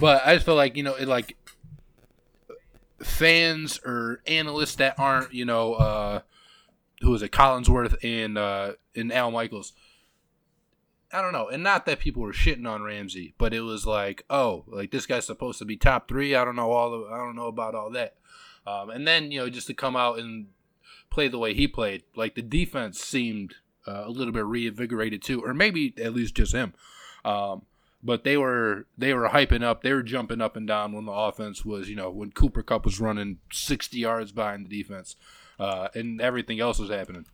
but 0.00 0.26
I 0.26 0.34
just 0.34 0.44
feel 0.44 0.56
like 0.56 0.76
you 0.76 0.82
know, 0.82 0.94
it 0.94 1.06
like 1.06 1.36
fans 3.02 3.80
or 3.84 4.20
analysts 4.26 4.76
that 4.76 4.98
aren't, 4.98 5.32
you 5.32 5.44
know, 5.44 5.74
uh, 5.74 6.20
who 7.00 7.14
is 7.14 7.22
it, 7.22 7.30
Collinsworth 7.30 7.96
and 8.02 8.36
uh, 8.36 8.72
and 8.94 9.12
Al 9.12 9.30
Michaels. 9.30 9.72
I 11.10 11.22
don't 11.22 11.32
know, 11.32 11.48
and 11.48 11.62
not 11.62 11.86
that 11.86 12.00
people 12.00 12.22
were 12.22 12.32
shitting 12.32 12.68
on 12.68 12.82
Ramsey, 12.82 13.32
but 13.38 13.54
it 13.54 13.62
was 13.62 13.86
like, 13.86 14.24
oh, 14.28 14.64
like 14.66 14.90
this 14.90 15.06
guy's 15.06 15.24
supposed 15.24 15.58
to 15.60 15.64
be 15.64 15.76
top 15.76 16.06
three. 16.06 16.34
I 16.34 16.44
don't 16.44 16.56
know 16.56 16.72
all. 16.72 16.92
Of, 16.92 17.10
I 17.10 17.16
don't 17.16 17.36
know 17.36 17.46
about 17.46 17.74
all 17.74 17.90
that. 17.92 18.16
Um, 18.68 18.90
and 18.90 19.06
then 19.06 19.32
you 19.32 19.40
know, 19.40 19.48
just 19.48 19.66
to 19.68 19.74
come 19.74 19.96
out 19.96 20.18
and 20.18 20.48
play 21.10 21.28
the 21.28 21.38
way 21.38 21.54
he 21.54 21.66
played, 21.66 22.02
like 22.14 22.34
the 22.34 22.42
defense 22.42 23.00
seemed 23.00 23.54
uh, 23.86 24.02
a 24.04 24.10
little 24.10 24.32
bit 24.32 24.44
reinvigorated 24.44 25.22
too, 25.22 25.42
or 25.42 25.54
maybe 25.54 25.94
at 26.02 26.12
least 26.12 26.34
just 26.34 26.52
him. 26.52 26.74
Um, 27.24 27.62
but 28.02 28.24
they 28.24 28.36
were 28.36 28.86
they 28.96 29.14
were 29.14 29.28
hyping 29.28 29.62
up, 29.64 29.82
they 29.82 29.92
were 29.92 30.02
jumping 30.02 30.40
up 30.42 30.54
and 30.54 30.66
down 30.66 30.92
when 30.92 31.06
the 31.06 31.12
offense 31.12 31.64
was, 31.64 31.88
you 31.88 31.96
know, 31.96 32.10
when 32.10 32.30
Cooper 32.30 32.62
Kupp 32.62 32.84
was 32.84 33.00
running 33.00 33.38
60 33.50 33.96
yards 33.96 34.32
behind 34.32 34.66
the 34.66 34.82
defense, 34.82 35.16
uh, 35.58 35.88
and 35.94 36.20
everything 36.20 36.60
else 36.60 36.78
was 36.78 36.90
happening. 36.90 37.24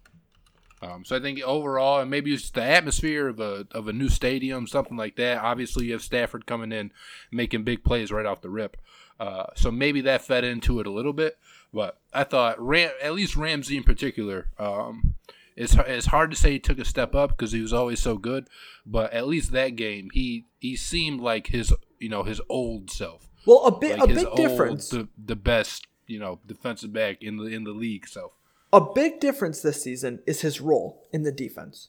Um, 0.82 1.05
so 1.05 1.16
I 1.16 1.20
think 1.20 1.43
overall, 1.43 2.01
and 2.01 2.11
maybe 2.11 2.32
it's 2.32 2.51
the 2.51 2.62
atmosphere 2.62 3.28
of 3.28 3.41
a 3.41 3.66
of 3.72 3.89
a 3.89 3.93
new 3.93 4.09
stadium, 4.09 4.66
something 4.66 4.97
like 4.97 5.16
that. 5.16 5.39
Obviously, 5.39 5.87
you 5.87 5.93
have 5.93 6.03
Stafford 6.03 6.47
coming 6.47 6.72
in, 6.72 6.93
making 7.32 7.64
big 7.64 7.82
plays 7.82 8.12
right 8.12 8.26
off 8.26 8.43
the 8.43 8.51
rip. 8.51 8.76
Uh, 9.18 9.46
so 9.54 9.70
maybe 9.70 10.00
that 10.02 10.22
fed 10.22 10.44
into 10.44 10.80
it 10.80 10.86
a 10.86 10.90
little 10.90 11.12
bit. 11.12 11.38
But 11.72 11.98
I 12.12 12.24
thought, 12.24 12.60
Ram, 12.60 12.90
at 13.02 13.14
least 13.14 13.36
Ramsey 13.36 13.76
in 13.76 13.82
particular, 13.82 14.48
um, 14.58 15.14
it's 15.56 15.74
it's 15.74 16.06
hard 16.06 16.30
to 16.30 16.36
say 16.36 16.52
he 16.52 16.58
took 16.58 16.78
a 16.78 16.84
step 16.84 17.14
up 17.14 17.30
because 17.30 17.52
he 17.52 17.60
was 17.60 17.72
always 17.72 18.00
so 18.00 18.16
good. 18.16 18.48
But 18.86 19.12
at 19.12 19.26
least 19.26 19.52
that 19.52 19.76
game, 19.76 20.10
he 20.12 20.46
he 20.60 20.76
seemed 20.76 21.20
like 21.20 21.48
his 21.48 21.72
you 21.98 22.08
know 22.08 22.22
his 22.22 22.40
old 22.48 22.90
self, 22.90 23.28
well, 23.46 23.64
a 23.66 23.78
bit 23.78 23.98
like 23.98 24.10
a 24.10 24.14
big 24.14 24.26
old, 24.26 24.36
difference. 24.36 24.88
the, 24.88 25.08
the 25.16 25.36
best 25.36 25.86
you 26.06 26.18
know 26.18 26.38
defensive 26.46 26.92
back 26.92 27.22
in 27.22 27.36
the 27.36 27.44
in 27.44 27.64
the 27.64 27.72
league 27.72 28.06
So 28.06 28.32
a 28.72 28.80
big 28.80 29.20
difference 29.20 29.60
this 29.60 29.82
season 29.82 30.20
is 30.26 30.40
his 30.40 30.60
role 30.60 31.06
in 31.12 31.22
the 31.22 31.32
defense. 31.32 31.88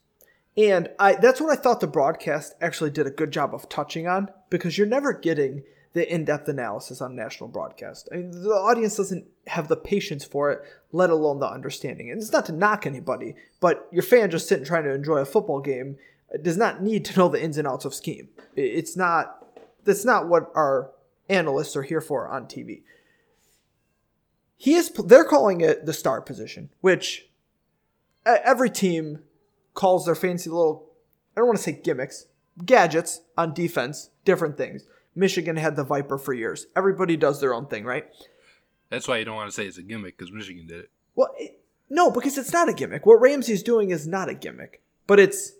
And 0.58 0.90
I 1.00 1.16
that's 1.16 1.42
what 1.42 1.58
I 1.58 1.60
thought 1.60 1.80
the 1.80 1.88
broadcast 1.88 2.54
actually 2.62 2.92
did 2.92 3.08
a 3.08 3.12
good 3.12 3.32
job 3.32 3.54
of 3.54 3.68
touching 3.68 4.08
on 4.08 4.30
because 4.50 4.78
you're 4.78 4.88
never 4.88 5.12
getting 5.12 5.64
the 5.96 6.14
in-depth 6.14 6.48
analysis 6.48 7.02
on 7.02 7.16
national 7.16 7.50
broadcast. 7.50 8.08
I 8.12 8.18
mean, 8.18 8.32
the 8.32 8.50
audience 8.50 8.96
doesn't 8.98 9.26
have 9.48 9.68
the 9.68 9.76
patience 9.76 10.24
for 10.24 10.52
it, 10.52 10.62
let 10.92 11.10
alone 11.10 11.40
the 11.40 11.50
understanding. 11.50 12.12
And 12.12 12.22
it's 12.22 12.32
not 12.32 12.46
to 12.46 12.52
knock 12.52 12.86
anybody, 12.86 13.36
but 13.60 13.88
your 13.92 14.04
fan 14.04 14.30
just 14.30 14.48
sitting 14.48 14.66
trying 14.66 14.84
to 14.84 14.94
enjoy 14.94 15.18
a 15.18 15.26
football 15.26 15.62
game 15.62 15.98
does 16.42 16.58
not 16.58 16.84
need 16.84 17.06
to 17.06 17.18
know 17.18 17.30
the 17.30 17.42
ins 17.42 17.58
and 17.58 17.68
outs 17.68 17.86
of 17.86 17.96
scheme. 17.96 18.30
It's 18.56 18.96
not 18.96 19.44
that's 19.84 20.06
not 20.06 20.28
what 20.28 20.52
our 20.54 20.92
analysts 21.30 21.76
are 21.76 21.84
here 21.84 22.02
for 22.02 22.28
on 22.28 22.46
TV 22.46 22.82
he 24.58 24.76
is 24.76 24.90
they're 24.90 25.24
calling 25.24 25.62
it 25.62 25.86
the 25.86 25.94
star 25.94 26.22
position 26.22 26.70
which 26.82 27.28
uh, 28.26 28.38
every 28.44 28.70
team 28.70 29.20
calls 29.74 30.06
their 30.06 30.16
fancy 30.16 30.50
little 30.50 30.90
i 31.36 31.40
don't 31.40 31.48
want 31.48 31.58
to 31.58 31.64
say 31.64 31.72
gimmicks 31.72 32.28
gadgets 32.66 33.22
on 33.38 33.54
defense 33.54 34.10
different 34.24 34.58
things 34.58 34.86
michigan 35.16 35.56
had 35.56 35.76
the 35.76 35.84
viper 35.84 36.18
for 36.18 36.34
years 36.34 36.68
everybody 36.76 37.16
does 37.18 37.40
their 37.42 37.54
own 37.54 37.66
thing 37.68 37.84
right 37.86 38.06
That's 38.90 39.08
why 39.08 39.18
you 39.18 39.26
don't 39.26 39.36
want 39.36 39.50
to 39.50 39.56
say 39.56 39.66
it's 39.66 39.78
a 39.78 39.84
gimmick 39.84 40.18
because 40.18 40.32
Michigan 40.32 40.68
did 40.68 40.80
it. 40.82 40.92
well 41.16 41.30
it, 41.38 41.60
no 41.90 42.12
because 42.12 42.38
it's 42.38 42.54
not 42.54 42.70
a 42.70 42.74
gimmick 42.74 43.06
what 43.06 43.22
ramsey's 43.22 43.64
doing 43.64 43.92
is 43.92 44.08
not 44.08 44.30
a 44.30 44.34
gimmick 44.34 44.82
but 45.08 45.20
it's 45.20 45.54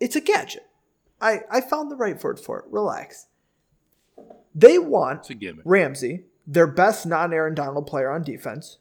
it's 0.00 0.16
a 0.16 0.20
gadget 0.20 0.66
i 1.20 1.40
i 1.50 1.60
found 1.60 1.90
the 1.90 1.96
right 1.96 2.22
word 2.22 2.38
for 2.40 2.58
it 2.58 2.64
relax 2.70 3.26
they 4.54 4.78
want 4.78 5.20
It's 5.20 5.30
a 5.30 5.34
gimmick. 5.34 5.62
Ramsey, 5.64 6.24
their 6.46 6.66
best 6.66 7.06
non 7.06 7.32
Aaron 7.32 7.54
Donald 7.54 7.86
player 7.86 8.10
on 8.10 8.22
defense, 8.22 8.78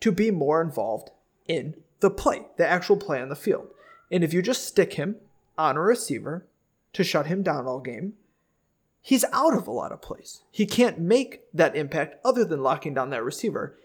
to 0.00 0.12
be 0.12 0.30
more 0.30 0.62
involved 0.62 1.10
in 1.48 1.74
the 2.00 2.10
play, 2.10 2.46
the 2.56 2.66
actual 2.66 2.96
play 2.96 3.20
on 3.20 3.28
the 3.28 3.34
field. 3.34 3.68
And 4.12 4.22
if 4.22 4.32
you 4.32 4.42
just 4.42 4.64
stick 4.64 4.92
him 4.94 5.16
on 5.56 5.76
a 5.76 5.80
receiver 5.80 6.46
to 6.92 7.02
shut 7.02 7.26
him 7.26 7.42
down 7.42 7.66
all 7.66 7.80
game, 7.80 8.14
he's 9.08 9.24
out 9.32 9.54
of 9.54 9.66
a 9.66 9.70
lot 9.72 9.90
of 9.90 10.02
plays. 10.02 10.42
He 10.50 10.66
can't 10.66 10.98
make 10.98 11.40
that 11.54 11.74
impact 11.74 12.16
other 12.26 12.44
than 12.44 12.62
locking 12.62 12.92
down 12.92 13.08
that 13.08 13.24
receiver. 13.24 13.78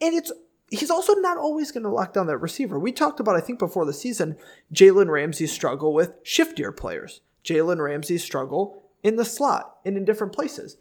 And 0.00 0.14
it's 0.14 0.32
he's 0.68 0.90
also 0.90 1.14
not 1.14 1.38
always 1.38 1.70
going 1.70 1.84
to 1.84 1.88
lock 1.88 2.12
down 2.12 2.26
that 2.26 2.38
receiver. 2.38 2.76
We 2.76 2.90
talked 2.90 3.20
about, 3.20 3.36
I 3.36 3.40
think, 3.40 3.60
before 3.60 3.86
the 3.86 3.92
season, 3.92 4.36
Jalen 4.72 5.10
Ramsey's 5.10 5.52
struggle 5.52 5.94
with 5.94 6.20
shiftier 6.24 6.76
players. 6.76 7.20
Jalen 7.44 7.78
Ramsey's 7.78 8.24
struggle 8.24 8.82
in 9.04 9.14
the 9.14 9.24
slot 9.24 9.76
and 9.84 9.96
in 9.96 10.04
different 10.04 10.32
places. 10.32 10.76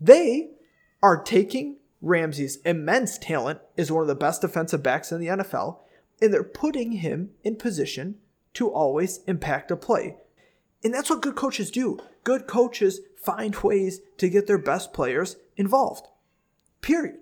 They 0.00 0.50
are 1.00 1.22
taking 1.22 1.76
Ramsey's 2.02 2.56
immense 2.64 3.16
talent 3.16 3.60
as 3.78 3.92
one 3.92 4.02
of 4.02 4.08
the 4.08 4.16
best 4.16 4.40
defensive 4.40 4.82
backs 4.82 5.12
in 5.12 5.20
the 5.20 5.28
NFL, 5.28 5.78
and 6.20 6.34
they're 6.34 6.42
putting 6.42 6.92
him 6.92 7.30
in 7.44 7.54
position 7.54 8.16
to 8.54 8.68
always 8.68 9.20
impact 9.28 9.70
a 9.70 9.76
play. 9.76 10.16
And 10.82 10.92
that's 10.92 11.10
what 11.10 11.22
good 11.22 11.36
coaches 11.36 11.70
do. 11.70 11.98
Good 12.24 12.46
coaches 12.46 13.00
find 13.26 13.54
ways 13.56 14.00
to 14.18 14.28
get 14.28 14.46
their 14.46 14.58
best 14.58 14.92
players 14.92 15.36
involved. 15.56 16.06
Period. 16.80 17.18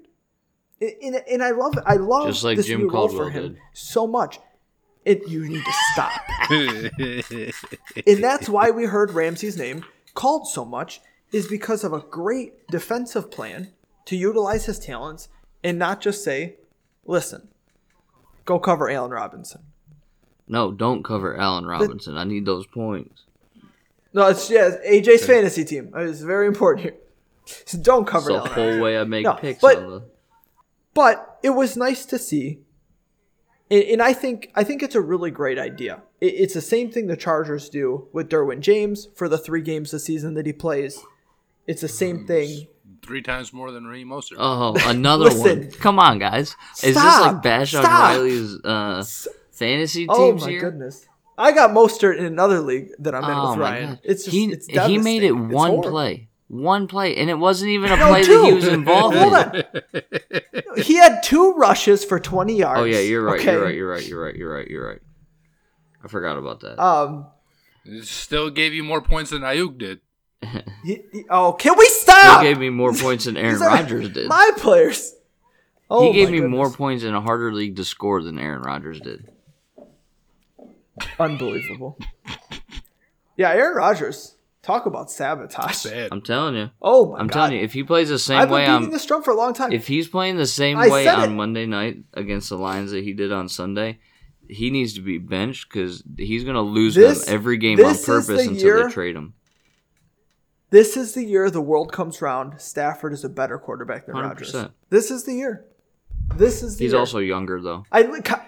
And, 0.81 1.17
and 1.31 1.43
I 1.43 1.51
love 1.53 1.75
I 1.87 1.95
love 1.95 2.27
Just 2.29 2.45
like 2.45 2.59
this 2.59 2.67
Jim 2.67 2.83
new 2.83 2.91
role 2.91 3.09
for 3.09 3.31
him 3.31 3.55
did. 3.55 3.59
so 3.73 4.07
much. 4.07 4.39
It 5.05 5.27
you 5.29 5.49
need 5.49 5.65
to 5.65 5.73
stop. 5.93 6.21
and 8.07 8.23
that's 8.23 8.49
why 8.49 8.71
we 8.71 8.85
heard 8.85 9.13
Ramsey's 9.13 9.57
name 9.57 9.85
called 10.15 10.47
so 10.49 10.65
much 10.65 11.01
is 11.33 11.49
because 11.49 11.85
of 11.85 11.93
a 11.93 12.01
great 12.01 12.67
defensive 12.69 13.31
plan 13.31 13.73
to 14.07 14.17
utilize 14.17 14.67
his 14.67 14.79
talents 14.79 15.29
and 15.63 15.79
not 15.79 16.01
just 16.01 16.23
say, 16.23 16.57
"Listen, 17.05 17.49
go 18.45 18.59
cover 18.59 18.91
Allen 18.91 19.11
Robinson." 19.11 19.63
No, 20.47 20.71
don't 20.73 21.03
cover 21.03 21.37
Allen 21.37 21.67
Robinson. 21.67 22.17
I 22.19 22.25
need 22.25 22.45
those 22.45 22.67
points. 22.67 23.24
No, 24.15 24.29
it's 24.29 24.49
yeah, 24.51 24.71
it's 24.83 25.09
AJ's 25.09 25.27
fantasy 25.27 25.65
team. 25.65 25.91
It's 25.95 26.21
very 26.21 26.47
important 26.47 26.85
here. 26.85 26.95
So 27.67 27.77
don't 27.77 28.07
cover 28.07 28.31
It's 28.31 28.45
the 28.45 28.51
Allen 28.53 28.73
whole 28.77 28.83
way 28.83 28.97
I 28.99 29.05
make 29.05 29.25
No, 29.25 29.35
picks 29.35 29.61
but- 29.61 29.77
on 29.77 29.91
the. 29.91 30.03
but 30.95 31.39
it 31.43 31.51
was 31.51 31.77
nice 31.77 32.07
to 32.07 32.19
see 32.19 32.61
and, 33.71 33.83
and 33.85 34.03
i 34.03 34.13
think 34.15 34.51
i 34.55 34.65
think 34.65 34.83
it's 34.83 34.95
a 34.95 35.01
really 35.01 35.31
great 35.31 35.59
idea 35.59 36.01
it, 36.23 36.35
it's 36.43 36.55
the 36.55 36.61
same 36.63 36.91
thing 36.91 37.07
the 37.07 37.17
chargers 37.19 37.69
do 37.69 38.09
with 38.15 38.31
derwin 38.31 38.61
james 38.61 39.09
for 39.15 39.29
the 39.29 39.37
three 39.37 39.61
games 39.61 39.93
a 39.93 39.99
season 39.99 40.33
that 40.35 40.47
he 40.47 40.53
plays 40.55 41.03
it's 41.67 41.81
the 41.83 41.89
same 41.89 42.27
thing 42.27 42.67
Three 43.03 43.21
times 43.21 43.53
more 43.53 43.71
than 43.71 43.85
Raheem 43.87 44.09
Mostert. 44.09 44.37
Oh, 44.39 44.75
another 44.91 45.25
Listen. 45.25 45.59
one. 45.61 45.71
Come 45.73 45.99
on, 45.99 46.19
guys. 46.19 46.57
Is 46.83 46.95
this 46.95 46.97
like 46.97 47.43
Bash 47.43 47.75
on 47.75 47.85
Riley's 47.85 48.57
uh, 48.65 49.05
fantasy 49.53 50.07
team? 50.07 50.09
oh 50.09 50.33
my 50.33 50.49
here? 50.49 50.61
goodness 50.61 51.07
I 51.37 51.53
got 51.53 51.71
Mostert 51.71 52.19
in 52.19 52.25
another 52.25 52.61
league 52.61 52.91
that 53.01 53.15
I'm 53.15 53.25
in 53.25 53.31
Oh 53.31 53.51
with 53.51 53.59
Ryan. 53.61 53.89
god! 53.91 54.01
It's 54.05 54.25
just 54.25 54.35
he 54.37 54.53
it's 54.53 54.67
he 54.69 54.99
made 54.99 55.23
it. 55.25 55.33
It's 55.33 55.53
one 55.53 55.71
horrible. 55.71 55.91
play, 55.91 56.29
one 56.49 56.87
play, 56.87 57.17
and 57.17 57.29
it 57.29 57.39
wasn't 57.39 57.71
even 57.71 57.91
a 57.93 57.97
No, 57.97 58.09
play 58.09 58.23
that 58.23 58.45
he 58.47 58.53
was 58.53 58.69
involved 58.81 59.17
Hold 59.17 59.33
in. 59.33 59.65
on. 60.77 60.83
He 60.83 60.95
had 60.97 61.23
two 61.23 61.55
rushes 61.55 62.05
for 62.05 62.21
20 62.21 62.57
yards. 62.57 62.81
Oh 62.81 62.85
yeah, 62.85 63.01
you're 63.01 63.25
right. 63.25 63.41
okay? 63.41 63.53
You're 63.53 63.63
right. 63.65 63.75
You're 63.75 63.91
right. 63.91 64.07
You're 64.07 64.23
right. 64.25 64.37
You're 64.37 64.55
right. 64.55 64.69
You're 64.69 64.89
right. 64.89 65.01
I 66.05 66.09
forgot 66.09 66.37
about 66.39 66.61
that. 66.61 66.79
Um, 66.83 67.27
It 67.85 68.05
still 68.05 68.51
gave 68.51 68.73
you 68.75 68.85
more 68.85 69.01
points 69.03 69.31
than 69.31 69.43
Ayuk 69.43 69.79
did. 69.79 70.01
he- 70.85 71.03
he- 71.13 71.25
oh, 71.31 71.53
can 71.53 71.77
we 71.79 71.87
stop? 71.89 72.43
he 72.43 72.49
gave 72.49 72.59
me 72.59 72.69
more 72.71 72.93
points 72.93 73.25
than 73.25 73.37
Aaron 73.37 73.55
These 73.59 73.61
Rodgers 73.63 74.11
did. 74.11 74.29
My 74.29 74.51
players. 74.57 75.15
Oh, 75.91 76.13
he 76.13 76.13
gave 76.19 76.31
me 76.31 76.39
goodness. 76.39 76.57
more 76.57 76.71
points 76.71 77.05
in 77.05 77.15
a 77.15 77.21
harder 77.21 77.53
league 77.53 77.77
to 77.77 77.85
score 77.85 78.23
than 78.23 78.39
Aaron 78.39 78.63
Rodgers 78.63 79.01
did. 79.01 79.29
Unbelievable. 81.19 81.99
Yeah, 83.37 83.51
Aaron 83.51 83.77
Rodgers. 83.77 84.37
Talk 84.63 84.87
about 84.87 85.11
sabotage. 85.11 85.85
Bad. 85.85 86.09
I'm 86.13 86.23
telling 86.23 86.55
you. 86.55 86.71
Oh 86.81 87.13
my 87.13 87.19
I'm 87.19 87.27
god. 87.27 87.35
telling 87.35 87.53
you. 87.59 87.61
If 87.61 87.73
he 87.75 87.83
plays 87.83 88.09
the 88.09 88.19
same 88.19 88.39
I've 88.39 88.49
been 88.49 88.55
way 88.55 88.63
beating 88.67 88.85
on 88.85 88.91
this 88.91 89.05
drum 89.05 89.23
for 89.23 89.33
a 89.33 89.37
long 89.37 89.53
time. 89.53 89.73
if 89.73 89.87
he's 89.87 90.09
playing 90.09 90.37
the 90.37 90.47
same 90.47 90.79
I 90.79 90.89
way 90.89 91.05
said 91.05 91.17
on 91.17 91.31
it. 91.33 91.35
Monday 91.35 91.67
night 91.67 91.99
against 92.15 92.49
the 92.49 92.57
Lions 92.57 92.91
that 92.93 93.05
he 93.05 93.13
did 93.13 93.31
on 93.31 93.49
Sunday, 93.51 93.99
he 94.49 94.71
needs 94.71 94.95
to 94.95 95.03
be 95.03 95.19
benched 95.19 95.69
because 95.69 96.03
he's 96.17 96.45
gonna 96.45 96.63
lose 96.63 96.95
This- 96.95 97.27
them 97.27 97.35
every 97.35 97.59
game 97.59 97.79
on 97.79 97.85
this 97.93 98.01
is 98.01 98.07
purpose 98.07 98.43
the 98.43 98.49
until 98.51 98.65
year- 98.65 98.85
they 98.87 98.91
trade 98.93 99.17
him. 99.17 99.35
this 100.71 100.97
is 100.97 101.13
the 101.15 101.25
year 101.25 101.51
the 101.51 101.61
world 101.61 101.93
comes 101.93 102.23
round. 102.23 102.59
Stafford 102.61 103.13
is 103.13 103.23
a 103.25 103.29
better 103.29 103.59
quarterback 103.59 104.07
than 104.07 104.15
Rodgers. 104.17 104.53
100%. 104.55 104.71
This 104.91 105.11
is 105.11 105.25
the 105.25 105.35
year. 105.35 105.67
This 106.37 106.63
is 106.63 106.79
the 106.79 106.85
He's 106.85 106.93
year. 106.93 107.01
also 107.01 107.19
younger 107.19 107.61
though. 107.61 107.85
I 107.93 108.03
Co- 108.05 108.41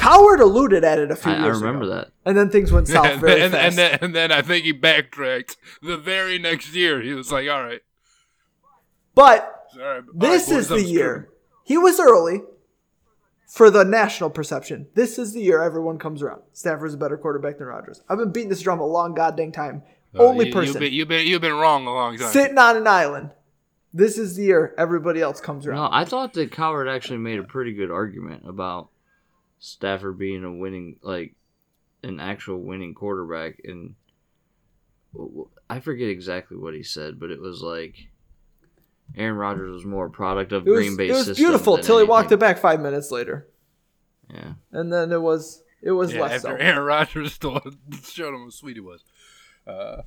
Cowherd 0.00 0.40
alluded 0.40 0.82
at 0.84 0.98
it 0.98 1.10
a 1.10 1.16
few 1.16 1.32
I, 1.32 1.36
I 1.36 1.46
remember 1.48 1.84
ago. 1.84 1.94
that. 1.94 2.08
And 2.24 2.36
then 2.36 2.48
things 2.50 2.72
went 2.72 2.88
south 2.88 3.06
and, 3.12 3.20
very 3.20 3.42
and, 3.42 3.52
fast. 3.52 3.64
and 3.64 3.78
then, 3.78 3.98
and 4.00 4.14
then 4.14 4.32
I 4.32 4.42
think 4.42 4.64
he 4.64 4.72
backtracked 4.72 5.56
the 5.82 5.96
very 5.96 6.38
next 6.38 6.74
year. 6.74 7.00
He 7.02 7.12
was 7.12 7.30
like, 7.30 7.48
"All 7.48 7.62
right, 7.62 7.80
but 9.14 9.68
all 9.80 9.86
right 9.86 10.02
this 10.14 10.48
all 10.48 10.54
right, 10.54 10.60
is 10.60 10.68
the 10.68 10.74
I'm 10.76 10.84
year. 10.84 11.28
He 11.64 11.76
was 11.78 12.00
early 12.00 12.40
for 13.46 13.70
the 13.70 13.84
national 13.84 14.30
perception. 14.30 14.86
This 14.94 15.18
is 15.18 15.32
the 15.34 15.40
year 15.40 15.62
everyone 15.62 15.98
comes 15.98 16.22
around. 16.22 16.42
Stafford's 16.52 16.94
a 16.94 16.96
better 16.96 17.16
quarterback 17.18 17.58
than 17.58 17.66
Rodgers. 17.66 18.02
I've 18.08 18.18
been 18.18 18.32
beating 18.32 18.48
this 18.48 18.62
drum 18.62 18.80
a 18.80 18.86
long 18.86 19.14
goddamn 19.14 19.52
time. 19.52 19.82
Uh, 20.18 20.24
Only 20.24 20.46
you, 20.46 20.52
person 20.52 20.74
You've 20.74 20.80
been, 20.80 20.92
you've 20.92 21.08
been 21.08 21.26
you've 21.26 21.40
been 21.40 21.54
wrong 21.54 21.86
a 21.86 21.92
long 21.92 22.16
time. 22.16 22.32
sitting 22.32 22.58
on 22.58 22.76
an 22.76 22.86
island. 22.86 23.30
This 23.92 24.18
is 24.18 24.36
the 24.36 24.44
year 24.44 24.74
everybody 24.78 25.20
else 25.20 25.40
comes 25.40 25.66
around. 25.66 25.76
No, 25.76 25.82
around. 25.82 25.94
I 25.94 26.04
thought 26.04 26.32
that 26.34 26.52
Cowherd 26.52 26.88
actually 26.88 27.18
made 27.18 27.38
a 27.40 27.42
pretty 27.44 27.72
good 27.72 27.90
argument 27.90 28.44
about 28.48 28.88
Stafford 29.60 30.18
being 30.18 30.42
a 30.42 30.52
winning, 30.52 30.96
like 31.02 31.34
an 32.02 32.18
actual 32.18 32.58
winning 32.58 32.94
quarterback. 32.94 33.60
And 33.64 33.94
I 35.68 35.80
forget 35.80 36.08
exactly 36.08 36.56
what 36.56 36.74
he 36.74 36.82
said, 36.82 37.20
but 37.20 37.30
it 37.30 37.40
was 37.40 37.62
like 37.62 38.08
Aaron 39.16 39.36
Rodgers 39.36 39.70
was 39.72 39.84
more 39.84 40.06
a 40.06 40.10
product 40.10 40.52
of 40.52 40.66
it 40.66 40.70
was, 40.70 40.78
Green 40.78 40.96
Bay 40.96 41.08
it 41.08 41.12
was 41.12 41.26
system 41.26 41.44
beautiful 41.44 41.76
than 41.76 41.84
till 41.84 41.98
he 41.98 42.04
walked 42.04 42.32
it 42.32 42.38
back 42.38 42.58
five 42.58 42.80
minutes 42.80 43.10
later, 43.10 43.48
Yeah, 44.32 44.54
and 44.72 44.92
then 44.92 45.10
it 45.12 45.20
was 45.20 45.62
it 45.82 45.90
was 45.90 46.12
yeah, 46.14 46.20
less 46.22 46.44
after 46.44 46.56
so. 46.56 46.56
Aaron 46.64 46.84
Rodgers 46.84 47.38
told, 47.38 47.76
showed 48.04 48.34
him 48.34 48.42
how 48.44 48.50
sweet 48.50 48.76
he 48.76 48.80
was. 48.80 49.02
Uh, 49.66 50.02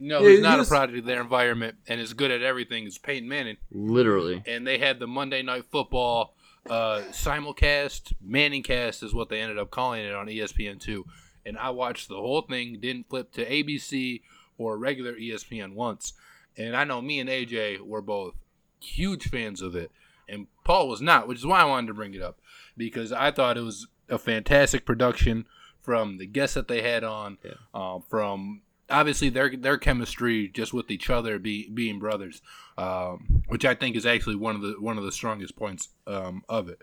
no, 0.00 0.20
Yeah, 0.20 0.28
he's 0.30 0.38
he 0.38 0.42
not 0.42 0.58
was- 0.58 0.68
a 0.68 0.70
product 0.70 0.98
of 0.98 1.04
their 1.04 1.20
environment 1.20 1.76
and 1.86 2.00
is 2.00 2.12
good 2.12 2.30
at 2.32 2.42
everything. 2.42 2.86
Is 2.86 2.98
Peyton 2.98 3.28
Manning, 3.28 3.56
literally. 3.70 4.42
and 4.46 4.66
they 4.66 4.78
had 4.78 4.98
the 4.98 5.06
Monday 5.06 5.42
Night 5.42 5.64
Football 5.70 6.34
uh, 6.70 7.02
simulcast. 7.10 8.12
Manning 8.20 8.62
cast 8.62 9.02
is 9.02 9.14
what 9.14 9.28
they 9.28 9.40
ended 9.40 9.58
up 9.58 9.70
calling 9.70 10.04
it 10.04 10.14
on 10.14 10.28
E 10.28 10.38
ESPN 10.38 10.80
two. 10.80 11.04
And 11.46 11.56
I 11.58 11.70
watched 11.70 12.08
the 12.08 12.16
whole 12.16 12.42
thing. 12.42 12.78
Didn't 12.80 13.08
flip 13.08 13.32
to 13.32 13.44
ABC 13.48 14.22
or 14.58 14.76
regular 14.76 15.14
ESPN 15.14 15.74
once. 15.74 16.12
And 16.56 16.76
I 16.76 16.84
know 16.84 17.00
me 17.00 17.20
and 17.20 17.30
AJ 17.30 17.80
were 17.80 18.02
both 18.02 18.34
huge 18.80 19.28
fans 19.28 19.60
of 19.62 19.74
it, 19.76 19.90
and 20.28 20.46
Paul 20.64 20.88
was 20.88 21.00
not, 21.00 21.26
which 21.28 21.38
is 21.38 21.46
why 21.46 21.60
I 21.60 21.64
wanted 21.64 21.86
to 21.88 21.94
bring 21.94 22.14
it 22.14 22.22
up 22.22 22.38
because 22.76 23.12
I 23.12 23.30
thought 23.30 23.56
it 23.56 23.62
was 23.62 23.86
a 24.08 24.18
fantastic 24.18 24.84
production 24.84 25.46
from 25.80 26.18
the 26.18 26.26
guests 26.26 26.54
that 26.54 26.68
they 26.68 26.82
had 26.82 27.02
on, 27.04 27.38
Yeah. 27.44 27.52
um, 27.74 28.02
from 28.08 28.62
obviously 28.90 29.28
their 29.28 29.54
their 29.56 29.78
chemistry 29.78 30.48
just 30.48 30.72
with 30.72 30.90
each 30.90 31.10
other, 31.10 31.38
be, 31.38 31.68
being 31.68 31.98
brothers, 31.98 32.42
um, 32.76 33.42
which 33.48 33.64
I 33.64 33.74
think 33.74 33.96
is 33.96 34.06
actually 34.06 34.36
one 34.36 34.54
of 34.54 34.62
the 34.62 34.74
one 34.80 34.98
of 34.98 35.04
the 35.04 35.12
strongest 35.12 35.56
points 35.56 35.88
um, 36.06 36.42
of 36.48 36.68
it. 36.68 36.80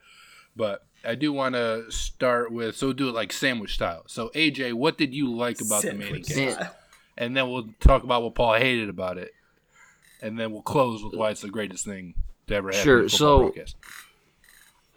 But 0.56 0.86
I 1.03 1.16
do 1.16 1.34
want 1.34 1.56
to 1.56 1.91
start 1.91 2.51
with 2.51 2.76
so 2.76 2.93
do 2.93 3.10
it 3.10 3.16
like 3.16 3.34
sandwich 3.34 3.74
style. 3.74 4.03
So 4.08 4.30
AJ, 4.30 4.74
what 4.74 4.97
did 4.97 5.14
you 5.14 5.34
like 5.34 5.62
about 5.62 5.82
the 5.82 5.93
Manning 5.93 6.24
Sandwich 6.24 6.56
cast? 6.56 6.56
style. 6.56 6.76
and 7.18 7.36
then 7.36 7.49
we'll 7.49 7.70
talk 7.80 8.03
about 8.03 8.24
what 8.24 8.36
Paul 8.36 8.56
hated 8.56 8.89
about 8.89 9.18
it, 9.18 9.32
and 10.22 10.39
then 10.39 10.51
we'll 10.51 10.62
close 10.62 11.03
with 11.03 11.14
why 11.14 11.32
it's 11.32 11.41
the 11.41 11.49
greatest 11.49 11.86
thing 11.86 12.16
to 12.47 12.56
ever 12.56 12.70
happen. 12.70 12.84
Sure, 12.84 12.99
in 12.99 13.06
a 13.06 13.10
football 13.10 13.18
so- 13.18 13.39
broadcast. 13.39 13.76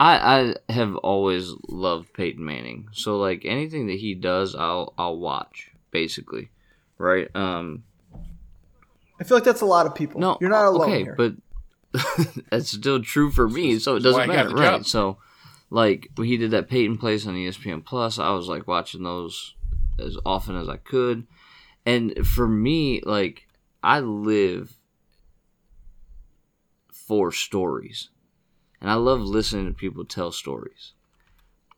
I 0.00 0.54
I 0.68 0.72
have 0.72 0.94
always 0.96 1.52
loved 1.68 2.12
Peyton 2.12 2.44
Manning. 2.44 2.88
So 2.92 3.18
like 3.18 3.44
anything 3.44 3.88
that 3.88 3.98
he 3.98 4.14
does, 4.14 4.54
I'll 4.54 4.94
I'll 4.96 5.18
watch 5.18 5.72
basically, 5.90 6.50
right? 6.98 7.34
Um, 7.34 7.84
I 9.20 9.24
feel 9.24 9.36
like 9.36 9.44
that's 9.44 9.60
a 9.60 9.66
lot 9.66 9.86
of 9.86 9.94
people. 9.94 10.20
No, 10.20 10.36
you're 10.40 10.50
not 10.50 10.66
alone 10.66 10.90
okay, 10.90 11.02
here. 11.04 11.14
but 11.16 11.34
that's 12.50 12.70
still 12.70 13.02
true 13.02 13.30
for 13.30 13.48
me, 13.48 13.78
so 13.78 13.96
it 13.96 14.00
doesn't 14.00 14.28
matter, 14.28 14.50
right? 14.50 14.78
job. 14.78 14.86
So, 14.86 15.18
like 15.70 16.08
when 16.16 16.28
he 16.28 16.36
did 16.36 16.50
that 16.52 16.68
Peyton 16.68 16.98
place 16.98 17.26
on 17.26 17.34
ESPN 17.34 17.84
Plus, 17.84 18.18
I 18.18 18.30
was 18.30 18.48
like 18.48 18.66
watching 18.66 19.02
those 19.02 19.54
as 19.98 20.16
often 20.24 20.56
as 20.56 20.68
I 20.68 20.76
could, 20.76 21.26
and 21.86 22.26
for 22.26 22.46
me, 22.46 23.00
like 23.04 23.46
I 23.82 24.00
live 24.00 24.76
for 26.90 27.32
stories, 27.32 28.10
and 28.80 28.90
I 28.90 28.94
love 28.94 29.20
listening 29.20 29.66
to 29.66 29.72
people 29.72 30.04
tell 30.04 30.30
stories. 30.30 30.92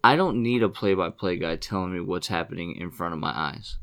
I 0.02 0.16
don't 0.16 0.42
need 0.42 0.62
a 0.62 0.70
play-by-play 0.70 1.36
guy 1.36 1.56
telling 1.56 1.92
me 1.92 2.00
what's 2.00 2.28
happening 2.28 2.74
in 2.76 2.90
front 2.90 3.12
of 3.12 3.20
my 3.20 3.32
eyes 3.38 3.76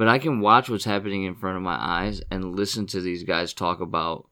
but 0.00 0.08
I 0.08 0.18
can 0.18 0.40
watch 0.40 0.70
what's 0.70 0.86
happening 0.86 1.24
in 1.24 1.34
front 1.34 1.58
of 1.58 1.62
my 1.62 1.76
eyes 1.78 2.22
and 2.30 2.56
listen 2.56 2.86
to 2.86 3.02
these 3.02 3.22
guys 3.22 3.52
talk 3.52 3.82
about 3.82 4.26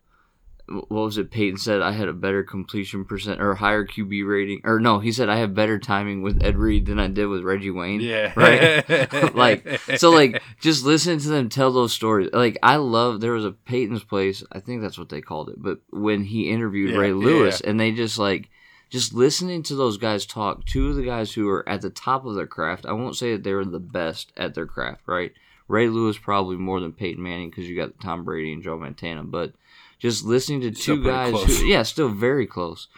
what 0.67 0.89
was 0.91 1.19
it 1.19 1.31
Peyton 1.31 1.59
said? 1.59 1.83
I 1.83 1.93
had 1.93 2.09
a 2.09 2.15
better 2.15 2.43
completion 2.43 3.05
percent 3.05 3.39
or 3.39 3.55
higher 3.55 3.85
QB 3.85 4.27
rating 4.27 4.63
or 4.65 4.81
no 4.81 4.99
he 4.99 5.13
said 5.13 5.29
I 5.29 5.37
have 5.37 5.55
better 5.55 5.79
timing 5.79 6.23
with 6.23 6.43
Ed 6.43 6.57
Reed 6.57 6.87
than 6.87 6.99
I 6.99 7.09
did 7.09 7.27
with 7.27 7.43
Reggie 7.43 7.71
Wayne. 7.71 8.01
Yeah. 8.01 8.33
right? 8.37 9.35
Like 9.35 9.79
so 9.99 10.09
like 10.09 10.43
just 10.59 10.87
listen 10.87 11.19
to 11.19 11.29
them 11.29 11.51
tell 11.51 11.71
those 11.71 11.93
stories. 11.93 12.31
Like 12.33 12.57
I 12.63 12.77
love 12.77 13.21
there 13.21 13.33
was 13.33 13.45
a 13.45 13.53
Peyton's 13.53 14.05
place 14.05 14.43
I 14.51 14.61
think 14.61 14.81
that's 14.81 14.99
what 14.99 15.11
they 15.11 15.21
called 15.21 15.51
it 15.51 15.63
but 15.63 15.81
when 15.91 16.25
he 16.25 16.49
interviewed 16.49 16.93
Yeah, 16.93 16.99
Ray 16.99 17.13
Lewis 17.13 17.61
yeah. 17.63 17.69
and 17.69 17.79
they 17.79 17.93
just 17.93 18.19
like 18.19 18.49
just 18.89 19.13
listening 19.13 19.63
to 19.65 19.75
those 19.75 19.99
guys 19.99 20.25
talk 20.25 20.65
two 20.65 20.89
of 20.89 20.97
the 20.97 21.05
guys 21.05 21.35
who 21.35 21.47
are 21.51 21.69
at 21.69 21.83
the 21.83 21.91
top 21.91 22.25
of 22.25 22.37
their 22.37 22.47
craft 22.47 22.87
I 22.87 22.93
won't 22.93 23.19
say 23.19 23.33
that 23.33 23.43
they 23.43 23.53
were 23.53 23.67
the 23.67 23.79
best 23.79 24.33
at 24.35 24.55
their 24.55 24.67
craft 24.67 25.03
right 25.05 25.35
Ray 25.69 25.89
Lewis 25.89 26.19
probably 26.19 26.57
more 26.57 26.81
than 26.81 26.93
Peyton 26.93 27.23
Manning 27.23 27.51
because 27.51 27.69
you 27.69 27.77
got 27.77 28.01
Tom 28.01 28.25
Brady 28.25 28.53
and 28.53 28.63
Joe 28.63 28.79
Montana 28.79 29.23
but 29.23 29.53
just 29.99 30.25
listening 30.25 30.61
to 30.63 30.75
Still 30.75 30.97
two 30.97 31.05
guys 31.05 31.35
who 31.35 31.67
yeah 31.67 31.83
still 31.83 32.09
very 32.09 32.47
close. 32.47 32.89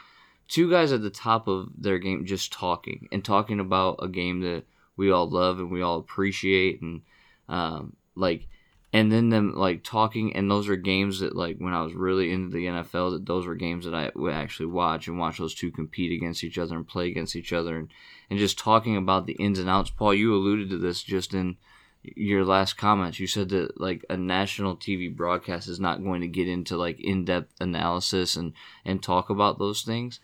Two 0.49 0.71
guys 0.71 0.93
at 0.93 1.03
the 1.03 1.11
top 1.11 1.47
of 1.49 1.69
their 1.79 1.99
game 1.99 2.25
just 2.27 2.53
talking 2.53 3.09
and 3.13 3.25
talking 3.25 3.61
about 3.61 4.01
a 4.03 4.09
game 4.09 4.41
that 4.41 4.65
we 4.97 5.11
all 5.11 5.29
love 5.29 5.59
and 5.59 5.71
we 5.71 5.83
all 5.83 5.99
appreciate 5.99 6.83
and 6.83 7.03
um, 7.49 7.97
like 8.15 8.47
and 8.93 9.11
then 9.11 9.31
them 9.31 9.55
like 9.55 9.85
talking 9.85 10.35
and 10.35 10.51
those 10.51 10.69
are 10.69 10.77
games 10.77 11.21
that 11.21 11.37
like 11.37 11.57
when 11.59 11.73
I 11.73 11.83
was 11.83 11.95
really 11.95 12.33
into 12.33 12.51
the 12.51 12.67
NFL 12.67 13.13
that 13.13 13.27
those 13.27 13.47
were 13.47 13.55
games 13.55 13.85
that 13.85 13.95
I 13.95 14.11
would 14.15 14.35
actually 14.35 14.67
watch 14.67 15.07
and 15.07 15.19
watch 15.19 15.39
those 15.39 15.55
two 15.55 15.71
compete 15.71 16.13
against 16.13 16.43
each 16.43 16.59
other 16.59 16.77
and 16.77 16.87
play 16.87 17.09
against 17.09 17.37
each 17.37 17.53
other 17.53 17.77
and, 17.77 17.89
and 18.29 18.39
just 18.39 18.59
talking 18.59 18.97
about 18.97 19.27
the 19.27 19.35
ins 19.35 19.59
and 19.59 19.71
outs. 19.71 19.91
Paul 19.91 20.15
you 20.15 20.35
alluded 20.35 20.71
to 20.71 20.79
this 20.79 21.03
just 21.03 21.35
in 21.35 21.57
your 22.03 22.45
last 22.45 22.77
comments. 22.77 23.21
You 23.21 23.27
said 23.27 23.51
that 23.51 23.81
like 23.81 24.05
a 24.09 24.17
national 24.17 24.77
TV 24.77 25.15
broadcast 25.15 25.69
is 25.69 25.81
not 25.81 26.03
going 26.03 26.21
to 26.23 26.29
get 26.29 26.49
into 26.49 26.77
like 26.77 27.01
in-depth 27.01 27.53
analysis 27.61 28.37
and 28.37 28.53
and 28.85 29.03
talk 29.03 29.31
about 29.31 29.59
those 29.59 29.83
things. 29.83 30.21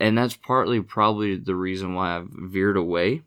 And 0.00 0.18
that's 0.18 0.36
partly 0.36 0.80
probably 0.80 1.36
the 1.36 1.54
reason 1.54 1.94
why 1.94 2.16
I've 2.16 2.28
veered 2.30 2.76
away 2.76 3.22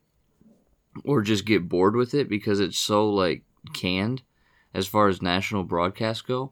or 1.03 1.21
just 1.21 1.45
get 1.45 1.69
bored 1.69 1.95
with 1.95 2.13
it 2.13 2.29
because 2.29 2.59
it's 2.59 2.77
so 2.77 3.09
like 3.09 3.43
canned 3.73 4.21
as 4.73 4.87
far 4.87 5.07
as 5.07 5.21
national 5.21 5.63
broadcasts 5.63 6.21
go. 6.21 6.51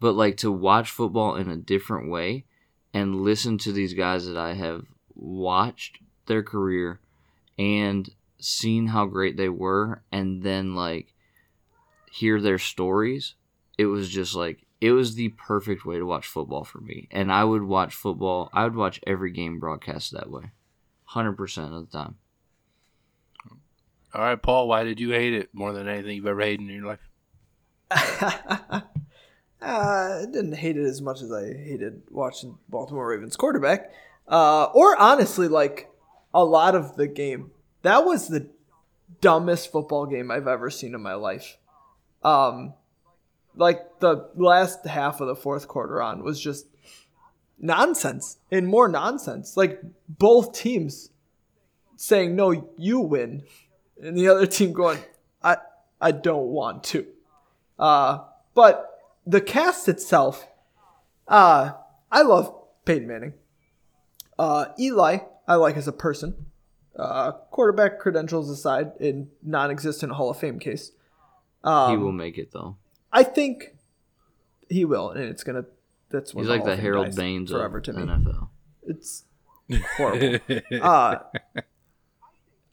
But 0.00 0.14
like 0.14 0.36
to 0.38 0.52
watch 0.52 0.90
football 0.90 1.36
in 1.36 1.50
a 1.50 1.56
different 1.56 2.08
way 2.08 2.44
and 2.94 3.22
listen 3.22 3.58
to 3.58 3.72
these 3.72 3.94
guys 3.94 4.26
that 4.26 4.36
I 4.36 4.54
have 4.54 4.84
watched 5.14 5.98
their 6.26 6.42
career 6.42 7.00
and 7.58 8.08
seen 8.38 8.86
how 8.86 9.06
great 9.06 9.36
they 9.36 9.48
were 9.48 10.02
and 10.12 10.42
then 10.42 10.74
like 10.74 11.12
hear 12.10 12.40
their 12.40 12.58
stories 12.58 13.34
it 13.76 13.86
was 13.86 14.08
just 14.08 14.34
like 14.34 14.64
it 14.80 14.92
was 14.92 15.14
the 15.14 15.28
perfect 15.30 15.84
way 15.84 15.96
to 15.96 16.06
watch 16.06 16.26
football 16.26 16.64
for 16.64 16.80
me 16.80 17.08
and 17.10 17.32
i 17.32 17.42
would 17.44 17.62
watch 17.62 17.94
football 17.94 18.48
i 18.52 18.64
would 18.64 18.76
watch 18.76 19.00
every 19.06 19.30
game 19.30 19.58
broadcast 19.58 20.12
that 20.12 20.30
way 20.30 20.52
100% 21.14 21.74
of 21.74 21.90
the 21.90 21.98
time 21.98 22.16
All 24.14 24.22
right, 24.22 24.40
Paul, 24.40 24.68
why 24.68 24.84
did 24.84 25.00
you 25.00 25.10
hate 25.10 25.34
it 25.34 25.50
more 25.52 25.72
than 25.72 25.86
anything 25.86 26.16
you've 26.16 26.26
ever 26.26 26.40
hated 26.40 26.60
in 26.60 26.74
your 26.74 26.86
life? 26.86 26.98
uh, 27.90 28.80
I 29.60 30.24
didn't 30.32 30.54
hate 30.54 30.78
it 30.78 30.84
as 30.84 31.02
much 31.02 31.20
as 31.20 31.30
I 31.30 31.52
hated 31.52 32.02
watching 32.10 32.58
Baltimore 32.68 33.06
Ravens 33.06 33.36
quarterback. 33.36 33.92
Uh, 34.26 34.64
or 34.74 34.96
honestly, 34.96 35.46
like 35.46 35.90
a 36.32 36.42
lot 36.42 36.74
of 36.74 36.96
the 36.96 37.06
game. 37.06 37.50
That 37.82 38.04
was 38.04 38.28
the 38.28 38.48
dumbest 39.20 39.72
football 39.72 40.06
game 40.06 40.30
I've 40.30 40.48
ever 40.48 40.70
seen 40.70 40.94
in 40.94 41.02
my 41.02 41.14
life. 41.14 41.56
Um, 42.22 42.74
like 43.54 44.00
the 44.00 44.30
last 44.34 44.86
half 44.86 45.20
of 45.20 45.28
the 45.28 45.36
fourth 45.36 45.68
quarter 45.68 46.02
on 46.02 46.22
was 46.22 46.40
just 46.40 46.66
nonsense 47.58 48.38
and 48.50 48.66
more 48.66 48.88
nonsense. 48.88 49.56
Like 49.56 49.80
both 50.08 50.52
teams 50.52 51.10
saying, 51.96 52.36
"No, 52.36 52.68
you 52.76 53.00
win," 53.00 53.42
and 54.00 54.16
the 54.16 54.28
other 54.28 54.46
team 54.46 54.72
going, 54.72 54.98
"I 55.42 55.58
I 56.00 56.12
don't 56.12 56.48
want 56.48 56.84
to." 56.84 57.06
Uh, 57.78 58.24
but 58.54 59.00
the 59.26 59.40
cast 59.40 59.88
itself, 59.88 60.46
uh, 61.26 61.72
I 62.10 62.22
love 62.22 62.54
Peyton 62.84 63.06
Manning. 63.06 63.34
Uh, 64.38 64.66
Eli, 64.78 65.18
I 65.46 65.54
like 65.56 65.76
as 65.76 65.88
a 65.88 65.92
person. 65.92 66.46
Uh, 66.98 67.32
quarterback 67.50 68.00
credentials 68.00 68.50
aside, 68.50 68.92
in 68.98 69.30
non-existent 69.42 70.12
Hall 70.12 70.30
of 70.30 70.38
Fame 70.38 70.58
case, 70.58 70.92
um, 71.62 71.90
he 71.90 71.96
will 71.96 72.12
make 72.12 72.38
it 72.38 72.52
though. 72.52 72.76
I 73.12 73.22
think 73.22 73.76
he 74.68 74.84
will, 74.84 75.10
and 75.10 75.24
it's 75.24 75.44
gonna. 75.44 75.64
That's 76.10 76.34
when 76.34 76.44
He's 76.44 76.50
like 76.50 76.64
the 76.64 76.76
Harold 76.76 77.06
dies 77.06 77.16
Baines 77.16 77.50
of 77.50 77.58
forever 77.58 77.80
to 77.80 77.92
me. 77.92 78.02
NFL. 78.02 78.48
It's 78.82 79.24
horrible. 79.96 80.38
uh, 80.82 81.16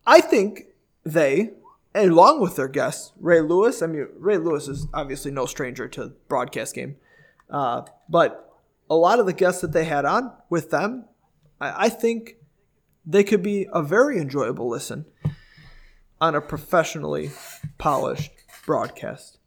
I 0.07 0.21
think 0.21 0.67
they, 1.03 1.51
along 1.93 2.41
with 2.41 2.55
their 2.55 2.67
guests, 2.67 3.11
Ray 3.19 3.41
Lewis. 3.41 3.81
I 3.81 3.87
mean, 3.87 4.07
Ray 4.17 4.37
Lewis 4.37 4.67
is 4.67 4.87
obviously 4.93 5.31
no 5.31 5.45
stranger 5.45 5.87
to 5.89 6.13
broadcast 6.27 6.75
game, 6.75 6.95
uh, 7.49 7.83
but 8.09 8.53
a 8.89 8.95
lot 8.95 9.19
of 9.19 9.25
the 9.25 9.33
guests 9.33 9.61
that 9.61 9.73
they 9.73 9.85
had 9.85 10.05
on 10.05 10.31
with 10.49 10.69
them, 10.69 11.05
I, 11.59 11.85
I 11.85 11.89
think 11.89 12.37
they 13.05 13.23
could 13.23 13.43
be 13.43 13.67
a 13.71 13.81
very 13.83 14.17
enjoyable 14.19 14.67
listen 14.69 15.05
on 16.19 16.35
a 16.35 16.41
professionally 16.41 17.31
polished 17.77 18.31
broadcast. 18.65 19.37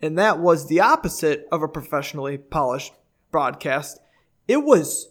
And 0.00 0.18
that 0.18 0.38
was 0.38 0.68
the 0.68 0.80
opposite 0.80 1.46
of 1.50 1.62
a 1.62 1.68
professionally 1.68 2.38
polished 2.38 2.92
broadcast. 3.30 3.98
It 4.46 4.58
was 4.64 5.08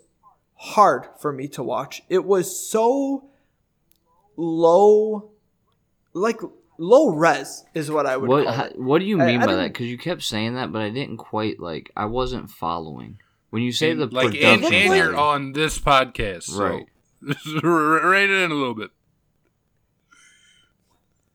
hard 0.55 1.07
for 1.19 1.31
me 1.33 1.47
to 1.49 1.63
watch. 1.63 2.03
It 2.09 2.25
was 2.25 2.57
so 2.69 3.25
low, 4.37 5.31
like 6.13 6.39
low 6.77 7.09
res 7.09 7.63
is 7.73 7.91
what 7.91 8.05
I 8.05 8.17
would 8.17 8.29
What 8.29 8.45
call 8.45 8.53
how, 8.53 8.63
it. 8.65 8.79
What 8.79 8.99
do 8.99 9.05
you 9.05 9.17
mean 9.17 9.41
I 9.41 9.45
by 9.45 9.51
don't- 9.51 9.57
that? 9.57 9.73
Because 9.73 9.87
you 9.87 9.97
kept 9.97 10.23
saying 10.23 10.55
that, 10.55 10.71
but 10.71 10.81
I 10.81 10.89
didn't 10.89 11.17
quite 11.17 11.59
like. 11.59 11.91
I 11.95 12.05
wasn't 12.05 12.49
following. 12.49 13.19
When 13.49 13.61
you 13.61 13.71
say 13.71 13.93
the 13.93 14.07
like, 14.07 14.33
and, 14.33 14.61
production, 14.61 14.73
and 14.73 14.95
you're 14.95 15.15
on 15.15 15.53
this 15.53 15.77
podcast, 15.77 16.43
so 16.43 16.63
Right. 16.63 16.85
rein 17.63 18.29
it 18.29 18.33
in 18.43 18.51
a 18.51 18.55
little 18.55 18.75
bit. 18.75 18.91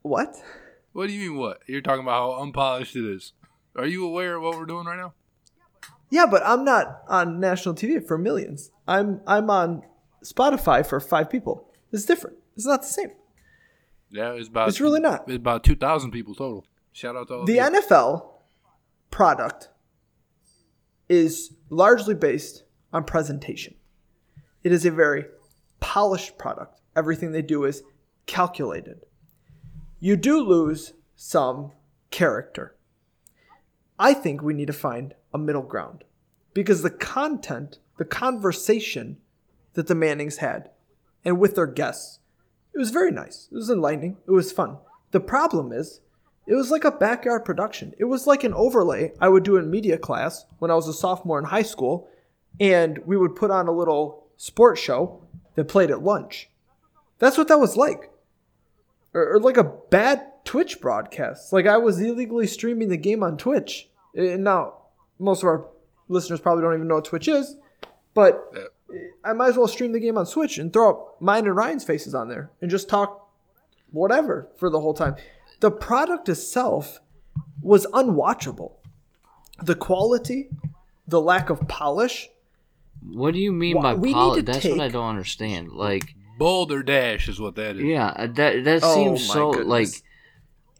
What? 0.03 0.36
What 0.93 1.07
do 1.07 1.12
you 1.12 1.30
mean? 1.30 1.39
What 1.39 1.61
you're 1.66 1.80
talking 1.80 2.03
about? 2.03 2.34
How 2.36 2.43
unpolished 2.43 2.97
it 2.97 3.05
is? 3.05 3.32
Are 3.76 3.86
you 3.86 4.07
aware 4.07 4.36
of 4.36 4.43
what 4.43 4.57
we're 4.59 4.66
doing 4.66 4.86
right 4.86 4.97
now? 4.97 5.14
Yeah, 6.11 6.26
but 6.26 6.43
I'm 6.45 6.64
not 6.64 7.03
on 7.09 7.39
national 7.39 7.74
TV 7.74 8.05
for 8.07 8.16
millions. 8.16 8.70
I'm 8.86 9.20
I'm 9.26 9.51
on 9.51 9.82
Spotify 10.24 10.86
for 10.86 11.01
five 11.01 11.28
people. 11.30 11.68
It's 11.93 12.05
different. 12.05 12.39
It's 12.57 12.66
not 12.66 12.82
the 12.82 12.89
same. 12.89 13.11
Yeah, 14.11 14.32
it's 14.32 14.49
about. 14.49 14.68
It's 14.68 14.80
really 14.80 15.01
not. 15.01 15.24
It's 15.28 15.36
about 15.36 15.64
two 15.64 15.76
thousand 15.76 16.12
people 16.12 16.34
total. 16.34 16.64
Shout 16.93 17.14
out 17.14 17.28
to 17.28 17.34
all 17.34 17.45
The 17.45 17.61
of 17.61 17.72
you. 17.72 17.80
NFL 17.80 18.28
product 19.11 19.68
is 21.09 21.53
largely 21.70 22.14
based 22.14 22.64
on 22.93 23.05
presentation. 23.05 23.74
It 24.64 24.72
is 24.72 24.84
a 24.86 24.91
very 24.91 25.26
polished 25.81 26.39
product. 26.39 26.81
Everything 26.97 27.33
they 27.33 27.43
do 27.43 27.64
is 27.64 27.83
calculated. 28.26 29.01
You 30.01 30.16
do 30.16 30.41
lose 30.41 30.95
some 31.16 31.72
character. 32.11 32.76
I 33.99 34.14
think 34.14 34.43
we 34.43 34.55
need 34.55 34.66
to 34.66 34.72
find 34.72 35.14
a 35.35 35.39
middle 35.39 35.62
ground 35.62 36.05
because 36.55 36.83
the 36.83 36.91
content, 36.91 37.79
the 37.97 38.05
conversation 38.05 39.18
that 39.74 39.89
the 39.89 39.95
Mannings 39.95 40.39
had 40.39 40.70
and 41.24 41.39
with 41.39 41.57
their 41.57 41.66
guests, 41.66 42.20
it 42.74 42.79
was 42.79 42.91
very 42.91 43.11
nice. 43.11 43.49
It 43.51 43.57
was 43.57 43.70
enlightening. 43.70 44.18
It 44.26 44.31
was 44.31 44.53
fun. 44.53 44.79
The 45.11 45.20
problem 45.20 45.72
is, 45.72 46.01
it 46.47 46.55
was 46.55 46.70
like 46.70 46.85
a 46.85 46.93
backyard 46.93 47.45
production. 47.45 47.93
It 47.99 48.05
was 48.05 48.26
like 48.26 48.45
an 48.45 48.55
overlay 48.55 49.12
I 49.20 49.29
would 49.29 49.43
do 49.43 49.57
in 49.57 49.70
media 49.70 49.99
class 49.99 50.47
when 50.59 50.70
I 50.70 50.74
was 50.74 50.89
a 50.89 50.95
sophomore 50.95 51.39
in 51.39 51.45
high 51.45 51.62
school, 51.62 52.09
and 52.59 52.99
we 53.05 53.16
would 53.16 53.37
put 53.37 53.51
on 53.51 53.68
a 53.68 53.72
little 53.72 54.24
sports 54.37 54.81
show 54.81 55.22
that 55.59 55.67
played 55.67 55.91
at 55.91 56.05
lunch. 56.05 56.49
That's 57.19 57.37
what 57.37 57.49
that 57.49 57.59
was 57.59 57.77
like. 57.77 58.13
Or, 59.13 59.35
or 59.35 59.41
like 59.41 59.57
a 59.57 59.65
bad 59.65 60.23
Twitch 60.45 60.81
broadcast. 60.81 61.53
Like 61.53 61.67
I 61.67 61.79
was 61.79 62.01
illegally 62.01 62.47
streaming 62.47 62.91
the 62.91 62.97
game 62.97 63.25
on 63.25 63.37
Twitch. 63.37 63.89
And 64.15 64.45
now, 64.45 64.75
most 65.19 65.43
of 65.43 65.49
our 65.49 65.67
listeners 66.07 66.39
probably 66.39 66.63
don't 66.63 66.75
even 66.75 66.87
know 66.87 66.95
what 66.95 67.07
Twitch 67.07 67.27
is, 67.27 67.57
but 68.15 68.41
I 69.25 69.33
might 69.33 69.49
as 69.49 69.57
well 69.57 69.67
stream 69.67 69.91
the 69.91 69.99
game 69.99 70.17
on 70.17 70.27
Switch 70.27 70.59
and 70.59 70.73
throw 70.73 70.91
up 70.91 71.21
mine 71.21 71.47
and 71.47 71.57
Ryan's 71.57 71.83
faces 71.83 72.15
on 72.15 72.29
there 72.29 72.53
and 72.63 72.71
just 72.71 72.89
talk 72.89 73.29
whatever 73.91 74.49
for 74.59 74.71
the 74.71 74.79
whole 74.79 74.95
time. 74.95 75.17
The 75.59 75.73
product 75.73 76.29
itself 76.29 77.01
was 77.61 77.85
unwatchable. 77.87 78.75
The 79.61 79.75
quality, 79.75 80.51
the 81.09 81.21
lack 81.21 81.51
of 81.51 81.67
polish. 81.67 82.31
What 83.03 83.34
do 83.34 83.40
you 83.40 83.53
mean 83.53 83.76
Wha- 83.76 83.82
by 83.82 83.94
we 83.94 84.09
need 84.09 84.14
poli- 84.14 84.40
to 84.42 84.53
That's 84.53 84.64
what 84.64 84.80
I 84.80 84.88
don't 84.88 85.09
understand. 85.09 85.72
Like, 85.72 86.14
Boulder 86.38 86.82
Dash 86.82 87.28
is 87.28 87.40
what 87.40 87.55
that 87.57 87.76
is. 87.76 87.82
yeah, 87.82 88.09
uh, 88.09 88.26
that 88.34 88.64
that 88.64 88.80
Oh 88.82 88.94
seems 88.94 89.26
my 89.28 89.34
so 89.34 89.51
goodness. 89.53 89.68
like 89.68 89.88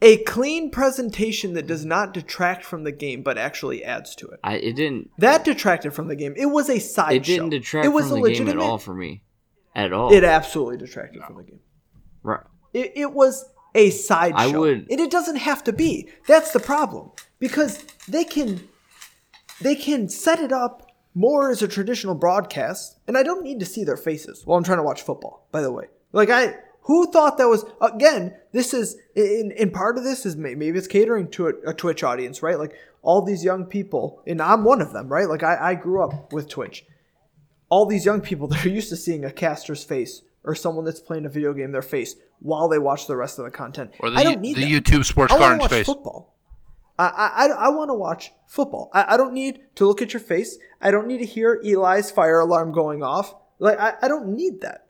A 0.01 0.19
clean 0.25 0.71
presentation 0.71 1.55
that 1.55 1.67
does 1.67 1.85
not 1.85 2.15
detract 2.15 2.65
from 2.65 2.85
the 2.85 2.93
game 2.93 3.23
but 3.23 3.37
actually 3.39 3.83
adds 3.85 4.15
to 4.17 4.27
it. 4.29 4.39
I 4.45 4.55
it 4.57 4.75
didn't 4.77 5.11
That 5.19 5.45
detracted 5.45 5.93
from 5.95 6.07
the 6.09 6.15
game. 6.17 6.35
It 6.37 6.47
was 6.47 6.69
a 6.71 6.79
side 6.79 7.15
it 7.17 7.25
didn't 7.25 7.51
detract 7.51 7.85
it 7.87 7.89
was 7.89 8.09
from 8.09 8.19
a 8.19 8.23
the 8.23 8.29
game 8.29 8.43
at 8.43 8.45
legitimate- 8.47 8.65
all 8.65 8.79
for 8.79 8.95
me, 8.95 9.23
at 9.75 9.93
all. 9.93 10.13
It 10.13 10.23
absolutely 10.25 10.77
detracted 10.79 11.23
from 11.25 11.37
the 11.37 11.43
game. 11.45 11.61
Right. 12.23 12.45
It, 12.73 12.93
it 12.95 13.13
was 13.13 13.47
a 13.75 13.91
sideshow. 13.91 14.37
I 14.39 14.47
would- 14.59 14.87
And 14.91 15.01
it 15.01 15.11
doesn't 15.11 15.37
have 15.37 15.65
to 15.65 15.73
be. 15.73 16.09
That's 16.27 16.53
the 16.53 16.61
problem. 16.61 17.11
Because 17.41 17.85
they 18.07 18.25
can 18.25 18.69
they 19.61 19.75
can 19.75 20.09
set 20.09 20.39
it 20.39 20.53
up 20.53 20.88
more 21.19 21.51
is 21.51 21.63
a 21.63 21.69
traditional 21.69 22.15
broadcast, 22.15 22.99
and 23.07 23.17
I 23.17 23.23
don't 23.23 23.43
need 23.43 23.61
to 23.61 23.67
see 23.67 23.85
their 23.85 23.97
faces 23.97 24.43
while 24.45 24.59
I'm 24.59 24.65
trying 24.65 24.79
to 24.79 24.85
watch 24.85 25.03
football, 25.03 25.47
by 25.51 25.63
the 25.63 25.73
way. 25.73 25.87
Like 26.13 26.31
I 26.31 26.55
who 26.83 27.11
thought 27.11 27.39
that 27.39 27.49
was 27.49 27.65
again, 27.81 28.35
this 28.53 28.73
is 28.73 28.97
in 29.15 29.53
in 29.57 29.71
part 29.71 29.99
of 29.99 30.05
this 30.05 30.25
is 30.25 30.37
maybe 30.37 30.69
it's 30.69 30.87
catering 30.87 31.29
to 31.33 31.49
a, 31.49 31.71
a 31.71 31.75
Twitch 31.75 32.03
audience, 32.03 32.43
right? 32.43 32.59
Like 32.59 32.75
all 33.03 33.23
these 33.23 33.45
young 33.45 33.67
people, 33.67 34.23
and 34.27 34.41
I'm 34.41 34.65
one 34.65 34.81
of 34.81 34.93
them, 34.93 35.09
right? 35.09 35.29
Like 35.29 35.43
I, 35.43 35.71
I 35.71 35.75
grew 35.75 36.03
up 36.03 36.33
with 36.33 36.49
Twitch 36.49 36.85
all 37.69 37.87
these 37.87 38.05
young 38.05 38.21
people 38.21 38.47
that 38.49 38.65
are 38.65 38.71
used 38.71 38.89
to 38.91 38.97
seeing 38.97 39.25
a 39.25 39.31
caster's 39.31 39.85
face 39.85 40.23
or 40.45 40.55
someone 40.55 40.85
that's 40.85 41.01
playing 41.01 41.27
a 41.27 41.29
video 41.29 41.53
game 41.53 41.73
their 41.73 41.83
face 41.83 42.15
while 42.41 42.69
they 42.69 42.79
watch 42.79 43.07
the 43.07 43.17
rest 43.17 43.39
of 43.39 43.45
the 43.45 43.51
content. 43.51 43.91
Or 44.01 44.11
the, 44.11 44.17
I 44.19 44.23
don't 44.23 44.41
need 44.41 44.57
the 44.57 44.73
that. 44.73 44.83
YouTube 44.83 45.05
Sports 45.05 45.33
I 45.33 45.39
to 45.39 45.59
watch 45.59 45.71
face. 45.71 45.87
football. 45.87 46.37
I 46.99 47.31
I, 47.35 47.47
I, 47.47 47.69
want 47.69 47.91
to 47.91 47.95
watch 47.95 48.33
football. 48.47 48.91
I, 48.93 49.15
I 49.15 49.17
don't 49.17 49.33
need 49.33 49.61
to 49.77 49.87
look 49.87 50.03
at 50.03 50.13
your 50.13 50.21
face. 50.21 50.59
I 50.81 50.91
don't 50.91 51.07
need 51.07 51.19
to 51.19 51.27
hear 51.27 51.61
Eli's 51.65 52.11
fire 52.11 52.41
alarm 52.41 52.73
going 52.73 53.03
off. 53.03 53.35
Like 53.59 53.79
I, 53.79 53.95
I 54.03 54.09
don't 54.09 54.35
need 54.35 54.61
that. 54.63 54.87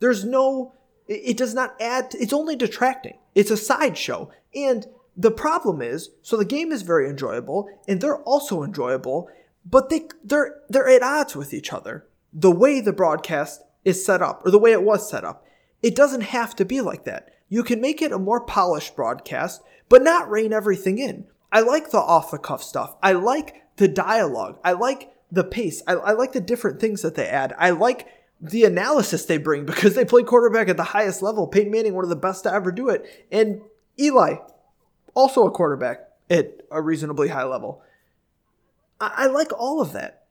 There's 0.00 0.24
no. 0.24 0.74
It, 1.06 1.20
it 1.24 1.36
does 1.36 1.54
not 1.54 1.80
add. 1.80 2.10
To, 2.10 2.18
it's 2.18 2.32
only 2.32 2.56
detracting. 2.56 3.18
It's 3.34 3.50
a 3.50 3.56
sideshow. 3.56 4.30
And 4.54 4.86
the 5.16 5.30
problem 5.30 5.80
is, 5.80 6.10
so 6.22 6.36
the 6.36 6.44
game 6.44 6.72
is 6.72 6.82
very 6.82 7.08
enjoyable, 7.08 7.68
and 7.86 8.00
they're 8.00 8.22
also 8.22 8.62
enjoyable, 8.62 9.28
but 9.64 9.90
they 9.90 10.08
they're 10.24 10.60
they're 10.68 10.88
at 10.88 11.02
odds 11.02 11.36
with 11.36 11.54
each 11.54 11.72
other. 11.72 12.06
The 12.32 12.50
way 12.50 12.80
the 12.80 12.92
broadcast 12.92 13.62
is 13.84 14.04
set 14.04 14.22
up, 14.22 14.44
or 14.44 14.50
the 14.50 14.58
way 14.58 14.72
it 14.72 14.82
was 14.82 15.08
set 15.08 15.24
up, 15.24 15.44
it 15.82 15.94
doesn't 15.94 16.22
have 16.22 16.56
to 16.56 16.64
be 16.64 16.80
like 16.80 17.04
that. 17.04 17.30
You 17.48 17.62
can 17.62 17.80
make 17.80 18.02
it 18.02 18.10
a 18.10 18.18
more 18.18 18.40
polished 18.40 18.96
broadcast, 18.96 19.62
but 19.88 20.02
not 20.02 20.30
rein 20.30 20.52
everything 20.52 20.98
in. 20.98 21.26
I 21.54 21.60
like 21.60 21.92
the 21.92 21.98
off 21.98 22.32
the 22.32 22.38
cuff 22.38 22.64
stuff. 22.64 22.96
I 23.00 23.12
like 23.12 23.62
the 23.76 23.86
dialogue. 23.86 24.58
I 24.64 24.72
like 24.72 25.14
the 25.30 25.44
pace. 25.44 25.82
I, 25.86 25.92
I 25.92 26.12
like 26.12 26.32
the 26.32 26.40
different 26.40 26.80
things 26.80 27.02
that 27.02 27.14
they 27.14 27.28
add. 27.28 27.54
I 27.56 27.70
like 27.70 28.08
the 28.40 28.64
analysis 28.64 29.24
they 29.24 29.38
bring 29.38 29.64
because 29.66 29.94
they 29.94 30.04
play 30.04 30.24
quarterback 30.24 30.68
at 30.68 30.76
the 30.76 30.82
highest 30.82 31.22
level. 31.22 31.46
Peyton 31.46 31.70
Manning, 31.70 31.94
one 31.94 32.04
of 32.04 32.10
the 32.10 32.16
best 32.16 32.42
to 32.42 32.52
ever 32.52 32.72
do 32.72 32.88
it. 32.88 33.26
And 33.30 33.62
Eli, 33.98 34.38
also 35.14 35.46
a 35.46 35.50
quarterback 35.52 36.08
at 36.28 36.60
a 36.72 36.82
reasonably 36.82 37.28
high 37.28 37.44
level. 37.44 37.82
I, 39.00 39.12
I 39.16 39.26
like 39.26 39.52
all 39.56 39.80
of 39.80 39.92
that. 39.92 40.24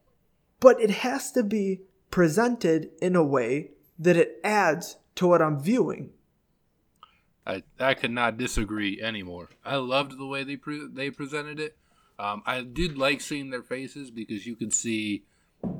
But 0.60 0.78
it 0.78 0.90
has 0.90 1.32
to 1.32 1.42
be 1.42 1.80
presented 2.10 2.90
in 3.00 3.16
a 3.16 3.24
way 3.24 3.70
that 3.98 4.16
it 4.16 4.40
adds 4.44 4.96
to 5.16 5.26
what 5.26 5.40
I'm 5.40 5.58
viewing. 5.58 6.10
I 7.46 7.62
I 7.78 7.94
could 7.94 8.10
not 8.10 8.36
disagree 8.36 9.00
anymore. 9.00 9.50
I 9.64 9.76
loved 9.76 10.18
the 10.18 10.26
way 10.26 10.44
they 10.44 10.56
pre- 10.56 10.88
they 10.92 11.10
presented 11.10 11.60
it. 11.60 11.76
Um, 12.18 12.42
I 12.46 12.62
did 12.62 12.96
like 12.96 13.20
seeing 13.20 13.50
their 13.50 13.62
faces 13.62 14.10
because 14.10 14.46
you 14.46 14.54
could 14.54 14.72
see 14.72 15.24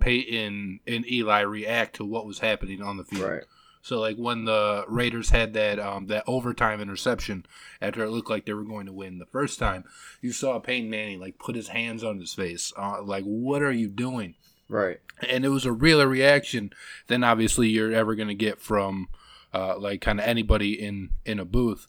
Peyton 0.00 0.80
and 0.86 1.10
Eli 1.10 1.40
react 1.40 1.96
to 1.96 2.04
what 2.04 2.26
was 2.26 2.40
happening 2.40 2.82
on 2.82 2.96
the 2.96 3.04
field. 3.04 3.42
So 3.82 4.00
like 4.00 4.16
when 4.16 4.46
the 4.46 4.84
Raiders 4.88 5.28
had 5.28 5.52
that 5.54 5.78
um, 5.78 6.06
that 6.06 6.24
overtime 6.26 6.80
interception 6.80 7.44
after 7.82 8.02
it 8.02 8.10
looked 8.10 8.30
like 8.30 8.46
they 8.46 8.54
were 8.54 8.64
going 8.64 8.86
to 8.86 8.92
win 8.92 9.18
the 9.18 9.26
first 9.26 9.58
time, 9.58 9.84
you 10.22 10.32
saw 10.32 10.58
Peyton 10.58 10.88
Manning 10.88 11.20
like 11.20 11.38
put 11.38 11.54
his 11.54 11.68
hands 11.68 12.02
on 12.02 12.18
his 12.18 12.32
face, 12.32 12.72
uh, 12.78 13.02
like 13.02 13.24
what 13.24 13.62
are 13.62 13.72
you 13.72 13.88
doing? 13.88 14.36
Right. 14.70 15.00
And 15.28 15.44
it 15.44 15.50
was 15.50 15.66
a 15.66 15.72
realer 15.72 16.08
reaction 16.08 16.72
than 17.08 17.22
obviously 17.22 17.68
you're 17.68 17.92
ever 17.92 18.14
going 18.14 18.28
to 18.28 18.34
get 18.34 18.58
from 18.58 19.08
uh, 19.54 19.78
like 19.78 20.00
kind 20.00 20.20
of 20.20 20.26
anybody 20.26 20.72
in 20.74 21.10
in 21.24 21.38
a 21.38 21.44
booth. 21.44 21.86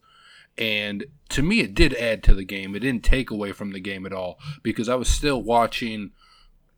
And 0.58 1.06
to 1.30 1.42
me, 1.42 1.60
it 1.60 1.76
did 1.76 1.94
add 1.96 2.24
to 2.24 2.34
the 2.34 2.46
game. 2.46 2.76
It 2.76 2.80
didn't 2.80 3.04
take 3.04 3.30
away 3.30 3.52
from 3.52 3.74
the 3.74 3.82
game 3.82 4.06
at 4.06 4.14
all 4.14 4.40
because 4.64 4.88
I 4.88 4.96
was 4.96 5.10
still 5.10 5.42
watching 5.42 6.12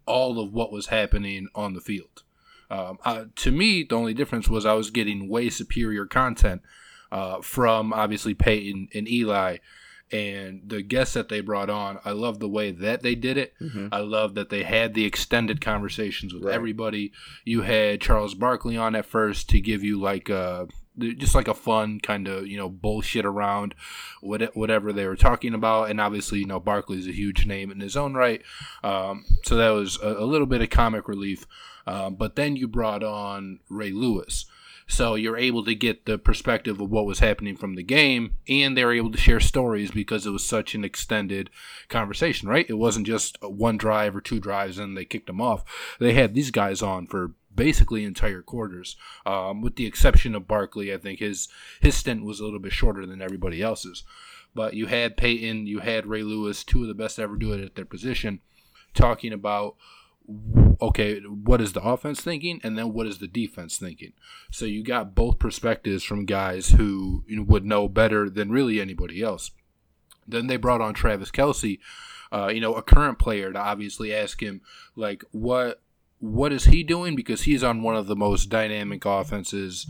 all 0.08 0.40
of 0.40 0.54
what 0.54 0.72
was 0.72 0.88
happening 0.88 1.48
on 1.54 1.74
the 1.74 1.82
field. 1.82 2.24
Um, 2.72 2.98
uh, 3.06 3.26
to 3.36 3.52
me, 3.52 3.84
the 3.84 3.96
only 3.96 4.14
difference 4.14 4.50
was 4.50 4.66
I 4.66 4.74
was 4.74 4.90
getting 4.90 5.30
way 5.30 5.50
superior 5.50 6.06
content 6.06 6.64
uh, 7.12 7.42
from 7.42 7.94
obviously 7.94 8.34
Peyton 8.34 8.90
and 8.94 9.08
Eli 9.08 9.58
and 10.12 10.62
the 10.66 10.82
guests 10.82 11.14
that 11.16 11.30
they 11.30 11.42
brought 11.42 11.70
on. 11.70 12.00
I 12.06 12.12
love 12.12 12.40
the 12.40 12.48
way 12.50 12.72
that 12.72 13.02
they 13.04 13.16
did 13.16 13.38
it. 13.38 13.54
Mhm. 13.62 13.90
I 13.92 14.00
love 14.00 14.36
that 14.36 14.50
they 14.50 14.64
had 14.64 14.94
the 14.94 15.06
extended 15.06 15.60
conversations 15.62 16.34
with 16.34 16.44
Right. 16.46 16.54
everybody. 16.56 17.12
You 17.44 17.62
had 17.62 18.02
Charles 18.02 18.34
Barkley 18.34 18.78
on 18.78 18.96
at 18.96 19.06
first 19.06 19.50
to 19.50 19.60
give 19.60 19.84
you 19.84 20.00
like 20.00 20.30
a 20.30 20.68
just 21.00 21.36
like 21.36 21.48
a 21.48 21.54
fun 21.54 22.00
kind 22.00 22.28
of 22.28 22.48
you 22.48 22.58
know 22.58 22.68
bullshit 22.70 23.24
around 23.24 23.76
what, 24.22 24.56
whatever 24.58 24.92
they 24.92 25.06
were 25.06 25.16
talking 25.16 25.54
about 25.54 25.92
and 25.92 26.02
obviously 26.02 26.40
you 26.40 26.46
know 26.48 26.60
barkley's 26.60 27.08
a 27.08 27.12
huge 27.12 27.46
name 27.46 27.70
in 27.70 27.80
his 27.80 27.96
own 27.96 28.16
right 28.16 28.42
um, 28.84 29.24
so 29.44 29.56
that 29.56 29.70
was 29.70 30.00
a, 30.02 30.08
a 30.14 30.26
little 30.26 30.48
bit 30.48 30.60
of 30.60 30.72
comic 30.72 31.08
relief 31.08 31.46
um, 31.86 32.16
but 32.16 32.36
then 32.36 32.56
you 32.56 32.68
brought 32.68 33.04
on 33.04 33.60
ray 33.70 33.92
lewis 33.92 34.48
so 34.88 35.16
you're 35.16 35.38
able 35.38 35.64
to 35.66 35.76
get 35.76 36.06
the 36.06 36.18
perspective 36.18 36.80
of 36.80 36.90
what 36.90 37.06
was 37.06 37.20
happening 37.20 37.56
from 37.56 37.76
the 37.76 37.84
game 37.84 38.34
and 38.48 38.76
they 38.76 38.86
were 38.86 38.94
able 38.94 39.12
to 39.12 39.18
share 39.18 39.40
stories 39.40 39.92
because 39.92 40.26
it 40.26 40.32
was 40.32 40.46
such 40.46 40.74
an 40.74 40.84
extended 40.84 41.50
conversation 41.90 42.48
right 42.48 42.70
it 42.70 42.74
wasn't 42.74 43.06
just 43.06 43.38
one 43.42 43.78
drive 43.78 44.16
or 44.16 44.22
two 44.22 44.40
drives 44.40 44.78
and 44.78 44.98
they 44.98 45.06
kicked 45.06 45.28
them 45.28 45.42
off 45.42 45.64
they 46.00 46.14
had 46.14 46.34
these 46.34 46.52
guys 46.52 46.82
on 46.82 47.06
for 47.06 47.34
basically 47.58 48.06
entire 48.06 48.42
quarters, 48.42 48.96
um, 49.26 49.62
with 49.62 49.76
the 49.76 49.86
exception 49.86 50.34
of 50.34 50.48
Barkley. 50.48 50.94
I 50.94 50.98
think 50.98 51.20
his 51.20 51.50
his 51.82 51.96
stint 51.96 52.24
was 52.24 52.40
a 52.40 52.46
little 52.46 52.60
bit 52.60 52.72
shorter 52.72 53.06
than 53.06 53.22
everybody 53.22 53.62
else's. 53.62 54.04
But 54.56 54.76
you 54.76 54.86
had 54.86 55.18
Peyton, 55.18 55.68
you 55.68 55.80
had 55.80 56.06
Ray 56.06 56.24
Lewis, 56.24 56.64
two 56.64 56.84
of 56.84 56.88
the 56.88 56.94
best 56.94 57.18
to 57.18 57.24
ever 57.24 57.36
do 57.36 57.52
it 57.52 57.64
at 57.64 57.76
their 57.76 57.86
position, 57.86 58.40
talking 58.94 59.34
about 59.34 59.76
okay, 60.82 61.20
what 61.22 61.62
is 61.62 61.74
the 61.74 61.82
offense 61.82 62.22
thinking, 62.22 62.60
and 62.64 62.78
then 62.78 62.94
what 62.94 63.08
is 63.08 63.20
the 63.20 63.28
defense 63.28 63.78
thinking. 63.78 64.14
So 64.52 64.66
you 64.66 64.84
got 64.84 65.16
both 65.16 65.40
perspectives 65.40 66.04
from 66.04 66.26
guys 66.26 66.70
who 66.70 67.24
would 67.30 67.66
know 67.66 67.88
better 67.88 68.30
than 68.30 68.52
really 68.52 68.82
anybody 68.82 69.22
else. 69.22 69.52
Then 70.28 70.48
they 70.48 70.58
brought 70.58 70.82
on 70.82 70.94
Travis 70.94 71.32
Kelce, 71.32 71.80
uh, 72.32 72.48
you 72.48 72.60
know, 72.60 72.74
a 72.74 72.82
current 72.82 73.20
player, 73.20 73.54
to 73.54 73.60
obviously 73.60 74.14
ask 74.14 74.41
him 74.41 74.62
like 74.95 75.24
what 75.32 75.82
what 76.20 76.52
is 76.52 76.66
he 76.66 76.84
doing 76.84 77.16
because 77.16 77.44
he's 77.44 77.64
on 77.64 77.84
one 77.84 77.95
of 77.95 78.08
the 78.08 78.16
most 78.16 78.49
dynamic 78.49 79.06
offenses 79.06 79.88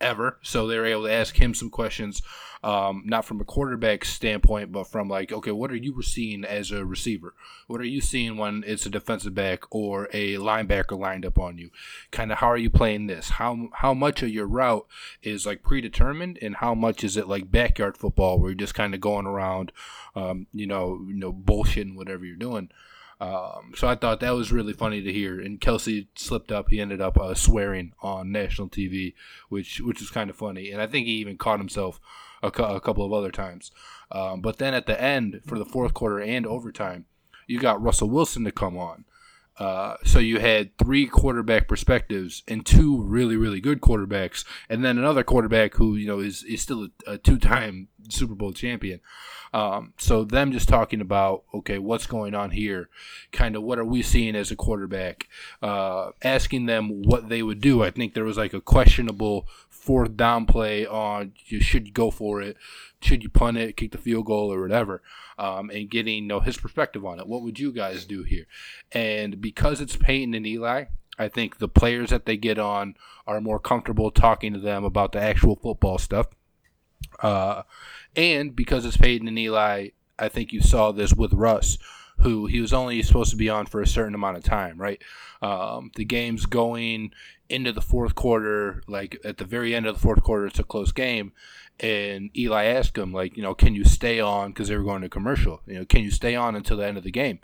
ever. 0.00 0.38
So 0.42 0.66
they 0.66 0.78
were 0.78 0.86
able 0.86 1.04
to 1.04 1.12
ask 1.12 1.40
him 1.40 1.54
some 1.54 1.70
questions, 1.70 2.22
um, 2.62 3.02
not 3.06 3.24
from 3.24 3.40
a 3.40 3.44
quarterback 3.44 4.04
standpoint, 4.04 4.70
but 4.70 4.86
from 4.86 5.08
like, 5.08 5.32
okay, 5.32 5.50
what 5.50 5.70
are 5.70 5.76
you 5.76 6.02
seeing 6.02 6.44
as 6.44 6.70
a 6.70 6.84
receiver? 6.84 7.34
What 7.66 7.80
are 7.80 7.86
you 7.86 8.00
seeing 8.00 8.36
when 8.36 8.64
it's 8.66 8.84
a 8.84 8.90
defensive 8.90 9.34
back 9.34 9.64
or 9.74 10.08
a 10.12 10.34
linebacker 10.34 10.98
lined 10.98 11.24
up 11.24 11.38
on 11.38 11.56
you? 11.56 11.70
Kind 12.10 12.30
of 12.32 12.38
how 12.38 12.48
are 12.48 12.58
you 12.58 12.70
playing 12.70 13.06
this? 13.06 13.30
How 13.30 13.68
how 13.74 13.94
much 13.94 14.22
of 14.22 14.28
your 14.28 14.46
route 14.46 14.86
is 15.22 15.46
like 15.46 15.62
predetermined, 15.62 16.38
and 16.42 16.56
how 16.56 16.74
much 16.74 17.02
is 17.02 17.16
it 17.16 17.28
like 17.28 17.50
backyard 17.50 17.96
football 17.96 18.38
where 18.38 18.50
you're 18.50 18.56
just 18.56 18.74
kind 18.74 18.94
of 18.94 19.00
going 19.00 19.26
around, 19.26 19.72
um, 20.14 20.46
you 20.52 20.66
know, 20.66 21.00
you 21.06 21.14
know, 21.14 21.32
bullshitting 21.32 21.96
whatever 21.96 22.24
you're 22.24 22.36
doing. 22.36 22.70
Um, 23.20 23.72
so 23.76 23.86
I 23.86 23.96
thought 23.96 24.20
that 24.20 24.34
was 24.34 24.50
really 24.50 24.72
funny 24.72 25.02
to 25.02 25.12
hear. 25.12 25.40
And 25.40 25.60
Kelce 25.60 26.06
slipped 26.14 26.50
up; 26.50 26.70
he 26.70 26.80
ended 26.80 27.00
up 27.00 27.18
uh, 27.18 27.34
swearing 27.34 27.92
on 28.02 28.32
national 28.32 28.68
TV, 28.68 29.14
which 29.48 29.80
which 29.80 30.00
was 30.00 30.10
kind 30.10 30.28
of 30.28 30.36
funny. 30.36 30.70
And 30.70 30.80
I 30.80 30.86
think 30.86 31.06
he 31.06 31.14
even 31.14 31.36
caught 31.36 31.58
himself 31.58 32.00
a, 32.42 32.50
cou- 32.50 32.76
a 32.76 32.80
couple 32.80 33.04
of 33.04 33.12
other 33.12 33.30
times. 33.30 33.70
Um, 34.10 34.40
but 34.40 34.58
then 34.58 34.74
at 34.74 34.86
the 34.86 35.00
end, 35.00 35.40
for 35.46 35.58
the 35.58 35.64
fourth 35.64 35.94
quarter 35.94 36.20
and 36.20 36.46
overtime, 36.46 37.06
you 37.46 37.58
got 37.58 37.82
Russell 37.82 38.10
Wilson 38.10 38.44
to 38.44 38.52
come 38.52 38.76
on. 38.76 39.04
Uh, 39.60 39.96
so 40.04 40.18
you 40.18 40.38
had 40.40 40.76
three 40.78 41.06
quarterback 41.06 41.68
perspectives 41.68 42.42
and 42.48 42.64
two 42.64 43.02
really, 43.02 43.36
really 43.36 43.60
good 43.60 43.82
quarterbacks, 43.82 44.42
and 44.70 44.82
then 44.82 44.96
another 44.96 45.22
quarterback 45.22 45.74
who 45.74 45.96
you 45.96 46.06
know 46.06 46.18
is 46.18 46.42
is 46.44 46.62
still 46.62 46.88
a, 47.06 47.12
a 47.12 47.18
two-time 47.18 47.88
Super 48.08 48.34
Bowl 48.34 48.54
champion. 48.54 49.00
Um, 49.52 49.92
so 49.98 50.24
them 50.24 50.52
just 50.52 50.68
talking 50.68 51.02
about 51.02 51.44
okay, 51.52 51.78
what's 51.78 52.06
going 52.06 52.34
on 52.34 52.52
here, 52.52 52.88
kind 53.32 53.54
of 53.54 53.62
what 53.62 53.78
are 53.78 53.84
we 53.84 54.00
seeing 54.00 54.34
as 54.34 54.50
a 54.50 54.56
quarterback, 54.56 55.28
uh, 55.60 56.12
asking 56.22 56.64
them 56.64 57.02
what 57.02 57.28
they 57.28 57.42
would 57.42 57.60
do. 57.60 57.82
I 57.82 57.90
think 57.90 58.14
there 58.14 58.24
was 58.24 58.38
like 58.38 58.54
a 58.54 58.62
questionable 58.62 59.46
fourth 59.80 60.16
down 60.16 60.46
play 60.46 60.86
on 60.86 61.32
you 61.46 61.60
should 61.60 61.86
you 61.86 61.92
go 61.92 62.10
for 62.10 62.42
it, 62.42 62.56
should 63.00 63.22
you 63.22 63.30
punt 63.30 63.56
it, 63.56 63.76
kick 63.76 63.92
the 63.92 63.98
field 63.98 64.26
goal 64.26 64.52
or 64.52 64.60
whatever, 64.60 65.02
um, 65.38 65.70
and 65.70 65.90
getting 65.90 66.22
you 66.22 66.28
know 66.28 66.40
his 66.40 66.58
perspective 66.58 67.04
on 67.04 67.18
it. 67.18 67.26
What 67.26 67.42
would 67.42 67.58
you 67.58 67.72
guys 67.72 68.04
do 68.04 68.22
here? 68.22 68.46
And 68.92 69.40
because 69.40 69.80
it's 69.80 69.96
Peyton 69.96 70.34
and 70.34 70.46
Eli, 70.46 70.84
I 71.18 71.28
think 71.28 71.58
the 71.58 71.68
players 71.68 72.10
that 72.10 72.26
they 72.26 72.36
get 72.36 72.58
on 72.58 72.94
are 73.26 73.40
more 73.40 73.58
comfortable 73.58 74.10
talking 74.10 74.52
to 74.52 74.58
them 74.58 74.84
about 74.84 75.12
the 75.12 75.20
actual 75.20 75.56
football 75.56 75.98
stuff. 75.98 76.28
Uh, 77.22 77.62
and 78.16 78.54
because 78.54 78.84
it's 78.84 78.96
Peyton 78.96 79.28
and 79.28 79.38
Eli, 79.38 79.88
I 80.18 80.28
think 80.28 80.52
you 80.52 80.60
saw 80.60 80.92
this 80.92 81.14
with 81.14 81.32
Russ, 81.32 81.78
who 82.18 82.46
he 82.46 82.60
was 82.60 82.72
only 82.72 83.02
supposed 83.02 83.30
to 83.30 83.36
be 83.36 83.48
on 83.48 83.66
for 83.66 83.80
a 83.80 83.86
certain 83.86 84.14
amount 84.14 84.36
of 84.36 84.44
time, 84.44 84.78
right? 84.78 85.02
Um, 85.42 85.90
the 85.94 86.04
game's 86.04 86.46
going 86.46 87.12
into 87.50 87.72
the 87.72 87.80
fourth 87.82 88.14
quarter, 88.14 88.82
like 88.86 89.20
at 89.24 89.38
the 89.38 89.44
very 89.44 89.74
end 89.74 89.86
of 89.86 89.94
the 89.94 90.00
fourth 90.00 90.22
quarter, 90.22 90.46
it's 90.46 90.58
a 90.58 90.64
close 90.64 90.92
game. 90.92 91.32
And 91.78 92.30
Eli 92.36 92.64
asked 92.64 92.98
him, 92.98 93.12
like, 93.12 93.36
you 93.36 93.42
know, 93.42 93.54
can 93.54 93.74
you 93.74 93.84
stay 93.84 94.20
on? 94.20 94.50
Because 94.50 94.68
they 94.68 94.76
were 94.76 94.84
going 94.84 95.02
to 95.02 95.08
commercial. 95.08 95.62
You 95.66 95.78
know, 95.78 95.84
can 95.86 96.02
you 96.02 96.10
stay 96.10 96.34
on 96.34 96.54
until 96.54 96.76
the 96.76 96.86
end 96.86 96.98
of 96.98 97.04
the 97.04 97.10
game? 97.10 97.40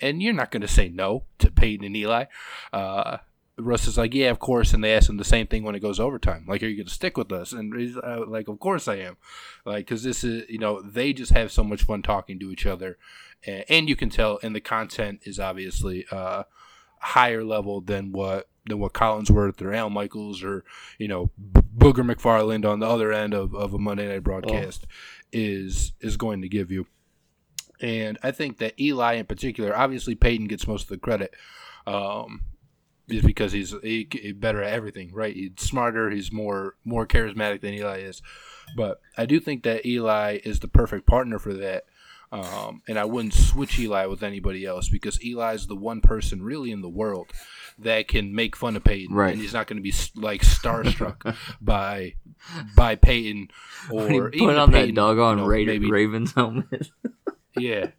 And 0.00 0.20
you're 0.20 0.32
not 0.32 0.50
going 0.50 0.62
to 0.62 0.68
say 0.68 0.88
no 0.88 1.22
to 1.38 1.50
Peyton 1.52 1.86
and 1.86 1.96
Eli. 1.96 2.24
Uh, 2.72 3.18
Russ 3.56 3.86
is 3.86 3.96
like, 3.96 4.12
yeah, 4.12 4.30
of 4.30 4.40
course. 4.40 4.74
And 4.74 4.82
they 4.82 4.92
ask 4.92 5.08
him 5.08 5.18
the 5.18 5.24
same 5.24 5.46
thing 5.46 5.62
when 5.62 5.76
it 5.76 5.80
goes 5.80 6.00
overtime. 6.00 6.44
Like, 6.48 6.62
are 6.62 6.66
you 6.66 6.76
going 6.76 6.88
to 6.88 6.92
stick 6.92 7.16
with 7.16 7.30
us? 7.30 7.52
And 7.52 7.74
he's 7.78 7.96
uh, 7.96 8.24
like, 8.26 8.48
of 8.48 8.58
course 8.58 8.88
I 8.88 8.96
am. 8.96 9.16
Like, 9.64 9.86
because 9.86 10.02
this 10.02 10.24
is, 10.24 10.48
you 10.48 10.58
know, 10.58 10.82
they 10.82 11.12
just 11.12 11.32
have 11.32 11.52
so 11.52 11.62
much 11.62 11.84
fun 11.84 12.02
talking 12.02 12.40
to 12.40 12.50
each 12.50 12.66
other. 12.66 12.98
And, 13.46 13.64
and 13.68 13.88
you 13.88 13.94
can 13.94 14.10
tell, 14.10 14.40
and 14.42 14.54
the 14.54 14.60
content 14.60 15.20
is 15.22 15.38
obviously 15.38 16.06
uh, 16.10 16.42
higher 16.98 17.44
level 17.44 17.80
than 17.80 18.10
what 18.10 18.48
than 18.66 18.78
what 18.78 18.92
Collinsworth 18.92 19.62
or 19.62 19.72
Al 19.72 19.90
Michaels 19.90 20.42
or 20.42 20.64
you 20.98 21.08
know 21.08 21.30
Booger 21.76 22.08
McFarland 22.08 22.64
on 22.64 22.80
the 22.80 22.86
other 22.86 23.12
end 23.12 23.34
of, 23.34 23.54
of 23.54 23.74
a 23.74 23.78
Monday 23.78 24.08
night 24.08 24.24
broadcast 24.24 24.86
is 25.32 25.92
is 26.00 26.16
going 26.16 26.42
to 26.42 26.48
give 26.48 26.70
you. 26.70 26.86
And 27.80 28.18
I 28.22 28.30
think 28.30 28.58
that 28.58 28.78
Eli 28.80 29.14
in 29.14 29.26
particular, 29.26 29.76
obviously 29.76 30.14
Peyton 30.14 30.46
gets 30.46 30.66
most 30.66 30.84
of 30.84 30.88
the 30.88 30.98
credit, 30.98 31.34
um, 31.86 32.42
is 33.08 33.22
because 33.22 33.52
he's 33.52 33.74
he, 33.82 34.08
he 34.10 34.32
better 34.32 34.62
at 34.62 34.72
everything, 34.72 35.12
right? 35.12 35.34
He's 35.34 35.52
smarter, 35.58 36.10
he's 36.10 36.32
more 36.32 36.76
more 36.84 37.06
charismatic 37.06 37.60
than 37.60 37.74
Eli 37.74 37.98
is. 37.98 38.22
But 38.76 39.00
I 39.16 39.26
do 39.26 39.40
think 39.40 39.62
that 39.62 39.86
Eli 39.86 40.38
is 40.44 40.60
the 40.60 40.68
perfect 40.68 41.06
partner 41.06 41.38
for 41.38 41.54
that. 41.54 41.84
Um, 42.32 42.82
and 42.88 42.98
I 42.98 43.04
wouldn't 43.04 43.34
switch 43.34 43.78
Eli 43.78 44.06
with 44.06 44.24
anybody 44.24 44.66
else 44.66 44.88
because 44.88 45.22
Eli 45.24 45.54
is 45.54 45.68
the 45.68 45.76
one 45.76 46.00
person 46.00 46.42
really 46.42 46.72
in 46.72 46.82
the 46.82 46.88
world 46.88 47.30
that 47.78 48.08
can 48.08 48.34
make 48.34 48.56
fun 48.56 48.76
of 48.76 48.84
Peyton, 48.84 49.14
Right. 49.14 49.32
and 49.32 49.40
he's 49.40 49.52
not 49.52 49.66
going 49.66 49.76
to 49.76 49.82
be 49.82 49.92
like 50.14 50.42
starstruck 50.42 51.36
by 51.60 52.14
by 52.76 52.94
Peyton 52.96 53.48
or 53.90 54.04
When 54.04 54.10
he 54.10 54.16
even 54.16 54.38
put 54.48 54.56
on 54.56 54.72
Peyton, 54.72 54.94
that 54.94 55.00
doggone 55.00 55.38
you 55.38 55.44
know, 55.44 55.48
maybe- 55.50 55.90
Ravens 55.90 56.32
helmet. 56.32 56.90
yeah. 57.56 57.90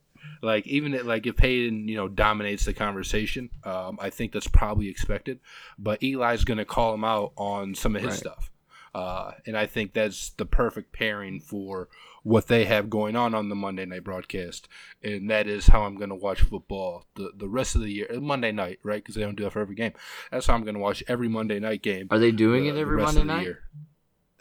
Like 0.41 0.67
even 0.67 0.93
it, 0.93 1.05
like 1.05 1.25
if 1.25 1.35
Peyton, 1.35 1.87
you 1.87 1.95
know, 1.95 2.07
dominates 2.07 2.65
the 2.65 2.73
conversation, 2.73 3.49
um, 3.63 3.97
I 3.99 4.11
think 4.11 4.31
that's 4.31 4.47
probably 4.47 4.87
expected. 4.87 5.39
But 5.79 6.03
Eli's 6.03 6.43
going 6.43 6.59
to 6.59 6.65
call 6.65 6.93
him 6.93 7.03
out 7.03 7.33
on 7.37 7.73
some 7.73 7.95
of 7.95 8.03
his 8.03 8.11
Right. 8.11 8.19
stuff, 8.19 8.51
uh, 8.97 9.31
and 9.45 9.55
I 9.57 9.65
think 9.67 9.93
that's 9.93 10.29
the 10.31 10.45
perfect 10.45 10.91
pairing 10.91 11.39
for 11.39 11.87
what 12.23 12.47
they 12.47 12.65
have 12.65 12.89
going 12.89 13.15
on 13.15 13.33
on 13.35 13.47
the 13.49 13.55
Monday 13.55 13.85
night 13.85 14.03
broadcast, 14.03 14.67
and 15.03 15.29
that 15.29 15.47
is 15.47 15.67
how 15.67 15.83
I'm 15.83 15.95
going 15.97 16.09
to 16.09 16.15
watch 16.15 16.41
football 16.41 17.05
the 17.15 17.31
the 17.35 17.47
rest 17.47 17.75
of 17.75 17.81
the 17.81 17.91
year, 17.91 18.07
uh, 18.13 18.19
Monday 18.19 18.51
night, 18.51 18.79
right? 18.83 19.01
Because 19.03 19.15
they 19.15 19.21
don't 19.21 19.35
do 19.35 19.43
that 19.43 19.53
for 19.53 19.61
every 19.61 19.75
game. 19.75 19.93
That's 20.31 20.47
how 20.47 20.55
I'm 20.55 20.63
going 20.63 20.75
to 20.75 20.81
watch 20.81 21.03
every 21.07 21.27
Monday 21.27 21.59
night 21.59 21.81
game. 21.83 22.07
Are 22.11 22.19
they 22.19 22.31
doing 22.31 22.63
the- 22.63 22.71
it 22.71 22.77
every 22.81 22.97
Monday 23.01 23.23
night? 23.23 23.43
year. 23.43 23.59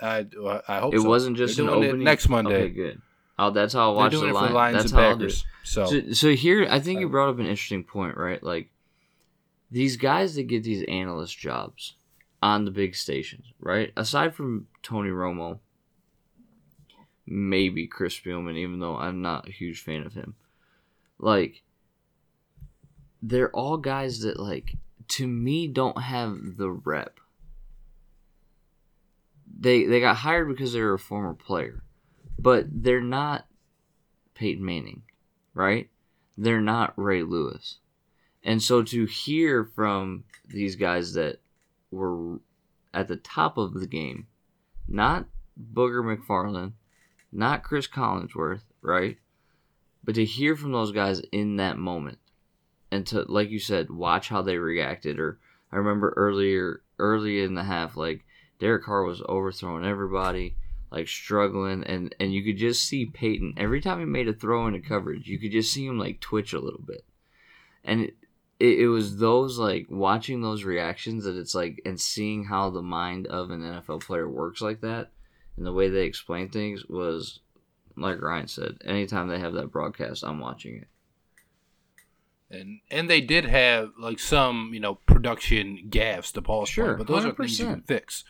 I 0.00 0.26
I 0.68 0.78
hope 0.80 0.94
It 0.94 1.00
so. 1.02 1.08
wasn't 1.08 1.36
just 1.36 1.58
an 1.58 1.68
opening 1.68 2.04
next 2.04 2.28
Monday. 2.28 2.62
Okay, 2.64 2.68
good. 2.70 3.02
Oh, 3.38 3.50
that's 3.50 3.74
how 3.74 3.92
I 3.92 3.94
watch 3.94 4.12
the 4.12 4.26
it 4.28 4.32
line. 4.32 4.52
Lions 4.54 4.76
That's 4.78 4.92
and 4.92 5.00
how 5.00 5.08
I'll 5.10 5.16
do 5.16 5.24
it. 5.26 5.28
Packers. 5.28 5.44
So, 5.62 5.86
So, 5.86 6.12
so 6.12 6.28
here, 6.34 6.66
I 6.70 6.80
think 6.80 7.00
you 7.00 7.08
brought 7.08 7.28
up 7.28 7.38
an 7.38 7.46
interesting 7.46 7.84
point, 7.84 8.16
right? 8.16 8.42
Like 8.42 8.70
these 9.70 9.96
guys 9.98 10.34
that 10.36 10.44
get 10.44 10.62
these 10.64 10.82
analyst 10.88 11.36
jobs 11.38 11.95
on 12.42 12.64
the 12.64 12.70
big 12.70 12.94
stations, 12.94 13.46
right? 13.58 13.92
Aside 13.96 14.34
from 14.34 14.66
Tony 14.82 15.10
Romo, 15.10 15.58
maybe 17.26 17.86
Chris 17.86 18.18
Spielman, 18.18 18.56
even 18.56 18.78
though 18.78 18.96
I'm 18.96 19.22
not 19.22 19.48
a 19.48 19.52
huge 19.52 19.82
fan 19.82 20.04
of 20.04 20.14
him. 20.14 20.34
Like, 21.18 21.62
they're 23.22 23.50
all 23.50 23.78
guys 23.78 24.20
that, 24.20 24.38
like, 24.38 24.76
to 25.08 25.26
me, 25.26 25.66
don't 25.66 26.00
have 26.00 26.56
the 26.56 26.70
rep. 26.70 27.18
They 29.58 29.84
they 29.84 30.00
got 30.00 30.16
hired 30.16 30.48
because 30.48 30.74
they 30.74 30.82
were 30.82 30.94
a 30.94 30.98
former 30.98 31.32
player, 31.32 31.82
but 32.38 32.66
they're 32.70 33.00
not 33.00 33.46
Peyton 34.34 34.62
Manning 34.62 35.02
right? 35.56 35.88
They're 36.36 36.60
not 36.60 36.92
Ray 36.96 37.22
Lewis. 37.22 37.78
And 38.44 38.62
so 38.62 38.82
to 38.84 39.06
hear 39.06 39.64
from 39.64 40.24
these 40.46 40.76
guys 40.76 41.14
that 41.14 41.40
were 41.90 42.40
at 42.92 43.08
the 43.08 43.16
top 43.16 43.58
of 43.58 43.74
the 43.74 43.86
game, 43.86 44.26
not 44.88 45.26
Booger 45.60 46.02
McFarland, 46.02 46.72
not 47.32 47.62
Chris 47.62 47.86
Collinsworth, 47.86 48.62
right? 48.80 49.18
But 50.04 50.14
to 50.14 50.24
hear 50.24 50.56
from 50.56 50.72
those 50.72 50.92
guys 50.92 51.20
in 51.32 51.56
that 51.56 51.78
moment 51.78 52.18
and 52.90 53.06
to 53.08 53.22
like 53.22 53.50
you 53.50 53.58
said, 53.58 53.90
watch 53.90 54.28
how 54.28 54.42
they 54.42 54.56
reacted 54.56 55.18
or 55.18 55.38
I 55.72 55.76
remember 55.76 56.14
earlier 56.16 56.82
early 56.98 57.42
in 57.42 57.54
the 57.54 57.64
half, 57.64 57.96
like 57.96 58.24
Derek 58.58 58.84
Carr 58.84 59.02
was 59.02 59.22
overthrowing 59.28 59.84
everybody 59.84 60.56
like 60.90 61.08
struggling 61.08 61.84
and 61.84 62.14
and 62.20 62.32
you 62.32 62.44
could 62.44 62.56
just 62.56 62.84
see 62.84 63.06
Peyton 63.06 63.54
every 63.56 63.80
time 63.80 63.98
he 63.98 64.04
made 64.04 64.28
a 64.28 64.32
throw 64.32 64.66
into 64.66 64.80
coverage 64.80 65.26
you 65.26 65.38
could 65.38 65.52
just 65.52 65.72
see 65.72 65.86
him 65.86 65.98
like 65.98 66.20
twitch 66.20 66.52
a 66.52 66.60
little 66.60 66.82
bit 66.86 67.04
and 67.84 68.02
it, 68.02 68.14
it, 68.58 68.80
it 68.80 68.88
was 68.88 69.18
those 69.18 69.58
like 69.58 69.86
watching 69.90 70.40
those 70.40 70.64
reactions 70.64 71.24
that 71.24 71.36
it's 71.36 71.54
like 71.54 71.80
and 71.84 72.00
seeing 72.00 72.44
how 72.44 72.70
the 72.70 72.82
mind 72.82 73.26
of 73.26 73.50
an 73.50 73.60
NFL 73.60 74.02
player 74.02 74.28
works 74.28 74.60
like 74.60 74.80
that 74.80 75.10
and 75.56 75.66
the 75.66 75.72
way 75.72 75.88
they 75.88 76.04
explain 76.04 76.48
things 76.48 76.86
was 76.86 77.40
like 77.96 78.20
Ryan 78.20 78.48
said 78.48 78.78
anytime 78.84 79.28
they 79.28 79.38
have 79.38 79.54
that 79.54 79.72
broadcast 79.72 80.24
I'm 80.24 80.40
watching 80.40 80.76
it 80.76 80.88
and 82.50 82.80
and 82.90 83.10
they 83.10 83.20
did 83.20 83.44
have 83.44 83.90
like 83.98 84.18
some 84.18 84.70
you 84.72 84.80
know 84.80 84.94
production 84.94 85.88
gaffes 85.88 86.32
to 86.32 86.42
Paul's 86.42 86.68
Sure, 86.68 86.96
point, 86.96 86.98
but 86.98 87.06
those 87.06 87.24
are 87.24 87.32
things 87.32 87.58
you 87.58 87.66
can 87.66 87.82
fix. 87.82 88.24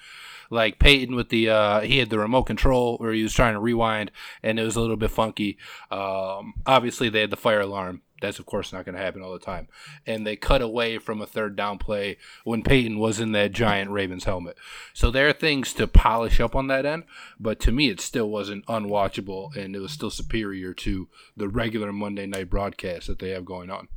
Like 0.49 0.79
Peyton 0.79 1.17
with 1.17 1.29
the 1.29 1.51
uh, 1.51 1.81
he 1.81 1.99
had 1.99 2.09
the 2.09 2.19
remote 2.19 2.45
control 2.45 2.97
where 2.99 3.13
he 3.13 3.23
was 3.23 3.35
trying 3.35 3.55
to 3.55 3.61
rewind 3.61 4.13
and 4.43 4.59
it 4.59 4.63
was 4.65 4.77
a 4.77 4.81
little 4.81 4.97
bit 4.97 5.11
funky. 5.11 5.59
Um, 5.91 6.55
obviously 6.65 7.09
they 7.09 7.21
had 7.23 7.31
the 7.31 7.37
fire 7.37 7.61
alarm. 7.61 8.03
That's 8.21 8.39
of 8.39 8.47
course 8.47 8.73
not 8.73 8.85
going 8.85 8.95
to 8.95 9.03
happen 9.03 9.23
all 9.23 9.33
the 9.33 9.39
time. 9.39 9.69
And 10.07 10.27
they 10.27 10.37
cut 10.37 10.63
away 10.63 10.99
from 10.99 11.21
a 11.21 11.27
third 11.27 11.57
down 11.57 11.79
play 11.79 12.17
when 12.45 12.63
Peyton 12.63 12.99
was 12.99 13.21
in 13.21 13.33
that 13.33 13.53
giant 13.53 13.91
Ravens 13.91 14.25
helmet. 14.25 14.57
So 14.95 15.11
there 15.11 15.29
are 15.29 15.33
things 15.33 15.73
to 15.75 15.87
polish 15.87 16.41
up 16.41 16.57
on 16.57 16.67
that 16.69 16.87
end, 16.87 17.05
but 17.39 17.61
to 17.61 17.73
me 17.73 17.89
it 17.89 18.01
still 18.01 18.31
wasn't 18.31 18.67
unwatchable 18.67 19.55
and 19.57 19.77
it 19.77 19.81
was 19.81 19.93
still 19.93 20.11
superior 20.11 20.73
to 20.75 21.09
the 21.37 21.49
regular 21.49 21.93
Monday 21.93 22.27
night 22.27 22.51
broadcast 22.51 23.07
that 23.07 23.19
they 23.19 23.31
have 23.31 23.45
going 23.45 23.71
on. 23.71 23.89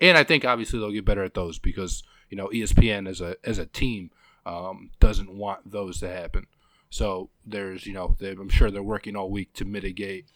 And 0.00 0.18
I 0.18 0.24
think 0.24 0.44
obviously 0.44 0.78
they'll 0.78 0.92
get 0.92 1.04
better 1.04 1.24
at 1.24 1.34
those 1.34 1.58
because 1.58 2.02
you 2.30 2.36
know 2.36 2.48
ESPN 2.48 3.08
as 3.08 3.20
a 3.20 3.36
as 3.44 3.58
a 3.58 3.66
team 3.66 4.10
um, 4.44 4.90
doesn't 5.00 5.34
want 5.34 5.70
those 5.70 6.00
to 6.00 6.08
happen. 6.08 6.46
So 6.90 7.30
there's 7.44 7.86
you 7.86 7.94
know 7.94 8.16
they, 8.18 8.30
I'm 8.30 8.48
sure 8.48 8.70
they're 8.70 8.82
working 8.82 9.16
all 9.16 9.30
week 9.30 9.52
to 9.54 9.64
mitigate 9.64 10.26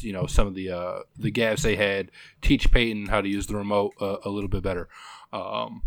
you 0.00 0.12
know 0.12 0.26
some 0.26 0.46
of 0.46 0.54
the 0.54 0.70
uh, 0.70 0.98
the 1.16 1.30
gaps 1.30 1.62
they 1.62 1.76
had. 1.76 2.10
Teach 2.42 2.70
Peyton 2.70 3.06
how 3.06 3.20
to 3.20 3.28
use 3.28 3.46
the 3.46 3.56
remote 3.56 3.94
uh, 4.00 4.16
a 4.24 4.30
little 4.30 4.48
bit 4.48 4.62
better. 4.62 4.88
Um, 5.32 5.82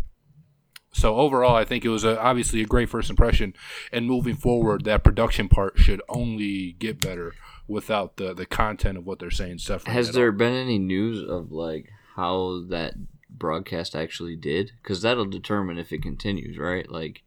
so 0.92 1.16
overall, 1.16 1.54
I 1.54 1.64
think 1.64 1.84
it 1.84 1.90
was 1.90 2.04
a, 2.04 2.20
obviously 2.20 2.60
a 2.60 2.66
great 2.66 2.88
first 2.88 3.10
impression. 3.10 3.54
And 3.92 4.06
moving 4.06 4.34
forward, 4.36 4.84
that 4.84 5.04
production 5.04 5.48
part 5.48 5.78
should 5.78 6.02
only 6.08 6.72
get 6.72 7.00
better 7.00 7.34
without 7.68 8.16
the 8.16 8.34
the 8.34 8.46
content 8.46 8.98
of 8.98 9.06
what 9.06 9.18
they're 9.18 9.30
saying 9.30 9.58
suffering. 9.58 9.94
has 9.94 10.12
there 10.12 10.30
all. 10.30 10.38
been 10.38 10.54
any 10.54 10.78
news 10.78 11.22
of 11.28 11.52
like 11.52 11.90
how 12.16 12.62
that 12.68 12.94
broadcast 13.30 13.94
actually 13.94 14.34
did 14.34 14.72
because 14.82 15.02
that'll 15.02 15.26
determine 15.26 15.78
if 15.78 15.92
it 15.92 16.02
continues 16.02 16.58
right 16.58 16.90
like 16.90 17.22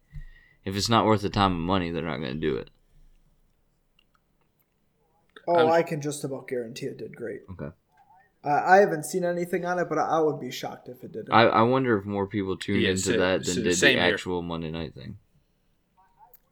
if 0.64 0.76
it's 0.76 0.88
not 0.88 1.06
worth 1.06 1.22
the 1.22 1.30
time 1.30 1.52
and 1.52 1.62
money 1.62 1.90
they're 1.90 2.02
not 2.02 2.18
going 2.18 2.34
to 2.34 2.40
do 2.40 2.56
it 2.56 2.70
Oh, 5.48 5.54
I'm- 5.56 5.70
I 5.70 5.82
can 5.82 6.00
just 6.00 6.24
about 6.24 6.46
guarantee 6.48 6.86
it 6.86 6.98
did 6.98 7.16
great. 7.16 7.40
okay 7.52 7.72
Uh, 8.44 8.62
I 8.64 8.76
haven't 8.78 9.04
seen 9.04 9.24
anything 9.24 9.64
on 9.64 9.78
it, 9.78 9.88
but 9.88 9.98
I, 9.98 10.02
I 10.02 10.20
would 10.20 10.40
be 10.40 10.50
shocked 10.50 10.88
if 10.88 11.04
it 11.04 11.12
didn't. 11.12 11.32
I, 11.32 11.42
I 11.42 11.62
wonder 11.62 11.96
if 11.98 12.04
more 12.04 12.26
people 12.26 12.56
tuned 12.56 12.82
Yeah, 12.82 12.90
into 12.90 13.02
sa- 13.02 13.16
that 13.18 13.46
sa- 13.46 13.54
than 13.54 13.64
did 13.64 13.76
same 13.76 13.96
the 13.98 14.04
here. 14.04 14.14
actual 14.14 14.42
Monday 14.42 14.70
night 14.70 14.94
thing. 14.94 15.16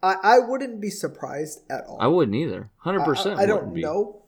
I, 0.02 0.14
I 0.22 0.38
wouldn't 0.38 0.80
be 0.80 0.88
surprised 0.90 1.60
at 1.68 1.84
all. 1.86 1.98
I 2.00 2.06
wouldn't 2.06 2.34
either. 2.36 2.70
Hundred 2.78 3.04
percent. 3.04 3.38
I, 3.38 3.42
I 3.42 3.46
don't 3.46 3.74
know. 3.74 4.22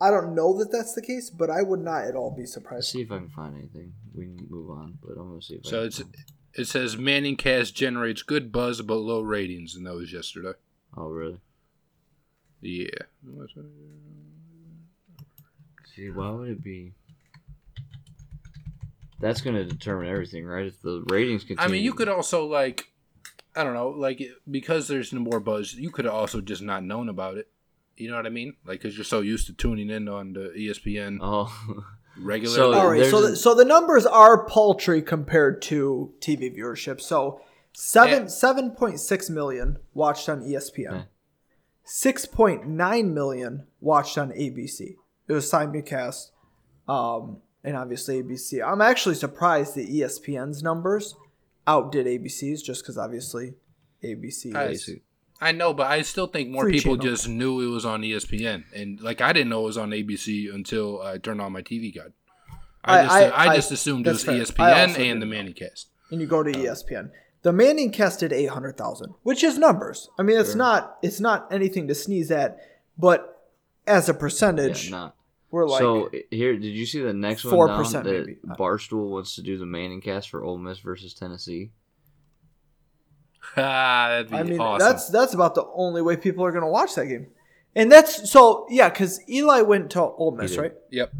I 0.00 0.10
don't 0.10 0.34
know 0.34 0.56
that 0.58 0.72
that's 0.72 0.94
the 0.94 1.02
case, 1.02 1.30
but 1.30 1.48
I 1.50 1.62
would 1.62 1.80
not 1.80 2.04
at 2.04 2.14
all 2.16 2.30
be 2.30 2.42
Let's 2.42 2.54
surprised. 2.54 2.88
see 2.90 3.02
if 3.02 3.12
I 3.12 3.18
can 3.18 3.28
find 3.28 3.54
anything. 3.56 3.92
We 4.14 4.24
can 4.26 4.46
move 4.50 4.70
on, 4.70 4.98
but 5.02 5.12
I'm 5.12 5.28
gonna 5.28 5.42
see 5.42 5.54
if 5.54 5.66
I 5.66 5.70
So 5.70 5.76
can 5.78 5.86
it's 5.86 5.98
find- 6.00 6.16
it 6.54 6.64
says 6.66 6.96
Manning 6.96 7.36
cast 7.36 7.74
generates 7.76 8.22
good 8.22 8.50
buzz 8.50 8.82
but 8.82 8.96
low 8.96 9.20
ratings, 9.20 9.74
and 9.76 9.86
that 9.86 9.94
was 9.94 10.12
yesterday. 10.12 10.52
Oh 10.96 11.06
really? 11.08 11.40
Yeah. 12.60 12.88
See, 15.94 16.10
why 16.10 16.30
would 16.30 16.48
it 16.50 16.62
be? 16.62 16.92
That's 19.20 19.40
going 19.40 19.56
to 19.56 19.64
determine 19.64 20.08
everything, 20.08 20.46
right? 20.46 20.66
If 20.66 20.80
the 20.80 21.04
ratings 21.08 21.44
continue. 21.44 21.68
I 21.68 21.70
mean, 21.70 21.82
you 21.82 21.92
could 21.92 22.08
also 22.08 22.46
like, 22.46 22.90
I 23.54 23.64
don't 23.64 23.74
know, 23.74 23.90
like 23.90 24.22
because 24.50 24.88
there's 24.88 25.12
no 25.12 25.20
more 25.20 25.40
buzz, 25.40 25.74
you 25.74 25.90
could 25.90 26.06
also 26.06 26.40
just 26.40 26.62
not 26.62 26.84
known 26.84 27.08
about 27.08 27.36
it. 27.36 27.48
You 27.96 28.10
know 28.10 28.16
what 28.16 28.24
I 28.26 28.30
mean? 28.30 28.54
Like, 28.64 28.80
because 28.80 28.96
you're 28.96 29.04
so 29.04 29.20
used 29.20 29.46
to 29.48 29.52
tuning 29.52 29.90
in 29.90 30.08
on 30.08 30.32
the 30.32 30.52
ESPN. 30.56 31.18
Oh. 31.20 31.84
regular. 32.18 32.54
So, 32.54 32.72
All 32.72 32.90
right, 32.90 33.06
so 33.06 33.28
the, 33.28 33.36
so 33.36 33.54
the 33.54 33.64
numbers 33.64 34.06
are 34.06 34.44
paltry 34.46 35.02
compared 35.02 35.62
to 35.62 36.12
TV 36.20 36.56
viewership. 36.56 37.00
So 37.00 37.40
seven 37.72 38.28
seven 38.28 38.70
point 38.70 39.00
six 39.00 39.30
million 39.30 39.78
watched 39.94 40.28
on 40.28 40.42
ESPN. 40.42 41.06
6.9 41.90 43.12
million 43.12 43.66
watched 43.80 44.16
on 44.16 44.30
ABC. 44.30 44.94
It 45.26 45.32
was 45.32 45.50
simulcast, 45.50 46.30
um, 46.88 47.38
and 47.64 47.76
obviously 47.76 48.22
ABC. 48.22 48.64
I'm 48.64 48.80
actually 48.80 49.16
surprised 49.16 49.74
that 49.74 49.88
ESPN's 49.88 50.62
numbers 50.62 51.16
outdid 51.66 52.06
ABC's, 52.06 52.62
just 52.62 52.82
because 52.82 52.96
obviously 52.96 53.54
ABC. 54.04 54.54
I, 54.54 54.66
is 54.66 54.88
I 55.40 55.50
know, 55.50 55.74
but 55.74 55.88
I 55.88 56.02
still 56.02 56.28
think 56.28 56.50
more 56.50 56.70
people 56.70 56.96
channel. 56.96 57.10
just 57.10 57.28
knew 57.28 57.60
it 57.60 57.72
was 57.72 57.84
on 57.84 58.02
ESPN, 58.02 58.64
and 58.74 59.00
like 59.00 59.20
I 59.20 59.32
didn't 59.32 59.48
know 59.48 59.62
it 59.62 59.66
was 59.66 59.78
on 59.78 59.90
ABC 59.90 60.54
until 60.54 61.02
I 61.02 61.18
turned 61.18 61.40
on 61.40 61.52
my 61.52 61.62
TV 61.62 61.92
guide. 61.92 62.12
I, 62.84 62.98
I 62.98 63.02
just 63.02 63.14
I, 63.14 63.46
I, 63.46 63.56
just 63.56 63.72
assumed 63.72 64.06
it 64.06 64.10
was. 64.10 64.24
ESPN 64.24 64.96
and 64.96 65.20
the 65.20 65.26
Manicast. 65.26 65.86
And 66.12 66.20
you 66.20 66.28
go 66.28 66.42
to 66.42 66.52
ESPN. 66.52 67.10
The 67.42 67.52
Manning 67.52 67.90
cast 67.90 68.20
did 68.20 68.32
800,000, 68.32 69.14
which 69.22 69.42
is 69.42 69.56
numbers. 69.58 70.08
I 70.18 70.22
mean, 70.22 70.38
it's 70.38 70.50
Sure. 70.50 70.58
not 70.58 70.98
it's 71.02 71.20
not 71.20 71.50
anything 71.52 71.88
to 71.88 71.94
sneeze 71.94 72.30
at, 72.30 72.58
but 72.98 73.48
as 73.86 74.08
a 74.08 74.14
percentage, 74.14 74.90
Yeah, 74.90 74.96
not. 74.96 75.16
we're 75.50 75.66
like 75.66 75.80
so 75.80 76.10
here, 76.30 76.52
did 76.54 76.64
you 76.74 76.84
see 76.84 77.00
the 77.00 77.14
next 77.14 77.44
one 77.44 77.54
4% 77.54 77.92
down 77.92 78.04
that 78.04 78.26
maybe. 78.26 78.38
Barstool 78.58 79.10
wants 79.10 79.34
to 79.36 79.42
do 79.42 79.56
the 79.56 79.64
Manning 79.66 80.00
cast 80.02 80.28
for 80.28 80.44
Ole 80.44 80.58
Miss 80.58 80.80
versus 80.80 81.14
Tennessee? 81.14 81.70
Ah, 83.56 84.08
that'd 84.10 84.30
be 84.30 84.36
I 84.36 84.42
mean, 84.42 84.60
awesome. 84.60 84.86
that's 84.86 85.08
that's 85.08 85.34
about 85.34 85.54
the 85.54 85.64
only 85.74 86.02
way 86.02 86.16
people 86.16 86.44
are 86.44 86.52
going 86.52 86.64
to 86.64 86.70
watch 86.70 86.94
that 86.94 87.06
game. 87.06 87.28
And 87.74 87.90
that's 87.90 88.30
so 88.30 88.66
yeah, 88.68 88.90
cuz 88.90 89.20
Eli 89.28 89.62
went 89.62 89.90
to 89.92 90.02
Ole 90.02 90.32
Miss, 90.32 90.56
right? 90.56 90.74
yep. 90.90 91.12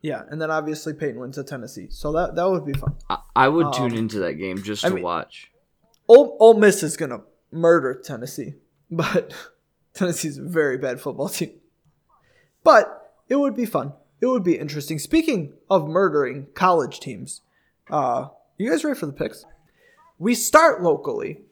Yeah, 0.00 0.22
and 0.30 0.40
then 0.40 0.50
obviously 0.50 0.92
Peyton 0.94 1.18
went 1.18 1.34
to 1.34 1.44
Tennessee. 1.44 1.88
So 1.90 2.12
that 2.12 2.36
that 2.36 2.48
would 2.48 2.64
be 2.64 2.72
fun. 2.72 2.94
I, 3.10 3.18
I 3.34 3.48
would 3.48 3.66
Um, 3.66 3.72
tune 3.72 3.94
into 3.94 4.20
that 4.20 4.34
game 4.34 4.62
just 4.62 4.84
I 4.84 4.88
to 4.90 4.94
mean- 4.94 5.04
watch. 5.04 5.50
Ole, 6.06 6.36
Ole 6.40 6.54
Miss 6.54 6.82
is 6.82 6.96
going 6.96 7.10
to 7.10 7.20
murder 7.50 7.94
Tennessee, 7.94 8.54
but 8.90 9.34
Tennessee's 9.94 10.38
a 10.38 10.42
very 10.42 10.78
bad 10.78 11.00
football 11.00 11.28
team. 11.28 11.52
But 12.64 13.12
it 13.28 13.36
would 13.36 13.54
be 13.56 13.66
fun. 13.66 13.92
It 14.20 14.26
would 14.26 14.42
be 14.44 14.56
interesting. 14.58 14.98
Speaking 14.98 15.52
of 15.70 15.86
murdering 15.88 16.46
college 16.54 16.98
teams, 17.00 17.42
uh, 17.90 18.28
you 18.56 18.70
guys 18.70 18.84
ready 18.84 18.98
for 18.98 19.06
the 19.06 19.12
picks? 19.12 19.44
We 20.18 20.34
start 20.34 20.82
locally, 20.82 21.42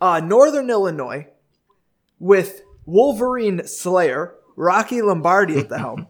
uh, 0.00 0.20
Northern 0.20 0.68
Illinois, 0.68 1.28
with 2.18 2.62
Wolverine 2.84 3.66
Slayer 3.66 4.34
Rocky 4.56 5.00
Lombardi 5.00 5.58
at 5.58 5.68
the 5.68 5.78
helm. 5.78 6.06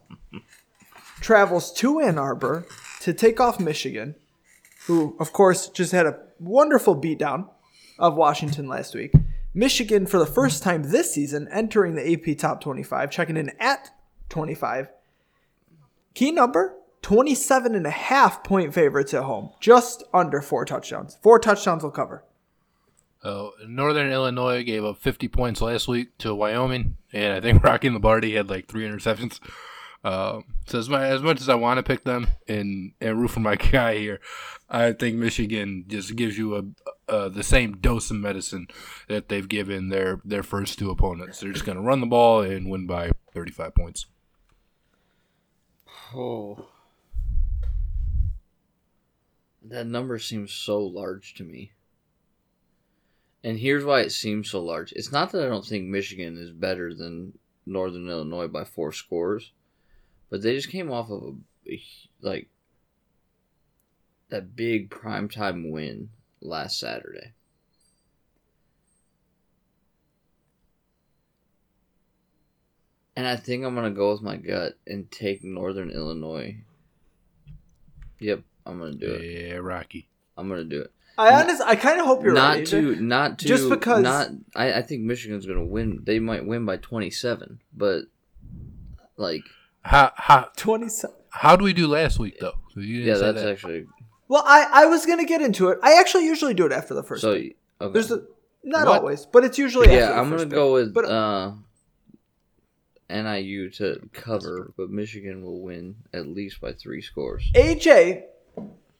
travels 1.21 1.71
to 1.73 1.99
Ann 1.99 2.17
Arbor 2.17 2.65
to 2.99 3.13
take 3.13 3.39
off 3.39 3.59
Michigan, 3.59 4.15
who, 4.87 5.15
of 5.19 5.31
course, 5.31 5.69
just 5.69 5.93
had 5.93 6.05
a 6.05 6.19
wonderful 6.39 6.99
beatdown 6.99 7.47
of 7.97 8.15
Washington 8.15 8.67
last 8.67 8.93
week. 8.93 9.13
Michigan, 9.53 10.05
for 10.05 10.17
the 10.17 10.25
first 10.25 10.63
time 10.63 10.83
this 10.83 11.13
season, 11.13 11.47
entering 11.51 11.95
the 11.95 12.13
AP 12.13 12.37
top 12.37 12.61
25, 12.61 13.11
checking 13.11 13.37
in 13.37 13.51
at 13.59 13.91
25. 14.29 14.89
Key 16.13 16.31
number 16.31 16.75
27 17.01 17.75
and 17.75 17.85
a 17.85 17.91
half 17.91 18.43
point 18.43 18.73
favorites 18.73 19.13
at 19.13 19.23
home, 19.23 19.51
just 19.59 20.03
under 20.13 20.41
four 20.41 20.65
touchdowns. 20.65 21.17
Four 21.21 21.39
touchdowns 21.39 21.83
will 21.83 21.91
cover. 21.91 22.23
Uh, 23.23 23.49
Northern 23.67 24.11
Illinois 24.11 24.63
gave 24.63 24.83
up 24.83 24.97
50 24.97 25.27
points 25.27 25.61
last 25.61 25.87
week 25.87 26.17
to 26.19 26.33
Wyoming, 26.33 26.97
and 27.13 27.33
I 27.33 27.41
think 27.41 27.63
Rocky 27.63 27.89
Lombardi 27.89 28.35
had 28.35 28.49
like 28.49 28.67
three 28.67 28.87
interceptions. 28.87 29.39
Um, 30.03 30.45
so 30.65 30.79
as, 30.79 30.89
my, 30.89 31.05
as 31.05 31.21
much 31.21 31.41
as 31.41 31.49
I 31.49 31.55
want 31.55 31.77
to 31.77 31.83
pick 31.83 32.03
them 32.03 32.27
and 32.47 32.93
and 32.99 33.21
root 33.21 33.29
for 33.29 33.39
my 33.39 33.55
guy 33.71 33.97
here, 33.97 34.19
I 34.69 34.93
think 34.93 35.17
Michigan 35.17 35.85
just 35.87 36.15
gives 36.15 36.37
you 36.37 36.55
a, 36.55 36.63
a 37.07 37.29
the 37.29 37.43
same 37.43 37.77
dose 37.77 38.09
of 38.09 38.17
medicine 38.17 38.67
that 39.07 39.29
they've 39.29 39.47
given 39.47 39.89
their 39.89 40.19
their 40.25 40.43
first 40.43 40.79
two 40.79 40.89
opponents. 40.89 41.39
They're 41.39 41.51
just 41.51 41.65
going 41.65 41.77
to 41.77 41.83
run 41.83 41.99
the 41.99 42.07
ball 42.07 42.41
and 42.41 42.69
win 42.69 42.87
by 42.87 43.11
35 43.33 43.75
points. 43.75 44.05
Oh. 46.15 46.65
That 49.63 49.85
number 49.85 50.17
seems 50.17 50.51
so 50.51 50.79
large 50.79 51.35
to 51.35 51.43
me. 51.43 51.73
And 53.43 53.59
here's 53.59 53.85
why 53.85 54.01
it 54.01 54.11
seems 54.11 54.49
so 54.49 54.61
large. 54.61 54.91
It's 54.93 55.11
not 55.11 55.31
that 55.31 55.43
I 55.43 55.49
don't 55.49 55.65
think 55.65 55.85
Michigan 55.85 56.37
is 56.37 56.51
better 56.51 56.93
than 56.93 57.37
Northern 57.65 58.07
Illinois 58.09 58.47
by 58.47 58.63
four 58.63 58.91
scores, 58.91 59.51
but 60.31 60.41
they 60.41 60.55
just 60.55 60.69
came 60.69 60.89
off 60.89 61.11
of 61.11 61.21
a, 61.67 61.71
a 61.71 61.83
like 62.21 62.47
that 64.29 64.55
big 64.55 64.89
primetime 64.89 65.69
win 65.71 66.09
last 66.41 66.79
Saturday. 66.79 67.33
And 73.15 73.27
I 73.27 73.35
think 73.35 73.65
I'm 73.65 73.75
gonna 73.75 73.91
go 73.91 74.13
with 74.13 74.21
my 74.21 74.37
gut 74.37 74.77
and 74.87 75.11
take 75.11 75.43
Northern 75.43 75.91
Illinois. 75.91 76.57
Yep, 78.19 78.41
I'm 78.65 78.79
gonna 78.79 78.93
do 78.93 79.11
it. 79.11 79.49
Yeah, 79.49 79.55
Rocky. 79.55 80.07
I'm 80.37 80.47
gonna 80.47 80.63
do 80.63 80.81
it. 80.81 80.91
I 81.17 81.41
honestly, 81.43 81.65
I 81.67 81.75
kind 81.75 81.99
of 81.99 82.05
hope 82.05 82.23
you're 82.23 82.33
not 82.33 82.55
right. 82.55 82.67
to, 82.67 82.95
not 82.95 83.39
to, 83.39 83.45
Just 83.47 83.69
because- 83.69 84.01
not. 84.01 84.29
I, 84.55 84.73
I 84.75 84.81
think 84.81 85.01
Michigan's 85.03 85.45
gonna 85.45 85.65
win. 85.65 85.99
They 86.03 86.19
might 86.19 86.45
win 86.45 86.65
by 86.65 86.77
27, 86.77 87.59
but 87.75 88.03
like, 89.17 89.43
How 89.83 90.11
how 90.15 90.49
27. 90.55 91.15
how 91.29 91.55
do 91.55 91.63
we 91.63 91.73
do 91.73 91.87
last 91.87 92.19
week 92.19 92.37
though? 92.39 92.53
You 92.75 92.99
didn't 92.99 93.07
yeah, 93.07 93.13
say 93.15 93.19
that's 93.31 93.41
that. 93.41 93.49
actually 93.51 93.85
Well, 94.27 94.43
I, 94.45 94.67
I 94.71 94.85
was 94.85 95.05
going 95.05 95.17
to 95.19 95.25
get 95.25 95.41
into 95.41 95.69
it. 95.69 95.79
I 95.83 95.99
actually 95.99 96.25
usually 96.25 96.53
do 96.53 96.65
it 96.65 96.71
after 96.71 96.93
the 96.93 97.03
first 97.03 97.21
so. 97.21 97.31
Okay. 97.31 97.55
There's 97.79 98.11
a, 98.11 98.21
not 98.63 98.87
What? 98.87 98.99
always, 98.99 99.25
but 99.25 99.43
it's 99.43 99.57
usually 99.57 99.91
yeah, 99.91 100.07
the 100.09 100.17
I'm 100.17 100.29
first 100.29 100.43
gonna 100.43 100.49
pick. 100.49 100.53
go 100.55 100.73
with 100.73 100.93
But 100.93 101.05
uh, 101.05 101.53
NIU 103.09 103.69
to 103.71 104.07
cover, 104.13 104.71
but 104.77 104.89
Michigan 104.89 105.43
will 105.43 105.59
win 105.61 105.95
at 106.13 106.27
least 106.27 106.61
by 106.61 106.71
three 106.73 107.01
scores. 107.01 107.49
AJ, 107.55 108.23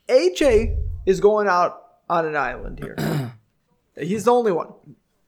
AJ 0.10 0.78
is 1.06 1.20
going 1.20 1.48
out 1.48 1.82
on 2.10 2.26
an 2.26 2.36
island 2.36 2.80
here. 2.80 3.32
He's 3.98 4.26
the 4.26 4.34
only 4.34 4.52
one. 4.52 4.70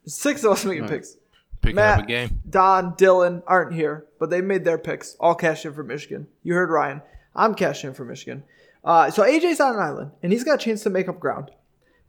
Six 0.06 0.44
of 0.44 0.52
us 0.52 0.66
making 0.66 0.88
picks. 0.88 1.16
Picking 1.64 1.78
Matt, 1.78 2.00
up 2.00 2.04
a 2.06 2.08
game. 2.08 2.42
Don, 2.50 2.94
Dylan 2.94 3.42
aren't 3.48 3.74
here, 3.74 4.06
but 4.20 4.30
they 4.30 4.42
made 4.42 4.66
their 4.66 4.78
picks. 4.78 5.16
All 5.16 5.34
cash 5.34 5.66
in 5.66 5.74
for 5.74 5.84
Michigan. 5.84 6.28
You 6.44 6.54
heard 6.54 6.70
Ryan. 6.70 7.02
I'm 7.36 7.56
cashing 7.56 7.90
in 7.90 7.94
for 7.96 8.06
Michigan. 8.06 8.44
Uh, 8.84 9.10
so 9.10 9.24
AJ's 9.24 9.60
on 9.60 9.76
an 9.76 9.82
island, 9.82 10.12
and 10.22 10.32
he's 10.32 10.44
got 10.44 10.56
a 10.56 10.64
chance 10.64 10.84
to 10.84 10.90
make 10.90 11.08
up 11.08 11.20
ground. 11.20 11.52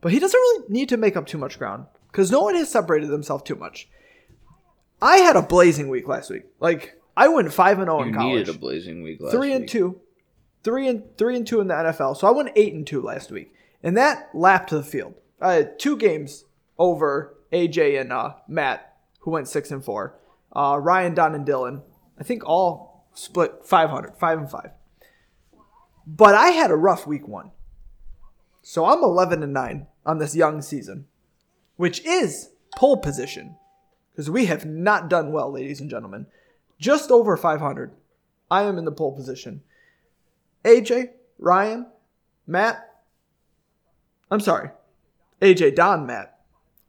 But 0.01 0.13
he 0.13 0.19
doesn't 0.19 0.39
really 0.39 0.65
need 0.69 0.89
to 0.91 0.97
make 0.97 1.17
up 1.17 1.27
too 1.27 1.39
much 1.39 1.59
ground 1.59 1.87
because 2.11 2.31
no 2.31 2.43
one 2.43 2.57
has 2.57 2.71
separated 2.71 3.09
themselves 3.09 3.45
too 3.45 3.55
much. 3.55 3.89
I 5.01 5.19
had 5.19 5.37
a 5.37 5.43
blazing 5.43 5.89
week 5.89 6.09
last 6.09 6.31
week. 6.31 6.43
Like 6.61 7.01
I 7.17 7.29
went 7.29 7.53
five 7.53 7.79
and 7.79 7.87
zero 7.87 8.03
in 8.03 8.13
college. 8.13 8.39
needed 8.39 8.55
a 8.55 8.59
blazing 8.59 9.03
week 9.03 9.21
last 9.21 9.33
three 9.33 9.53
and 9.53 9.63
week. 9.63 9.71
two, 9.71 10.01
three 10.63 10.89
and 10.89 11.17
three 11.17 11.37
and 11.37 11.47
two 11.47 11.61
in 11.61 11.69
the 11.69 11.75
NFL. 11.75 12.17
So 12.17 12.27
I 12.27 12.33
went 12.33 12.51
eight 12.57 12.75
and 12.75 12.87
two 12.87 13.01
last 13.01 13.31
week, 13.31 13.55
and 13.83 13.97
that 13.97 14.31
lapped 14.35 14.71
the 14.71 14.83
field. 14.83 15.15
I 15.41 15.55
had 15.55 15.79
two 15.79 15.97
games 15.97 16.45
over 16.77 17.35
AJ 17.53 18.01
and 18.01 18.13
uh, 18.13 18.35
Matt, 18.49 18.94
who 19.25 19.31
went 19.31 19.49
six 19.49 19.71
and 19.71 19.85
four. 19.85 20.19
Uh, 20.55 20.79
Ryan, 20.81 21.15
Don, 21.15 21.35
and 21.35 21.47
Dylan, 21.47 21.83
I 22.19 22.23
think 22.23 22.47
all 22.47 23.07
split 23.15 23.65
500, 23.65 24.17
five 24.19 24.39
and 24.39 24.51
five. 24.51 24.71
But 26.07 26.35
I 26.35 26.49
had 26.49 26.71
a 26.71 26.77
rough 26.77 27.07
week 27.07 27.27
one, 27.27 27.51
so 28.63 28.85
I'm 28.85 29.03
eleven 29.03 29.43
and 29.43 29.53
nine 29.53 29.87
on 30.05 30.19
this 30.19 30.37
young 30.37 30.61
season, 30.61 31.07
which 31.77 32.05
is 32.05 32.51
pole 32.77 32.99
position, 32.99 33.57
because 34.13 34.31
we 34.31 34.47
have 34.47 34.67
not 34.67 35.09
done 35.09 35.33
well, 35.33 35.51
ladies 35.51 35.81
and 35.81 35.89
gentlemen. 35.89 36.27
Just 36.79 37.11
over 37.11 37.37
500. 37.37 37.93
I 38.51 38.65
am 38.65 38.77
in 38.77 38.85
the 38.85 38.93
pole 38.93 39.17
position. 39.17 39.63
AJ, 40.65 41.11
Ryan, 41.39 41.87
Matt. 42.47 42.91
I'm 44.31 44.41
sorry. 44.41 44.71
AJ, 45.41 45.77
Don, 45.77 46.05
Matt. 46.05 46.39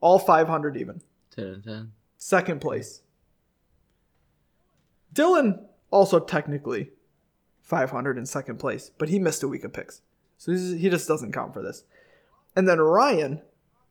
All 0.01 0.19
500 0.19 0.75
even. 0.75 1.01
10 1.35 1.45
and 1.45 1.63
10. 1.63 1.91
Second 2.25 2.59
place. 2.59 3.03
Dylan 5.13 5.63
also 5.91 6.19
technically 6.19 6.89
500 7.61 8.17
in 8.17 8.25
second 8.25 8.57
place, 8.57 8.89
but 8.97 9.09
he 9.09 9.19
missed 9.19 9.43
a 9.43 9.47
week 9.47 9.63
of 9.63 9.73
picks. 9.73 10.01
So 10.39 10.51
he 10.53 10.89
just 10.89 11.07
doesn't 11.07 11.33
count 11.33 11.53
for 11.53 11.61
this. 11.61 11.83
And 12.55 12.67
then 12.67 12.79
Ryan, 12.79 13.43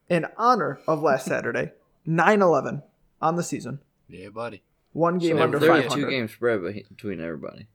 in 0.09 0.27
honor 0.36 0.81
of 0.89 1.01
last 1.01 1.27
Saturday, 1.27 1.74
9 2.06 2.43
11 2.43 2.82
on 3.23 3.36
the 3.36 3.44
season. 3.44 3.78
Yeah, 4.09 4.31
buddy. 4.31 4.62
One 4.93 5.19
game 5.19 5.36
So 5.36 5.43
under 5.44 5.61
500. 5.61 5.90
two 5.90 6.11
game 6.11 6.27
spread 6.27 6.61
between 6.89 7.20
everybody. 7.20 7.69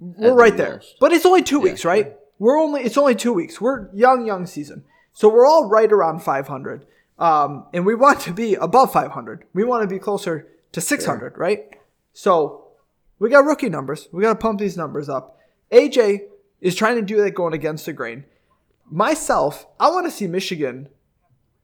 We're 0.00 0.30
at 0.30 0.34
right 0.34 0.56
the 0.56 0.62
there. 0.64 0.74
most. 0.78 0.96
But 0.98 1.12
it's 1.12 1.24
only 1.24 1.44
two 1.44 1.58
Yeah. 1.58 1.62
weeks, 1.62 1.84
right? 1.84 2.16
We're 2.40 2.58
only 2.58 2.80
it's 2.82 2.98
only 2.98 3.14
two 3.14 3.32
weeks. 3.32 3.60
We're 3.60 3.94
young, 3.94 4.26
young 4.26 4.46
season. 4.46 4.82
So 5.12 5.28
we're 5.28 5.46
all 5.46 5.68
right 5.68 5.92
around 5.92 6.24
500. 6.24 6.84
Um, 7.20 7.66
and 7.74 7.84
we 7.84 7.94
want 7.94 8.20
to 8.20 8.32
be 8.32 8.54
above 8.54 8.92
500. 8.92 9.44
We 9.52 9.62
want 9.62 9.82
to 9.82 9.86
be 9.86 9.98
closer 10.00 10.48
to 10.72 10.80
600, 10.80 11.36
right? 11.36 11.76
So 12.14 12.68
we 13.18 13.28
got 13.28 13.44
rookie 13.44 13.68
numbers. 13.68 14.08
We 14.10 14.22
got 14.22 14.30
to 14.30 14.38
pump 14.38 14.58
these 14.58 14.76
numbers 14.76 15.08
up. 15.08 15.38
AJ 15.70 16.20
is 16.60 16.74
trying 16.74 16.96
to 16.96 17.02
do 17.02 17.22
that 17.22 17.34
going 17.34 17.52
against 17.52 17.86
the 17.86 17.92
grain. 17.92 18.24
Myself, 18.90 19.66
I 19.78 19.90
want 19.90 20.06
to 20.06 20.10
see 20.10 20.26
Michigan 20.26 20.88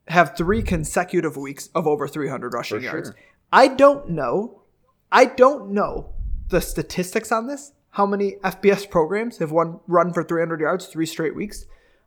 have 0.08 0.36
three 0.36 0.62
consecutive 0.62 1.36
weeks 1.36 1.68
of 1.74 1.86
over 1.86 2.06
300 2.06 2.52
rushing 2.52 2.78
For 2.78 2.84
yards. 2.84 3.08
sure. 3.08 3.16
I 3.52 3.68
don't 3.68 4.10
know. 4.10 4.62
I 5.10 5.24
don't 5.24 5.70
know 5.70 6.12
the 6.48 6.60
statistics 6.60 7.32
on 7.32 7.46
this. 7.46 7.72
How 7.90 8.06
many 8.06 8.32
FBS 8.44 8.88
programs 8.90 9.38
have 9.38 9.50
one 9.50 9.80
run 9.86 10.12
for 10.12 10.22
300 10.22 10.60
yards 10.60 10.86
three 10.86 11.06
straight 11.06 11.34
weeks? 11.34 11.64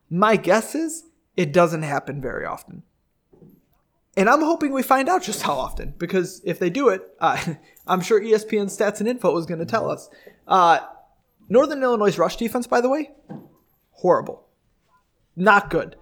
My 0.10 0.36
guess 0.36 0.76
is 0.76 1.06
it 1.36 1.52
doesn't 1.52 1.84
happen 1.84 2.22
very 2.22 2.46
often. 2.46 2.84
And 4.20 4.30
I'm 4.30 4.42
hoping 4.42 4.74
we 4.74 4.84
find 4.84 5.08
out 5.08 5.24
just 5.24 5.44
how 5.44 5.54
often 5.54 5.94
because 5.98 6.42
if 6.44 6.60
they 6.60 6.70
do 6.70 6.90
it, 6.90 7.04
uh, 7.22 7.42
I'm 7.88 8.02
sure 8.02 8.20
ESPN 8.20 8.66
Stats 8.66 9.00
and 9.00 9.08
Info 9.08 9.36
is 9.38 9.46
going 9.46 9.62
to 9.62 9.66
tell 9.66 9.90
us. 9.90 10.10
Uh, 10.46 10.80
Northern 11.48 11.82
Illinois' 11.82 12.18
rush 12.18 12.36
defense, 12.36 12.68
by 12.68 12.82
the 12.82 12.90
way, 12.90 13.12
horrible. 13.92 14.46
Not 15.38 15.70
good. 15.70 15.96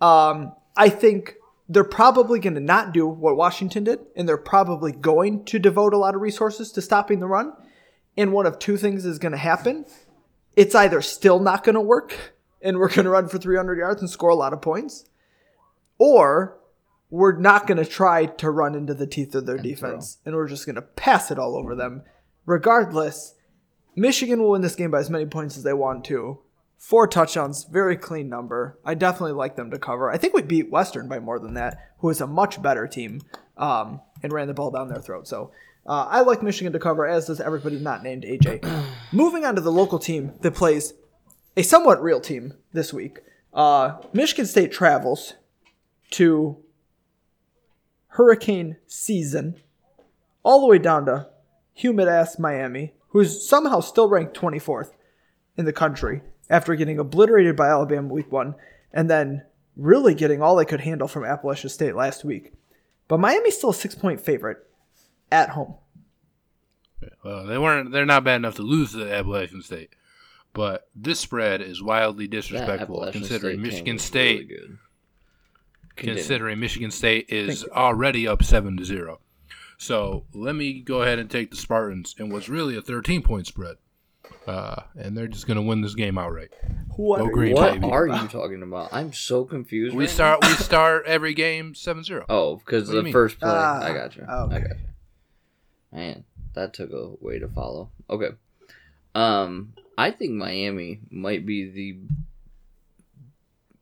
Um, 0.00 0.54
I 0.76 0.88
think 0.88 1.34
they're 1.68 1.82
probably 1.82 2.38
going 2.38 2.54
to 2.54 2.60
not 2.60 2.92
do 2.92 3.04
what 3.04 3.36
Washington 3.36 3.82
did, 3.82 3.98
and 4.14 4.28
they're 4.28 4.36
probably 4.36 4.92
going 4.92 5.44
to 5.46 5.58
devote 5.58 5.92
a 5.92 5.98
lot 5.98 6.14
of 6.14 6.20
resources 6.20 6.70
to 6.70 6.80
stopping 6.80 7.18
the 7.18 7.26
run. 7.26 7.52
And 8.16 8.32
one 8.32 8.46
of 8.46 8.60
two 8.60 8.76
things 8.76 9.04
is 9.04 9.18
going 9.18 9.32
to 9.32 9.38
happen. 9.38 9.86
It's 10.54 10.76
either 10.76 11.02
still 11.02 11.40
not 11.40 11.64
going 11.64 11.74
to 11.74 11.80
work, 11.80 12.36
and 12.62 12.78
we're 12.78 12.90
going 12.90 13.06
to 13.06 13.10
run 13.10 13.26
for 13.26 13.38
300 13.38 13.76
yards 13.76 14.00
and 14.00 14.08
score 14.08 14.30
a 14.30 14.36
lot 14.36 14.52
of 14.52 14.62
points, 14.62 15.04
or 15.98 16.55
we're 17.10 17.38
not 17.38 17.66
going 17.66 17.78
to 17.78 17.84
try 17.84 18.26
to 18.26 18.50
run 18.50 18.74
into 18.74 18.94
the 18.94 19.06
teeth 19.06 19.34
of 19.34 19.46
their 19.46 19.58
defense, 19.58 20.18
and 20.24 20.34
we're 20.34 20.48
just 20.48 20.66
going 20.66 20.76
to 20.76 20.82
pass 20.82 21.30
it 21.30 21.38
all 21.38 21.56
over 21.56 21.74
them. 21.74 22.02
Regardless, 22.44 23.34
Michigan 23.94 24.40
will 24.40 24.50
win 24.50 24.62
this 24.62 24.74
game 24.74 24.90
by 24.90 25.00
as 25.00 25.10
many 25.10 25.26
points 25.26 25.56
as 25.56 25.62
they 25.62 25.72
want 25.72 26.04
to. 26.06 26.40
Four 26.78 27.06
touchdowns, 27.06 27.64
very 27.64 27.96
clean 27.96 28.28
number. 28.28 28.78
I 28.84 28.94
definitely 28.94 29.32
like 29.32 29.56
them 29.56 29.70
to 29.70 29.78
cover. 29.78 30.10
I 30.10 30.18
think 30.18 30.34
we 30.34 30.42
beat 30.42 30.70
Western 30.70 31.08
by 31.08 31.18
more 31.18 31.38
than 31.38 31.54
that, 31.54 31.78
who 31.98 32.10
is 32.10 32.20
a 32.20 32.26
much 32.26 32.60
better 32.60 32.86
team 32.86 33.22
um, 33.56 34.00
and 34.22 34.32
ran 34.32 34.48
the 34.48 34.54
ball 34.54 34.70
down 34.70 34.88
their 34.88 35.00
throat. 35.00 35.26
So 35.26 35.52
uh, 35.86 36.06
I 36.10 36.20
like 36.20 36.42
Michigan 36.42 36.72
to 36.74 36.78
cover, 36.78 37.06
as 37.06 37.26
does 37.26 37.40
everybody 37.40 37.78
not 37.78 38.02
named 38.02 38.24
AJ. 38.24 38.62
Moving 39.12 39.44
on 39.44 39.54
to 39.54 39.60
the 39.60 39.72
local 39.72 39.98
team 39.98 40.34
that 40.42 40.54
plays 40.54 40.92
a 41.56 41.62
somewhat 41.62 42.02
real 42.02 42.20
team 42.20 42.54
this 42.72 42.92
week. 42.92 43.20
Uh, 43.54 43.96
Michigan 44.12 44.44
State 44.44 44.72
travels 44.72 45.34
to 46.10 46.62
hurricane 48.16 48.76
season 48.86 49.56
all 50.42 50.60
the 50.60 50.66
way 50.66 50.78
down 50.78 51.04
to 51.06 51.28
humid 51.74 52.08
ass 52.08 52.38
Miami, 52.38 52.94
who's 53.08 53.46
somehow 53.46 53.80
still 53.80 54.08
ranked 54.08 54.34
24th 54.36 54.92
in 55.56 55.64
the 55.66 55.72
country 55.72 56.22
after 56.48 56.74
getting 56.74 56.98
obliterated 56.98 57.56
by 57.56 57.68
Alabama 57.68 58.08
week 58.08 58.30
one 58.32 58.54
and 58.92 59.10
then 59.10 59.42
really 59.76 60.14
getting 60.14 60.40
all 60.40 60.56
they 60.56 60.64
could 60.64 60.80
handle 60.80 61.08
from 61.08 61.24
Appalachia 61.24 61.70
State 61.70 61.94
last 61.94 62.24
week. 62.24 62.52
but 63.08 63.20
Miami's 63.20 63.56
still 63.56 63.70
a 63.70 63.74
six 63.74 63.94
point 63.94 64.20
favorite 64.20 64.58
at 65.30 65.50
home. 65.50 65.74
Well, 67.22 67.46
they 67.46 67.58
weren't. 67.58 67.92
They're 67.92 68.06
not 68.06 68.24
bad 68.24 68.36
enough 68.36 68.54
to 68.56 68.62
lose 68.62 68.92
to 68.92 69.12
Appalachian 69.12 69.60
State, 69.60 69.90
but 70.54 70.88
this 70.94 71.20
spread 71.20 71.60
is 71.60 71.82
wildly 71.82 72.26
disrespectful 72.26 73.06
considering 73.12 73.58
State 73.58 73.70
Michigan 73.70 73.98
State. 73.98 74.34
really 74.36 74.44
good. 74.46 74.78
Continue. 75.96 76.16
considering 76.16 76.60
Michigan 76.60 76.90
State 76.90 77.26
is 77.30 77.64
already 77.64 78.28
up 78.28 78.42
seven 78.44 78.76
to 78.76 78.84
zero. 78.84 79.20
So 79.78 80.24
let 80.32 80.54
me 80.54 80.80
go 80.80 81.02
ahead 81.02 81.18
and 81.18 81.30
take 81.30 81.50
the 81.50 81.56
Spartans 81.56 82.14
in 82.18 82.30
what's 82.30 82.48
really 82.48 82.76
a 82.76 82.82
13 82.82 83.22
point 83.22 83.46
spread, 83.46 83.76
uh, 84.46 84.82
and 84.98 85.16
they're 85.16 85.26
just 85.28 85.46
going 85.46 85.56
to 85.56 85.62
win 85.62 85.82
this 85.82 85.94
game 85.94 86.16
outright. 86.16 86.50
What? 86.96 87.18
Go 87.18 87.28
green, 87.28 87.54
What 87.54 87.74
baby. 87.74 87.90
are 87.92 88.06
you 88.06 88.28
talking 88.28 88.62
about? 88.62 88.88
I'm 88.92 89.12
so 89.12 89.44
confused. 89.44 89.94
We 89.94 90.04
right 90.04 90.10
start 90.10 90.38
we 90.42 90.48
start 90.54 91.04
every 91.06 91.34
game 91.34 91.74
7-0. 91.74 92.24
Oh, 92.30 92.56
because 92.56 92.88
What 92.88 92.92
do 92.92 92.98
you 92.98 93.02
the 93.04 93.12
first 93.12 93.38
play. 93.38 93.50
Ah, 93.52 93.82
I 93.82 93.92
got 93.92 94.16
you. 94.16 94.22
okay. 94.22 94.56
I 94.56 94.58
got 94.60 94.70
you. 94.78 94.86
Man, 95.92 96.24
that 96.54 96.72
took 96.74 96.90
a 96.92 97.12
way 97.20 97.38
to 97.38 97.48
follow. 97.48 97.90
Okay. 98.08 98.30
Um, 99.14 99.74
I 99.98 100.10
think 100.10 100.32
Miami 100.32 101.00
might 101.10 101.44
be 101.46 101.70
the. 101.70 101.98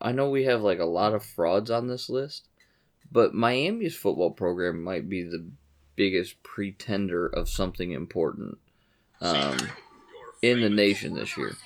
I 0.05 0.12
know 0.12 0.28
we 0.28 0.44
have 0.44 0.60
like 0.60 0.81
a 0.81 0.85
lot 0.85 1.14
of 1.14 1.24
frauds 1.24 1.70
on 1.70 1.89
this 1.89 2.10
list, 2.10 2.47
but 3.10 3.35
Miami's 3.35 3.97
football 3.97 4.31
program 4.31 4.85
might 4.85 5.09
be 5.09 5.22
the 5.22 5.47
biggest 5.97 6.43
pretender 6.43 7.26
of 7.26 7.48
something 7.48 7.93
important 7.93 8.59
um, 9.22 9.56
in 10.43 10.60
the 10.60 10.68
nation 10.68 11.14
this 11.14 11.36
year. 11.39 11.56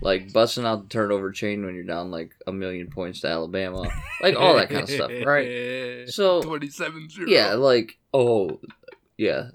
Like 0.00 0.32
busting 0.32 0.64
out 0.64 0.84
the 0.84 0.88
turnover 0.88 1.32
chain 1.32 1.66
when 1.66 1.74
you're 1.74 1.84
down 1.84 2.10
like 2.10 2.32
a 2.46 2.52
million 2.52 2.88
points 2.88 3.20
to 3.20 3.28
Alabama, 3.28 3.90
like 4.22 4.36
all 4.36 4.54
that 4.56 4.70
kind 4.70 4.82
of 4.82 4.90
stuff, 4.90 5.10
right? 5.26 5.48
So 6.08 6.42
27-0. 6.42 7.28
yeah, 7.28 7.54
like 7.54 7.98
oh, 8.14 8.60
yeah, 9.18 9.50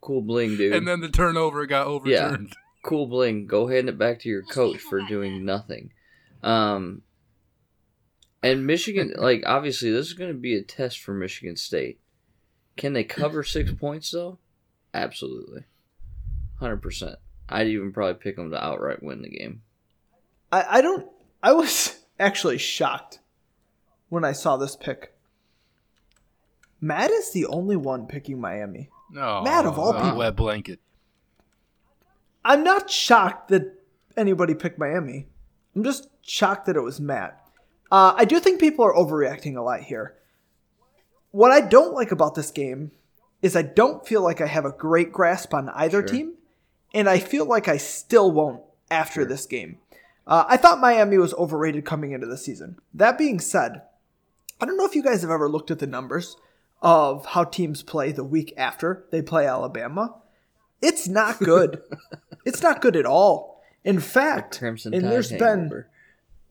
cool 0.00 0.20
bling, 0.20 0.56
dude. 0.56 0.74
and 0.74 0.86
then 0.86 1.00
the 1.00 1.08
turnover 1.08 1.64
got 1.66 1.86
overturned. 1.86 2.54
cool 2.84 3.06
bling. 3.06 3.46
Go 3.46 3.66
hand 3.66 3.88
it 3.88 3.98
back 3.98 4.20
to 4.20 4.28
your 4.28 4.42
coach 4.42 4.78
for 4.78 5.00
doing 5.00 5.44
nothing. 5.44 5.92
Um, 6.42 7.02
and 8.42 8.66
Michigan, 8.66 9.12
like 9.16 9.42
obviously, 9.46 9.90
this 9.90 10.06
is 10.08 10.14
going 10.14 10.32
to 10.32 10.38
be 10.38 10.56
a 10.56 10.62
test 10.62 11.00
for 11.00 11.14
Michigan 11.14 11.56
State. 11.56 12.00
Can 12.76 12.92
they 12.92 13.04
cover 13.04 13.42
six 13.42 13.72
points 13.72 14.10
though? 14.10 14.38
Absolutely, 14.94 15.64
hundred 16.58 16.78
percent. 16.82 17.16
I'd 17.48 17.68
even 17.68 17.92
probably 17.92 18.14
pick 18.14 18.36
them 18.36 18.50
to 18.50 18.64
outright 18.64 19.02
win 19.02 19.22
the 19.22 19.28
game. 19.28 19.62
I, 20.50 20.78
I 20.78 20.80
don't. 20.80 21.08
I 21.42 21.52
was 21.52 22.00
actually 22.20 22.58
shocked 22.58 23.20
when 24.08 24.24
I 24.24 24.32
saw 24.32 24.56
this 24.56 24.76
pick. 24.76 25.14
Matt 26.80 27.10
is 27.10 27.30
the 27.32 27.46
only 27.46 27.76
one 27.76 28.06
picking 28.06 28.40
Miami. 28.40 28.90
No, 29.10 29.42
Matt, 29.42 29.66
of 29.66 29.78
all 29.78 29.94
a 29.94 30.02
people. 30.02 30.18
wet 30.18 30.34
blanket. 30.36 30.80
I'm 32.44 32.64
not 32.64 32.90
shocked 32.90 33.48
that 33.48 33.78
anybody 34.16 34.54
picked 34.54 34.78
Miami. 34.78 35.26
I'm 35.76 35.84
just 35.84 36.08
shocked 36.22 36.66
that 36.66 36.76
it 36.76 36.80
was 36.80 37.00
Matt. 37.00 37.41
Uh, 37.92 38.14
I 38.16 38.24
do 38.24 38.40
think 38.40 38.58
people 38.58 38.86
are 38.86 38.94
overreacting 38.94 39.54
a 39.54 39.60
lot 39.60 39.82
here. 39.82 40.14
What 41.30 41.52
I 41.52 41.60
don't 41.60 41.92
like 41.92 42.10
about 42.10 42.34
this 42.34 42.50
game 42.50 42.90
is 43.42 43.54
I 43.54 43.60
don't 43.60 44.06
feel 44.06 44.22
like 44.22 44.40
I 44.40 44.46
have 44.46 44.64
a 44.64 44.72
great 44.72 45.12
grasp 45.12 45.52
on 45.52 45.68
either 45.68 46.00
Sure. 46.00 46.08
team, 46.08 46.34
and 46.94 47.06
I 47.06 47.18
feel 47.18 47.44
like 47.44 47.68
I 47.68 47.76
still 47.76 48.32
won't 48.32 48.62
after 48.90 49.26
this 49.26 49.44
game. 49.44 49.76
Uh, 50.26 50.44
I 50.48 50.56
thought 50.56 50.80
Miami 50.80 51.18
was 51.18 51.34
overrated 51.34 51.84
coming 51.84 52.12
into 52.12 52.26
the 52.26 52.38
season. 52.38 52.78
That 52.94 53.18
being 53.18 53.38
said, 53.38 53.82
I 54.58 54.64
don't 54.64 54.78
know 54.78 54.86
if 54.86 54.94
you 54.94 55.02
guys 55.02 55.20
have 55.20 55.30
ever 55.30 55.48
looked 55.48 55.70
at 55.70 55.78
the 55.78 55.86
numbers 55.86 56.36
of 56.80 57.26
how 57.26 57.44
teams 57.44 57.82
play 57.82 58.10
the 58.10 58.24
week 58.24 58.54
after 58.56 59.04
they 59.10 59.20
play 59.20 59.46
Alabama. 59.46 60.14
It's 60.80 61.06
not 61.08 61.38
good. 61.40 61.82
it's 62.46 62.62
not 62.62 62.80
good 62.80 62.96
at 62.96 63.06
all. 63.06 63.62
In 63.84 64.00
fact, 64.00 64.62
and 64.62 65.04
there's 65.04 65.30
been. 65.30 65.84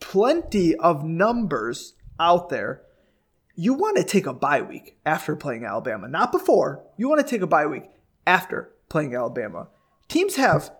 Plenty 0.02 0.76
of 0.76 1.06
numbers 1.06 1.94
out 2.20 2.50
there. 2.50 2.82
You 3.56 3.74
want 3.74 3.96
to 3.98 4.04
take 4.04 4.26
a 4.26 4.34
bye 4.34 4.62
week 4.62 4.98
after 5.06 5.36
playing 5.38 5.64
Alabama, 5.66 6.08
not 6.10 6.32
before. 6.34 6.84
You 6.98 7.08
want 7.08 7.26
to 7.26 7.30
take 7.30 7.42
a 7.42 7.48
bye 7.48 7.68
week 7.68 7.84
after 8.28 8.72
playing 8.90 9.16
Alabama. 9.16 9.68
Teams 10.10 10.36
have, 10.36 10.72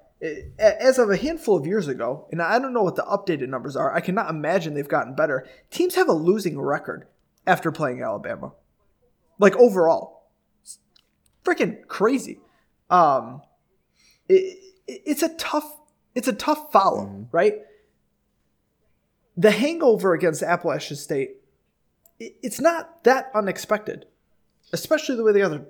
as 0.60 0.98
of 1.00 1.10
a 1.10 1.16
handful 1.18 1.58
of 1.58 1.66
years 1.66 1.88
ago, 1.88 2.28
and 2.32 2.42
I 2.42 2.60
don't 2.60 2.74
know 2.74 2.84
what 2.84 2.96
the 2.98 3.04
updated 3.04 3.48
numbers 3.50 3.76
are, 3.76 3.94
I 3.94 4.02
cannot 4.02 4.30
imagine 4.30 4.74
they've 4.74 4.88
gotten 4.88 5.16
better. 5.16 5.48
Teams 5.70 5.96
have 5.96 6.10
a 6.10 6.14
losing 6.14 6.60
record 6.60 7.08
after 7.48 7.72
playing 7.72 8.02
Alabama. 8.02 8.54
Like 9.40 9.56
overall. 9.56 10.30
It's 10.62 10.80
freaking 11.44 11.86
crazy. 11.88 12.40
Um, 12.90 13.42
it, 14.28 14.34
it- 14.88 15.02
it's 15.06 15.24
a 15.24 15.30
tough 15.36 15.78
it's 16.16 16.28
a 16.28 16.34
tough 16.34 16.70
follow, 16.74 17.28
right? 17.32 17.54
The 19.38 19.52
hangover 19.52 20.14
against 20.14 20.44
Appalachian 20.44 20.98
State, 20.98 21.38
it's 22.20 22.60
not 22.60 23.04
that 23.04 23.32
unexpected, 23.34 24.06
especially 24.74 25.16
the 25.16 25.24
way 25.24 25.32
the 25.32 25.42
other 25.42 25.66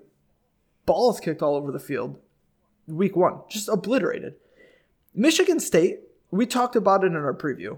balls 0.86 1.20
kicked 1.20 1.42
all 1.42 1.56
over 1.56 1.72
the 1.72 1.80
field. 1.80 2.20
Week 2.88 3.16
one, 3.16 3.42
just 3.50 3.70
obliterated. 3.70 4.36
Michigan 5.14 5.60
State, 5.60 6.00
we 6.32 6.46
talked 6.46 6.76
about 6.76 7.04
it 7.04 7.08
in 7.08 7.16
our 7.16 7.34
preview, 7.34 7.78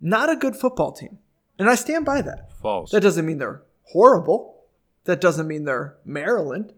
not 0.00 0.30
a 0.30 0.36
good 0.36 0.56
football 0.56 0.92
team, 0.92 1.18
and 1.58 1.68
I 1.70 1.74
stand 1.74 2.04
by 2.04 2.22
that. 2.22 2.52
False. 2.60 2.90
That 2.90 3.02
doesn't 3.02 3.24
mean 3.24 3.38
they're 3.38 3.62
horrible. 3.84 4.64
That 5.04 5.20
doesn't 5.20 5.48
mean 5.48 5.64
they're 5.64 5.96
Maryland. 6.04 6.72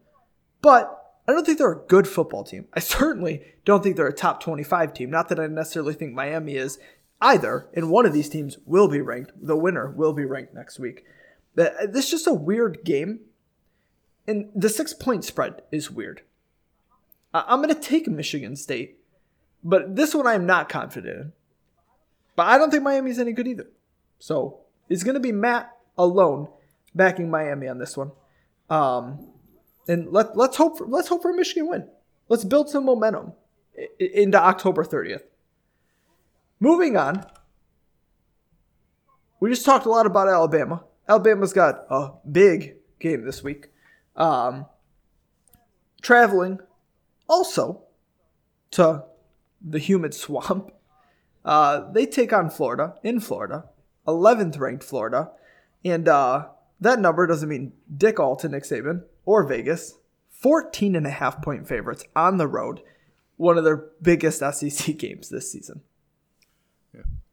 But 0.61 0.99
I 1.27 1.33
don't 1.33 1.45
think 1.45 1.59
they're 1.59 1.73
a 1.73 1.87
good 1.87 2.07
football 2.07 2.45
team. 2.45 2.67
I 2.73 2.81
certainly 2.81 3.43
don't 3.65 3.83
think 3.83 3.97
they're 3.97 4.07
a 4.07 4.13
top 4.13 4.41
25 4.41 4.93
team. 4.95 5.11
Not 5.11 5.29
that 5.29 5.41
I 5.41 5.47
necessarily 5.47 5.95
think 5.95 6.13
Miami 6.13 6.55
is 6.55 6.79
either. 7.23 7.69
And 7.73 7.91
one 7.91 8.05
of 8.05 8.13
these 8.13 8.29
teams 8.29 8.59
will 8.67 8.89
be 8.89 9.01
ranked. 9.01 9.33
The 9.41 9.57
winner 9.57 9.91
will 9.91 10.13
be 10.13 10.25
ranked 10.25 10.53
next 10.53 10.79
week. 10.79 11.05
But 11.55 11.75
uh, 11.81 11.87
this 11.87 12.07
is 12.07 12.11
just 12.11 12.27
a 12.27 12.35
weird 12.35 12.85
game. 12.85 13.21
And 14.27 14.51
the 14.55 14.69
six 14.69 14.93
point 14.93 15.25
spread 15.25 15.63
is 15.71 15.91
weird. 15.91 16.23
I'm 17.35 17.63
going 17.63 17.75
to 17.75 17.81
take 17.81 18.07
Michigan 18.07 18.57
State. 18.57 18.99
But 19.65 19.97
this 19.97 20.15
one 20.15 20.27
I'm 20.27 20.45
not 20.45 20.69
confident 20.69 21.17
in. 21.17 21.33
But 22.37 22.47
I 22.47 22.59
don't 22.59 22.71
think 22.71 22.83
Miami's 22.83 23.19
any 23.19 23.33
good 23.33 23.47
either. 23.47 23.69
So 24.19 24.61
it's 24.89 25.03
going 25.03 25.15
to 25.15 25.21
be 25.21 25.33
Matt 25.33 25.75
alone 25.97 26.49
backing 26.95 27.31
Miami 27.31 27.69
on 27.69 27.79
this 27.79 27.97
one. 27.97 28.13
Um, 28.69 29.29
and 29.89 30.13
let 30.13 30.37
let's 30.37 30.57
hope 30.57 30.79
for, 30.79 30.87
let's 30.87 31.09
hope 31.09 31.23
for 31.23 31.31
a 31.31 31.35
Michigan 31.35 31.69
win. 31.69 31.89
Let's 32.29 32.45
build 32.45 32.71
some 32.71 32.85
momentum 32.85 33.33
into 33.99 34.41
October 34.41 34.85
30th. 34.85 35.23
Moving 36.63 36.97
on, 36.97 37.27
we 39.41 39.51
just 39.51 39.65
talked 39.65 39.85
a 39.85 39.91
lot 39.91 40.07
about 40.07 40.29
Alabama. 40.29 40.85
Alabama's 41.09 41.53
got 41.53 41.87
a 41.91 42.11
big 42.31 42.77
game 43.01 43.25
this 43.25 43.43
week. 43.43 43.71
Um, 44.15 44.67
traveling 46.03 46.61
also 47.29 47.83
to 48.71 49.03
the 49.61 49.81
humid 49.81 50.15
swamp. 50.15 50.71
Uh, 51.45 51.91
they 51.91 52.07
take 52.07 52.33
on 52.33 52.49
Florida 52.49 52.95
in 53.03 53.19
Florida, 53.19 53.65
11th 54.07 54.57
ranked 54.61 54.85
Florida, 54.85 55.33
and 55.85 56.07
uh, 56.07 56.47
that 56.81 57.01
number 57.01 57.27
doesn't 57.27 57.49
mean 57.49 57.73
dick 57.93 58.21
all 58.21 58.37
to 58.37 58.49
Nick 58.49 58.63
Saban 58.63 59.03
or 59.25 59.43
Vegas. 59.43 59.99
14 60.31 60.95
and 60.95 61.09
a 61.09 61.11
half 61.11 61.43
point 61.43 61.67
favorites 61.67 62.05
on 62.15 62.37
the 62.37 62.47
road, 62.47 62.83
one 63.37 63.59
of 63.59 63.65
their 63.65 63.89
biggest 64.01 64.39
SEC 64.39 64.97
games 64.97 65.29
this 65.29 65.51
season. 65.51 65.81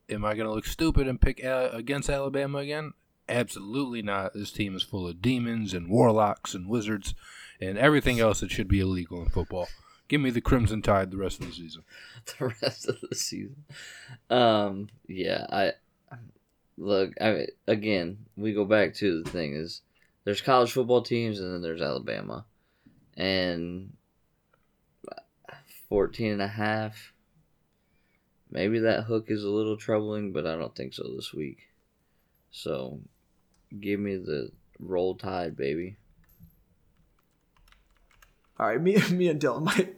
Am 0.10 0.26
I 0.26 0.34
going 0.34 0.48
to 0.48 0.54
look 0.54 0.66
stupid 0.66 1.08
and 1.08 1.22
pick 1.22 1.44
uh, 1.44 1.70
against 1.72 2.10
Alabama 2.10 2.60
again? 2.60 2.94
Absolutely 3.28 4.02
not. 4.02 4.34
This 4.34 4.52
team 4.52 4.76
is 4.76 4.82
full 4.82 5.08
of 5.08 5.22
demons 5.22 5.74
and 5.74 5.90
warlocks 5.90 6.56
and 6.56 6.68
wizards 6.68 7.14
and 7.62 7.78
everything 7.78 8.20
else 8.20 8.40
that 8.40 8.52
should 8.52 8.68
be 8.68 8.80
illegal 8.80 9.22
in 9.22 9.30
football. 9.30 9.68
Give 10.08 10.20
me 10.20 10.32
the 10.32 10.42
Crimson 10.42 10.82
Tide 10.82 11.12
the 11.12 11.18
rest 11.18 11.40
of 11.40 11.46
the 11.46 11.54
season. 11.54 11.84
the 12.40 12.48
rest 12.62 12.90
of 12.90 12.98
the 13.08 13.16
season. 13.16 13.64
Um, 14.30 14.90
yeah, 15.08 15.46
I 15.52 15.74
look. 16.78 17.12
I 17.22 17.48
again, 17.68 18.26
we 18.36 18.54
go 18.54 18.66
back 18.66 18.96
to 18.96 19.22
the 19.22 19.30
thing 19.30 19.54
is 19.54 19.82
there's 20.24 20.42
college 20.42 20.72
football 20.72 21.04
teams 21.04 21.40
and 21.40 21.54
then 21.54 21.62
there's 21.62 21.82
Alabama, 21.82 22.46
and 23.16 23.94
14 25.90 26.32
and 26.32 26.42
a 26.42 26.48
half. 26.48 27.14
Maybe 28.52 28.80
that 28.80 29.04
hook 29.04 29.26
is 29.28 29.44
a 29.44 29.50
little 29.50 29.78
troubling, 29.78 30.32
but 30.32 30.48
I 30.48 30.56
don't 30.56 30.76
think 30.76 30.94
so 30.94 31.04
this 31.16 31.34
week. 31.34 31.70
So, 32.52 33.00
give 33.80 34.00
me 34.00 34.16
the 34.16 34.52
roll 34.80 35.16
tide, 35.16 35.56
baby. 35.56 35.98
All 38.60 38.68
right, 38.68 38.82
me, 38.82 38.98
me 39.12 39.28
and 39.28 39.40
Dylan 39.40 39.64
might 39.64 39.96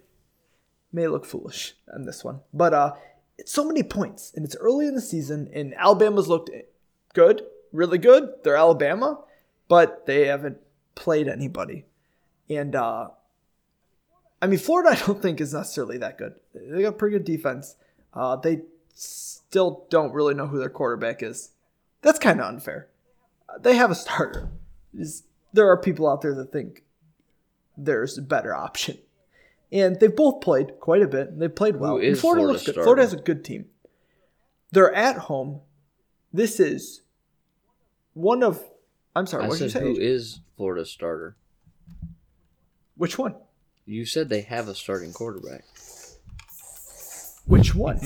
may 0.94 1.08
look 1.08 1.26
foolish 1.26 1.76
on 1.94 2.04
this 2.04 2.24
one, 2.24 2.42
but 2.54 2.74
uh, 2.74 2.94
it's 3.38 3.54
so 3.54 3.66
many 3.66 3.82
points, 3.82 4.34
and 4.36 4.44
it's 4.44 4.58
early 4.58 4.86
in 4.88 4.96
the 4.96 5.02
season, 5.02 5.50
and 5.54 5.74
Alabama's 5.76 6.28
looked 6.28 6.50
good, 7.14 7.44
really 7.72 7.98
good. 7.98 8.30
They're 8.44 8.58
Alabama, 8.58 9.24
but 9.68 10.06
they 10.06 10.28
haven't 10.28 10.58
played 10.96 11.28
anybody. 11.28 11.86
And 12.50 12.76
uh 12.76 13.10
I 14.42 14.48
mean 14.48 14.60
Florida 14.60 14.90
I 15.02 15.06
don't 15.06 15.22
think 15.22 15.42
is 15.42 15.54
necessarily 15.54 15.98
that 16.00 16.18
good. 16.18 16.36
They 16.54 16.82
got 16.82 16.98
pretty 16.98 17.18
good 17.18 17.26
defense. 17.26 17.76
Uh 18.14 18.36
they 18.36 18.62
still 18.94 19.86
don't 19.90 20.14
really 20.14 20.34
know 20.34 20.48
who 20.48 20.60
their 20.60 20.70
quarterback 20.70 21.24
is. 21.24 21.52
That's 22.02 22.20
kind 22.20 22.40
of 22.40 22.48
unfair. 22.48 22.88
Uh, 23.48 23.58
they 23.60 23.76
have 23.76 23.92
a 23.92 23.96
starter. 23.96 24.50
Is 24.94 25.24
there 25.54 25.70
are 25.70 25.78
people 25.78 26.10
out 26.10 26.22
there 26.22 26.34
that 26.36 26.52
think 26.52 26.84
there's 27.78 28.18
a 28.18 28.22
better 28.22 28.56
option. 28.56 28.98
And 29.72 30.00
they've 30.00 30.16
both 30.16 30.42
played 30.42 30.80
quite 30.80 31.02
a 31.02 31.08
bit. 31.08 31.38
They've 31.40 31.54
played 31.54 31.78
well. 31.78 31.98
And 31.98 32.18
Florida 32.18 32.20
Florida 32.20 32.48
looks 32.48 32.66
good. 32.66 32.74
starter? 32.74 32.84
Florida 32.84 33.02
has 33.04 33.14
a 33.14 33.18
good 33.18 33.46
team. 33.46 33.66
They're 34.72 34.94
at 34.94 35.18
home. 35.18 35.62
This 36.34 36.60
is 36.60 37.02
one 38.14 38.44
of 38.44 38.64
I'm 39.16 39.28
sorry, 39.28 39.48
what 39.48 39.58
did 39.58 39.66
you 39.66 39.70
say? 39.70 39.82
who 39.82 39.98
is 39.98 40.40
Florida's 40.58 40.92
starter? 40.92 41.36
Which 42.96 43.18
one? 43.18 43.36
You 43.86 44.06
said 44.06 44.30
they 44.30 44.42
have 44.42 44.68
a 44.68 44.76
starting 44.76 45.12
quarterback. 45.12 45.66
Which 47.52 47.76
one? 47.76 48.00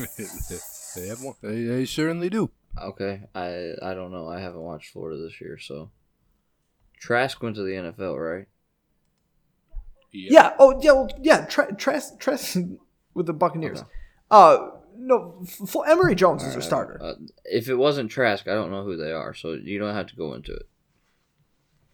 they 0.95 1.07
have 1.07 1.21
one. 1.21 1.35
They, 1.41 1.63
they 1.63 1.85
certainly 1.85 2.29
do. 2.29 2.49
Okay, 2.81 3.21
I 3.33 3.71
I 3.81 3.93
don't 3.93 4.11
know. 4.11 4.27
I 4.27 4.39
haven't 4.39 4.61
watched 4.61 4.91
Florida 4.91 5.21
this 5.21 5.39
year, 5.39 5.57
so 5.57 5.91
Trask 6.99 7.41
went 7.41 7.55
to 7.55 7.63
the 7.63 7.71
NFL, 7.73 8.17
right? 8.17 8.47
yeah. 10.11 10.53
Oh, 10.59 10.79
yeah. 10.81 10.91
Well, 10.93 11.09
yeah. 11.21 11.45
Tra- 11.45 11.75
Trask, 11.75 12.19
Trask 12.19 12.57
with 13.13 13.25
the 13.27 13.33
Buccaneers. 13.33 13.79
Okay. 13.81 13.89
Uh, 14.31 14.57
no. 14.97 15.41
F- 15.43 15.75
F- 15.75 15.87
Emory 15.89 16.15
Jones 16.15 16.41
is 16.41 16.49
their 16.49 16.61
Alright, 16.63 16.63
starter. 16.67 16.99
Uh, 17.01 17.13
if 17.45 17.67
it 17.69 17.75
wasn't 17.75 18.09
Trask, 18.11 18.47
I 18.47 18.53
don't 18.53 18.71
know 18.71 18.83
who 18.83 18.97
they 18.97 19.11
are, 19.11 19.33
so 19.33 19.53
you 19.53 19.77
don't 19.79 19.93
have 19.93 20.07
to 20.07 20.15
go 20.15 20.33
into 20.33 20.53
it. 20.53 20.67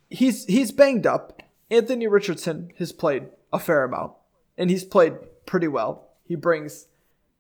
he's 0.09 0.45
he's 0.45 0.71
banged 0.71 1.05
up. 1.07 1.41
Anthony 1.69 2.07
Richardson 2.07 2.71
has 2.79 2.91
played 2.91 3.27
a 3.53 3.59
fair 3.59 3.83
amount, 3.83 4.13
and 4.57 4.69
he's 4.69 4.83
played 4.83 5.13
pretty 5.45 5.67
well. 5.67 6.09
He 6.25 6.35
brings 6.35 6.87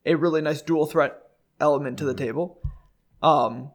a 0.05 0.15
really 0.15 0.41
nice 0.41 0.61
dual 0.61 0.85
threat 0.85 1.17
element 1.59 1.97
to 1.99 2.05
the 2.05 2.13
table. 2.13 2.59
Um, 3.21 3.71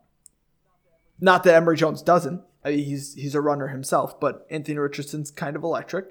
not 1.20 1.44
that 1.44 1.54
Emory 1.54 1.76
Jones 1.76 2.02
doesn't. 2.02 2.42
I 2.64 2.70
mean, 2.70 2.84
he's 2.84 3.14
he's 3.14 3.34
a 3.34 3.40
runner 3.40 3.68
himself, 3.68 4.18
but 4.18 4.46
Anthony 4.50 4.78
Richardson's 4.78 5.30
kind 5.30 5.56
of 5.56 5.62
electric. 5.62 6.06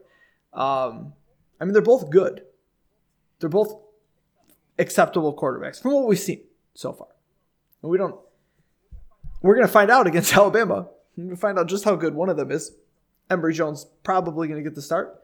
Um, 0.53 1.13
I 1.59 1.65
mean, 1.65 1.73
they're 1.73 1.81
both 1.81 2.09
good. 2.09 2.43
They're 3.39 3.49
both 3.49 3.75
acceptable 4.79 5.35
quarterbacks 5.35 5.81
from 5.81 5.93
what 5.93 6.07
we've 6.07 6.19
seen 6.19 6.41
so 6.73 6.93
far. 6.93 7.07
And 7.81 7.91
we 7.91 7.97
don't. 7.97 8.15
We're 9.41 9.55
gonna 9.55 9.67
find 9.67 9.91
out 9.91 10.07
against 10.07 10.33
Alabama. 10.37 10.87
We're 11.17 11.25
gonna 11.25 11.35
find 11.35 11.59
out 11.59 11.67
just 11.67 11.83
how 11.83 11.95
good 11.95 12.15
one 12.15 12.29
of 12.29 12.37
them 12.37 12.51
is. 12.51 12.71
Emory 13.29 13.53
Jones 13.53 13.87
probably 14.03 14.47
gonna 14.47 14.63
get 14.63 14.75
the 14.75 14.81
start. 14.81 15.21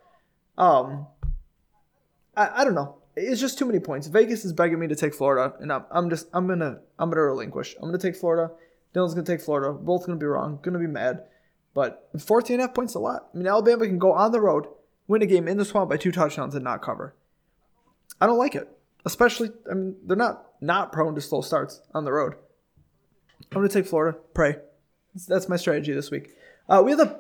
Um, 0.57 1.07
I, 2.35 2.61
I 2.61 2.63
don't 2.65 2.75
know. 2.75 3.00
It's 3.15 3.41
just 3.41 3.57
too 3.57 3.65
many 3.65 3.79
points. 3.79 4.07
Vegas 4.07 4.45
is 4.45 4.53
begging 4.53 4.79
me 4.79 4.87
to 4.87 4.95
take 4.95 5.13
Florida, 5.13 5.53
and 5.59 5.71
I'm, 5.71 5.83
I'm 5.91 6.09
just 6.09 6.27
I'm 6.33 6.47
gonna 6.47 6.79
I'm 6.97 7.09
gonna 7.09 7.23
relinquish. 7.23 7.75
I'm 7.75 7.89
gonna 7.89 7.97
take 7.97 8.15
Florida. 8.15 8.53
Dylan's 8.95 9.13
gonna 9.13 9.25
take 9.25 9.41
Florida. 9.41 9.73
Both 9.73 10.05
gonna 10.05 10.17
be 10.17 10.25
wrong. 10.25 10.59
Gonna 10.61 10.79
be 10.79 10.87
mad. 10.87 11.23
But 11.73 12.09
14 12.19 12.55
and 12.55 12.63
a 12.63 12.67
half 12.67 12.75
points 12.75 12.95
a 12.95 12.99
lot. 12.99 13.29
I 13.33 13.37
mean, 13.37 13.47
Alabama 13.47 13.85
can 13.85 13.97
go 13.97 14.11
on 14.11 14.31
the 14.31 14.41
road, 14.41 14.67
win 15.07 15.21
a 15.21 15.25
game 15.25 15.47
in 15.47 15.57
the 15.57 15.65
swamp 15.65 15.89
by 15.89 15.97
two 15.97 16.11
touchdowns, 16.11 16.55
and 16.55 16.63
not 16.63 16.81
cover. 16.81 17.15
I 18.19 18.27
don't 18.27 18.37
like 18.37 18.55
it. 18.55 18.67
Especially, 19.05 19.51
I 19.69 19.73
mean, 19.73 19.95
they're 20.05 20.17
not 20.17 20.45
not 20.61 20.91
prone 20.91 21.15
to 21.15 21.21
slow 21.21 21.41
starts 21.41 21.81
on 21.93 22.05
the 22.05 22.11
road. 22.11 22.35
I'm 23.51 23.57
gonna 23.57 23.69
take 23.69 23.87
Florida. 23.87 24.17
Pray. 24.33 24.57
That's 25.27 25.49
my 25.49 25.57
strategy 25.57 25.93
this 25.93 26.11
week. 26.11 26.29
Uh, 26.69 26.81
we 26.83 26.91
have 26.91 26.99
the 26.99 27.19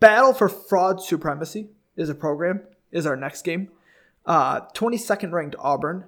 battle 0.00 0.32
for 0.32 0.48
fraud 0.48 1.00
supremacy 1.00 1.68
is 1.96 2.08
a 2.08 2.14
program 2.14 2.62
is 2.90 3.06
our 3.06 3.16
next 3.16 3.42
game. 3.42 3.68
Uh, 4.30 4.60
22nd 4.74 5.32
ranked 5.32 5.56
Auburn 5.58 6.04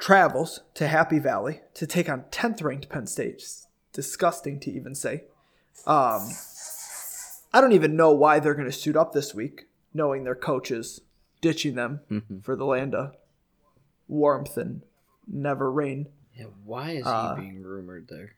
travels 0.00 0.62
to 0.74 0.88
Happy 0.88 1.20
Valley 1.20 1.60
to 1.74 1.86
take 1.86 2.08
on 2.08 2.24
10th 2.32 2.60
ranked 2.60 2.88
Penn 2.88 3.06
State. 3.06 3.34
It's 3.34 3.68
disgusting 3.92 4.58
to 4.58 4.70
even 4.72 4.96
say. 4.96 5.22
Um, 5.86 6.28
I 7.52 7.60
don't 7.60 7.70
even 7.70 7.94
know 7.94 8.10
why 8.10 8.40
they're 8.40 8.56
going 8.56 8.66
to 8.66 8.72
suit 8.76 8.96
up 8.96 9.12
this 9.12 9.32
week, 9.32 9.68
knowing 9.94 10.24
their 10.24 10.34
coaches 10.34 11.02
ditching 11.40 11.76
them 11.76 12.00
for 12.42 12.56
the 12.56 12.64
land 12.66 12.96
of 12.96 13.14
warmth 14.08 14.56
and 14.56 14.82
never 15.28 15.70
rain. 15.70 16.08
Yeah, 16.34 16.46
why 16.64 16.90
is 16.90 17.06
Uh, 17.06 17.36
he 17.36 17.42
being 17.42 17.62
rumored 17.62 18.08
there? 18.08 18.34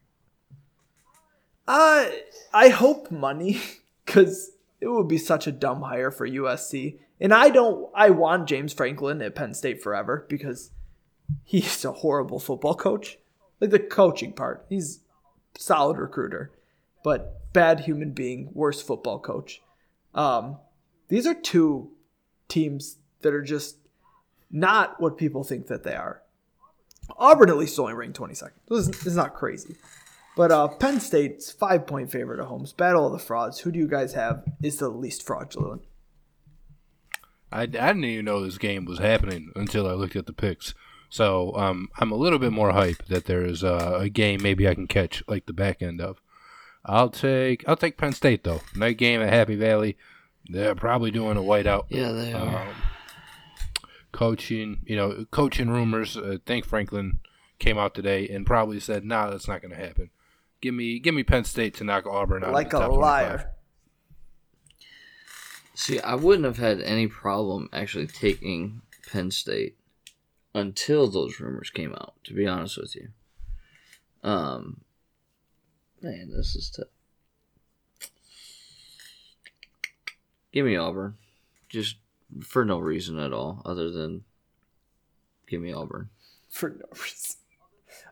Uh, 1.67 2.09
I 2.53 2.69
hope 2.69 3.11
money, 3.11 3.59
because 4.05 4.51
it 4.83 4.89
would 4.89 5.09
be 5.09 5.17
such 5.17 5.47
a 5.47 5.53
dumb 5.53 5.81
hire 5.81 6.11
for 6.11 6.29
USC. 6.29 6.99
And 7.21 7.35
I 7.35 7.51
don't, 7.51 7.91
I 7.95 8.11
want 8.11 8.49
James 8.49 8.73
Franklin 8.73 9.21
at 9.23 9.35
Penn 9.35 9.55
State 9.55 9.83
forever 9.83 10.27
because 10.29 10.71
he's 11.45 11.85
a 11.85 11.93
horrible 11.93 12.39
football 12.39 12.75
coach. 12.75 13.19
Like 13.61 13.71
the 13.71 13.81
coaching 13.81 14.33
part, 14.33 14.65
he's 14.69 15.01
solid 15.57 15.99
recruiter, 15.99 16.53
but 17.03 17.53
bad 17.53 17.81
human 17.81 18.13
being, 18.13 18.51
worst 18.53 18.87
football 18.87 19.19
coach. 19.19 19.61
Um, 20.15 20.59
these 21.09 21.27
are 21.27 21.35
two 21.35 21.91
teams 22.49 22.99
that 23.23 23.35
are 23.35 23.43
just 23.43 23.77
not 24.51 25.01
what 25.01 25.17
people 25.17 25.45
think 25.45 25.67
that 25.67 25.83
they 25.83 25.95
are. 25.95 26.23
Auburn 27.17 27.51
at 27.51 27.57
least 27.57 27.79
only 27.79 27.95
ranked 27.95 28.19
22nd. 28.19 28.51
This 28.69 29.07
is, 29.07 29.17
not 29.17 29.35
crazy. 29.35 29.77
But 30.37 30.53
uh, 30.53 30.69
Penn 30.69 31.01
State's 31.01 31.51
five 31.51 31.87
point 31.87 32.11
favorite 32.11 32.41
at 32.41 32.47
homes. 32.47 32.73
Battle 32.73 33.07
of 33.07 33.13
the 33.13 33.19
frauds. 33.19 33.61
Who 33.61 33.73
do 33.73 33.79
you 33.79 33.89
guys 33.89 34.13
have 34.13 34.45
is 34.63 34.77
the 34.77 34.89
least 34.89 35.27
fraudulent? 35.27 35.83
I, 37.51 37.63
I 37.63 37.67
didn't 37.67 38.05
even 38.05 38.25
know 38.27 38.43
this 38.45 38.59
game 38.59 38.85
was 38.85 38.99
happening 38.99 39.51
until 39.57 39.87
I 39.89 39.93
looked 39.93 40.17
at 40.17 40.27
the 40.27 40.33
picks. 40.33 40.75
So 41.11 41.55
um, 41.57 41.89
I'm 41.99 42.13
a 42.13 42.17
little 42.17 42.39
bit 42.39 42.53
more 42.53 42.73
hype 42.73 43.07
that 43.07 43.25
there 43.25 43.43
is 43.45 43.65
uh, 43.65 43.99
a 44.01 44.09
game 44.11 44.41
maybe 44.43 44.69
I 44.69 44.75
can 44.75 44.87
catch 44.87 45.23
like 45.27 45.47
the 45.47 45.53
back 45.55 45.81
end 45.81 46.01
of. 46.01 46.21
I'll 46.85 47.09
take 47.11 47.67
I'll 47.69 47.77
take 47.77 47.97
Penn 47.97 48.13
State 48.13 48.45
though. 48.45 48.61
Night 48.77 48.99
game 48.99 49.21
at 49.23 49.33
Happy 49.33 49.57
Valley. 49.57 49.97
They're 50.51 50.75
probably 50.75 51.11
doing 51.11 51.37
a 51.37 51.41
whiteout. 51.43 51.85
Yeah, 51.89 52.13
they 52.13 52.33
are. 52.33 52.63
Um, 52.63 52.75
coaching, 54.13 54.81
you 54.87 54.97
know, 54.97 55.27
coaching 55.31 55.71
rumors. 55.71 56.17
I 56.17 56.39
think 56.47 56.65
Franklin 56.65 57.21
came 57.59 57.79
out 57.79 57.95
today 57.95 58.29
and 58.29 58.47
probably 58.47 58.81
said, 58.81 59.05
"Nah, 59.05 59.31
that's 59.31 59.49
not 59.49 59.61
going 59.63 59.75
to 59.75 59.83
happen." 59.85 60.11
Give 60.61 60.75
me, 60.75 60.99
give 60.99 61.15
me 61.15 61.23
Penn 61.23 61.45
State 61.45 61.75
to 61.77 61.85
knock 61.85 62.05
Auburn 62.07 62.43
out. 62.43 62.49
of 62.49 62.55
Like 62.55 62.71
the 62.71 62.79
a 62.79 62.81
top 62.81 62.89
25. 62.91 63.01
liar. 63.01 63.51
See, 65.79 66.01
I 66.01 66.17
wouldn't 66.17 66.45
have 66.45 66.59
had 66.59 66.81
any 66.81 67.07
problem 67.07 67.69
actually 67.73 68.09
taking 68.09 68.83
Penn 69.13 69.31
State 69.31 69.79
until 70.53 71.07
those 71.07 71.39
rumors 71.39 71.71
came 71.71 71.93
out. 71.93 72.15
To 72.25 72.35
be 72.35 72.49
honest 72.49 72.77
with 72.77 72.97
you, 72.97 73.11
um, 74.29 74.81
man, 76.03 76.33
this 76.37 76.57
is 76.57 76.69
tough. 76.69 76.89
Give 80.51 80.67
me 80.67 80.75
Auburn, 80.75 81.15
just 81.69 81.99
for 82.43 82.65
no 82.65 82.81
reason 82.81 83.21
at 83.21 83.33
all, 83.33 83.63
other 83.65 83.89
than 83.89 84.25
give 85.47 85.61
me 85.61 85.73
Auburn. 85.73 86.11
For 86.49 86.71
no 86.71 86.87
reason. 86.91 87.37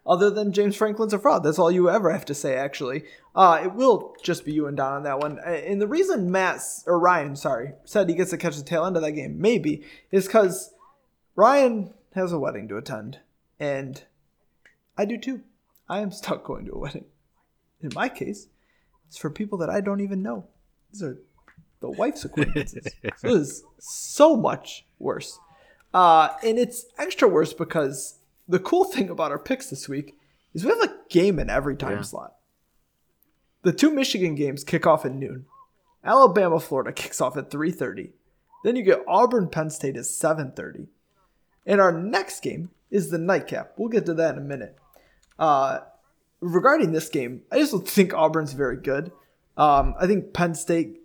Other 0.07 0.31
than 0.31 0.53
James 0.53 0.77
Franklin's 0.77 1.13
a 1.13 1.19
fraud. 1.19 1.43
That's 1.43 1.59
all 1.59 1.71
you 1.71 1.91
ever 1.91 2.11
have 2.13 2.25
to 2.27 2.35
say, 2.35 2.55
actually. 2.55 3.05
Uh, 3.35 3.61
it 3.65 3.75
will 3.75 4.15
just 4.23 4.45
be 4.45 4.53
you 4.53 4.67
and 4.67 4.77
Don 4.77 4.93
on 4.93 5.03
that 5.03 5.19
one. 5.19 5.39
Uh, 5.41 5.51
And 5.51 5.83
the 5.83 5.89
reason 5.89 6.31
Matt, 6.31 6.61
or 6.87 6.99
Ryan, 6.99 7.35
sorry, 7.35 7.73
said 7.85 8.09
he 8.09 8.15
gets 8.15 8.31
to 8.31 8.39
catch 8.39 8.57
the 8.57 8.63
tail 8.63 8.85
end 8.87 8.97
of 8.97 9.03
that 9.03 9.13
game, 9.13 9.41
maybe, 9.41 9.85
is 10.13 10.27
because 10.27 10.73
Ryan 11.35 11.93
has 12.15 12.33
a 12.33 12.39
wedding 12.39 12.69
to 12.69 12.77
attend. 12.77 13.19
And 13.59 14.03
I 14.97 15.05
do 15.05 15.19
too. 15.19 15.43
I 15.89 16.01
am 16.01 16.13
stuck 16.13 16.45
going 16.45 16.67
to 16.67 16.73
a 16.73 16.79
wedding. 16.79 17.05
In 17.81 17.91
my 17.95 18.09
case, 18.09 18.49
it's 19.09 19.19
for 19.19 19.31
people 19.31 19.59
that 19.59 19.71
I 19.71 19.81
don't 19.81 20.01
even 20.01 20.23
know. 20.23 20.47
These 20.93 21.03
are 21.03 21.19
the 21.81 21.91
wife's 21.91 22.25
acquaintances. 22.25 22.87
so 23.17 23.29
it 23.29 23.33
is 23.33 23.65
so 23.79 24.37
much 24.37 24.87
worse. 24.99 25.39
Uh, 25.93 26.31
and 26.43 26.59
it's 26.59 26.87
extra 26.99 27.29
worse 27.29 27.53
because 27.53 28.19
the 28.49 28.59
cool 28.61 28.85
thing 28.85 29.11
about 29.11 29.31
our 29.33 29.39
picks 29.39 29.71
this 29.71 29.89
week 29.89 30.17
is 30.55 30.65
we 30.65 30.71
have 30.71 30.83
a 30.83 30.97
game 31.11 31.39
in 31.39 31.51
every 31.51 31.77
time 31.77 31.97
Yeah. 31.99 32.03
slot. 32.03 32.35
The 33.63 33.73
two 33.73 33.91
Michigan 33.91 34.35
games 34.35 34.63
kick 34.65 34.87
off 34.87 35.05
at 35.05 35.13
noon. 35.15 35.47
Alabama 36.05 36.61
Florida 36.61 36.93
kicks 37.03 37.21
off 37.21 37.37
at 37.37 37.51
3:30. 37.51 38.13
Then 38.65 38.77
you 38.77 38.83
get 38.83 39.03
Auburn 39.09 39.49
Penn 39.49 39.71
State 39.71 39.97
at 39.97 40.05
7:30. 40.05 40.87
And 41.67 41.81
our 41.81 41.91
next 41.93 42.41
game 42.43 42.71
is 42.91 43.11
the 43.11 43.19
nightcap. 43.19 43.75
We'll 43.77 43.89
get 43.89 44.07
to 44.07 44.15
that 44.15 44.37
in 44.37 44.41
a 44.43 44.45
minute. 44.45 44.77
Uh, 45.39 45.81
regarding 46.41 46.93
this 46.93 47.09
game, 47.09 47.43
I 47.51 47.59
just 47.59 47.73
don't 47.73 47.87
think 47.89 48.15
Auburn's 48.15 48.53
very 48.53 48.77
good. 48.77 49.11
Um, 49.57 49.95
I 49.99 50.07
think 50.07 50.33
Penn 50.33 50.55
State 50.55 51.01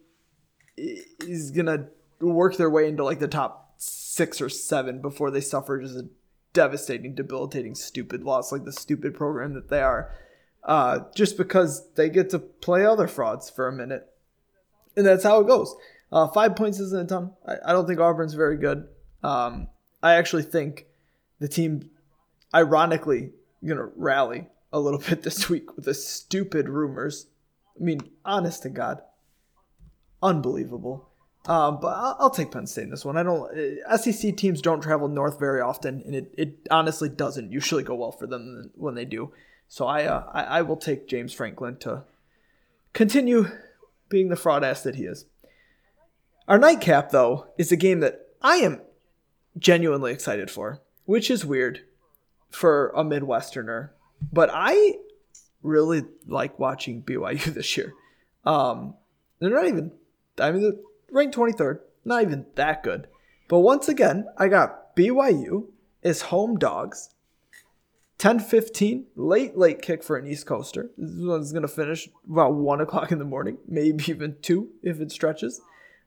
is 0.78 1.52
gonna 1.52 1.88
work 2.20 2.58
their 2.58 2.70
way 2.70 2.88
into 2.88 3.04
like 3.04 3.20
the 3.20 3.28
top 3.28 3.74
six 3.78 4.40
or 4.42 4.50
seven 4.50 5.02
before 5.02 5.32
they 5.32 5.42
suffer 5.42 5.82
just 5.82 5.96
a 5.96 6.08
devastating, 6.54 7.16
debilitating, 7.16 7.76
stupid 7.76 8.24
loss 8.24 8.52
like 8.52 8.66
the 8.66 8.72
stupid 8.72 9.16
program 9.16 9.54
that 9.54 9.70
they 9.70 9.82
are. 9.82 10.14
Uh, 10.64 11.00
just 11.16 11.38
because 11.38 11.90
they 11.96 12.08
get 12.10 12.30
to 12.30 12.40
play 12.40 12.86
other 12.86 13.08
frauds 13.08 13.50
for 13.50 13.68
a 13.68 13.72
minute, 13.72 14.08
and 14.96 15.06
that's 15.06 15.24
how 15.24 15.40
it 15.40 15.48
goes. 15.48 15.76
Uh, 16.12 16.28
five 16.28 16.56
points 16.56 16.80
isn't 16.80 17.06
a 17.06 17.08
ton. 17.08 17.32
I, 17.48 17.56
I 17.66 17.74
don't 17.74 17.88
think 17.88 18.00
Auburn's 18.00 18.36
very 18.36 18.58
good. 18.58 18.88
Um, 19.24 19.68
I 20.04 20.16
actually 20.16 20.44
think 20.44 20.86
the 21.40 21.48
team, 21.48 21.90
ironically, 22.54 23.32
gonna 23.66 23.90
rally 23.96 24.48
a 24.72 24.80
little 24.80 25.00
bit 25.10 25.24
this 25.24 25.50
week 25.50 25.76
with 25.76 25.86
the 25.86 25.94
stupid 25.94 26.70
rumors. 26.70 27.28
I 27.80 27.84
mean, 27.84 28.02
honest 28.24 28.64
to 28.64 28.70
God, 28.70 29.02
unbelievable. 30.22 31.11
Um, 31.48 31.80
but 31.82 31.88
I'll, 31.88 32.18
I'll 32.20 32.30
take 32.30 32.52
Penn 32.52 32.68
State 32.68 32.84
in 32.84 32.90
this 32.92 33.04
one. 33.04 33.18
I 33.18 33.24
don't. 33.24 33.50
uh, 33.88 33.98
SEC 33.98 34.38
teams 34.38 34.62
don't 34.62 34.82
travel 34.82 35.08
north 35.08 35.40
very 35.40 35.60
often, 35.60 36.04
and 36.06 36.14
it, 36.14 36.34
it 36.38 36.68
honestly 36.70 37.10
doesn't 37.10 37.52
usually 37.52 37.84
go 37.84 37.96
well 37.96 38.12
for 38.12 38.28
them 38.28 38.70
when 38.76 38.94
they 38.94 39.06
do. 39.06 39.34
So 39.68 39.88
I, 39.88 40.04
uh, 40.04 40.24
I 40.32 40.44
I 40.44 40.62
will 40.62 40.78
take 40.78 41.08
James 41.08 41.34
Franklin 41.34 41.78
to 41.78 42.04
continue 42.94 43.48
being 44.10 44.30
the 44.30 44.36
fraud 44.36 44.64
ass 44.64 44.84
that 44.84 44.96
he 44.96 45.06
is. 45.06 45.26
Our 46.48 46.60
nightcap, 46.60 47.12
though, 47.12 47.48
is 47.58 47.72
a 47.72 47.78
game 47.78 48.02
that 48.02 48.28
I 48.42 48.58
am 48.58 48.82
genuinely 49.58 50.12
excited 50.12 50.52
for, 50.52 50.82
which 51.06 51.32
is 51.32 51.46
weird 51.46 51.82
for 52.50 52.90
a 52.90 53.04
Midwesterner. 53.04 53.90
But 54.32 54.50
I 54.54 54.96
really 55.64 56.04
like 56.28 56.60
watching 56.60 57.02
BYU 57.02 57.44
this 57.54 57.78
year. 57.78 57.94
Um, 58.46 58.96
they're 59.40 59.50
not 59.50 59.68
even, 59.68 59.92
I 60.38 60.52
mean, 60.52 60.78
ranked 61.12 61.36
23rd, 61.36 61.80
not 62.06 62.24
even 62.24 62.46
that 62.56 62.84
good. 62.84 63.08
But 63.48 63.60
once 63.60 63.88
again, 63.88 64.26
I 64.38 64.48
got 64.48 64.96
BYU 64.96 65.68
is 66.02 66.24
home 66.24 66.58
dogs. 66.58 67.10
10 68.18 68.40
15, 68.40 69.08
late, 69.16 69.58
late 69.58 69.82
kick 69.82 70.04
for 70.04 70.16
an 70.16 70.28
East 70.28 70.46
Coaster. 70.46 70.92
This 70.96 71.26
one's 71.26 71.52
going 71.52 71.64
to 71.64 71.68
finish 71.68 72.08
about 72.30 72.54
1 72.54 72.80
o'clock 72.80 73.12
in 73.12 73.18
the 73.18 73.26
morning, 73.26 73.58
maybe 73.68 74.04
even 74.08 74.36
2 74.42 74.70
if 74.84 75.02
it 75.02 75.12
stretches. 75.12 75.60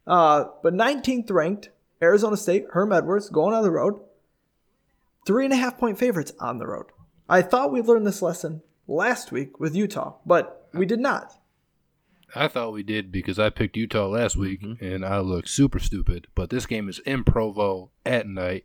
Uh, 0.07 0.45
but 0.63 0.75
19th 0.75 1.31
ranked, 1.31 1.71
Arizona 2.01 2.37
State, 2.37 2.67
Herm 2.71 2.93
Edwards 2.93 3.31
going 3.31 3.55
on 3.55 3.63
the 3.63 3.71
road. 3.71 3.99
Three 5.27 5.45
and 5.45 5.55
a 5.55 5.57
half 5.57 5.79
point 5.79 5.99
favorites 5.99 6.33
on 6.39 6.59
the 6.59 6.67
road. 6.67 6.87
I 7.29 7.43
thought 7.43 7.73
we 7.73 7.81
learned 7.81 8.07
this 8.07 8.23
lesson 8.23 8.63
last 8.87 9.33
week 9.33 9.59
with 9.59 9.75
Utah, 9.75 10.17
but 10.27 10.69
we 10.73 10.87
did 10.87 11.01
not. 11.01 11.33
I 12.35 12.49
thought 12.49 12.73
we 12.73 12.83
did 12.83 13.13
because 13.13 13.39
I 13.39 13.51
picked 13.51 13.77
Utah 13.77 14.07
last 14.07 14.37
week 14.37 14.63
and 14.81 15.05
I 15.05 15.21
looked 15.21 15.49
super 15.49 15.79
stupid. 15.79 16.27
But 16.35 16.51
this 16.51 16.67
game 16.67 16.89
is 16.89 16.99
in 17.01 17.25
Provo 17.25 17.91
at 18.05 18.27
night. 18.27 18.65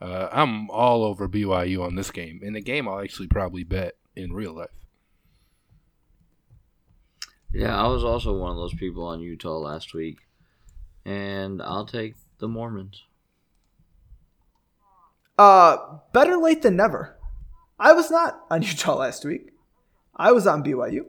Uh, 0.00 0.28
I'm 0.30 0.68
all 0.70 1.02
over 1.04 1.28
BYU 1.28 1.82
on 1.82 1.94
this 1.94 2.10
game. 2.10 2.40
In 2.42 2.52
the 2.52 2.60
game, 2.60 2.86
I'll 2.86 3.00
actually 3.00 3.28
probably 3.28 3.64
bet 3.64 3.96
in 4.14 4.32
real 4.32 4.52
life. 4.52 4.68
Yeah, 7.54 7.82
I 7.82 7.86
was 7.86 8.04
also 8.04 8.36
one 8.36 8.50
of 8.50 8.56
those 8.56 8.74
people 8.74 9.04
on 9.04 9.20
Utah 9.20 9.56
last 9.56 9.94
week, 9.94 10.18
and 11.06 11.62
I'll 11.62 11.86
take 11.86 12.14
the 12.38 12.48
Mormons. 12.48 13.04
Uh, 15.38 15.98
better 16.12 16.36
late 16.36 16.60
than 16.60 16.76
never. 16.76 17.16
I 17.78 17.92
was 17.92 18.10
not 18.10 18.40
on 18.50 18.62
Utah 18.62 18.96
last 18.96 19.24
week. 19.24 19.52
I 20.14 20.32
was 20.32 20.46
on 20.46 20.62
BYU. 20.62 21.06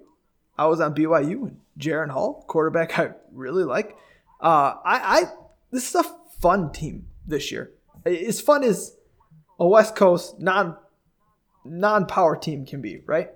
I 0.58 0.66
was 0.66 0.82
on 0.82 0.96
BYU 0.96 1.48
and 1.48 1.60
Jaren 1.80 2.10
Hall, 2.10 2.44
quarterback 2.48 2.98
I 2.98 3.12
really 3.32 3.64
like. 3.64 3.96
Uh, 4.42 4.76
I, 4.84 5.22
I 5.22 5.24
this 5.72 5.90
is 5.90 5.96
a 5.96 6.04
fun 6.40 6.72
team 6.72 7.08
this 7.26 7.52
year. 7.52 7.72
As 8.06 8.42
fun 8.42 8.64
as 8.64 8.96
a 9.60 9.68
West 9.68 9.96
Coast 9.96 10.40
non 10.40 10.78
non 11.66 12.06
power 12.06 12.36
team 12.36 12.66
can 12.66 12.82
be, 12.82 13.02
right? 13.06 13.30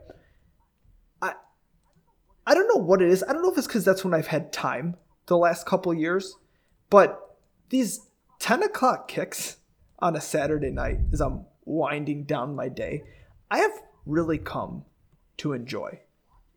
I 1.22 1.34
I 2.45 2.53
don't 2.53 2.68
know 2.68 2.81
what 2.81 3.02
it 3.02 3.10
is. 3.10 3.23
I 3.27 3.34
don't 3.34 3.41
know 3.41 3.52
if 3.52 3.57
it's 3.57 3.68
because 3.68 3.85
that's 3.85 4.03
when 4.03 4.14
I've 4.14 4.27
had 4.27 4.53
time 4.53 4.95
the 5.27 5.38
last 5.38 5.65
couple 5.65 5.93
years, 5.93 6.35
but 6.89 7.38
these 7.69 8.07
ten 8.39 8.64
o'clock 8.64 9.07
kicks 9.07 9.57
on 9.99 10.15
a 10.15 10.22
Saturday 10.22 10.72
night 10.72 10.99
as 11.14 11.22
I'm 11.22 11.45
winding 11.65 12.23
down 12.23 12.56
my 12.56 12.69
day, 12.69 13.03
I 13.49 13.60
have 13.60 13.72
really 14.06 14.38
come 14.38 14.85
to 15.38 15.53
enjoy. 15.53 15.99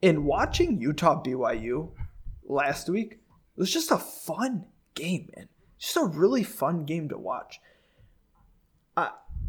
In 0.05 0.24
watching 0.24 0.81
Utah 0.81 1.22
BYU 1.22 1.90
last 2.44 2.90
week, 2.90 3.12
it 3.12 3.60
was 3.60 3.72
just 3.72 3.90
a 3.90 3.97
fun 3.97 4.66
game, 4.94 5.31
man. 5.35 5.48
Just 5.78 5.97
a 5.97 6.05
really 6.05 6.43
fun 6.43 6.85
game 6.85 7.09
to 7.09 7.16
watch. 7.16 7.59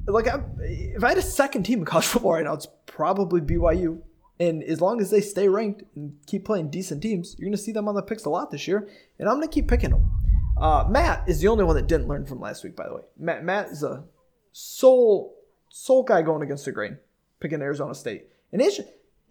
Like, 0.07 0.27
I, 0.27 0.39
if 0.59 1.03
I 1.03 1.09
had 1.09 1.17
a 1.17 1.21
second 1.21 1.63
team 1.63 1.79
in 1.79 1.85
college 1.85 2.05
football 2.05 2.33
right 2.33 2.43
now, 2.43 2.53
it's 2.53 2.67
probably 2.85 3.41
BYU. 3.41 4.01
And 4.39 4.63
as 4.63 4.81
long 4.81 5.01
as 5.01 5.09
they 5.11 5.21
stay 5.21 5.47
ranked 5.47 5.83
and 5.95 6.17
keep 6.27 6.45
playing 6.45 6.69
decent 6.69 7.01
teams, 7.01 7.35
you're 7.37 7.47
going 7.47 7.57
to 7.57 7.61
see 7.61 7.71
them 7.71 7.87
on 7.87 7.95
the 7.95 8.01
picks 8.01 8.25
a 8.25 8.29
lot 8.29 8.51
this 8.51 8.67
year. 8.67 8.87
And 9.17 9.27
I'm 9.29 9.35
going 9.35 9.47
to 9.47 9.53
keep 9.53 9.67
picking 9.67 9.91
them. 9.91 10.11
Uh, 10.57 10.85
Matt 10.89 11.27
is 11.27 11.39
the 11.39 11.47
only 11.47 11.63
one 11.63 11.75
that 11.75 11.87
didn't 11.87 12.07
learn 12.07 12.25
from 12.25 12.39
last 12.39 12.63
week, 12.63 12.75
by 12.75 12.87
the 12.87 12.95
way. 12.95 13.01
Matt 13.17 13.43
Matt 13.43 13.69
is 13.69 13.83
a 13.83 14.05
sole 14.51 15.35
sole 15.69 16.03
guy 16.03 16.21
going 16.21 16.41
against 16.41 16.63
the 16.63 16.71
grain, 16.71 16.97
picking 17.41 17.61
Arizona 17.61 17.93
State, 17.93 18.27
and 18.53 18.61
it's 18.61 18.79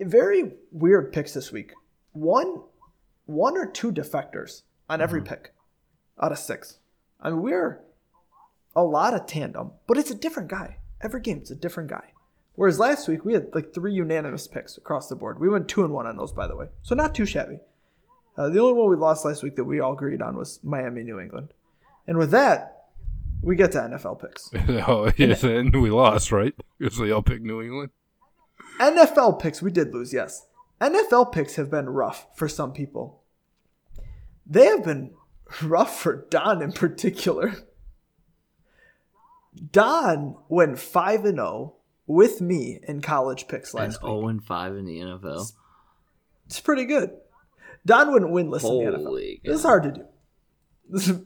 very 0.01 0.53
weird 0.71 1.12
picks 1.12 1.35
this 1.35 1.53
week. 1.53 1.73
One 2.12 2.62
one 3.27 3.57
or 3.57 3.66
two 3.66 3.91
defectors 3.91 4.62
on 4.89 5.01
every 5.01 5.23
pick 5.23 5.55
out 6.21 6.33
of 6.33 6.39
six. 6.39 6.79
I 7.21 7.31
mean, 7.31 7.43
we're 7.43 7.81
a 8.77 8.83
lot 8.83 9.15
of 9.15 9.27
tandem, 9.27 9.73
but 9.87 9.97
it's 9.97 10.11
a 10.11 10.15
different 10.15 10.49
guy. 10.49 10.79
Every 11.01 11.21
game, 11.21 11.39
it's 11.39 11.51
a 11.51 11.57
different 11.57 11.91
guy. 11.91 12.12
Whereas 12.55 12.79
last 12.79 13.09
week 13.09 13.25
we 13.25 13.33
had 13.33 13.55
like 13.55 13.75
three 13.75 13.93
unanimous 13.93 14.47
picks 14.47 14.77
across 14.77 15.09
the 15.09 15.16
board. 15.16 15.41
We 15.41 15.49
went 15.49 15.69
two 15.69 15.85
and 15.85 15.93
one 15.93 16.07
on 16.07 16.16
those, 16.16 16.33
by 16.33 16.47
the 16.47 16.57
way, 16.57 16.66
so 16.83 16.95
not 16.95 17.15
too 17.15 17.27
shabby. 17.27 17.59
Uh, 18.37 18.49
the 18.49 18.61
only 18.61 18.75
one 18.75 18.91
we 18.91 18.97
lost 18.97 19.25
last 19.25 19.43
week 19.43 19.57
that 19.57 19.65
we 19.65 19.81
all 19.81 19.93
agreed 19.93 20.21
on 20.21 20.37
was 20.37 20.61
Miami, 20.62 21.03
New 21.03 21.21
England. 21.21 21.53
And 22.07 22.19
with 22.19 22.31
that, 22.33 22.87
we 23.43 23.57
get 23.57 23.73
to 23.73 23.79
NFL 23.79 24.21
picks. 24.21 24.51
oh, 24.89 25.11
yes, 25.16 25.43
and 25.45 25.75
we 25.81 25.91
lost, 25.91 26.33
right? 26.33 26.55
Because 26.79 26.99
they 26.99 27.11
all 27.11 27.23
picked 27.23 27.43
New 27.43 27.62
England. 27.62 27.91
NFL 28.81 29.40
picks, 29.40 29.62
we 29.62 29.70
did 29.70 29.93
lose, 29.93 30.12
yes. 30.12 30.47
NFL 30.81 31.32
picks 31.32 31.56
have 31.56 31.70
been 31.70 31.89
rough 31.89 32.26
for 32.36 32.48
some 32.48 32.72
people. 32.72 33.22
They 34.47 34.66
have 34.66 34.85
been 34.85 35.12
rough 35.62 35.98
for 36.01 36.26
Don 36.31 36.60
in 36.62 36.72
particular. 36.72 37.55
Don 39.72 40.36
went 40.48 40.78
5 40.78 41.24
and 41.24 41.36
0 41.36 41.74
with 42.06 42.40
me 42.40 42.81
in 42.86 43.01
college 43.01 43.48
picks 43.48 43.72
And 43.72 43.85
last 43.93 44.01
oh 44.02 44.14
week. 44.14 44.20
0 44.20 44.28
and 44.28 44.44
5 44.44 44.76
in 44.76 44.85
the 44.85 44.98
NFL. 44.98 45.52
It's 46.47 46.60
pretty 46.60 46.85
good. 46.85 47.10
Don 47.86 48.12
wouldn't 48.12 48.32
win 48.32 48.51
winless 48.51 48.64
in 48.68 48.93
the 48.93 48.98
NFL. 48.98 49.05
Holy 49.05 49.40
This 49.44 49.59
is 49.59 49.62
hard 49.62 49.82
to 49.85 49.93
do. 49.93 50.05
This 50.89 51.09
is 51.09 51.20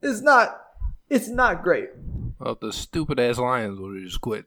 it's 0.00 0.20
not 0.20 0.60
it's 1.08 1.28
not 1.28 1.62
great. 1.62 1.90
Well, 2.38 2.56
the 2.60 2.72
stupid 2.72 3.20
ass 3.20 3.38
Lions 3.38 3.78
would 3.78 3.96
have 3.96 4.04
just 4.04 4.20
quit. 4.20 4.46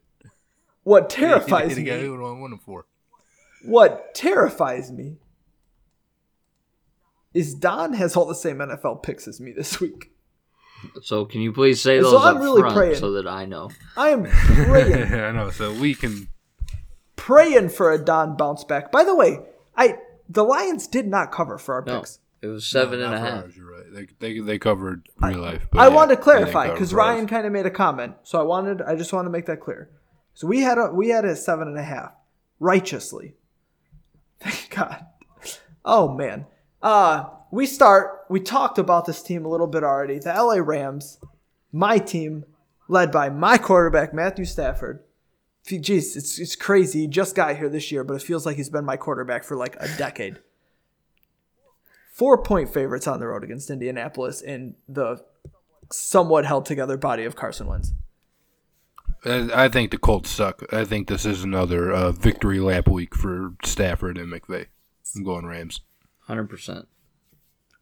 What 0.86 1.10
terrifies 1.20 1.74
the 1.74 1.82
guy 1.82 1.96
me, 1.96 2.02
who 2.04 2.20
won 2.20 2.50
them 2.50 2.60
for. 2.60 2.86
what 3.64 4.14
terrifies 4.14 4.92
me 4.92 5.16
is 7.34 7.54
Don 7.54 7.92
has 7.94 8.16
all 8.16 8.24
the 8.24 8.34
same 8.36 8.58
NFL 8.58 9.02
picks 9.02 9.26
as 9.26 9.40
me 9.40 9.52
this 9.52 9.80
week. 9.80 10.12
So 11.02 11.24
can 11.24 11.40
you 11.40 11.52
please 11.52 11.80
say 11.82 12.00
So 12.00 12.12
those 12.12 12.24
I'm 12.24 12.36
up 12.36 12.42
really 12.42 12.60
front 12.60 12.76
praying. 12.76 12.94
so 12.96 13.12
that 13.12 13.26
I 13.26 13.46
know? 13.46 13.70
I 13.96 14.10
am 14.10 14.24
praying 14.30 15.12
I 15.14 15.32
know. 15.32 15.50
So 15.50 15.72
we 15.72 15.94
can. 15.94 16.28
praying 17.16 17.70
for 17.70 17.90
a 17.90 17.98
Don 18.02 18.36
bounce 18.36 18.62
back. 18.62 18.92
By 18.92 19.02
the 19.02 19.14
way, 19.16 19.40
I 19.76 19.96
the 20.28 20.44
Lions 20.44 20.86
did 20.86 21.06
not 21.08 21.32
cover 21.32 21.58
for 21.58 21.74
our 21.74 21.82
No, 21.84 21.98
picks. 21.98 22.20
it 22.42 22.46
was 22.46 22.64
seven 22.66 23.00
No, 23.00 23.06
and 23.06 23.14
a 23.14 23.18
half. 23.18 23.44
ours, 23.44 23.56
You're 23.56 23.70
right. 23.72 23.92
They, 23.92 24.06
they, 24.34 24.40
they 24.40 24.58
covered 24.58 25.08
real 25.20 25.40
life. 25.40 25.66
But 25.72 25.80
I 25.80 25.88
yeah, 25.88 25.94
wanted 25.94 26.16
to 26.16 26.22
clarify 26.22 26.68
because 26.70 26.90
cover 26.90 27.00
for 27.00 27.00
us. 27.00 27.06
Ryan 27.16 27.26
kind 27.26 27.46
of 27.46 27.52
made 27.52 27.66
a 27.66 27.70
comment, 27.70 28.14
so 28.22 28.38
I 28.38 28.42
wanted 28.44 28.82
I 28.82 28.94
just 28.94 29.12
want 29.12 29.26
to 29.26 29.30
make 29.30 29.46
that 29.46 29.60
clear. 29.60 29.90
So 30.36 30.46
we 30.46 30.60
had 30.60 30.76
a 30.76 30.92
we 30.92 31.08
had 31.08 31.24
a 31.24 31.34
seven 31.34 31.66
and 31.66 31.78
a 31.78 31.82
half 31.82 32.12
righteously. 32.60 33.34
Thank 34.40 34.68
God. 34.70 35.06
Oh 35.82 36.14
man. 36.14 36.46
Uh 36.82 37.30
we 37.50 37.64
start. 37.64 38.26
We 38.28 38.40
talked 38.40 38.76
about 38.76 39.06
this 39.06 39.22
team 39.22 39.46
a 39.46 39.48
little 39.48 39.66
bit 39.66 39.82
already. 39.82 40.18
The 40.18 40.34
LA 40.34 40.56
Rams, 40.56 41.18
my 41.72 41.96
team, 41.96 42.44
led 42.86 43.10
by 43.10 43.30
my 43.30 43.56
quarterback 43.56 44.12
Matthew 44.12 44.44
Stafford. 44.44 45.02
Jeez, 45.66 46.16
it's 46.16 46.38
it's 46.38 46.54
crazy. 46.54 47.00
He 47.00 47.06
just 47.06 47.34
got 47.34 47.56
here 47.56 47.70
this 47.70 47.90
year, 47.90 48.04
but 48.04 48.14
it 48.14 48.22
feels 48.22 48.44
like 48.44 48.56
he's 48.56 48.68
been 48.68 48.84
my 48.84 48.98
quarterback 48.98 49.42
for 49.42 49.56
like 49.56 49.74
a 49.80 49.88
decade. 49.96 50.40
Four 52.12 52.42
point 52.42 52.68
favorites 52.74 53.06
on 53.06 53.20
the 53.20 53.26
road 53.26 53.42
against 53.42 53.70
Indianapolis 53.70 54.42
in 54.42 54.74
the 54.86 55.24
somewhat 55.90 56.44
held 56.44 56.66
together 56.66 56.98
body 56.98 57.24
of 57.24 57.36
Carson 57.36 57.68
Wentz. 57.68 57.94
I 59.26 59.64
I 59.64 59.68
think 59.68 59.90
the 59.90 59.98
Colts 59.98 60.30
suck. 60.30 60.62
I 60.72 60.84
think 60.84 61.08
this 61.08 61.26
is 61.26 61.42
another 61.42 61.92
uh, 61.92 62.12
victory 62.12 62.60
lap 62.60 62.88
week 62.88 63.14
for 63.14 63.54
Stafford 63.64 64.18
and 64.18 64.32
McVay. 64.32 64.66
I'm 65.14 65.24
going 65.24 65.46
Rams. 65.46 65.80
Hundred 66.20 66.48
percent. 66.48 66.88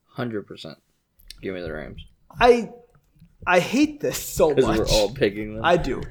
Hundred 0.07 0.47
percent. 0.47 0.79
Give 1.43 1.55
me 1.55 1.61
the 1.61 1.73
Rams 1.73 2.05
I 2.41 2.71
I 3.47 3.61
hate 3.61 4.01
this 4.01 4.19
so 4.19 4.55
much. 4.55 4.79
we're 4.79 4.87
all 4.87 5.13
picking 5.13 5.57
them. 5.57 5.65
I 5.65 5.77
do. 5.77 6.03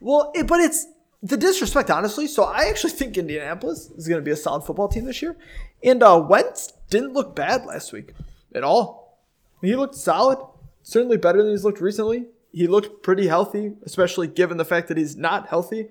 Well, 0.00 0.32
it, 0.34 0.46
but 0.46 0.60
it's 0.60 0.86
the 1.22 1.36
disrespect, 1.36 1.90
honestly. 1.90 2.26
So 2.26 2.44
I 2.44 2.64
actually 2.64 2.92
think 2.92 3.16
Indianapolis 3.16 3.90
is 3.90 4.08
going 4.08 4.20
to 4.20 4.24
be 4.24 4.30
a 4.30 4.36
solid 4.36 4.62
football 4.62 4.88
team 4.88 5.04
this 5.04 5.22
year, 5.22 5.36
and 5.82 6.02
uh, 6.02 6.24
Wentz 6.28 6.72
didn't 6.90 7.12
look 7.12 7.36
bad 7.36 7.66
last 7.66 7.92
week 7.92 8.12
at 8.54 8.64
all. 8.64 9.20
He 9.60 9.74
looked 9.76 9.96
solid, 9.96 10.38
certainly 10.82 11.16
better 11.16 11.42
than 11.42 11.50
he's 11.50 11.64
looked 11.64 11.80
recently. 11.80 12.26
He 12.52 12.66
looked 12.66 13.02
pretty 13.02 13.28
healthy, 13.28 13.72
especially 13.84 14.26
given 14.26 14.56
the 14.56 14.64
fact 14.64 14.88
that 14.88 14.96
he's 14.96 15.16
not 15.16 15.48
healthy. 15.48 15.88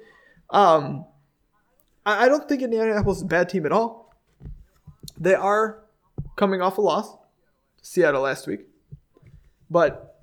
Um, 0.49 1.05
I, 2.05 2.25
I 2.25 2.27
don't 2.27 2.47
think 2.47 2.61
Indianapolis 2.61 3.17
is 3.17 3.23
a 3.23 3.27
bad 3.27 3.49
team 3.49 3.65
at 3.65 3.71
all. 3.71 4.15
They 5.19 5.35
are 5.35 5.83
coming 6.35 6.61
off 6.61 6.77
a 6.77 6.81
loss 6.81 7.11
to 7.11 7.85
Seattle 7.85 8.21
last 8.21 8.47
week, 8.47 8.61
but 9.69 10.19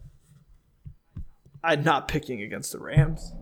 I'm 1.63 1.83
not 1.83 2.09
picking 2.09 2.43
against 2.43 2.73
the 2.73 2.79
Rams. 2.79 3.33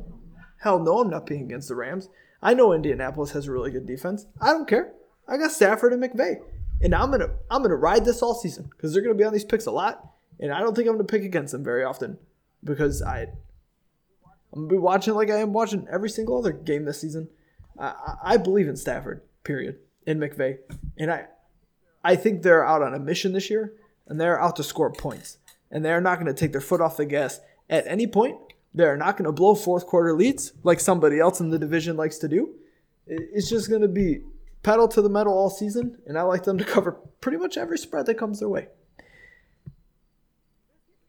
Hell 0.60 0.78
no, 0.78 1.00
I'm 1.00 1.10
not 1.10 1.26
picking 1.26 1.44
against 1.44 1.68
the 1.68 1.74
Rams. 1.74 2.08
I 2.42 2.54
know 2.54 2.72
Indianapolis 2.72 3.32
has 3.32 3.46
a 3.46 3.52
really 3.52 3.70
good 3.70 3.86
defense. 3.86 4.26
I 4.40 4.52
don't 4.52 4.68
care. 4.68 4.92
I 5.28 5.36
got 5.36 5.52
Stafford 5.52 5.92
and 5.92 6.02
McVay, 6.02 6.36
and 6.82 6.94
I'm 6.94 7.10
gonna 7.10 7.30
I'm 7.50 7.62
gonna 7.62 7.76
ride 7.76 8.04
this 8.04 8.22
all 8.22 8.34
season 8.34 8.68
because 8.70 8.92
they're 8.92 9.02
gonna 9.02 9.14
be 9.14 9.24
on 9.24 9.32
these 9.32 9.44
picks 9.44 9.66
a 9.66 9.70
lot, 9.70 10.04
and 10.40 10.52
I 10.52 10.60
don't 10.60 10.74
think 10.74 10.88
I'm 10.88 10.94
gonna 10.94 11.04
pick 11.04 11.22
against 11.22 11.52
them 11.52 11.64
very 11.64 11.84
often 11.84 12.18
because 12.64 13.02
I 13.02 13.22
I'm 14.52 14.66
gonna 14.66 14.68
be 14.68 14.78
watching 14.78 15.14
like 15.14 15.30
I 15.30 15.38
am 15.38 15.52
watching 15.52 15.86
every 15.90 16.10
single 16.10 16.38
other 16.38 16.52
game 16.52 16.84
this 16.84 17.00
season. 17.00 17.28
I, 17.78 18.16
I- 18.22 18.36
believe 18.36 18.68
in 18.68 18.76
Stafford, 18.76 19.22
period, 19.44 19.78
in 20.06 20.18
McVay, 20.18 20.58
and 20.98 21.10
I 21.10 21.26
I 22.04 22.16
think 22.16 22.42
they're 22.42 22.66
out 22.66 22.82
on 22.82 22.94
a 22.94 22.98
mission 22.98 23.32
this 23.32 23.48
year, 23.48 23.72
and 24.06 24.20
they're 24.20 24.40
out 24.40 24.56
to 24.56 24.62
score 24.64 24.92
points, 24.92 25.38
and 25.70 25.84
they're 25.84 26.00
not 26.00 26.16
going 26.16 26.26
to 26.26 26.38
take 26.38 26.52
their 26.52 26.60
foot 26.60 26.80
off 26.80 26.96
the 26.96 27.06
gas 27.06 27.40
at 27.70 27.86
any 27.86 28.06
point. 28.06 28.36
They're 28.74 28.96
not 28.96 29.16
going 29.16 29.26
to 29.26 29.32
blow 29.32 29.54
fourth 29.54 29.86
quarter 29.86 30.14
leads 30.14 30.52
like 30.62 30.80
somebody 30.80 31.18
else 31.20 31.40
in 31.40 31.50
the 31.50 31.58
division 31.58 31.96
likes 31.96 32.18
to 32.18 32.28
do. 32.28 32.54
It's 33.06 33.48
just 33.48 33.68
going 33.68 33.82
to 33.82 33.88
be 33.88 34.22
pedal 34.62 34.88
to 34.88 35.02
the 35.02 35.08
metal 35.08 35.32
all 35.32 35.50
season, 35.50 35.98
and 36.06 36.18
I 36.18 36.22
like 36.22 36.44
them 36.44 36.58
to 36.58 36.64
cover 36.74 36.92
pretty 37.20 37.38
much 37.38 37.56
every 37.56 37.78
spread 37.78 38.06
that 38.06 38.18
comes 38.18 38.40
their 38.40 38.48
way. 38.48 38.68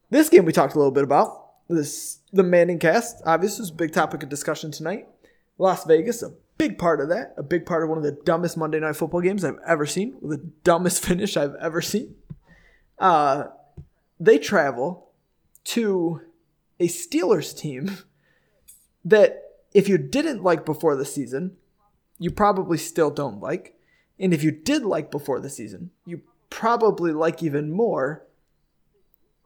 This 0.10 0.30
game 0.30 0.46
we 0.46 0.52
talked 0.54 0.76
a 0.76 0.78
little 0.78 0.92
bit 0.92 1.04
about. 1.04 1.43
This 1.70 2.20
the 2.32 2.44
Manning 2.44 2.80
cast. 2.80 3.22
Obviously, 3.26 3.62
was 3.62 3.70
a 3.70 3.74
big 3.74 3.94
topic 3.94 4.24
of 4.24 4.30
discussion 4.30 4.72
tonight. 4.72 5.08
Las 5.58 5.86
Vegas, 5.86 6.24
a 6.24 6.34
big 6.58 6.78
part 6.78 7.00
of 7.00 7.10
that. 7.10 7.34
A 7.38 7.44
big 7.44 7.66
part 7.66 7.84
of 7.84 7.90
one 7.90 7.98
of 7.98 8.04
the 8.04 8.12
dumbest 8.12 8.58
Monday 8.58 8.80
Night 8.80 8.96
Football 8.96 9.22
games 9.22 9.44
I've 9.44 9.60
ever 9.66 9.86
seen. 9.86 10.18
The 10.22 10.38
dumbest 10.38 11.04
finish 11.06 11.38
I've 11.38 11.56
ever 11.56 11.82
seen. 11.82 12.16
Uh, 13.00 13.46
they 14.20 14.38
travel 14.38 15.10
to 15.66 16.22
a 16.80 16.88
Steelers 16.88 17.58
team 17.58 17.98
that 19.06 19.42
if 19.74 19.88
you 19.88 19.98
didn't 19.98 20.44
like 20.44 20.66
before 20.66 20.96
the 20.96 21.06
season, 21.06 21.58
you 22.20 22.32
probably 22.32 22.78
still 22.78 23.10
don't 23.10 23.40
like. 23.40 23.76
And 24.20 24.34
if 24.34 24.44
you 24.44 24.52
did 24.52 24.84
like 24.84 25.12
before 25.12 25.40
the 25.40 25.50
season, 25.50 25.92
you 26.06 26.22
probably 26.50 27.12
like 27.12 27.42
even 27.42 27.72
more. 27.72 28.26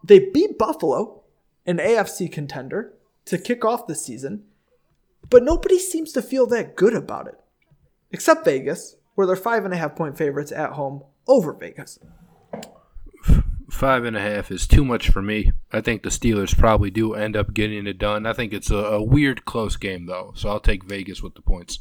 They 0.04 0.20
beat 0.20 0.58
Buffalo, 0.58 1.24
an 1.68 1.78
AFC 1.78 2.32
contender, 2.32 2.94
to 3.26 3.38
kick 3.38 3.64
off 3.64 3.88
the 3.88 3.96
season, 3.96 4.46
but 5.30 5.44
nobody 5.44 5.78
seems 5.78 6.12
to 6.14 6.22
feel 6.22 6.48
that 6.48 6.76
good 6.76 6.94
about 6.94 7.28
it. 7.28 7.40
Except 8.12 8.46
Vegas, 8.46 8.96
where 9.16 9.28
they're 9.28 9.36
five 9.36 9.66
and 9.66 9.74
a 9.74 9.78
half 9.78 9.96
point 9.96 10.18
favorites 10.18 10.52
at 10.52 10.72
home 10.72 11.04
over 11.28 11.54
Vegas. 11.54 12.00
Five 13.70 14.06
and 14.06 14.16
a 14.16 14.22
half 14.22 14.50
is 14.50 14.66
too 14.66 14.86
much 14.86 15.10
for 15.10 15.22
me. 15.22 15.52
I 15.74 15.82
think 15.82 16.04
the 16.04 16.10
Steelers 16.10 16.58
probably 16.58 16.90
do 16.90 17.14
end 17.14 17.36
up 17.36 17.54
getting 17.54 17.86
it 17.86 17.98
done. 17.98 18.26
I 18.26 18.32
think 18.32 18.54
it's 18.54 18.72
a, 18.72 18.78
a 18.78 19.04
weird 19.04 19.44
close 19.44 19.76
game 19.76 20.06
though, 20.06 20.32
so 20.36 20.50
I'll 20.50 20.62
take 20.62 20.86
Vegas 20.86 21.22
with 21.22 21.36
the 21.36 21.42
points. 21.42 21.80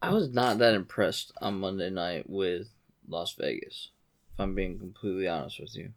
I 0.00 0.12
was 0.12 0.30
not 0.32 0.58
that 0.58 0.74
impressed 0.74 1.32
on 1.40 1.60
Monday 1.60 1.90
night 1.90 2.28
with 2.28 2.68
Las 3.08 3.34
Vegas, 3.38 3.90
if 4.34 4.40
I'm 4.40 4.54
being 4.54 4.78
completely 4.78 5.26
honest 5.26 5.60
with 5.60 5.74
you. 5.76 5.90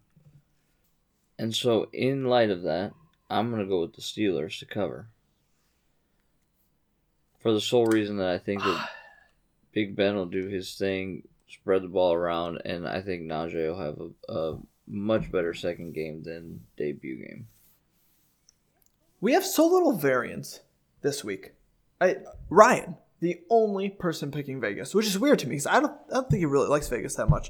And 1.37 1.55
so, 1.55 1.89
in 1.91 2.25
light 2.25 2.49
of 2.49 2.63
that, 2.63 2.93
I'm 3.29 3.49
going 3.49 3.61
to 3.61 3.67
go 3.67 3.81
with 3.81 3.93
the 3.93 4.01
Steelers 4.01 4.59
to 4.59 4.65
cover. 4.65 5.07
For 7.39 7.51
the 7.51 7.61
sole 7.61 7.85
reason 7.85 8.17
that 8.17 8.29
I 8.29 8.37
think 8.37 8.63
that 8.63 8.89
Big 9.73 9.95
Ben 9.95 10.15
will 10.15 10.25
do 10.25 10.47
his 10.47 10.75
thing, 10.75 11.27
spread 11.49 11.83
the 11.83 11.87
ball 11.87 12.13
around, 12.13 12.61
and 12.65 12.87
I 12.87 13.01
think 13.01 13.23
Najee 13.23 13.67
will 13.67 13.79
have 13.79 13.99
a, 13.99 14.33
a 14.33 14.57
much 14.87 15.31
better 15.31 15.53
second 15.53 15.93
game 15.93 16.23
than 16.23 16.61
debut 16.77 17.17
game. 17.17 17.47
We 19.19 19.33
have 19.33 19.45
so 19.45 19.67
little 19.67 19.93
variance 19.93 20.61
this 21.01 21.23
week. 21.23 21.53
I 21.99 22.17
Ryan, 22.49 22.97
the 23.19 23.41
only 23.49 23.89
person 23.89 24.31
picking 24.31 24.61
Vegas, 24.61 24.93
which 24.93 25.07
is 25.07 25.17
weird 25.17 25.39
to 25.39 25.47
me 25.47 25.51
because 25.51 25.67
I 25.67 25.79
don't, 25.79 25.93
I 26.09 26.15
don't 26.15 26.29
think 26.29 26.39
he 26.39 26.45
really 26.45 26.67
likes 26.67 26.87
Vegas 26.89 27.15
that 27.15 27.29
much. 27.29 27.49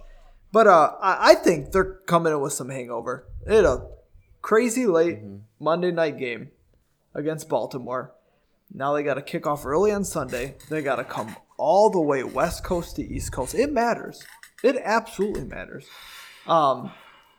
But 0.56 0.68
uh, 0.68 0.94
I, 1.02 1.32
I 1.32 1.36
think 1.36 1.74
they're 1.74 1.96
coming 2.08 2.32
in 2.32 2.40
with 2.40 2.54
some 2.54 2.70
hangover. 2.70 3.28
They 3.46 3.58
had 3.58 3.66
a 3.66 3.90
crazy 4.42 4.88
late 4.88 5.20
Monday 5.60 5.92
night 5.92 6.18
game 6.18 6.52
against 7.14 7.50
Baltimore. 7.50 8.14
Now 8.74 8.94
they 8.94 9.04
got 9.04 9.16
to 9.16 9.22
kick 9.22 9.46
off 9.46 9.66
early 9.66 9.92
on 9.92 10.06
Sunday. 10.06 10.56
They 10.70 10.82
got 10.82 10.96
to 10.96 11.04
come 11.04 11.36
all 11.58 11.90
the 11.90 12.00
way 12.00 12.24
West 12.24 12.64
Coast 12.64 12.96
to 12.96 13.04
East 13.04 13.34
Coast. 13.34 13.54
It 13.54 13.74
matters. 13.74 14.24
It 14.64 14.78
absolutely 14.82 15.44
matters. 15.44 15.88
Um, 16.48 16.94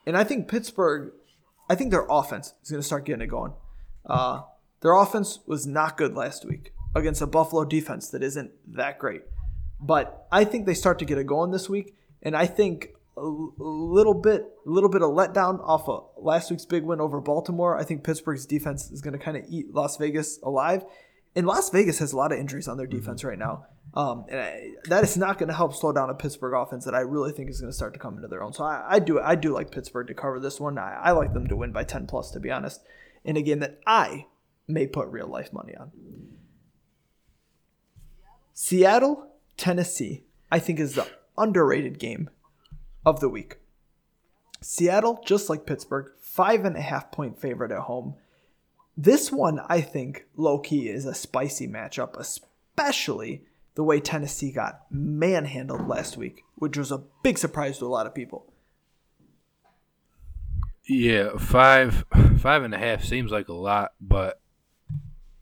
and 0.04 0.14
I 0.14 0.22
think 0.22 0.46
Pittsburgh, 0.46 1.14
I 1.70 1.74
think 1.74 1.92
their 1.92 2.06
offense 2.10 2.52
is 2.62 2.70
going 2.70 2.82
to 2.82 2.86
start 2.86 3.06
getting 3.06 3.22
it 3.22 3.28
going. 3.28 3.54
Uh, 4.04 4.42
their 4.82 4.92
offense 4.92 5.38
was 5.46 5.66
not 5.66 5.96
good 5.96 6.14
last 6.14 6.44
week 6.44 6.74
against 6.94 7.22
a 7.22 7.26
Buffalo 7.26 7.64
defense 7.64 8.10
that 8.10 8.22
isn't 8.22 8.50
that 8.74 8.98
great. 8.98 9.22
But 9.80 10.26
I 10.30 10.44
think 10.44 10.66
they 10.66 10.74
start 10.74 10.98
to 10.98 11.06
get 11.06 11.16
it 11.16 11.26
going 11.26 11.50
this 11.50 11.70
week, 11.70 11.96
and 12.22 12.36
I 12.36 12.44
think 12.44 12.90
a 13.16 13.22
little 13.22 14.14
bit, 14.14 14.44
a 14.66 14.70
little 14.70 14.90
bit 14.90 15.02
of 15.02 15.10
letdown 15.10 15.60
off 15.66 15.88
of 15.88 16.08
last 16.18 16.50
week's 16.50 16.66
big 16.66 16.84
win 16.84 17.00
over 17.00 17.20
Baltimore. 17.20 17.78
I 17.78 17.84
think 17.84 18.04
Pittsburgh's 18.04 18.46
defense 18.46 18.90
is 18.90 19.00
going 19.00 19.18
to 19.18 19.18
kind 19.18 19.36
of 19.36 19.44
eat 19.48 19.72
Las 19.72 19.96
Vegas 19.96 20.38
alive, 20.42 20.84
and 21.34 21.46
Las 21.46 21.70
Vegas 21.70 21.98
has 22.00 22.12
a 22.12 22.16
lot 22.16 22.32
of 22.32 22.38
injuries 22.38 22.68
on 22.68 22.76
their 22.76 22.86
defense 22.86 23.24
right 23.24 23.38
now. 23.38 23.66
Um, 23.94 24.26
and 24.28 24.40
I, 24.40 24.70
that 24.88 25.04
is 25.04 25.16
not 25.16 25.38
going 25.38 25.48
to 25.48 25.54
help 25.54 25.74
slow 25.74 25.92
down 25.92 26.10
a 26.10 26.14
Pittsburgh 26.14 26.52
offense 26.54 26.84
that 26.84 26.94
I 26.94 27.00
really 27.00 27.32
think 27.32 27.48
is 27.48 27.60
going 27.60 27.70
to 27.70 27.76
start 27.76 27.94
to 27.94 28.00
come 28.00 28.16
into 28.16 28.28
their 28.28 28.42
own. 28.42 28.52
So 28.52 28.64
I, 28.64 28.84
I 28.86 28.98
do, 28.98 29.18
I 29.18 29.34
do 29.34 29.54
like 29.54 29.70
Pittsburgh 29.70 30.08
to 30.08 30.14
cover 30.14 30.38
this 30.38 30.60
one. 30.60 30.76
I, 30.76 31.00
I 31.02 31.12
like 31.12 31.32
them 31.32 31.46
to 31.46 31.56
win 31.56 31.72
by 31.72 31.84
ten 31.84 32.06
plus, 32.06 32.30
to 32.32 32.40
be 32.40 32.50
honest, 32.50 32.82
in 33.24 33.38
a 33.38 33.42
game 33.42 33.60
that 33.60 33.80
I 33.86 34.26
may 34.68 34.86
put 34.86 35.08
real 35.08 35.28
life 35.28 35.52
money 35.52 35.74
on. 35.74 35.92
Seattle, 38.52 39.28
Tennessee, 39.56 40.24
I 40.50 40.58
think 40.58 40.80
is 40.80 40.94
the 40.94 41.06
underrated 41.38 41.98
game 41.98 42.28
of 43.06 43.20
the 43.20 43.28
week. 43.30 43.56
Seattle, 44.60 45.22
just 45.24 45.48
like 45.48 45.64
Pittsburgh, 45.64 46.10
five 46.20 46.64
and 46.64 46.76
a 46.76 46.82
half 46.82 47.12
point 47.12 47.40
favorite 47.40 47.70
at 47.70 47.82
home. 47.82 48.16
This 48.96 49.30
one, 49.30 49.60
I 49.68 49.80
think, 49.80 50.26
low 50.36 50.58
key 50.58 50.88
is 50.88 51.06
a 51.06 51.14
spicy 51.14 51.68
matchup, 51.68 52.16
especially 52.16 53.44
the 53.74 53.84
way 53.84 54.00
Tennessee 54.00 54.50
got 54.50 54.86
manhandled 54.90 55.86
last 55.86 56.16
week, 56.16 56.42
which 56.56 56.76
was 56.76 56.90
a 56.90 57.04
big 57.22 57.38
surprise 57.38 57.78
to 57.78 57.84
a 57.84 57.88
lot 57.88 58.06
of 58.06 58.14
people. 58.14 58.52
Yeah, 60.88 61.36
five 61.36 62.04
five 62.38 62.62
and 62.62 62.74
a 62.74 62.78
half 62.78 63.04
seems 63.04 63.30
like 63.30 63.48
a 63.48 63.52
lot, 63.52 63.92
but 64.00 64.40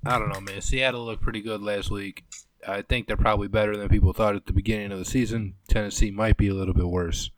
I 0.04 0.18
don't 0.18 0.32
know, 0.32 0.40
man. 0.40 0.60
Seattle 0.60 1.04
looked 1.04 1.22
pretty 1.22 1.42
good 1.42 1.62
last 1.62 1.90
week. 1.90 2.24
I 2.66 2.82
think 2.82 3.06
they're 3.06 3.16
probably 3.16 3.48
better 3.48 3.76
than 3.76 3.88
people 3.88 4.12
thought 4.12 4.36
at 4.36 4.46
the 4.46 4.52
beginning 4.52 4.90
of 4.90 4.98
the 4.98 5.04
season. 5.04 5.54
Tennessee 5.68 6.10
might 6.10 6.36
be 6.36 6.48
a 6.48 6.54
little 6.54 6.74
bit 6.74 6.88
worse. 6.88 7.30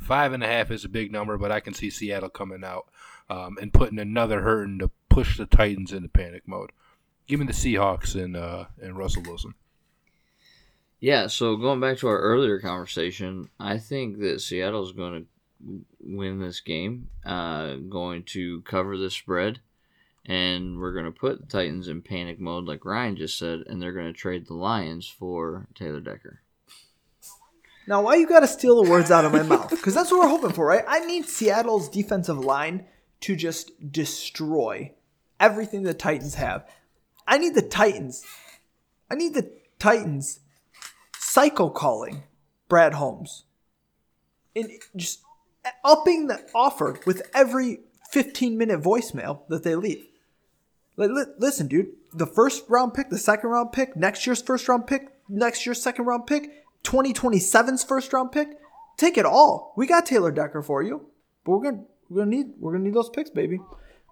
Five 0.00 0.32
and 0.32 0.42
a 0.42 0.46
half 0.46 0.70
is 0.70 0.84
a 0.84 0.88
big 0.88 1.12
number, 1.12 1.38
but 1.38 1.52
I 1.52 1.60
can 1.60 1.74
see 1.74 1.90
Seattle 1.90 2.30
coming 2.30 2.64
out 2.64 2.86
um, 3.28 3.58
and 3.60 3.72
putting 3.72 3.98
another 3.98 4.40
hurting 4.40 4.78
to 4.80 4.90
push 5.08 5.36
the 5.36 5.46
Titans 5.46 5.92
into 5.92 6.08
panic 6.08 6.42
mode. 6.46 6.72
Give 7.26 7.38
me 7.38 7.46
the 7.46 7.52
Seahawks 7.52 8.20
and 8.20 8.36
uh, 8.36 8.64
and 8.80 8.96
Russell 8.96 9.22
Wilson. 9.22 9.54
Yeah, 10.98 11.28
so 11.28 11.56
going 11.56 11.80
back 11.80 11.98
to 11.98 12.08
our 12.08 12.18
earlier 12.18 12.60
conversation, 12.60 13.48
I 13.58 13.78
think 13.78 14.18
that 14.18 14.40
Seattle's 14.40 14.92
going 14.92 15.22
to 15.22 15.84
win 16.00 16.40
this 16.40 16.60
game, 16.60 17.08
uh, 17.24 17.76
going 17.76 18.24
to 18.24 18.60
cover 18.62 18.98
the 18.98 19.10
spread, 19.10 19.60
and 20.26 20.78
we're 20.78 20.92
going 20.92 21.06
to 21.06 21.10
put 21.10 21.40
the 21.40 21.46
Titans 21.46 21.88
in 21.88 22.02
panic 22.02 22.38
mode, 22.38 22.66
like 22.66 22.84
Ryan 22.84 23.16
just 23.16 23.38
said, 23.38 23.60
and 23.66 23.80
they're 23.80 23.92
going 23.92 24.12
to 24.12 24.18
trade 24.18 24.46
the 24.46 24.54
Lions 24.54 25.08
for 25.08 25.66
Taylor 25.74 26.00
Decker. 26.00 26.42
Now, 27.90 28.02
why 28.02 28.14
you 28.14 28.26
got 28.28 28.40
to 28.40 28.46
steal 28.46 28.80
the 28.80 28.88
words 28.88 29.10
out 29.10 29.24
of 29.24 29.32
my 29.32 29.42
mouth? 29.42 29.68
Because 29.70 29.94
that's 29.94 30.12
what 30.12 30.20
we're 30.20 30.28
hoping 30.28 30.52
for, 30.52 30.64
right? 30.64 30.84
I 30.86 31.00
need 31.00 31.24
Seattle's 31.24 31.88
defensive 31.88 32.38
line 32.38 32.86
to 33.22 33.34
just 33.34 33.90
destroy 33.90 34.92
everything 35.40 35.82
the 35.82 35.92
Titans 35.92 36.36
have. 36.36 36.70
I 37.26 37.38
need 37.38 37.56
the 37.56 37.62
Titans. 37.62 38.24
I 39.10 39.16
need 39.16 39.34
the 39.34 39.50
Titans 39.80 40.38
psycho 41.18 41.68
calling 41.68 42.22
Brad 42.68 42.94
Holmes 42.94 43.42
and 44.54 44.70
just 44.94 45.22
upping 45.82 46.28
the 46.28 46.48
offer 46.54 47.00
with 47.06 47.28
every 47.34 47.80
15 48.12 48.56
minute 48.56 48.80
voicemail 48.80 49.40
that 49.48 49.64
they 49.64 49.74
leave. 49.74 50.06
Like, 50.96 51.10
li- 51.10 51.34
listen, 51.38 51.66
dude, 51.66 51.88
the 52.14 52.26
first 52.26 52.66
round 52.68 52.94
pick, 52.94 53.10
the 53.10 53.18
second 53.18 53.50
round 53.50 53.72
pick, 53.72 53.96
next 53.96 54.28
year's 54.28 54.40
first 54.40 54.68
round 54.68 54.86
pick, 54.86 55.08
next 55.28 55.66
year's 55.66 55.82
second 55.82 56.04
round 56.04 56.28
pick, 56.28 56.59
2027's 56.84 57.84
first 57.84 58.12
round 58.12 58.32
pick, 58.32 58.58
take 58.96 59.18
it 59.18 59.26
all. 59.26 59.72
We 59.76 59.86
got 59.86 60.06
Taylor 60.06 60.30
Decker 60.30 60.62
for 60.62 60.82
you, 60.82 61.06
but 61.44 61.52
we're 61.52 61.70
gonna 61.70 61.84
we're 62.08 62.22
gonna 62.22 62.36
need 62.36 62.46
we're 62.58 62.72
gonna 62.72 62.84
need 62.84 62.94
those 62.94 63.10
picks, 63.10 63.30
baby. 63.30 63.60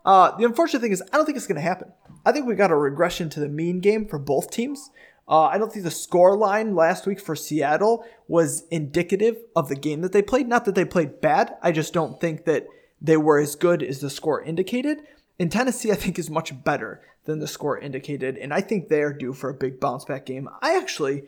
Uh, 0.04 0.36
the 0.36 0.44
unfortunate 0.44 0.80
thing 0.80 0.92
is, 0.92 1.02
I 1.12 1.16
don't 1.16 1.26
think 1.26 1.36
it's 1.36 1.46
gonna 1.46 1.60
happen. 1.60 1.92
I 2.24 2.32
think 2.32 2.46
we 2.46 2.54
got 2.54 2.70
a 2.70 2.76
regression 2.76 3.28
to 3.30 3.40
the 3.40 3.48
mean 3.48 3.80
game 3.80 4.06
for 4.06 4.18
both 4.18 4.50
teams. 4.50 4.90
Uh, 5.28 5.44
I 5.44 5.58
don't 5.58 5.70
think 5.70 5.84
the 5.84 5.90
score 5.90 6.36
line 6.36 6.74
last 6.74 7.06
week 7.06 7.20
for 7.20 7.36
Seattle 7.36 8.04
was 8.28 8.66
indicative 8.70 9.36
of 9.54 9.68
the 9.68 9.76
game 9.76 10.00
that 10.00 10.12
they 10.12 10.22
played. 10.22 10.48
Not 10.48 10.64
that 10.64 10.74
they 10.74 10.86
played 10.86 11.20
bad. 11.20 11.56
I 11.62 11.70
just 11.70 11.92
don't 11.92 12.18
think 12.18 12.46
that 12.46 12.66
they 13.00 13.18
were 13.18 13.38
as 13.38 13.54
good 13.54 13.82
as 13.82 14.00
the 14.00 14.08
score 14.08 14.42
indicated. 14.42 15.02
And 15.38 15.52
Tennessee, 15.52 15.92
I 15.92 15.96
think, 15.96 16.18
is 16.18 16.30
much 16.30 16.64
better 16.64 17.02
than 17.28 17.38
the 17.40 17.46
score 17.46 17.78
indicated, 17.78 18.38
and 18.38 18.54
I 18.54 18.62
think 18.62 18.88
they're 18.88 19.12
due 19.12 19.34
for 19.34 19.50
a 19.50 19.54
big 19.54 19.78
bounce 19.78 20.06
back 20.06 20.24
game. 20.24 20.48
I 20.62 20.78
actually 20.78 21.24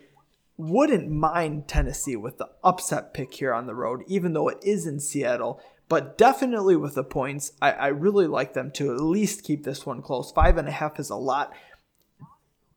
wouldn't 0.60 1.10
mind 1.10 1.66
Tennessee 1.66 2.16
with 2.16 2.38
the 2.38 2.50
upset 2.62 3.14
pick 3.14 3.34
here 3.34 3.54
on 3.54 3.66
the 3.66 3.74
road, 3.74 4.02
even 4.06 4.32
though 4.32 4.48
it 4.48 4.58
is 4.62 4.86
in 4.86 5.00
Seattle. 5.00 5.60
But 5.88 6.16
definitely 6.16 6.76
with 6.76 6.94
the 6.94 7.02
points, 7.02 7.52
I, 7.60 7.72
I 7.72 7.86
really 7.88 8.26
like 8.26 8.54
them 8.54 8.70
to 8.72 8.94
at 8.94 9.00
least 9.00 9.42
keep 9.42 9.64
this 9.64 9.84
one 9.84 10.02
close. 10.02 10.30
Five 10.30 10.56
and 10.56 10.68
a 10.68 10.72
half 10.72 11.00
is 11.00 11.10
a 11.10 11.16
lot. 11.16 11.52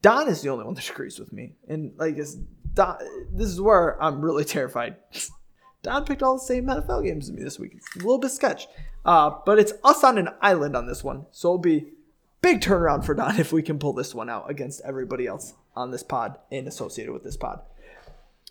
Don 0.01 0.27
is 0.27 0.41
the 0.41 0.49
only 0.49 0.65
one 0.65 0.73
that 0.73 0.89
agrees 0.89 1.19
with 1.19 1.31
me, 1.31 1.53
and 1.67 1.93
like 1.97 2.17
this, 2.17 2.35
Don, 2.73 2.97
this 3.31 3.47
is 3.47 3.61
where 3.61 4.01
I'm 4.03 4.21
really 4.21 4.43
terrified. 4.43 4.97
Don 5.83 6.05
picked 6.05 6.23
all 6.23 6.37
the 6.37 6.43
same 6.43 6.65
NFL 6.65 7.05
games 7.05 7.29
as 7.29 7.35
me 7.35 7.43
this 7.43 7.59
week. 7.59 7.73
It's 7.75 7.95
a 7.95 7.99
little 7.99 8.17
bit 8.17 8.31
sketch, 8.31 8.67
uh, 9.05 9.31
but 9.45 9.59
it's 9.59 9.73
us 9.83 10.03
on 10.03 10.17
an 10.17 10.29
island 10.41 10.75
on 10.75 10.87
this 10.87 11.03
one, 11.03 11.25
so 11.31 11.49
it'll 11.49 11.59
be 11.59 11.87
big 12.41 12.61
turnaround 12.61 13.05
for 13.05 13.13
Don 13.13 13.39
if 13.39 13.53
we 13.53 13.61
can 13.61 13.79
pull 13.79 13.93
this 13.93 14.13
one 14.13 14.29
out 14.29 14.49
against 14.49 14.81
everybody 14.81 15.27
else 15.27 15.53
on 15.75 15.91
this 15.91 16.03
pod 16.03 16.37
and 16.51 16.67
associated 16.67 17.13
with 17.13 17.23
this 17.23 17.37
pod. 17.37 17.61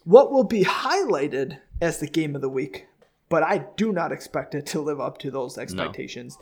What 0.05 0.33
will 0.33 0.45
be 0.45 0.65
highlighted 0.65 1.59
as 1.81 1.99
the 1.99 2.09
game 2.09 2.35
of 2.35 2.43
the 2.43 2.49
week, 2.49 2.87
but 3.29 3.43
I 3.43 3.67
do 3.77 3.93
not 3.93 4.13
expect 4.13 4.55
it 4.55 4.67
to 4.67 4.81
live 4.81 5.01
up 5.01 5.19
to 5.19 5.31
those 5.31 5.59
expectations. 5.59 6.37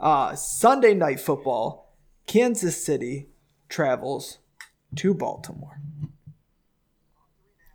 No. 0.00 0.06
Uh, 0.06 0.34
Sunday 0.36 0.94
night 0.94 1.20
football, 1.20 1.94
Kansas 2.26 2.84
City 2.84 3.28
travels 3.68 4.38
to 4.96 5.14
Baltimore. 5.14 5.80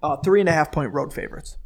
Uh, 0.03 0.18
three 0.18 0.39
and 0.39 0.49
a 0.49 0.51
half 0.51 0.72
point 0.72 0.93
road 0.93 1.13
favorites. 1.13 1.57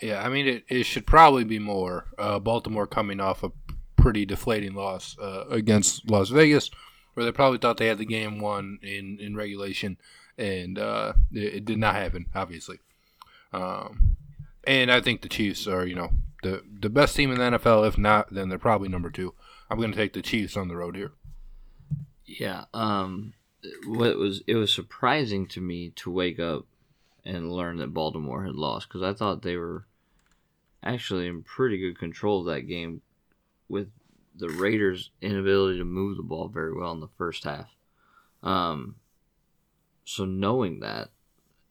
Yeah, 0.00 0.22
I 0.24 0.28
mean, 0.28 0.46
it, 0.46 0.64
it 0.68 0.84
should 0.84 1.06
probably 1.06 1.44
be 1.44 1.58
more. 1.58 2.06
Uh, 2.18 2.38
Baltimore 2.38 2.86
coming 2.86 3.20
off 3.20 3.42
a 3.42 3.52
pretty 3.96 4.24
deflating 4.24 4.74
loss 4.74 5.16
uh, 5.18 5.44
against 5.50 6.10
Las 6.10 6.30
Vegas, 6.30 6.70
where 7.14 7.24
they 7.24 7.32
probably 7.32 7.58
thought 7.58 7.76
they 7.76 7.88
had 7.88 7.98
the 7.98 8.06
game 8.06 8.40
won 8.40 8.78
in, 8.82 9.18
in 9.20 9.36
regulation, 9.36 9.98
and 10.40 10.78
uh, 10.78 11.12
it, 11.32 11.54
it, 11.54 11.64
did 11.66 11.78
not 11.78 11.94
happen, 11.94 12.26
obviously. 12.34 12.78
Um, 13.52 14.16
and 14.64 14.90
I 14.90 15.00
think 15.00 15.20
the 15.20 15.28
Chiefs 15.28 15.66
are, 15.66 15.86
you 15.86 15.94
know, 15.94 16.10
the 16.42 16.62
the 16.80 16.88
best 16.88 17.14
team 17.14 17.30
in 17.30 17.38
the 17.38 17.58
NFL. 17.58 17.86
If 17.86 17.98
not, 17.98 18.32
then 18.32 18.48
they're 18.48 18.58
probably 18.58 18.88
number 18.88 19.10
two. 19.10 19.34
I'm 19.70 19.78
going 19.78 19.92
to 19.92 19.96
take 19.96 20.14
the 20.14 20.22
Chiefs 20.22 20.56
on 20.56 20.68
the 20.68 20.76
road 20.76 20.96
here. 20.96 21.12
Yeah. 22.24 22.64
Um, 22.72 23.34
what 23.86 24.16
was 24.16 24.42
it 24.46 24.54
was 24.54 24.72
surprising 24.72 25.46
to 25.48 25.60
me 25.60 25.90
to 25.96 26.10
wake 26.10 26.40
up 26.40 26.64
and 27.24 27.52
learn 27.52 27.76
that 27.76 27.92
Baltimore 27.92 28.44
had 28.44 28.54
lost 28.54 28.88
because 28.88 29.02
I 29.02 29.12
thought 29.12 29.42
they 29.42 29.56
were 29.56 29.84
actually 30.82 31.26
in 31.26 31.42
pretty 31.42 31.78
good 31.78 31.98
control 31.98 32.40
of 32.40 32.46
that 32.46 32.62
game 32.62 33.02
with 33.68 33.90
the 34.34 34.48
Raiders' 34.48 35.10
inability 35.20 35.78
to 35.78 35.84
move 35.84 36.16
the 36.16 36.22
ball 36.22 36.48
very 36.48 36.72
well 36.72 36.92
in 36.92 37.00
the 37.00 37.08
first 37.18 37.44
half. 37.44 37.68
Um, 38.42 38.94
so 40.04 40.24
knowing 40.24 40.80
that 40.80 41.08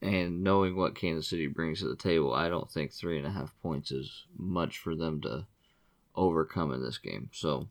and 0.02 0.42
knowing 0.42 0.76
what 0.76 0.94
Kansas 0.94 1.28
City 1.28 1.46
brings 1.46 1.80
to 1.80 1.88
the 1.88 1.96
table, 1.96 2.32
I 2.32 2.48
don't 2.48 2.70
think 2.70 2.92
three 2.92 3.18
and 3.18 3.26
a 3.26 3.30
half 3.30 3.54
points 3.62 3.90
is 3.90 4.24
much 4.36 4.78
for 4.78 4.96
them 4.96 5.20
to 5.22 5.46
overcome 6.16 6.72
in 6.72 6.82
this 6.82 6.98
game. 6.98 7.30
So 7.32 7.68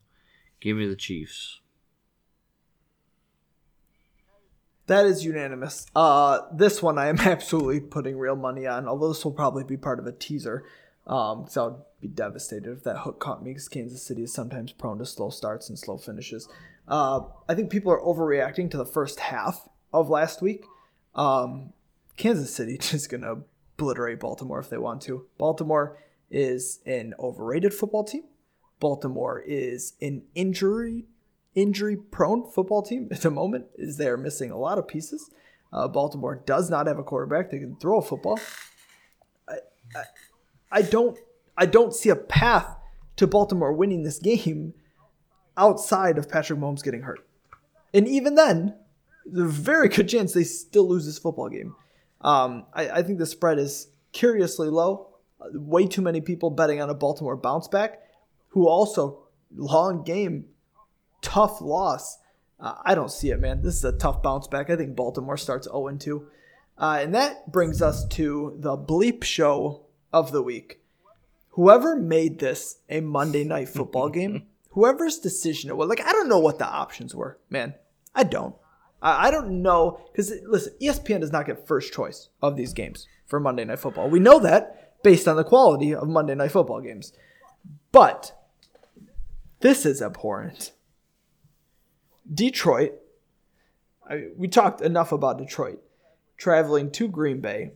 give 0.60 0.77
me 0.77 0.88
the 0.88 0.95
Chiefs. 0.95 1.60
That 4.88 5.06
is 5.06 5.23
unanimous. 5.23 5.86
Uh, 5.95 6.41
this 6.52 6.81
one 6.81 6.98
I 6.98 7.07
am 7.07 7.19
absolutely 7.19 7.80
putting 7.80 8.18
real 8.18 8.36
money 8.36 8.65
on, 8.65 8.88
although 8.88 9.10
this 9.10 9.23
will 9.23 9.31
probably 9.31 9.64
be 9.64 9.77
part 9.77 9.99
of 9.99 10.07
a 10.07 10.11
teaser. 10.11 10.65
Um, 11.06 11.45
so 11.48 11.68
I'd 11.68 12.02
be 12.02 12.07
devastated 12.07 12.72
if 12.72 12.84
that 12.84 12.99
hook 12.99 13.19
caught 13.19 13.44
me 13.44 13.52
because 13.52 13.68
Kansas 13.68 14.03
City 14.03 14.23
is 14.23 14.34
sometimes 14.34 14.72
prone 14.72 14.99
to 14.99 15.06
slow 15.06 15.30
starts 15.30 15.69
and 15.69 15.77
slow 15.77 15.98
finishes. 15.98 16.48
Uh, 16.88 17.22
I 17.48 17.56
think 17.56 17.69
people 17.69 17.91
are 17.91 18.02
overreacting 18.02 18.69
to 18.72 18.77
the 18.77 18.86
first 18.86 19.19
half 19.19 19.68
of 19.93 20.09
last 20.09 20.41
week. 20.41 20.65
Um, 21.15 21.73
Kansas 22.17 22.53
City 22.53 22.77
just 22.81 23.09
going 23.09 23.21
to 23.21 23.43
obliterate 23.77 24.19
Baltimore 24.19 24.59
if 24.59 24.69
they 24.69 24.77
want 24.77 25.01
to. 25.03 25.25
Baltimore 25.37 25.97
is 26.29 26.79
an 26.85 27.13
overrated 27.19 27.73
football 27.73 28.03
team. 28.03 28.23
Baltimore 28.79 29.41
is 29.45 29.93
an 30.01 30.23
injury 30.35 31.05
injury 31.55 31.97
prone 31.97 32.49
football 32.49 32.81
team 32.81 33.07
at 33.11 33.21
the 33.21 33.31
moment. 33.31 33.65
Is 33.75 33.97
they 33.97 34.07
are 34.07 34.17
missing 34.17 34.51
a 34.51 34.57
lot 34.57 34.77
of 34.77 34.87
pieces. 34.87 35.29
Uh, 35.71 35.87
Baltimore 35.87 36.41
does 36.45 36.69
not 36.69 36.87
have 36.87 36.97
a 36.97 37.03
quarterback 37.03 37.51
that 37.51 37.59
can 37.59 37.75
throw 37.75 37.99
a 37.99 38.01
football. 38.01 38.39
I, 39.47 39.57
I, 39.95 40.03
I 40.71 40.81
don't 40.81 41.17
I 41.57 41.65
don't 41.65 41.93
see 41.93 42.09
a 42.09 42.15
path 42.15 42.77
to 43.17 43.27
Baltimore 43.27 43.73
winning 43.73 44.03
this 44.03 44.19
game 44.31 44.73
outside 45.57 46.17
of 46.17 46.29
Patrick 46.29 46.59
Mahomes 46.59 46.83
getting 46.83 47.01
hurt. 47.01 47.25
And 47.93 48.07
even 48.07 48.35
then, 48.35 48.75
there's 49.31 49.49
a 49.49 49.61
very 49.61 49.89
good 49.89 50.10
chance 50.10 50.34
they 50.34 50.43
still 50.43 50.88
lose 50.88 51.06
this 51.06 51.19
football 51.19 51.49
game. 51.49 51.76
Um, 52.22 52.65
I, 52.73 52.89
I, 52.89 53.03
think 53.03 53.18
the 53.18 53.26
spread 53.26 53.60
is 53.60 53.88
curiously 54.11 54.69
low. 54.69 55.07
Way 55.53 55.88
too 55.88 56.01
many 56.01 56.19
people 56.19 56.49
betting 56.49 56.81
on 56.81 56.89
a 56.89 56.93
Baltimore 56.93 57.38
bounce 57.38 57.69
back, 57.69 58.01
who 58.49 58.68
also 58.68 59.23
long 59.56 60.03
game, 60.03 60.45
tough 61.22 61.61
loss. 61.61 62.18
Uh, 62.60 62.76
I 62.84 62.93
don't 62.93 63.11
see 63.11 63.30
it, 63.30 63.39
man. 63.39 63.61
This 63.61 63.76
is 63.76 63.85
a 63.85 63.93
tough 63.93 64.22
bounce 64.22 64.47
back. 64.47 64.69
I 64.69 64.76
think 64.76 64.95
Baltimore 64.95 65.38
starts 65.38 65.68
0 65.68 65.95
2. 65.97 66.27
Uh, 66.77 66.99
and 67.01 67.15
that 67.15 67.51
brings 67.51 67.81
us 67.81 68.06
to 68.07 68.56
the 68.57 68.77
bleep 68.77 69.23
show 69.23 69.85
of 70.11 70.31
the 70.31 70.41
week. 70.41 70.81
Whoever 71.51 71.95
made 71.95 72.39
this 72.39 72.80
a 72.89 73.01
Monday 73.01 73.43
night 73.43 73.69
football 73.69 74.10
game, 74.10 74.47
whoever's 74.72 75.19
decision 75.19 75.69
it 75.69 75.77
was, 75.77 75.89
like, 75.89 76.06
I 76.06 76.11
don't 76.11 76.30
know 76.30 76.39
what 76.39 76.60
the 76.60 76.68
options 76.68 77.15
were, 77.15 77.39
man. 77.49 77.76
I 78.14 78.23
don't. 78.23 78.56
I, 79.01 79.27
I 79.27 79.31
don't 79.31 79.61
know. 79.61 80.01
Because, 80.11 80.34
listen, 80.45 80.73
ESPN 80.81 81.21
does 81.21 81.31
not 81.31 81.45
get 81.45 81.67
first 81.67 81.93
choice 81.93 82.30
of 82.41 82.55
these 82.55 82.73
games 82.73 83.07
for 83.26 83.39
Monday 83.39 83.65
night 83.65 83.80
football. 83.80 84.09
We 84.09 84.19
know 84.19 84.39
that 84.39 85.01
based 85.03 85.27
on 85.27 85.35
the 85.35 85.43
quality 85.43 85.93
of 85.93 86.07
Monday 86.07 86.35
night 86.35 86.51
football 86.51 86.81
games. 86.81 87.13
But 87.91 88.34
this 89.61 89.85
is 89.85 90.01
abhorrent. 90.01 90.71
Detroit, 92.31 92.93
I, 94.09 94.27
we 94.38 94.47
talked 94.47 94.81
enough 94.81 95.11
about 95.11 95.38
Detroit 95.38 95.81
traveling 96.38 96.91
to 96.91 97.07
Green 97.07 97.41
Bay, 97.41 97.71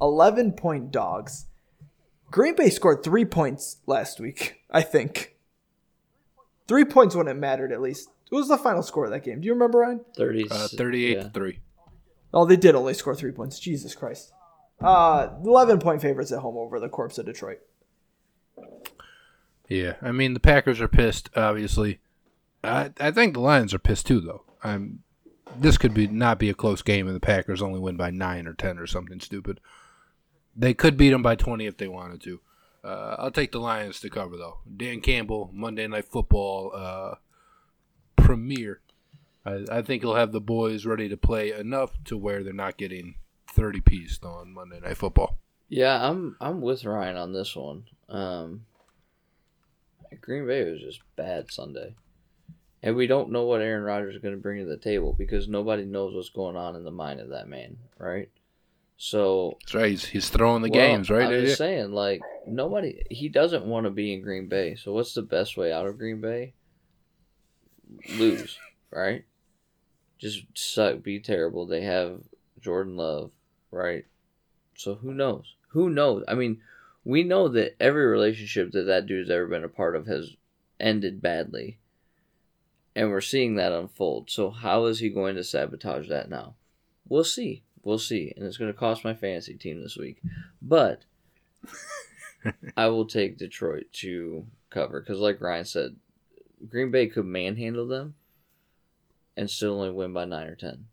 11 0.00 0.52
point 0.52 0.90
dogs 0.90 1.46
Green 2.30 2.54
Bay 2.54 2.70
scored 2.70 3.02
three 3.02 3.24
points 3.24 3.78
last 3.86 4.20
week, 4.20 4.60
I 4.70 4.82
think. 4.82 5.36
Three 6.66 6.84
points 6.84 7.14
when 7.14 7.28
it 7.28 7.34
mattered, 7.34 7.72
at 7.72 7.80
least. 7.80 8.10
What 8.30 8.40
was 8.40 8.48
the 8.48 8.58
final 8.58 8.82
score 8.82 9.04
of 9.04 9.10
that 9.12 9.24
game? 9.24 9.40
Do 9.40 9.46
you 9.46 9.52
remember, 9.52 9.78
Ryan? 9.78 10.00
30, 10.16 10.50
uh, 10.50 10.68
38 10.68 11.16
yeah. 11.16 11.28
3. 11.28 11.60
Oh, 12.34 12.44
they 12.44 12.56
did 12.56 12.74
only 12.74 12.94
score 12.94 13.14
three 13.14 13.32
points. 13.32 13.58
Jesus 13.58 13.94
Christ. 13.94 14.32
Uh, 14.80 15.30
11 15.44 15.78
point 15.78 16.02
favorites 16.02 16.32
at 16.32 16.40
home 16.40 16.56
over 16.56 16.78
the 16.80 16.88
corpse 16.88 17.18
of 17.18 17.26
Detroit. 17.26 17.60
Yeah, 19.68 19.94
I 20.02 20.12
mean, 20.12 20.34
the 20.34 20.40
Packers 20.40 20.80
are 20.80 20.88
pissed, 20.88 21.30
obviously. 21.34 22.00
I, 22.62 22.92
I 23.00 23.10
think 23.10 23.34
the 23.34 23.40
Lions 23.40 23.74
are 23.74 23.78
pissed 23.78 24.06
too, 24.06 24.20
though. 24.20 24.44
I'm. 24.62 25.02
This 25.58 25.78
could 25.78 25.94
be 25.94 26.08
not 26.08 26.38
be 26.38 26.50
a 26.50 26.54
close 26.54 26.82
game, 26.82 27.06
and 27.06 27.16
the 27.16 27.20
Packers 27.20 27.62
only 27.62 27.78
win 27.78 27.96
by 27.96 28.10
nine 28.10 28.46
or 28.46 28.52
ten 28.52 28.78
or 28.78 28.86
something 28.86 29.20
stupid. 29.20 29.60
They 30.54 30.74
could 30.74 30.96
beat 30.96 31.10
them 31.10 31.22
by 31.22 31.36
20 31.36 31.66
if 31.66 31.76
they 31.76 31.88
wanted 31.88 32.20
to. 32.22 32.40
Uh, 32.82 33.16
I'll 33.18 33.30
take 33.30 33.52
the 33.52 33.60
Lions 33.60 34.00
to 34.00 34.10
cover, 34.10 34.36
though. 34.36 34.58
Dan 34.76 35.00
Campbell, 35.00 35.50
Monday 35.52 35.86
Night 35.86 36.06
Football 36.06 36.72
uh, 36.74 37.14
premiere. 38.16 38.80
I, 39.44 39.64
I, 39.70 39.82
think 39.82 40.02
he'll 40.02 40.14
have 40.14 40.32
the 40.32 40.40
boys 40.40 40.84
ready 40.86 41.08
to 41.08 41.16
play 41.16 41.52
enough 41.52 41.92
to 42.06 42.16
where 42.16 42.42
they're 42.42 42.52
not 42.52 42.76
getting 42.76 43.14
30 43.52 43.80
pieced 43.80 44.24
on 44.24 44.52
Monday 44.52 44.80
Night 44.80 44.96
Football. 44.96 45.38
Yeah, 45.68 46.08
I'm 46.08 46.36
I'm 46.40 46.60
with 46.60 46.84
Ryan 46.84 47.16
on 47.16 47.32
this 47.32 47.56
one. 47.56 47.84
Um, 48.08 48.66
Green 50.20 50.46
Bay 50.46 50.70
was 50.70 50.80
just 50.80 51.00
bad 51.16 51.50
Sunday. 51.50 51.94
And 52.82 52.94
we 52.94 53.06
don't 53.06 53.32
know 53.32 53.44
what 53.44 53.62
Aaron 53.62 53.82
Rodgers 53.82 54.14
is 54.14 54.22
going 54.22 54.34
to 54.34 54.40
bring 54.40 54.60
to 54.60 54.68
the 54.68 54.76
table 54.76 55.12
because 55.12 55.48
nobody 55.48 55.84
knows 55.84 56.14
what's 56.14 56.28
going 56.28 56.56
on 56.56 56.76
in 56.76 56.84
the 56.84 56.90
mind 56.90 57.20
of 57.20 57.30
that 57.30 57.48
man, 57.48 57.78
right? 57.98 58.28
So 58.96 59.56
that's 59.60 59.74
right. 59.74 59.90
He's, 59.90 60.04
he's 60.04 60.28
throwing 60.28 60.62
the 60.62 60.70
well, 60.70 60.86
games, 60.86 61.10
right? 61.10 61.26
I'm 61.26 61.44
just 61.44 61.58
saying, 61.58 61.92
like 61.92 62.20
nobody, 62.46 63.02
he 63.10 63.28
doesn't 63.28 63.66
want 63.66 63.84
to 63.84 63.90
be 63.90 64.14
in 64.14 64.22
Green 64.22 64.48
Bay. 64.48 64.74
So 64.76 64.92
what's 64.92 65.14
the 65.14 65.22
best 65.22 65.56
way 65.56 65.72
out 65.72 65.86
of 65.86 65.98
Green 65.98 66.20
Bay? 66.20 66.54
Lose, 68.16 68.58
right? 68.90 69.24
Just 70.18 70.44
suck, 70.54 71.02
be 71.02 71.20
terrible. 71.20 71.66
They 71.66 71.82
have 71.82 72.20
Jordan 72.60 72.96
Love, 72.96 73.30
right? 73.70 74.04
So 74.74 74.94
who 74.94 75.12
knows? 75.12 75.54
Who 75.68 75.90
knows? 75.90 76.24
I 76.26 76.34
mean, 76.34 76.60
we 77.04 77.22
know 77.22 77.48
that 77.48 77.76
every 77.80 78.06
relationship 78.06 78.72
that 78.72 78.82
that 78.82 79.06
dude's 79.06 79.30
ever 79.30 79.46
been 79.46 79.64
a 79.64 79.68
part 79.68 79.94
of 79.94 80.06
has 80.06 80.36
ended 80.80 81.22
badly. 81.22 81.78
And 82.94 83.10
we're 83.10 83.20
seeing 83.20 83.56
that 83.56 83.72
unfold. 83.72 84.30
So 84.30 84.50
how 84.50 84.86
is 84.86 85.00
he 85.00 85.10
going 85.10 85.36
to 85.36 85.44
sabotage 85.44 86.08
that 86.08 86.30
now? 86.30 86.54
We'll 87.08 87.24
see. 87.24 87.62
We'll 87.82 87.98
see. 87.98 88.32
And 88.36 88.44
it's 88.46 88.56
going 88.56 88.72
to 88.72 88.78
cost 88.78 89.04
my 89.04 89.14
fantasy 89.14 89.54
team 89.54 89.82
this 89.82 89.96
week. 89.96 90.20
But 90.60 91.04
I 92.76 92.88
will 92.88 93.06
take 93.06 93.38
Detroit 93.38 93.86
to 93.94 94.46
cover 94.70 95.00
because, 95.00 95.20
like 95.20 95.40
Ryan 95.40 95.64
said, 95.64 95.96
Green 96.68 96.90
Bay 96.90 97.06
could 97.06 97.26
manhandle 97.26 97.86
them 97.86 98.14
and 99.36 99.50
still 99.50 99.74
only 99.74 99.90
win 99.90 100.12
by 100.12 100.24
nine 100.24 100.46
or 100.46 100.54
ten. 100.54 100.86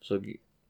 So 0.00 0.20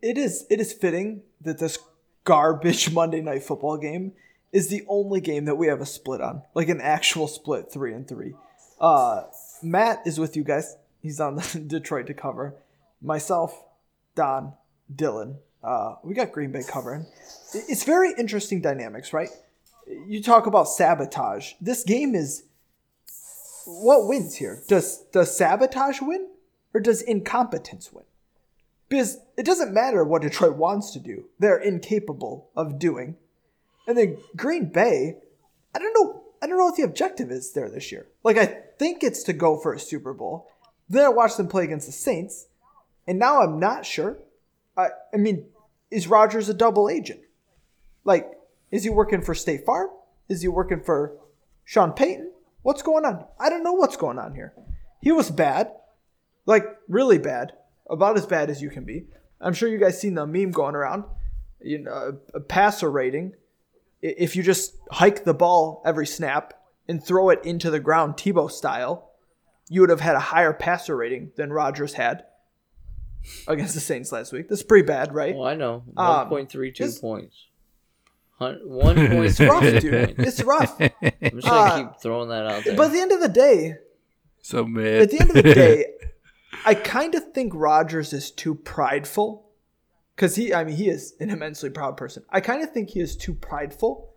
it 0.03 0.19
is 0.19 0.47
it 0.51 0.61
is 0.61 0.73
fitting 0.73 1.23
that 1.41 1.59
this 1.59 1.78
garbage 2.24 2.91
Monday 2.93 3.20
night 3.20 3.43
football 3.43 3.77
game 3.77 4.12
is 4.53 4.69
the 4.69 4.85
only 4.89 5.20
game 5.20 5.47
that 5.47 5.57
we 5.57 5.66
have 5.66 5.81
a 5.81 5.86
split 5.86 6.20
on, 6.20 6.43
like 6.55 6.69
an 6.69 6.81
actual 6.81 7.27
split, 7.27 7.73
three 7.73 7.93
and 7.93 8.07
three. 8.07 8.35
Uh, 8.81 9.23
Matt 9.62 10.03
is 10.07 10.19
with 10.19 10.36
you 10.36 10.45
guys. 10.45 10.77
He's 11.03 11.20
on 11.20 11.36
the 11.36 11.65
Detroit 11.66 12.07
to 12.07 12.15
cover. 12.15 12.55
Myself, 13.03 13.65
Don, 14.15 14.55
Dylan. 14.95 15.36
Uh, 15.62 15.97
we 16.05 16.15
got 16.15 16.31
Green 16.31 16.53
Bay 16.53 16.62
covering. 16.66 17.07
It's 17.53 17.85
very 17.85 18.12
interesting 18.16 18.61
dynamics, 18.61 19.12
right? 19.12 19.31
You 20.07 20.23
talk 20.23 20.47
about 20.47 20.69
sabotage. 20.69 21.55
This 21.61 21.82
game 21.82 22.15
is 22.15 22.45
what 23.66 24.09
wins 24.09 24.36
here? 24.36 24.62
Does 24.69 24.99
does 25.12 25.36
sabotage 25.36 26.01
win 26.01 26.28
or 26.73 26.81
does 26.81 27.03
incompetence 27.03 27.93
win? 27.93 28.05
Because 28.89 29.19
it 29.36 29.47
doesn't 29.47 29.73
matter 29.73 30.05
what 30.05 30.23
Detroit 30.23 30.57
wants 30.57 30.91
to 30.93 30.99
do; 30.99 31.27
they're 31.39 31.59
incapable 31.59 32.51
of 32.57 32.78
doing. 32.78 33.16
And 33.86 33.99
then 33.99 34.19
Green 34.36 34.66
Bay, 34.66 35.19
I 35.74 35.78
don't 35.78 35.95
know. 35.95 36.23
I 36.43 36.47
don't 36.47 36.59
know 36.59 36.66
what 36.66 36.77
the 36.77 36.82
objective 36.82 37.31
is 37.31 37.53
there 37.53 37.70
this 37.70 37.91
year. 37.91 38.07
Like 38.23 38.36
I 38.36 38.47
think 38.78 39.03
it's 39.03 39.23
to 39.24 39.32
go 39.32 39.59
for 39.59 39.73
a 39.73 39.78
Super 39.78 40.12
Bowl. 40.12 40.51
Then 40.89 41.05
I 41.05 41.09
watched 41.09 41.36
them 41.36 41.49
play 41.49 41.65
against 41.65 41.86
the 41.86 41.93
Saints, 41.93 42.47
and 43.07 43.19
now 43.19 43.41
I'm 43.41 43.59
not 43.59 43.86
sure. 43.86 44.19
I 44.77 44.89
I 45.12 45.16
mean, 45.16 45.47
is 45.91 46.07
Rodgers 46.09 46.49
a 46.49 46.55
double 46.55 46.89
agent? 46.89 47.20
Like, 48.05 48.31
is 48.70 48.85
he 48.85 48.91
working 48.91 49.23
for 49.23 49.35
State 49.35 49.65
Farm? 49.65 49.89
Is 50.28 50.43
he 50.43 50.49
working 50.49 50.81
for 50.81 51.16
Sean 51.65 51.93
Payton? 51.93 52.31
What's 52.65 52.81
going 52.81 53.05
on? 53.05 53.27
I 53.39 53.51
don't 53.51 53.62
know 53.62 53.74
what's 53.74 53.99
going 53.99 54.19
on 54.19 54.35
here. 54.35 54.55
He 55.03 55.12
was 55.12 55.31
bad, 55.31 55.70
like 56.47 56.65
really 56.89 57.19
bad, 57.19 57.53
about 57.91 58.16
as 58.16 58.24
bad 58.24 58.49
as 58.49 58.62
you 58.62 58.70
can 58.70 58.85
be. 58.85 59.05
I'm 59.39 59.53
sure 59.53 59.69
you 59.69 59.78
guys 59.78 60.01
seen 60.01 60.15
the 60.15 60.27
meme 60.27 60.51
going 60.51 60.74
around. 60.74 61.05
You 61.61 61.81
know, 61.81 62.19
a 62.32 62.41
passer 62.41 62.91
rating. 62.91 63.35
If 64.01 64.35
you 64.35 64.43
just 64.43 64.77
hike 64.91 65.24
the 65.24 65.35
ball 65.35 65.82
every 65.85 66.07
snap 66.07 66.55
and 66.89 67.05
throw 67.05 67.28
it 67.28 67.45
into 67.45 67.70
the 67.70 67.81
ground 67.81 68.15
Tebow 68.15 68.51
style, 68.51 69.11
you 69.69 69.82
would 69.82 69.91
have 69.91 70.01
had 70.01 70.16
a 70.16 70.20
higher 70.20 70.55
passer 70.55 70.97
rating 70.97 71.32
than 71.36 71.53
Rodgers 71.53 71.93
had 71.93 72.24
against 73.47 73.74
the 73.74 73.81
Saints 73.81 74.11
last 74.11 74.32
week. 74.32 74.49
That's 74.49 74.62
pretty 74.62 74.86
bad, 74.86 75.15
right? 75.15 75.36
Well, 75.36 75.47
I 75.47 75.55
know. 75.55 75.85
Um, 75.99 76.31
1.32 76.31 76.99
points. 76.99 77.36
One 78.39 78.97
point. 78.97 79.24
It's 79.24 79.40
rough, 79.40 79.62
dude. 79.62 80.15
It's 80.19 80.43
rough. 80.43 80.81
I'm 80.81 80.90
just 81.20 81.47
gonna 81.47 81.48
uh, 81.48 81.78
keep 81.78 82.01
throwing 82.01 82.28
that 82.31 82.47
out 82.47 82.65
there. 82.65 82.77
But 82.77 82.86
at 82.86 82.93
the 82.93 83.01
end 83.01 83.12
of 83.12 83.20
the 83.20 83.28
day, 83.28 83.77
so 84.43 84.65
man. 84.65 85.02
At 85.02 85.11
the 85.11 85.20
end 85.20 85.31
of 85.31 85.36
the 85.36 85.55
day, 85.55 85.86
I 86.66 86.74
kind 86.74 87.15
of 87.15 87.32
think 87.32 87.52
Rodgers 87.55 88.12
is 88.12 88.31
too 88.31 88.55
prideful. 88.55 89.43
Because 90.15 90.36
he, 90.36 90.55
I 90.55 90.62
mean, 90.62 90.77
he 90.77 90.89
is 90.89 91.15
an 91.19 91.31
immensely 91.31 91.70
proud 91.70 91.97
person. 91.97 92.23
I 92.31 92.40
kind 92.40 92.62
of 92.62 92.70
think 92.70 92.90
he 92.90 93.01
is 93.01 93.16
too 93.16 93.35
prideful, 93.35 94.12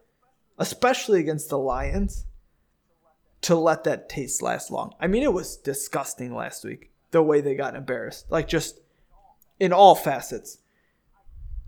especially 0.59 1.19
against 1.19 1.49
the 1.49 1.57
Lions, 1.57 2.27
to 3.41 3.55
let 3.55 3.83
that 3.85 4.07
taste 4.07 4.43
last 4.43 4.69
long. 4.69 4.93
I 4.99 5.07
mean, 5.07 5.23
it 5.23 5.33
was 5.33 5.57
disgusting 5.57 6.35
last 6.35 6.63
week 6.63 6.91
the 7.11 7.23
way 7.23 7.41
they 7.41 7.55
got 7.55 7.75
embarrassed. 7.75 8.29
Like 8.29 8.47
just 8.47 8.79
in 9.59 9.73
all 9.73 9.95
facets. 9.95 10.59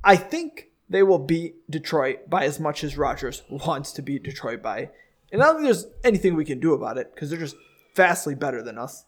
I 0.03 0.15
think 0.15 0.68
they 0.89 1.03
will 1.03 1.19
beat 1.19 1.69
Detroit 1.69 2.29
by 2.29 2.45
as 2.45 2.59
much 2.59 2.83
as 2.83 2.97
Rodgers 2.97 3.43
wants 3.49 3.91
to 3.93 4.01
beat 4.01 4.23
Detroit 4.23 4.61
by. 4.61 4.89
And 5.31 5.41
I 5.41 5.45
don't 5.45 5.55
think 5.57 5.65
there's 5.65 5.85
anything 6.03 6.35
we 6.35 6.45
can 6.45 6.59
do 6.59 6.73
about 6.73 6.97
it 6.97 7.13
because 7.13 7.29
they're 7.29 7.39
just 7.39 7.55
vastly 7.95 8.33
better 8.33 8.63
than 8.63 8.77
us. 8.77 9.05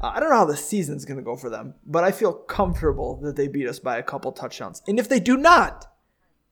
Uh, 0.00 0.12
I 0.14 0.20
don't 0.20 0.30
know 0.30 0.36
how 0.36 0.44
the 0.44 0.56
season's 0.56 1.04
going 1.04 1.18
to 1.18 1.24
go 1.24 1.36
for 1.36 1.50
them, 1.50 1.74
but 1.84 2.04
I 2.04 2.12
feel 2.12 2.32
comfortable 2.32 3.20
that 3.22 3.36
they 3.36 3.48
beat 3.48 3.68
us 3.68 3.78
by 3.78 3.98
a 3.98 4.02
couple 4.02 4.32
touchdowns. 4.32 4.82
And 4.86 4.98
if 4.98 5.08
they 5.08 5.20
do 5.20 5.36
not, 5.36 5.86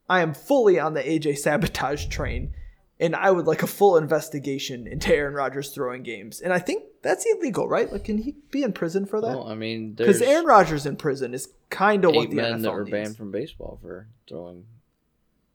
I 0.09 0.21
am 0.21 0.35
fully 0.35 0.79
on 0.79 0.95
the 0.95 1.03
AJ 1.03 1.39
sabotage 1.39 2.07
train, 2.07 2.53
and 2.99 3.15
I 3.15 3.31
would 3.31 3.47
like 3.47 3.63
a 3.63 3.67
full 3.67 3.97
investigation 3.97 4.87
into 4.87 5.15
Aaron 5.15 5.35
Rodgers 5.35 5.71
throwing 5.71 6.03
games. 6.03 6.41
And 6.41 6.53
I 6.53 6.59
think 6.59 6.85
that's 7.03 7.27
illegal, 7.27 7.69
right? 7.69 7.93
Like, 7.93 8.05
can 8.05 8.19
he 8.19 8.37
be 8.51 8.63
in 8.63 8.73
prison 8.73 9.05
for 9.07 9.21
that? 9.21 9.29
Well, 9.29 9.49
I 9.49 9.55
mean, 9.55 9.93
because 9.93 10.23
Aaron 10.23 10.47
Rodgers 10.47 10.87
in 10.87 10.97
prison 10.97 11.35
is 11.35 11.49
kind 11.71 12.05
of 12.05 12.15
what 12.15 12.31
the 12.31 12.37
men 12.37 12.59
NFL 12.59 12.63
that 12.63 12.73
were 12.73 12.85
needs. 12.85 12.93
banned 12.93 13.17
from 13.17 13.31
baseball 13.31 13.79
for 13.83 14.09
throwing 14.29 14.65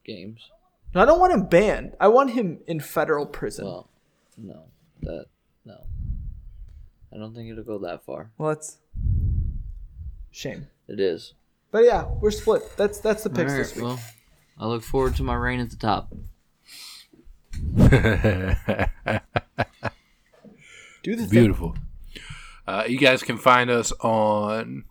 games. 0.03 0.49
No, 0.93 1.01
I 1.01 1.05
don't 1.05 1.19
want 1.19 1.34
him 1.34 1.45
banned. 1.45 1.95
I 1.99 2.09
want 2.09 2.31
him 2.31 2.59
in 2.68 2.80
federal 2.80 3.26
prison. 3.26 3.65
Well, 3.65 3.89
no, 4.38 4.63
that 5.01 5.26
no. 5.65 5.85
I 7.13 7.18
don't 7.18 7.34
think 7.34 7.49
it'll 7.49 7.63
go 7.63 7.80
that 7.80 8.03
far. 8.05 8.31
Well, 8.38 8.49
that's 8.49 8.77
shame. 10.31 10.68
It 10.88 10.99
is. 10.99 11.34
But 11.72 11.85
yeah, 11.85 12.05
we're 12.19 12.31
split. 12.31 12.77
That's 12.77 12.99
that's 12.99 13.23
the 13.23 13.30
picks 13.30 13.53
this 13.53 13.76
week. 13.76 13.85
Well, 13.85 13.99
I 14.59 14.68
look 14.68 14.84
forward 14.84 15.15
to 15.15 15.23
my 15.23 15.35
reign 15.35 15.59
at 15.59 15.69
the 15.69 15.77
top. 15.77 16.13
Do 21.03 21.15
the 21.15 21.27
Beautiful. 21.30 21.76
Uh, 22.68 22.84
you 22.88 22.98
guys 22.98 23.23
can 23.23 23.38
find 23.38 23.69
us 23.69 23.93
on. 24.02 24.84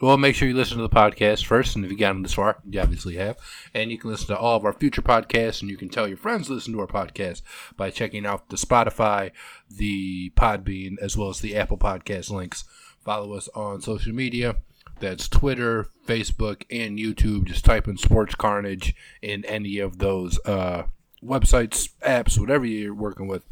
Well, 0.00 0.16
make 0.16 0.36
sure 0.36 0.46
you 0.48 0.54
listen 0.54 0.76
to 0.78 0.82
the 0.82 0.88
podcast 0.88 1.44
first, 1.44 1.74
and 1.74 1.84
if 1.84 1.90
you 1.90 1.98
got 1.98 2.22
this 2.22 2.34
far, 2.34 2.58
you 2.68 2.80
obviously 2.80 3.16
have. 3.16 3.36
And 3.74 3.90
you 3.90 3.98
can 3.98 4.10
listen 4.10 4.28
to 4.28 4.38
all 4.38 4.56
of 4.56 4.64
our 4.64 4.72
future 4.72 5.02
podcasts, 5.02 5.60
and 5.60 5.68
you 5.70 5.76
can 5.76 5.88
tell 5.88 6.06
your 6.06 6.16
friends 6.16 6.46
to 6.46 6.54
listen 6.54 6.72
to 6.72 6.80
our 6.80 6.86
podcast 6.86 7.42
by 7.76 7.90
checking 7.90 8.24
out 8.24 8.48
the 8.48 8.56
Spotify, 8.56 9.32
the 9.68 10.30
Podbean, 10.30 10.96
as 11.02 11.16
well 11.16 11.28
as 11.30 11.40
the 11.40 11.56
Apple 11.56 11.78
Podcast 11.78 12.30
links. 12.30 12.64
Follow 13.04 13.34
us 13.34 13.48
on 13.54 13.82
social 13.82 14.14
media. 14.14 14.56
That's 15.00 15.28
Twitter, 15.28 15.88
Facebook, 16.06 16.62
and 16.70 16.98
YouTube. 16.98 17.44
Just 17.44 17.64
type 17.64 17.88
in 17.88 17.96
Sports 17.96 18.34
Carnage 18.34 18.94
in 19.20 19.44
any 19.46 19.78
of 19.78 19.98
those 19.98 20.38
uh, 20.46 20.84
websites, 21.24 21.90
apps, 22.02 22.38
whatever 22.38 22.64
you're 22.64 22.94
working 22.94 23.28
with 23.28 23.44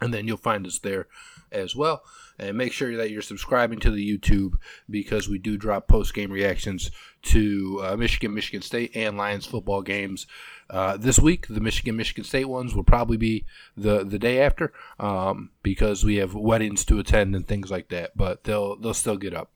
and 0.00 0.12
then 0.12 0.26
you'll 0.26 0.36
find 0.36 0.66
us 0.66 0.78
there 0.78 1.06
as 1.50 1.74
well. 1.74 2.02
And 2.38 2.58
make 2.58 2.72
sure 2.72 2.96
that 2.96 3.10
you're 3.10 3.22
subscribing 3.22 3.80
to 3.80 3.90
the 3.90 4.18
YouTube 4.18 4.54
because 4.90 5.28
we 5.28 5.38
do 5.38 5.56
drop 5.56 5.88
post 5.88 6.12
game 6.12 6.30
reactions 6.30 6.90
to 7.22 7.80
uh, 7.82 7.96
Michigan, 7.96 8.34
Michigan 8.34 8.60
State, 8.60 8.94
and 8.94 9.16
Lions 9.16 9.46
football 9.46 9.80
games 9.80 10.26
uh, 10.68 10.98
this 10.98 11.18
week. 11.18 11.46
The 11.48 11.60
Michigan, 11.60 11.96
Michigan 11.96 12.24
State 12.24 12.44
ones 12.44 12.74
will 12.74 12.84
probably 12.84 13.16
be 13.16 13.46
the 13.74 14.04
the 14.04 14.18
day 14.18 14.40
after 14.42 14.72
um, 15.00 15.50
because 15.62 16.04
we 16.04 16.16
have 16.16 16.34
weddings 16.34 16.84
to 16.86 16.98
attend 16.98 17.34
and 17.34 17.48
things 17.48 17.70
like 17.70 17.88
that. 17.88 18.14
But 18.16 18.44
they'll 18.44 18.76
they'll 18.76 18.92
still 18.92 19.16
get 19.16 19.32
up. 19.32 19.50